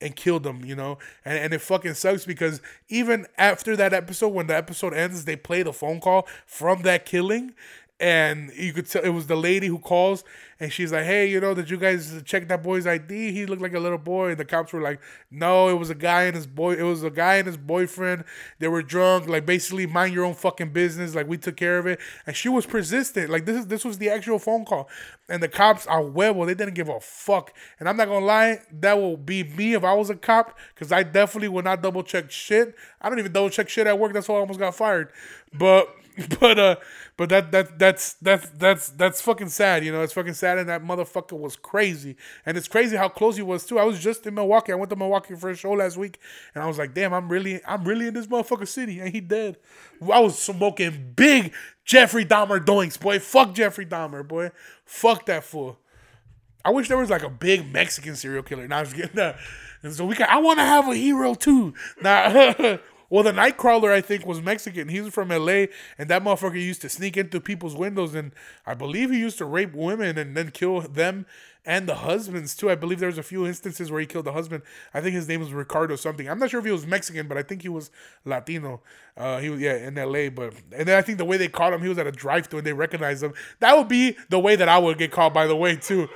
and 0.00 0.14
killed 0.14 0.46
him, 0.46 0.64
you 0.64 0.76
know? 0.76 0.98
And 1.24 1.38
and 1.38 1.54
it 1.54 1.60
fucking 1.60 1.94
sucks 1.94 2.24
because 2.24 2.60
even 2.88 3.26
after 3.38 3.76
that 3.76 3.92
episode, 3.92 4.28
when 4.28 4.46
the 4.46 4.56
episode 4.56 4.94
ends, 4.94 5.24
they 5.24 5.36
play 5.36 5.62
the 5.62 5.72
phone 5.72 6.00
call 6.00 6.26
from 6.46 6.82
that 6.82 7.06
killing 7.06 7.54
and 7.98 8.50
you 8.54 8.72
could 8.72 8.86
tell 8.88 9.02
it 9.02 9.08
was 9.10 9.26
the 9.26 9.36
lady 9.36 9.68
who 9.68 9.78
calls 9.78 10.22
and 10.60 10.70
she's 10.70 10.92
like 10.92 11.04
hey 11.04 11.26
you 11.26 11.40
know 11.40 11.54
did 11.54 11.70
you 11.70 11.78
guys 11.78 12.22
check 12.24 12.46
that 12.48 12.62
boy's 12.62 12.86
id 12.86 13.32
he 13.32 13.46
looked 13.46 13.62
like 13.62 13.74
a 13.74 13.80
little 13.80 13.98
boy. 13.98 14.30
And 14.30 14.38
the 14.38 14.44
cops 14.44 14.72
were 14.72 14.80
like 14.80 15.00
no 15.30 15.68
it 15.68 15.74
was 15.74 15.90
a 15.90 15.94
guy 15.94 16.24
and 16.24 16.34
his 16.34 16.46
boy 16.46 16.74
it 16.74 16.82
was 16.82 17.02
a 17.02 17.10
guy 17.10 17.36
and 17.36 17.46
his 17.46 17.56
boyfriend. 17.56 18.24
They 18.58 18.68
were 18.68 18.82
drunk. 18.82 19.28
Like 19.28 19.44
basically 19.46 19.86
mind 19.86 20.14
your 20.14 20.24
own 20.24 20.34
fucking 20.34 20.72
business. 20.72 21.14
Like 21.14 21.28
we 21.28 21.36
took 21.36 21.56
care 21.56 21.78
of 21.78 21.86
it. 21.86 22.00
And 22.26 22.34
she 22.34 22.48
was 22.48 22.66
persistent. 22.66 23.30
Like 23.30 23.44
this 23.44 23.56
is 23.58 23.66
this 23.66 23.84
was 23.84 23.98
the 23.98 24.08
actual 24.08 24.38
phone 24.38 24.64
call. 24.64 24.88
And 25.28 25.42
the 25.42 25.48
cops 25.48 25.86
are 25.86 26.02
well 26.02 26.34
they 26.46 26.54
didn't 26.54 26.74
give 26.74 26.88
a 26.88 27.00
fuck. 27.00 27.52
And 27.78 27.88
i'm 27.88 27.96
not 27.96 28.08
gonna 28.08 28.24
lie 28.24 28.60
that 28.80 28.94
will 28.94 29.16
be 29.16 29.44
me 29.44 29.74
if 29.74 29.84
i 29.84 29.92
was 29.92 30.10
a 30.10 30.16
cop 30.16 30.58
because 30.74 30.92
i 30.92 31.02
definitely 31.02 31.48
would 31.48 31.64
not 31.64 31.82
double 31.82 32.02
check 32.02 32.30
shit. 32.30 32.74
I 33.00 33.08
don't 33.08 33.18
even 33.18 33.32
double 33.32 33.50
check 33.50 33.68
shit 33.68 33.86
at 33.86 33.98
work. 33.98 34.12
That's 34.12 34.28
why 34.28 34.36
i 34.36 34.38
almost 34.38 34.58
got 34.58 34.74
fired. 34.74 35.10
But 35.52 35.94
but 36.40 36.58
uh 36.58 36.76
but 37.16 37.28
that 37.28 37.52
that 37.52 37.78
that's 37.78 38.14
that's 38.14 38.48
that's 38.50 38.88
that's 38.90 39.20
fucking 39.20 39.48
sad, 39.48 39.84
you 39.84 39.92
know. 39.92 40.02
It's 40.02 40.12
fucking 40.12 40.34
sad, 40.34 40.58
and 40.58 40.68
that 40.68 40.82
motherfucker 40.82 41.38
was 41.38 41.56
crazy, 41.56 42.16
and 42.44 42.56
it's 42.56 42.68
crazy 42.68 42.96
how 42.96 43.08
close 43.08 43.36
he 43.36 43.42
was 43.42 43.66
too. 43.66 43.78
I 43.78 43.84
was 43.84 44.00
just 44.00 44.26
in 44.26 44.34
Milwaukee. 44.34 44.72
I 44.72 44.76
went 44.76 44.90
to 44.90 44.96
Milwaukee 44.96 45.34
for 45.34 45.50
a 45.50 45.56
show 45.56 45.72
last 45.72 45.96
week, 45.96 46.18
and 46.54 46.62
I 46.62 46.66
was 46.66 46.78
like, 46.78 46.94
damn, 46.94 47.12
I'm 47.12 47.28
really 47.28 47.60
I'm 47.66 47.84
really 47.84 48.06
in 48.06 48.14
this 48.14 48.26
motherfucker 48.26 48.68
city, 48.68 49.00
and 49.00 49.10
he 49.10 49.20
dead. 49.20 49.58
I 50.02 50.20
was 50.20 50.38
smoking 50.38 51.12
big 51.16 51.52
Jeffrey 51.84 52.24
Dahmer 52.24 52.64
doinks, 52.64 52.98
boy. 52.98 53.18
Fuck 53.18 53.54
Jeffrey 53.54 53.86
Dahmer, 53.86 54.26
boy. 54.26 54.50
Fuck 54.84 55.26
that 55.26 55.44
fool. 55.44 55.78
I 56.64 56.70
wish 56.70 56.88
there 56.88 56.98
was 56.98 57.10
like 57.10 57.22
a 57.22 57.30
big 57.30 57.72
Mexican 57.72 58.16
serial 58.16 58.42
killer. 58.42 58.66
Now 58.66 58.78
I 58.78 58.80
was 58.80 58.92
getting 58.92 59.16
that. 59.16 59.36
And 59.82 59.94
so 59.94 60.04
we 60.04 60.16
can. 60.16 60.26
I 60.28 60.38
want 60.38 60.58
to 60.58 60.64
have 60.64 60.88
a 60.88 60.94
hero 60.94 61.34
too. 61.34 61.74
Now 62.02 62.78
Well, 63.08 63.22
the 63.22 63.32
Nightcrawler, 63.32 63.92
I 63.92 64.00
think, 64.00 64.26
was 64.26 64.42
Mexican. 64.42 64.88
He 64.88 65.00
was 65.00 65.14
from 65.14 65.28
LA, 65.28 65.66
and 65.98 66.08
that 66.08 66.22
motherfucker 66.22 66.60
used 66.60 66.82
to 66.82 66.88
sneak 66.88 67.16
into 67.16 67.40
people's 67.40 67.76
windows, 67.76 68.14
and 68.14 68.32
I 68.66 68.74
believe 68.74 69.10
he 69.10 69.18
used 69.18 69.38
to 69.38 69.44
rape 69.44 69.74
women 69.74 70.18
and 70.18 70.36
then 70.36 70.50
kill 70.50 70.80
them 70.80 71.26
and 71.66 71.88
the 71.88 71.96
husbands 71.96 72.54
too. 72.54 72.70
I 72.70 72.76
believe 72.76 73.00
there 73.00 73.08
was 73.08 73.18
a 73.18 73.24
few 73.24 73.44
instances 73.44 73.90
where 73.90 74.00
he 74.00 74.06
killed 74.06 74.24
the 74.24 74.32
husband. 74.32 74.62
I 74.94 75.00
think 75.00 75.14
his 75.14 75.28
name 75.28 75.40
was 75.40 75.52
Ricardo 75.52 75.96
something. 75.96 76.28
I'm 76.30 76.38
not 76.38 76.50
sure 76.50 76.60
if 76.60 76.66
he 76.66 76.72
was 76.72 76.86
Mexican, 76.86 77.26
but 77.26 77.36
I 77.36 77.42
think 77.42 77.62
he 77.62 77.68
was 77.68 77.90
Latino. 78.24 78.80
Uh, 79.16 79.38
he 79.38 79.50
was 79.50 79.60
yeah 79.60 79.76
in 79.76 79.96
LA, 79.96 80.30
but 80.30 80.54
and 80.72 80.86
then 80.88 80.96
I 80.96 81.02
think 81.02 81.18
the 81.18 81.24
way 81.24 81.36
they 81.36 81.48
caught 81.48 81.72
him, 81.72 81.82
he 81.82 81.88
was 81.88 81.98
at 81.98 82.06
a 82.06 82.12
drive-thru 82.12 82.58
and 82.58 82.66
they 82.66 82.72
recognized 82.72 83.22
him. 83.22 83.34
That 83.58 83.76
would 83.76 83.88
be 83.88 84.16
the 84.30 84.38
way 84.38 84.54
that 84.54 84.68
I 84.68 84.78
would 84.78 84.96
get 84.96 85.10
caught. 85.10 85.34
By 85.34 85.48
the 85.48 85.56
way, 85.56 85.76
too, 85.76 86.08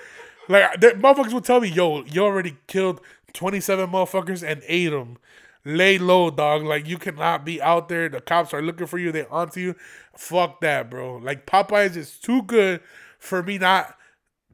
like 0.48 0.80
the 0.80 0.90
motherfuckers 0.90 1.32
would 1.34 1.44
tell 1.44 1.60
me, 1.60 1.68
"Yo, 1.68 2.04
you 2.04 2.22
already 2.22 2.56
killed 2.68 3.00
27 3.32 3.90
motherfuckers 3.90 4.46
and 4.46 4.62
ate 4.68 4.90
them." 4.90 5.18
Lay 5.64 5.98
low, 5.98 6.30
dog. 6.30 6.62
Like 6.62 6.88
you 6.88 6.98
cannot 6.98 7.44
be 7.44 7.60
out 7.60 7.88
there. 7.88 8.08
The 8.08 8.20
cops 8.20 8.54
are 8.54 8.62
looking 8.62 8.86
for 8.86 8.98
you. 8.98 9.12
They 9.12 9.24
onto 9.26 9.60
you. 9.60 9.74
Fuck 10.16 10.60
that, 10.60 10.90
bro. 10.90 11.16
Like 11.16 11.46
Popeyes 11.46 11.96
is 11.96 12.18
too 12.18 12.42
good 12.42 12.80
for 13.18 13.42
me 13.42 13.58
not 13.58 13.96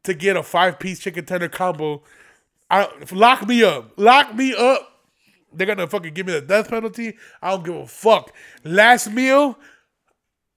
to 0.04 0.14
get 0.14 0.36
a 0.36 0.42
five 0.42 0.78
piece 0.78 0.98
chicken 1.00 1.24
tender 1.24 1.48
combo. 1.48 2.02
I, 2.70 2.88
lock 3.12 3.46
me 3.46 3.62
up. 3.62 3.92
Lock 3.96 4.34
me 4.34 4.54
up. 4.54 4.92
They're 5.52 5.66
gonna 5.66 5.86
fucking 5.86 6.14
give 6.14 6.26
me 6.26 6.32
the 6.32 6.40
death 6.40 6.68
penalty. 6.68 7.16
I 7.40 7.50
don't 7.50 7.64
give 7.64 7.74
a 7.76 7.86
fuck. 7.86 8.32
Last 8.64 9.10
meal, 9.10 9.58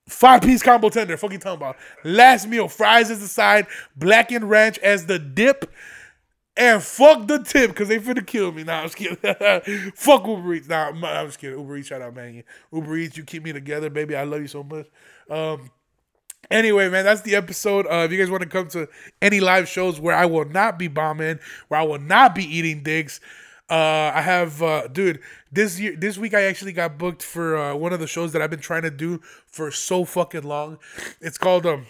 five 0.08 0.42
piece 0.42 0.62
combo 0.62 0.88
tender. 0.88 1.16
Fucking 1.16 1.40
talking 1.40 1.56
about. 1.56 1.76
Last 2.04 2.48
meal, 2.48 2.68
fries 2.68 3.10
as 3.10 3.20
the 3.20 3.28
side, 3.28 3.66
blackened 3.96 4.50
ranch 4.50 4.78
as 4.78 5.06
the 5.06 5.18
dip. 5.18 5.72
And 6.56 6.82
fuck 6.82 7.26
the 7.26 7.42
tip 7.42 7.70
because 7.70 7.88
they 7.88 7.98
finna 7.98 8.26
kill 8.26 8.52
me. 8.52 8.64
Nah, 8.64 8.80
I'm 8.80 8.84
just 8.88 8.96
kidding. 8.96 9.16
fuck 9.94 10.26
Uber 10.26 10.54
Eats. 10.54 10.68
Nah, 10.68 10.88
I'm, 10.88 11.04
I'm, 11.04 11.26
just 11.26 11.38
kidding. 11.38 11.58
Uber 11.58 11.76
Eats, 11.76 11.88
shout 11.88 12.02
out, 12.02 12.14
man. 12.14 12.42
Uber 12.72 12.96
Eats, 12.96 13.16
you 13.16 13.24
keep 13.24 13.44
me 13.44 13.52
together, 13.52 13.88
baby. 13.88 14.16
I 14.16 14.24
love 14.24 14.40
you 14.40 14.48
so 14.48 14.62
much. 14.62 14.86
Um, 15.30 15.70
Anyway, 16.50 16.88
man, 16.88 17.04
that's 17.04 17.20
the 17.20 17.36
episode. 17.36 17.86
Uh, 17.86 18.04
if 18.04 18.10
you 18.10 18.18
guys 18.18 18.28
want 18.28 18.42
to 18.42 18.48
come 18.48 18.66
to 18.66 18.88
any 19.22 19.38
live 19.38 19.68
shows 19.68 20.00
where 20.00 20.16
I 20.16 20.26
will 20.26 20.46
not 20.46 20.78
be 20.78 20.88
bombing, 20.88 21.38
where 21.68 21.80
I 21.80 21.84
will 21.84 22.00
not 22.00 22.34
be 22.34 22.44
eating 22.44 22.82
dicks, 22.82 23.20
uh, 23.70 24.10
I 24.12 24.20
have, 24.20 24.60
uh, 24.60 24.88
dude, 24.88 25.20
this 25.52 25.78
year, 25.78 25.94
this 25.94 26.18
week 26.18 26.34
I 26.34 26.42
actually 26.42 26.72
got 26.72 26.98
booked 26.98 27.22
for 27.22 27.56
uh, 27.56 27.74
one 27.76 27.92
of 27.92 28.00
the 28.00 28.08
shows 28.08 28.32
that 28.32 28.42
I've 28.42 28.50
been 28.50 28.58
trying 28.58 28.82
to 28.82 28.90
do 28.90 29.20
for 29.46 29.70
so 29.70 30.04
fucking 30.04 30.42
long. 30.42 30.78
It's 31.20 31.38
called, 31.38 31.66
um, 31.66 31.86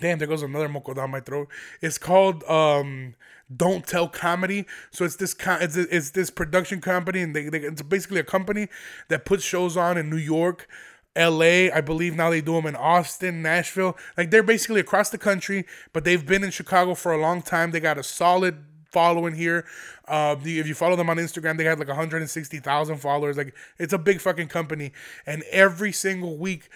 damn, 0.00 0.18
there 0.18 0.28
goes 0.28 0.42
another 0.42 0.68
moco 0.68 0.94
down 0.94 1.10
my 1.10 1.20
throat. 1.20 1.48
It's 1.80 1.98
called, 1.98 2.44
um, 2.44 3.14
don't 3.54 3.84
tell 3.84 4.06
comedy 4.06 4.64
so 4.92 5.04
it's 5.04 5.16
this 5.16 5.34
it's, 5.44 5.76
it's 5.76 6.10
this 6.10 6.30
production 6.30 6.80
company 6.80 7.20
and 7.20 7.34
they, 7.34 7.48
they, 7.48 7.58
it's 7.58 7.82
basically 7.82 8.20
a 8.20 8.24
company 8.24 8.68
that 9.08 9.24
puts 9.24 9.42
shows 9.42 9.76
on 9.76 9.98
in 9.98 10.08
new 10.08 10.16
york 10.16 10.68
LA, 11.16 11.74
I 11.74 11.80
believe 11.80 12.14
now 12.14 12.30
they 12.30 12.40
do 12.40 12.52
them 12.52 12.66
in 12.66 12.76
Austin, 12.76 13.42
Nashville. 13.42 13.96
Like 14.16 14.30
they're 14.30 14.44
basically 14.44 14.80
across 14.80 15.10
the 15.10 15.18
country, 15.18 15.66
but 15.92 16.04
they've 16.04 16.24
been 16.24 16.44
in 16.44 16.50
Chicago 16.50 16.94
for 16.94 17.12
a 17.12 17.20
long 17.20 17.42
time. 17.42 17.72
They 17.72 17.80
got 17.80 17.98
a 17.98 18.02
solid 18.02 18.64
following 18.90 19.34
here. 19.34 19.64
Uh, 20.06 20.36
if 20.42 20.66
you 20.66 20.74
follow 20.74 20.96
them 20.96 21.10
on 21.10 21.16
Instagram, 21.16 21.56
they 21.56 21.64
have 21.64 21.78
like 21.78 21.88
160,000 21.88 22.96
followers. 22.96 23.36
Like 23.36 23.54
it's 23.78 23.92
a 23.92 23.98
big 23.98 24.20
fucking 24.20 24.48
company, 24.48 24.92
and 25.26 25.42
every 25.50 25.92
single 25.92 26.36
week, 26.36 26.68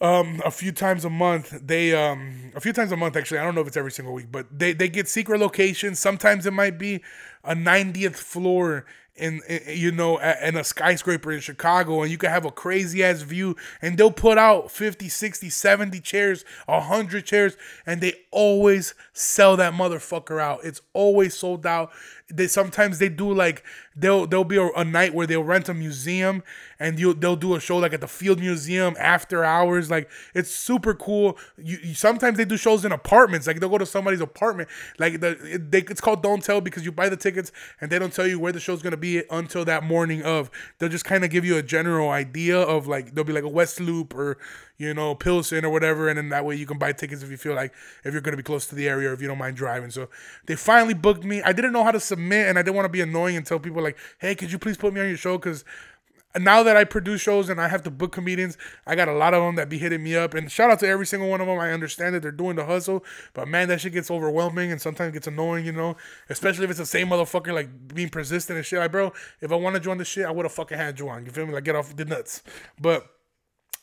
um, 0.00 0.40
a 0.44 0.50
few 0.50 0.72
times 0.72 1.04
a 1.04 1.10
month, 1.10 1.58
they 1.62 1.94
um, 1.94 2.52
a 2.54 2.60
few 2.60 2.72
times 2.72 2.92
a 2.92 2.96
month 2.96 3.16
actually. 3.16 3.38
I 3.38 3.44
don't 3.44 3.54
know 3.54 3.62
if 3.62 3.66
it's 3.66 3.76
every 3.76 3.92
single 3.92 4.14
week, 4.14 4.30
but 4.30 4.46
they 4.56 4.72
they 4.72 4.88
get 4.88 5.08
secret 5.08 5.40
locations. 5.40 5.98
Sometimes 5.98 6.46
it 6.46 6.52
might 6.52 6.78
be 6.78 7.02
a 7.44 7.54
90th 7.54 8.16
floor 8.16 8.84
in, 9.18 9.40
in, 9.48 9.60
you 9.66 9.92
know 9.92 10.18
in 10.18 10.56
a 10.56 10.64
skyscraper 10.64 11.32
in 11.32 11.40
Chicago 11.40 12.02
and 12.02 12.10
you 12.10 12.18
can 12.18 12.30
have 12.30 12.44
a 12.44 12.50
crazy 12.50 13.02
ass 13.02 13.22
view 13.22 13.56
and 13.82 13.98
they'll 13.98 14.10
put 14.10 14.38
out 14.38 14.70
50 14.70 15.08
60 15.08 15.50
70 15.50 16.00
chairs 16.00 16.44
100 16.66 17.26
chairs 17.26 17.56
and 17.86 18.00
they 18.00 18.14
always 18.30 18.94
sell 19.12 19.56
that 19.56 19.72
motherfucker 19.72 20.40
out. 20.40 20.60
It's 20.64 20.80
always 20.92 21.34
sold 21.34 21.66
out. 21.66 21.90
They 22.30 22.46
sometimes 22.46 22.98
they 22.98 23.08
do 23.08 23.32
like 23.32 23.64
they'll 23.98 24.26
there'll 24.26 24.44
be 24.44 24.56
a, 24.56 24.68
a 24.68 24.84
night 24.84 25.14
where 25.14 25.26
they'll 25.26 25.42
rent 25.42 25.68
a 25.68 25.74
museum 25.74 26.42
and 26.78 26.98
you 26.98 27.12
they'll 27.14 27.36
do 27.36 27.54
a 27.54 27.60
show 27.60 27.78
like 27.78 27.92
at 27.92 28.00
the 28.00 28.08
Field 28.08 28.38
Museum 28.38 28.94
after 28.98 29.44
hours. 29.44 29.90
Like 29.90 30.08
it's 30.34 30.50
super 30.50 30.94
cool. 30.94 31.36
You, 31.56 31.78
you, 31.82 31.94
sometimes 31.94 32.36
they 32.36 32.44
do 32.44 32.56
shows 32.56 32.84
in 32.84 32.92
apartments. 32.92 33.46
Like 33.46 33.60
they'll 33.60 33.68
go 33.68 33.78
to 33.78 33.86
somebody's 33.86 34.20
apartment. 34.20 34.68
Like 34.98 35.20
the 35.20 35.30
it, 35.54 35.70
they, 35.70 35.80
it's 35.80 36.00
called 36.00 36.22
Don't 36.22 36.42
Tell 36.42 36.60
because 36.60 36.84
you 36.84 36.92
buy 36.92 37.08
the 37.08 37.16
tickets 37.16 37.50
and 37.80 37.90
they 37.90 37.98
don't 37.98 38.12
tell 38.12 38.26
you 38.26 38.38
where 38.38 38.52
the 38.52 38.60
show's 38.60 38.82
gonna 38.82 38.96
be 38.96 39.22
until 39.30 39.64
that 39.64 39.82
morning 39.82 40.22
of. 40.22 40.50
They'll 40.78 40.88
just 40.88 41.04
kind 41.04 41.24
of 41.24 41.30
give 41.30 41.44
you 41.44 41.56
a 41.56 41.62
general 41.62 42.10
idea 42.10 42.58
of 42.58 42.86
like 42.86 43.14
they'll 43.14 43.24
be 43.24 43.32
like 43.32 43.44
a 43.44 43.48
West 43.48 43.80
Loop 43.80 44.14
or 44.14 44.38
you 44.78 44.94
know, 44.94 45.12
Pilsen 45.12 45.64
or 45.64 45.70
whatever, 45.70 46.08
and 46.08 46.16
then 46.16 46.28
that 46.28 46.44
way 46.44 46.54
you 46.54 46.64
can 46.64 46.78
buy 46.78 46.92
tickets 46.92 47.24
if 47.24 47.30
you 47.30 47.36
feel 47.36 47.54
like 47.54 47.74
if 48.04 48.12
you're 48.12 48.22
gonna 48.22 48.36
be 48.36 48.44
close 48.44 48.66
to 48.66 48.76
the 48.76 48.88
area 48.88 49.10
or 49.10 49.12
if 49.12 49.20
you 49.20 49.26
don't 49.26 49.38
mind 49.38 49.56
driving. 49.56 49.90
So 49.90 50.08
they 50.46 50.54
finally 50.54 50.94
booked 50.94 51.24
me. 51.24 51.42
I 51.42 51.52
didn't 51.52 51.72
know 51.72 51.82
how 51.82 51.90
to 51.90 51.98
submit, 51.98 52.46
and 52.46 52.56
I 52.58 52.62
didn't 52.62 52.76
want 52.76 52.84
to 52.84 52.90
be 52.90 53.00
annoying 53.00 53.36
and 53.36 53.44
tell 53.44 53.58
people 53.58 53.82
like, 53.82 53.87
"Hey, 54.18 54.34
could 54.34 54.52
you 54.52 54.58
please 54.58 54.76
put 54.76 54.92
me 54.92 55.00
on 55.00 55.08
your 55.08 55.16
show?" 55.16 55.38
Because 55.38 55.64
now 56.36 56.62
that 56.62 56.76
I 56.76 56.84
produce 56.84 57.20
shows 57.20 57.48
and 57.48 57.60
I 57.60 57.68
have 57.68 57.82
to 57.84 57.90
book 57.90 58.12
comedians, 58.12 58.58
I 58.86 58.94
got 58.94 59.08
a 59.08 59.12
lot 59.12 59.34
of 59.34 59.42
them 59.42 59.56
that 59.56 59.68
be 59.68 59.78
hitting 59.78 60.02
me 60.02 60.14
up. 60.14 60.34
And 60.34 60.50
shout 60.50 60.70
out 60.70 60.78
to 60.80 60.88
every 60.88 61.06
single 61.06 61.28
one 61.28 61.40
of 61.40 61.46
them. 61.46 61.58
I 61.58 61.72
understand 61.72 62.14
that 62.14 62.22
they're 62.22 62.30
doing 62.30 62.56
the 62.56 62.66
hustle, 62.66 63.04
but 63.32 63.48
man, 63.48 63.68
that 63.68 63.80
shit 63.80 63.92
gets 63.92 64.10
overwhelming 64.10 64.70
and 64.70 64.80
sometimes 64.80 65.12
gets 65.12 65.26
annoying, 65.26 65.64
you 65.64 65.72
know. 65.72 65.96
Especially 66.28 66.64
if 66.64 66.70
it's 66.70 66.78
the 66.78 66.86
same 66.86 67.08
motherfucker 67.08 67.54
like 67.54 67.94
being 67.94 68.10
persistent 68.10 68.56
and 68.56 68.66
shit. 68.66 68.78
Like, 68.78 68.92
bro, 68.92 69.12
if 69.40 69.52
I 69.52 69.56
want 69.56 69.74
to 69.74 69.80
join 69.80 69.98
the 69.98 70.04
shit, 70.04 70.26
I 70.26 70.30
would 70.30 70.44
have 70.44 70.52
fucking 70.52 70.78
had 70.78 70.98
you 70.98 71.08
on. 71.08 71.24
You 71.24 71.32
feel 71.32 71.46
me? 71.46 71.54
Like, 71.54 71.64
get 71.64 71.76
off 71.76 71.94
the 71.94 72.04
nuts. 72.04 72.42
But 72.80 73.08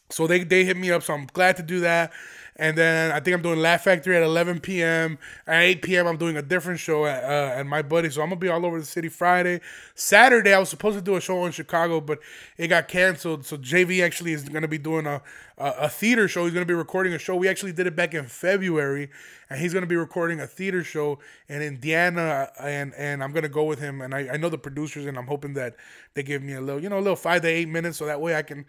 so 0.09 0.27
they 0.27 0.43
they 0.43 0.63
hit 0.65 0.77
me 0.77 0.91
up, 0.91 1.03
so 1.03 1.13
I'm 1.13 1.27
glad 1.33 1.57
to 1.57 1.63
do 1.63 1.79
that. 1.81 2.11
And 2.57 2.77
then 2.77 3.11
I 3.11 3.19
think 3.19 3.35
I'm 3.35 3.41
doing 3.41 3.59
Laugh 3.59 3.83
Factory 3.83 4.15
at 4.15 4.23
11 4.23 4.61
p.m. 4.61 5.17
At 5.45 5.61
8 5.61 5.81
p.m. 5.81 6.07
I'm 6.07 6.17
doing 6.17 6.37
a 6.37 6.41
different 6.41 6.79
show 6.79 7.05
at, 7.05 7.23
uh, 7.23 7.59
at 7.59 7.65
my 7.65 7.81
buddy. 7.81 8.09
So 8.09 8.21
I'm 8.21 8.29
gonna 8.29 8.39
be 8.39 8.47
all 8.47 8.65
over 8.65 8.79
the 8.79 8.85
city 8.85 9.09
Friday. 9.09 9.59
Saturday 9.93 10.53
I 10.53 10.59
was 10.59 10.69
supposed 10.69 10.97
to 10.97 11.03
do 11.03 11.15
a 11.17 11.21
show 11.21 11.45
in 11.45 11.51
Chicago, 11.51 11.99
but 11.99 12.19
it 12.57 12.69
got 12.69 12.87
canceled. 12.87 13.45
So 13.45 13.57
JV 13.57 14.03
actually 14.03 14.31
is 14.31 14.47
gonna 14.47 14.69
be 14.69 14.77
doing 14.77 15.05
a 15.05 15.21
a, 15.57 15.71
a 15.81 15.89
theater 15.89 16.27
show. 16.27 16.45
He's 16.45 16.53
gonna 16.53 16.65
be 16.65 16.73
recording 16.73 17.13
a 17.13 17.19
show. 17.19 17.35
We 17.35 17.49
actually 17.49 17.73
did 17.73 17.87
it 17.87 17.95
back 17.95 18.13
in 18.13 18.25
February, 18.25 19.09
and 19.49 19.59
he's 19.59 19.73
gonna 19.73 19.85
be 19.85 19.97
recording 19.97 20.39
a 20.39 20.47
theater 20.47 20.83
show 20.83 21.19
in 21.49 21.61
Indiana. 21.61 22.49
And 22.59 22.93
and 22.95 23.21
I'm 23.21 23.33
gonna 23.33 23.49
go 23.49 23.65
with 23.65 23.79
him. 23.79 24.01
And 24.01 24.15
I, 24.15 24.29
I 24.33 24.37
know 24.37 24.49
the 24.49 24.57
producers, 24.57 25.05
and 25.05 25.17
I'm 25.17 25.27
hoping 25.27 25.53
that 25.55 25.75
they 26.13 26.23
give 26.23 26.41
me 26.41 26.53
a 26.53 26.61
little, 26.61 26.81
you 26.81 26.87
know, 26.87 26.99
a 26.99 27.01
little 27.03 27.15
five 27.17 27.41
to 27.41 27.49
eight 27.49 27.67
minutes, 27.67 27.97
so 27.97 28.05
that 28.05 28.21
way 28.21 28.35
I 28.35 28.43
can 28.43 28.65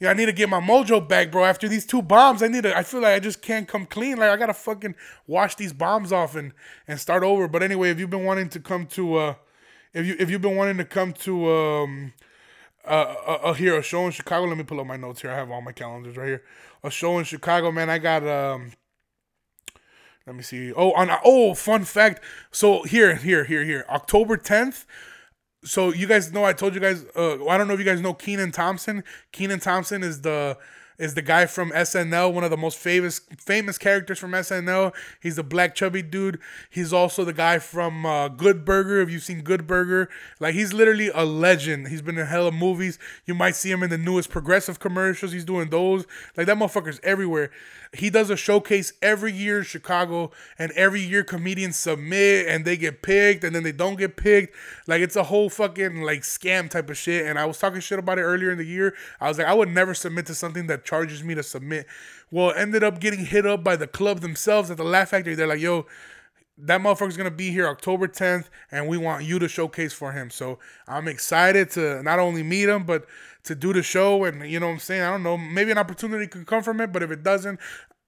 yeah, 0.00 0.10
I 0.10 0.14
need 0.14 0.26
to 0.26 0.32
get 0.32 0.48
my 0.48 0.60
mojo 0.60 1.06
back, 1.06 1.30
bro. 1.30 1.44
After 1.44 1.68
these 1.68 1.84
two 1.84 2.00
bombs, 2.00 2.42
I 2.42 2.48
need 2.48 2.62
to. 2.62 2.76
I 2.76 2.82
feel 2.82 3.02
like 3.02 3.14
I 3.14 3.20
just 3.20 3.42
can't 3.42 3.68
come 3.68 3.84
clean. 3.84 4.16
Like 4.16 4.30
I 4.30 4.36
gotta 4.38 4.54
fucking 4.54 4.94
wash 5.26 5.56
these 5.56 5.74
bombs 5.74 6.10
off 6.10 6.34
and 6.34 6.52
and 6.88 6.98
start 6.98 7.22
over. 7.22 7.46
But 7.46 7.62
anyway, 7.62 7.90
if 7.90 8.00
you've 8.00 8.08
been 8.08 8.24
wanting 8.24 8.48
to 8.48 8.60
come 8.60 8.86
to, 8.86 9.16
uh, 9.16 9.34
if 9.92 10.06
you 10.06 10.16
if 10.18 10.30
you've 10.30 10.40
been 10.40 10.56
wanting 10.56 10.78
to 10.78 10.86
come 10.86 11.12
to, 11.12 11.50
um, 11.50 12.12
uh, 12.86 13.14
uh, 13.26 13.38
uh 13.42 13.52
here 13.52 13.76
a 13.78 13.82
show 13.82 14.06
in 14.06 14.12
Chicago. 14.12 14.46
Let 14.46 14.56
me 14.56 14.64
pull 14.64 14.80
up 14.80 14.86
my 14.86 14.96
notes 14.96 15.20
here. 15.20 15.30
I 15.30 15.36
have 15.36 15.50
all 15.50 15.60
my 15.60 15.72
calendars 15.72 16.16
right 16.16 16.28
here. 16.28 16.44
A 16.82 16.90
show 16.90 17.18
in 17.18 17.24
Chicago, 17.24 17.70
man. 17.70 17.90
I 17.90 17.98
got 17.98 18.26
um. 18.26 18.72
Let 20.26 20.34
me 20.34 20.42
see. 20.42 20.72
Oh, 20.72 20.92
on 20.92 21.10
oh, 21.24 21.54
fun 21.54 21.84
fact. 21.84 22.22
So 22.50 22.84
here, 22.84 23.16
here, 23.16 23.44
here, 23.44 23.64
here. 23.64 23.84
October 23.90 24.36
tenth 24.38 24.86
so 25.64 25.92
you 25.92 26.06
guys 26.06 26.32
know 26.32 26.44
I 26.44 26.52
told 26.52 26.74
you 26.74 26.80
guys. 26.80 27.04
Uh, 27.14 27.44
I 27.46 27.58
don't 27.58 27.68
know 27.68 27.74
if 27.74 27.80
you 27.80 27.86
guys 27.86 28.00
know 28.00 28.14
Kenan 28.14 28.52
Thompson. 28.52 29.04
Kenan 29.32 29.60
Thompson 29.60 30.02
is 30.02 30.22
the 30.22 30.56
is 31.00 31.14
the 31.14 31.22
guy 31.22 31.46
from 31.46 31.70
SNL, 31.70 32.32
one 32.32 32.44
of 32.44 32.50
the 32.50 32.56
most 32.58 32.76
famous 32.76 33.20
famous 33.38 33.78
characters 33.78 34.18
from 34.18 34.32
SNL. 34.32 34.94
He's 35.20 35.36
the 35.36 35.42
black 35.42 35.74
chubby 35.74 36.02
dude. 36.02 36.38
He's 36.68 36.92
also 36.92 37.24
the 37.24 37.32
guy 37.32 37.58
from 37.58 38.04
uh, 38.04 38.28
Good 38.28 38.66
Burger. 38.66 39.00
If 39.00 39.10
you've 39.10 39.22
seen 39.22 39.40
Good 39.40 39.66
Burger, 39.66 40.10
like 40.38 40.54
he's 40.54 40.74
literally 40.74 41.10
a 41.12 41.24
legend. 41.24 41.88
He's 41.88 42.02
been 42.02 42.18
in 42.18 42.26
hella 42.26 42.52
movies. 42.52 42.98
You 43.24 43.34
might 43.34 43.56
see 43.56 43.70
him 43.70 43.82
in 43.82 43.88
the 43.88 43.98
newest 43.98 44.28
progressive 44.28 44.78
commercials. 44.78 45.32
He's 45.32 45.46
doing 45.46 45.70
those. 45.70 46.06
Like 46.36 46.46
that 46.46 46.58
motherfucker's 46.58 47.00
everywhere. 47.02 47.50
He 47.92 48.08
does 48.08 48.30
a 48.30 48.36
showcase 48.36 48.92
every 49.02 49.32
year 49.32 49.58
in 49.58 49.64
Chicago, 49.64 50.30
and 50.58 50.70
every 50.72 51.00
year 51.00 51.24
comedians 51.24 51.76
submit 51.76 52.46
and 52.46 52.64
they 52.64 52.76
get 52.76 53.02
picked, 53.02 53.42
and 53.42 53.54
then 53.54 53.64
they 53.64 53.72
don't 53.72 53.96
get 53.96 54.16
picked. 54.16 54.54
Like 54.86 55.00
it's 55.00 55.16
a 55.16 55.24
whole 55.24 55.48
fucking 55.48 56.02
like 56.02 56.20
scam 56.20 56.68
type 56.68 56.90
of 56.90 56.98
shit. 56.98 57.26
And 57.26 57.38
I 57.38 57.46
was 57.46 57.58
talking 57.58 57.80
shit 57.80 57.98
about 57.98 58.18
it 58.18 58.22
earlier 58.22 58.52
in 58.52 58.58
the 58.58 58.64
year. 58.64 58.94
I 59.20 59.28
was 59.28 59.38
like, 59.38 59.46
I 59.46 59.54
would 59.54 59.70
never 59.70 59.94
submit 59.94 60.26
to 60.26 60.34
something 60.34 60.66
that 60.68 60.84
charges 60.90 61.22
me 61.22 61.34
to 61.36 61.42
submit. 61.42 61.86
Well, 62.32 62.52
ended 62.52 62.82
up 62.82 62.98
getting 63.00 63.24
hit 63.24 63.46
up 63.46 63.62
by 63.62 63.76
the 63.76 63.86
club 63.86 64.20
themselves 64.20 64.70
at 64.70 64.76
the 64.76 64.84
Laugh 64.84 65.10
Factory. 65.10 65.36
They're 65.36 65.46
like, 65.46 65.60
yo, 65.60 65.86
that 66.58 66.80
motherfucker's 66.80 67.16
gonna 67.16 67.30
be 67.30 67.50
here 67.52 67.68
October 67.68 68.08
10th, 68.08 68.48
and 68.70 68.88
we 68.88 68.98
want 68.98 69.24
you 69.24 69.38
to 69.38 69.48
showcase 69.48 69.92
for 69.92 70.12
him. 70.12 70.30
So 70.30 70.58
I'm 70.88 71.06
excited 71.06 71.70
to 71.70 72.02
not 72.02 72.18
only 72.18 72.42
meet 72.42 72.68
him, 72.68 72.84
but 72.84 73.06
to 73.44 73.54
do 73.54 73.72
the 73.72 73.82
show. 73.82 74.24
And 74.24 74.50
you 74.50 74.58
know 74.60 74.66
what 74.66 74.74
I'm 74.74 74.78
saying? 74.80 75.02
I 75.02 75.10
don't 75.10 75.22
know. 75.22 75.38
Maybe 75.38 75.70
an 75.70 75.78
opportunity 75.78 76.26
could 76.26 76.46
come 76.46 76.62
from 76.62 76.80
it, 76.80 76.92
but 76.92 77.02
if 77.02 77.10
it 77.10 77.22
doesn't, 77.22 77.60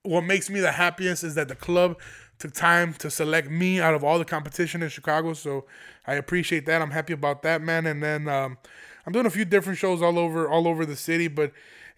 what 0.03 0.23
makes 0.23 0.51
me 0.51 0.61
the 0.61 0.73
happiest 0.73 1.23
is 1.23 1.37
that 1.37 1.49
the 1.49 1.55
club 1.55 1.99
took 2.39 2.53
time 2.53 2.93
to 2.95 3.09
select 3.09 3.49
me 3.49 3.81
out 3.81 3.95
of 3.95 4.03
all 4.03 4.19
the 4.19 4.25
competition 4.25 4.83
in 4.83 4.89
Chicago. 4.89 5.33
So 5.33 5.65
I 6.07 6.15
appreciate 6.15 6.67
that. 6.67 6.83
I'm 6.83 6.91
happy 6.91 7.13
about 7.13 7.43
that, 7.43 7.63
man. 7.63 7.87
And 7.87 8.03
then 8.03 8.27
um, 8.27 8.59
I'm 9.07 9.13
doing 9.13 9.27
a 9.27 9.31
few 9.31 9.45
different 9.45 9.79
shows 9.79 10.03
all 10.03 10.19
over 10.19 10.49
all 10.49 10.67
over 10.67 10.85
the 10.85 10.97
city, 10.97 11.29
but 11.29 11.53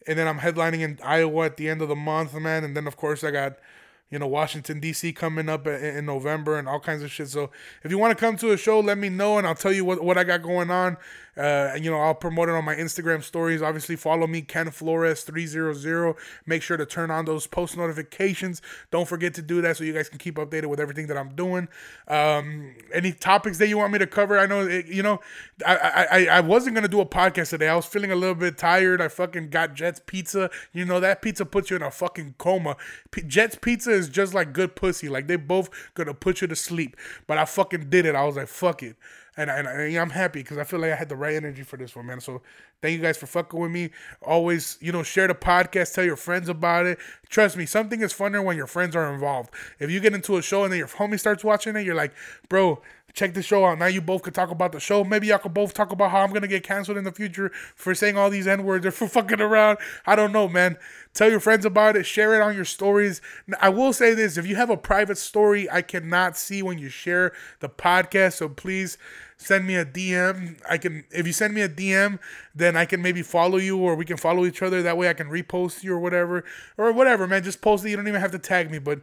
and 0.07 0.19
then 0.19 0.29
I'm 0.29 0.39
headlining 0.39 0.81
in 0.81 0.99
Iowa 1.03 1.47
at 1.47 1.57
the 1.57 1.69
end 1.69 1.83
of 1.83 1.89
the 1.89 1.97
month, 1.97 2.35
man. 2.35 2.65
And 2.65 2.77
then 2.77 2.87
of 2.87 2.97
course 2.97 3.25
I 3.25 3.31
got 3.31 3.57
you 4.11 4.21
know, 4.21 4.29
Washington 4.29 4.79
D.C. 4.79 5.13
coming 5.13 5.49
up 5.49 5.67
in 5.67 6.07
November 6.07 6.57
and 6.57 6.69
all 6.69 6.79
kinds 6.79 7.03
of 7.03 7.11
shit. 7.11 7.29
So 7.29 7.51
if 7.83 7.91
you 7.91 7.99
want 7.99 8.17
to 8.17 8.25
come 8.25 8.37
to 8.37 8.53
a 8.53 8.57
show, 8.57 8.79
let 8.79 8.97
me 8.97 9.09
know 9.09 9.39
and 9.39 9.47
I'll 9.47 9.57
tell 9.57 9.73
you 9.73 9.85
what, 9.85 10.05
what 10.05 10.17
I 10.17 10.23
got 10.23 10.41
going 10.41 10.71
on. 10.71 10.97
Uh, 11.37 11.72
and 11.74 11.85
you 11.85 11.91
know, 11.91 11.99
I'll 11.99 12.14
promote 12.14 12.49
it 12.49 12.55
on 12.55 12.64
my 12.64 12.74
Instagram 12.74 13.22
stories. 13.22 13.62
Obviously, 13.62 13.97
follow 13.97 14.26
me, 14.26 14.43
Ken 14.43 14.70
Flores 14.70 15.22
three 15.22 15.47
zero 15.47 15.74
zero. 15.74 16.16
Make 16.47 16.62
sure 16.62 16.76
to 16.76 16.87
turn 16.87 17.11
on 17.11 17.24
those 17.24 17.47
post 17.47 17.76
notifications. 17.76 18.62
Don't 18.91 19.09
forget 19.09 19.35
to 19.35 19.43
do 19.43 19.61
that 19.62 19.76
so 19.76 19.85
you 19.85 19.93
guys 19.93 20.09
can 20.09 20.18
keep 20.18 20.37
updated 20.37 20.66
with 20.66 20.80
everything 20.80 21.07
that 21.09 21.16
I'm 21.16 21.35
doing. 21.35 21.68
Um, 22.09 22.74
any 22.93 23.12
topics 23.12 23.59
that 23.59 23.68
you 23.68 23.78
want 23.78 23.93
me 23.93 23.99
to 23.99 24.07
cover? 24.07 24.39
I 24.39 24.47
know, 24.47 24.66
it, 24.66 24.87
you 24.87 25.03
know, 25.03 25.20
I, 25.66 26.07
I 26.11 26.26
I 26.26 26.41
wasn't 26.41 26.74
gonna 26.74 26.89
do 26.89 27.01
a 27.01 27.07
podcast 27.07 27.51
today. 27.51 27.68
I 27.68 27.76
was 27.76 27.87
feeling 27.87 28.12
a 28.12 28.16
little 28.16 28.35
bit 28.35 28.59
tired. 28.59 29.01
I 29.01 29.09
fucking 29.09 29.51
got 29.51 29.74
Jet's 29.74 30.01
Pizza. 30.05 30.51
You 30.72 30.85
know 30.85 31.01
that 31.01 31.22
pizza 31.22 31.45
puts 31.45 31.70
you 31.70 31.76
in 31.76 31.82
a 31.82 31.91
fucking 31.91 32.35
coma. 32.39 32.76
P- 33.11 33.22
Jet's 33.22 33.57
Pizza 33.57 33.91
is 33.91 34.09
just 34.09 34.35
like 34.35 34.53
good 34.53 34.76
pussy. 34.76 35.09
Like 35.09 35.26
they 35.26 35.37
both 35.37 35.70
gonna 35.95 36.14
put 36.14 36.41
you 36.41 36.47
to 36.49 36.57
sleep. 36.57 36.97
But 37.26 37.39
I 37.39 37.45
fucking 37.45 37.91
did 37.91 38.07
it. 38.07 38.14
I 38.14 38.24
was 38.24 38.37
like, 38.37 38.49
fuck 38.49 38.82
it 38.82 38.97
and, 39.37 39.51
and, 39.51 39.66
and 39.66 39.97
I'm 39.97 40.11
happy 40.11 40.41
because 40.41 40.59
I 40.59 40.64
feel 40.64 40.80
like 40.80 40.93
I 40.93 40.97
had 40.97 41.09
the 41.09 41.16
right 41.16 41.35
energy 41.35 41.62
for 41.62 41.76
this 41.76 41.97
one, 41.97 42.07
man. 42.07 42.20
So 42.20 42.43
thank 42.82 42.97
you 42.97 43.03
guys 43.03 43.16
for 43.16 43.26
fucking 43.26 43.59
with 43.59 43.70
me. 43.70 43.91
Always, 44.22 44.78
you 44.80 44.93
know, 44.93 45.03
share 45.03 45.28
the 45.28 45.35
podcast, 45.35 45.95
tell 45.95 46.05
your 46.05 46.16
friends 46.16 46.49
about 46.49 46.87
it. 46.87 46.99
Trust 47.28 47.57
me, 47.57 47.66
something 47.66 48.01
is 48.01 48.12
funner 48.12 48.45
when 48.45 48.57
your 48.57 48.66
friends 48.66 48.95
are 48.95 49.12
involved. 49.12 49.51
If 49.78 49.91
you 49.91 50.01
get 50.01 50.14
into 50.14 50.37
a 50.37 50.43
show 50.43 50.64
and 50.64 50.72
then 50.72 50.78
your 50.78 50.89
homie 50.89 51.18
starts 51.18 51.43
watching 51.43 51.76
it, 51.76 51.85
you're 51.85 51.95
like, 51.95 52.12
bro, 52.49 52.80
check 53.15 53.33
the 53.33 53.43
show 53.43 53.65
out. 53.65 53.79
Now 53.79 53.87
you 53.87 54.01
both 54.01 54.23
could 54.23 54.35
talk 54.35 54.51
about 54.51 54.73
the 54.73 54.81
show. 54.81 55.05
Maybe 55.05 55.29
y'all 55.29 55.39
could 55.39 55.55
both 55.55 55.73
talk 55.73 55.93
about 55.93 56.11
how 56.11 56.21
I'm 56.21 56.33
gonna 56.33 56.49
get 56.49 56.65
canceled 56.65 56.99
in 56.99 57.05
the 57.05 57.12
future 57.12 57.51
for 57.75 57.95
saying 57.95 58.19
all 58.19 58.29
these 58.29 58.47
N 58.47 58.65
words 58.65 58.85
or 58.85 58.91
for 58.91 59.09
fucking 59.15 59.41
around. 59.41 59.79
I 60.05 60.17
don't 60.17 60.33
know, 60.33 60.49
man. 60.49 60.77
Tell 61.15 61.31
your 61.31 61.41
friends 61.41 61.65
about 61.65 61.97
it. 61.97 62.05
Share 62.05 62.35
it 62.35 62.43
on 62.43 62.57
your 62.57 62.65
stories. 62.65 63.23
I 63.61 63.69
will 63.69 63.93
say 63.93 64.15
this: 64.15 64.37
if 64.37 64.47
you 64.47 64.57
have 64.57 64.69
a 64.69 64.77
private 64.77 65.17
story, 65.17 65.71
I 65.71 65.81
cannot 65.81 66.37
see 66.37 66.62
when 66.62 66.79
you 66.79 66.89
share 66.89 67.33
the 67.61 67.69
podcast. 67.69 68.35
So 68.35 68.49
please 68.49 68.99
send 69.37 69.67
me 69.67 69.77
a 69.77 69.85
DM. 69.85 70.59
I 70.69 70.77
can 70.77 71.05
if 71.12 71.27
you 71.27 71.33
send 71.33 71.55
me 71.55 71.61
a 71.61 71.69
DM, 71.69 72.19
then 72.55 72.77
I 72.77 72.85
can 72.85 73.01
maybe 73.01 73.23
follow 73.23 73.59
you 73.59 73.79
or 73.79 73.95
we 73.95 74.05
can 74.05 74.17
follow 74.17 74.45
each 74.45 74.61
other. 74.61 74.83
That 74.83 74.99
way 74.99 75.09
I 75.09 75.15
can 75.15 75.29
repost 75.29 75.85
you 75.85 75.95
or 75.95 76.01
whatever. 76.01 76.45
Or 76.77 76.93
whatever, 76.93 77.29
man. 77.29 77.45
Just 77.45 77.61
post 77.61 77.85
it. 77.85 77.91
You 77.91 77.97
don't 77.97 78.09
even 78.09 78.21
have 78.21 78.33
to 78.33 78.39
tag 78.41 78.73
me, 78.73 78.79
but 78.81 79.01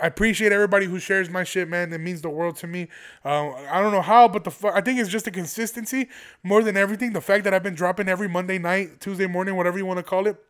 I 0.00 0.06
appreciate 0.06 0.52
everybody 0.52 0.86
who 0.86 0.98
shares 0.98 1.28
my 1.28 1.44
shit, 1.44 1.68
man. 1.68 1.92
It 1.92 1.98
means 1.98 2.22
the 2.22 2.30
world 2.30 2.56
to 2.56 2.66
me. 2.66 2.88
Uh, 3.24 3.50
I 3.70 3.80
don't 3.80 3.92
know 3.92 4.02
how, 4.02 4.28
but 4.28 4.44
the 4.44 4.50
fu- 4.50 4.68
I 4.68 4.80
think 4.80 5.00
it's 5.00 5.10
just 5.10 5.24
the 5.24 5.30
consistency 5.30 6.08
more 6.42 6.62
than 6.62 6.76
everything. 6.76 7.12
The 7.12 7.20
fact 7.20 7.44
that 7.44 7.54
I've 7.54 7.62
been 7.62 7.74
dropping 7.74 8.08
every 8.08 8.28
Monday 8.28 8.58
night, 8.58 9.00
Tuesday 9.00 9.26
morning, 9.26 9.56
whatever 9.56 9.78
you 9.78 9.86
want 9.86 9.98
to 9.98 10.04
call 10.04 10.26
it. 10.26 10.42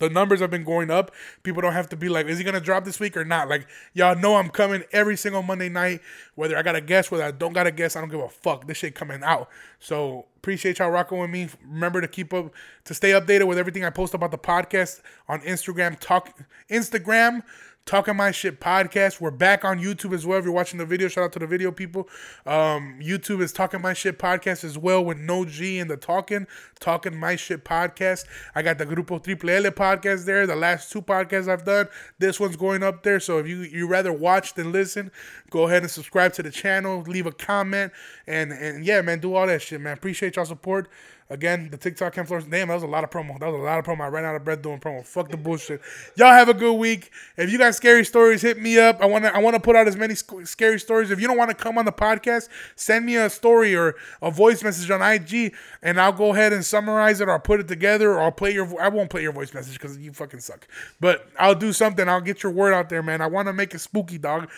The 0.00 0.08
numbers 0.08 0.40
have 0.40 0.50
been 0.50 0.64
going 0.64 0.90
up. 0.90 1.12
People 1.42 1.60
don't 1.60 1.74
have 1.74 1.90
to 1.90 1.96
be 1.96 2.08
like, 2.08 2.26
is 2.26 2.38
he 2.38 2.44
gonna 2.44 2.58
drop 2.58 2.84
this 2.84 2.98
week 2.98 3.18
or 3.18 3.24
not? 3.24 3.48
Like, 3.48 3.68
y'all 3.92 4.16
know 4.16 4.36
I'm 4.36 4.48
coming 4.48 4.82
every 4.92 5.16
single 5.16 5.42
Monday 5.42 5.68
night. 5.68 6.00
Whether 6.34 6.56
I 6.56 6.62
got 6.62 6.74
a 6.74 6.80
guess, 6.80 7.10
whether 7.10 7.24
I 7.24 7.30
don't 7.30 7.52
got 7.52 7.66
a 7.66 7.70
guess, 7.70 7.96
I 7.96 8.00
don't 8.00 8.08
give 8.08 8.20
a 8.20 8.28
fuck. 8.28 8.66
This 8.66 8.78
shit 8.78 8.94
coming 8.94 9.22
out. 9.22 9.50
So 9.78 10.24
appreciate 10.38 10.78
y'all 10.78 10.90
rocking 10.90 11.18
with 11.18 11.28
me. 11.28 11.50
Remember 11.68 12.00
to 12.00 12.08
keep 12.08 12.32
up 12.32 12.50
to 12.84 12.94
stay 12.94 13.10
updated 13.10 13.46
with 13.46 13.58
everything 13.58 13.84
I 13.84 13.90
post 13.90 14.14
about 14.14 14.30
the 14.30 14.38
podcast 14.38 15.02
on 15.28 15.42
Instagram. 15.42 16.00
Talk 16.00 16.34
Instagram 16.70 17.42
Talking 17.90 18.14
My 18.14 18.30
Shit 18.30 18.60
podcast. 18.60 19.20
We're 19.20 19.32
back 19.32 19.64
on 19.64 19.80
YouTube 19.80 20.14
as 20.14 20.24
well. 20.24 20.38
If 20.38 20.44
you're 20.44 20.54
watching 20.54 20.78
the 20.78 20.86
video, 20.86 21.08
shout 21.08 21.24
out 21.24 21.32
to 21.32 21.40
the 21.40 21.46
video 21.48 21.72
people. 21.72 22.08
Um, 22.46 23.00
YouTube 23.02 23.40
is 23.40 23.52
Talking 23.52 23.82
My 23.82 23.94
Shit 23.94 24.16
podcast 24.16 24.62
as 24.62 24.78
well 24.78 25.04
with 25.04 25.18
No 25.18 25.44
G 25.44 25.80
and 25.80 25.90
the 25.90 25.96
Talking, 25.96 26.46
Talking 26.78 27.16
My 27.16 27.34
Shit 27.34 27.64
podcast. 27.64 28.26
I 28.54 28.62
got 28.62 28.78
the 28.78 28.86
Grupo 28.86 29.20
Triple 29.20 29.50
L 29.50 29.64
podcast 29.72 30.24
there. 30.24 30.46
The 30.46 30.54
last 30.54 30.92
two 30.92 31.02
podcasts 31.02 31.48
I've 31.48 31.64
done, 31.64 31.88
this 32.20 32.38
one's 32.38 32.54
going 32.54 32.84
up 32.84 33.02
there. 33.02 33.18
So 33.18 33.38
if 33.38 33.48
you 33.48 33.62
you 33.62 33.88
rather 33.88 34.12
watch 34.12 34.54
than 34.54 34.70
listen, 34.70 35.10
go 35.50 35.66
ahead 35.66 35.82
and 35.82 35.90
subscribe 35.90 36.32
to 36.34 36.44
the 36.44 36.50
channel, 36.52 37.02
leave 37.08 37.26
a 37.26 37.32
comment, 37.32 37.92
and 38.24 38.52
and 38.52 38.84
yeah, 38.84 39.00
man, 39.00 39.18
do 39.18 39.34
all 39.34 39.48
that 39.48 39.62
shit, 39.62 39.80
man. 39.80 39.94
Appreciate 39.94 40.36
y'all 40.36 40.44
support. 40.44 40.88
Again, 41.30 41.68
the 41.70 41.76
TikTok 41.76 42.14
Flores. 42.26 42.44
Damn, 42.44 42.68
that 42.68 42.74
was 42.74 42.82
a 42.82 42.88
lot 42.88 43.04
of 43.04 43.10
promo. 43.10 43.38
That 43.38 43.46
was 43.46 43.60
a 43.60 43.62
lot 43.64 43.78
of 43.78 43.84
promo. 43.84 44.00
I 44.00 44.08
ran 44.08 44.24
out 44.24 44.34
of 44.34 44.44
breath 44.44 44.62
doing 44.62 44.80
promo. 44.80 45.06
Fuck 45.06 45.30
the 45.30 45.36
bullshit. 45.36 45.80
Y'all 46.16 46.32
have 46.32 46.48
a 46.48 46.54
good 46.54 46.74
week. 46.74 47.12
If 47.36 47.52
you 47.52 47.56
got 47.58 47.72
scary 47.76 48.04
stories, 48.04 48.42
hit 48.42 48.58
me 48.60 48.80
up. 48.80 49.00
I 49.00 49.06
want 49.06 49.24
to. 49.24 49.32
I 49.34 49.38
want 49.38 49.54
to 49.54 49.60
put 49.60 49.76
out 49.76 49.86
as 49.86 49.96
many 49.96 50.16
sc- 50.16 50.44
scary 50.44 50.80
stories. 50.80 51.12
If 51.12 51.20
you 51.20 51.28
don't 51.28 51.36
want 51.36 51.50
to 51.50 51.54
come 51.54 51.78
on 51.78 51.84
the 51.84 51.92
podcast, 51.92 52.48
send 52.74 53.06
me 53.06 53.14
a 53.16 53.30
story 53.30 53.76
or 53.76 53.94
a 54.20 54.30
voice 54.32 54.64
message 54.64 54.90
on 54.90 55.00
IG, 55.00 55.54
and 55.82 56.00
I'll 56.00 56.12
go 56.12 56.32
ahead 56.32 56.52
and 56.52 56.64
summarize 56.64 57.20
it 57.20 57.28
or 57.28 57.32
I'll 57.32 57.38
put 57.38 57.60
it 57.60 57.68
together 57.68 58.10
or 58.12 58.20
I'll 58.22 58.32
play 58.32 58.52
your. 58.52 58.64
Vo- 58.64 58.78
I 58.78 58.88
won't 58.88 59.08
play 59.08 59.22
your 59.22 59.32
voice 59.32 59.54
message 59.54 59.74
because 59.74 59.96
you 59.98 60.12
fucking 60.12 60.40
suck. 60.40 60.66
But 60.98 61.28
I'll 61.38 61.54
do 61.54 61.72
something. 61.72 62.08
I'll 62.08 62.20
get 62.20 62.42
your 62.42 62.50
word 62.50 62.74
out 62.74 62.88
there, 62.88 63.04
man. 63.04 63.20
I 63.20 63.28
want 63.28 63.46
to 63.46 63.52
make 63.52 63.72
it 63.72 63.78
spooky, 63.78 64.18
dog. 64.18 64.50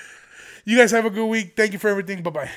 You 0.64 0.78
guys 0.78 0.90
have 0.92 1.04
a 1.04 1.10
good 1.10 1.26
week. 1.26 1.52
Thank 1.54 1.74
you 1.74 1.78
for 1.78 1.88
everything. 1.88 2.22
Bye 2.22 2.30
bye. 2.30 2.50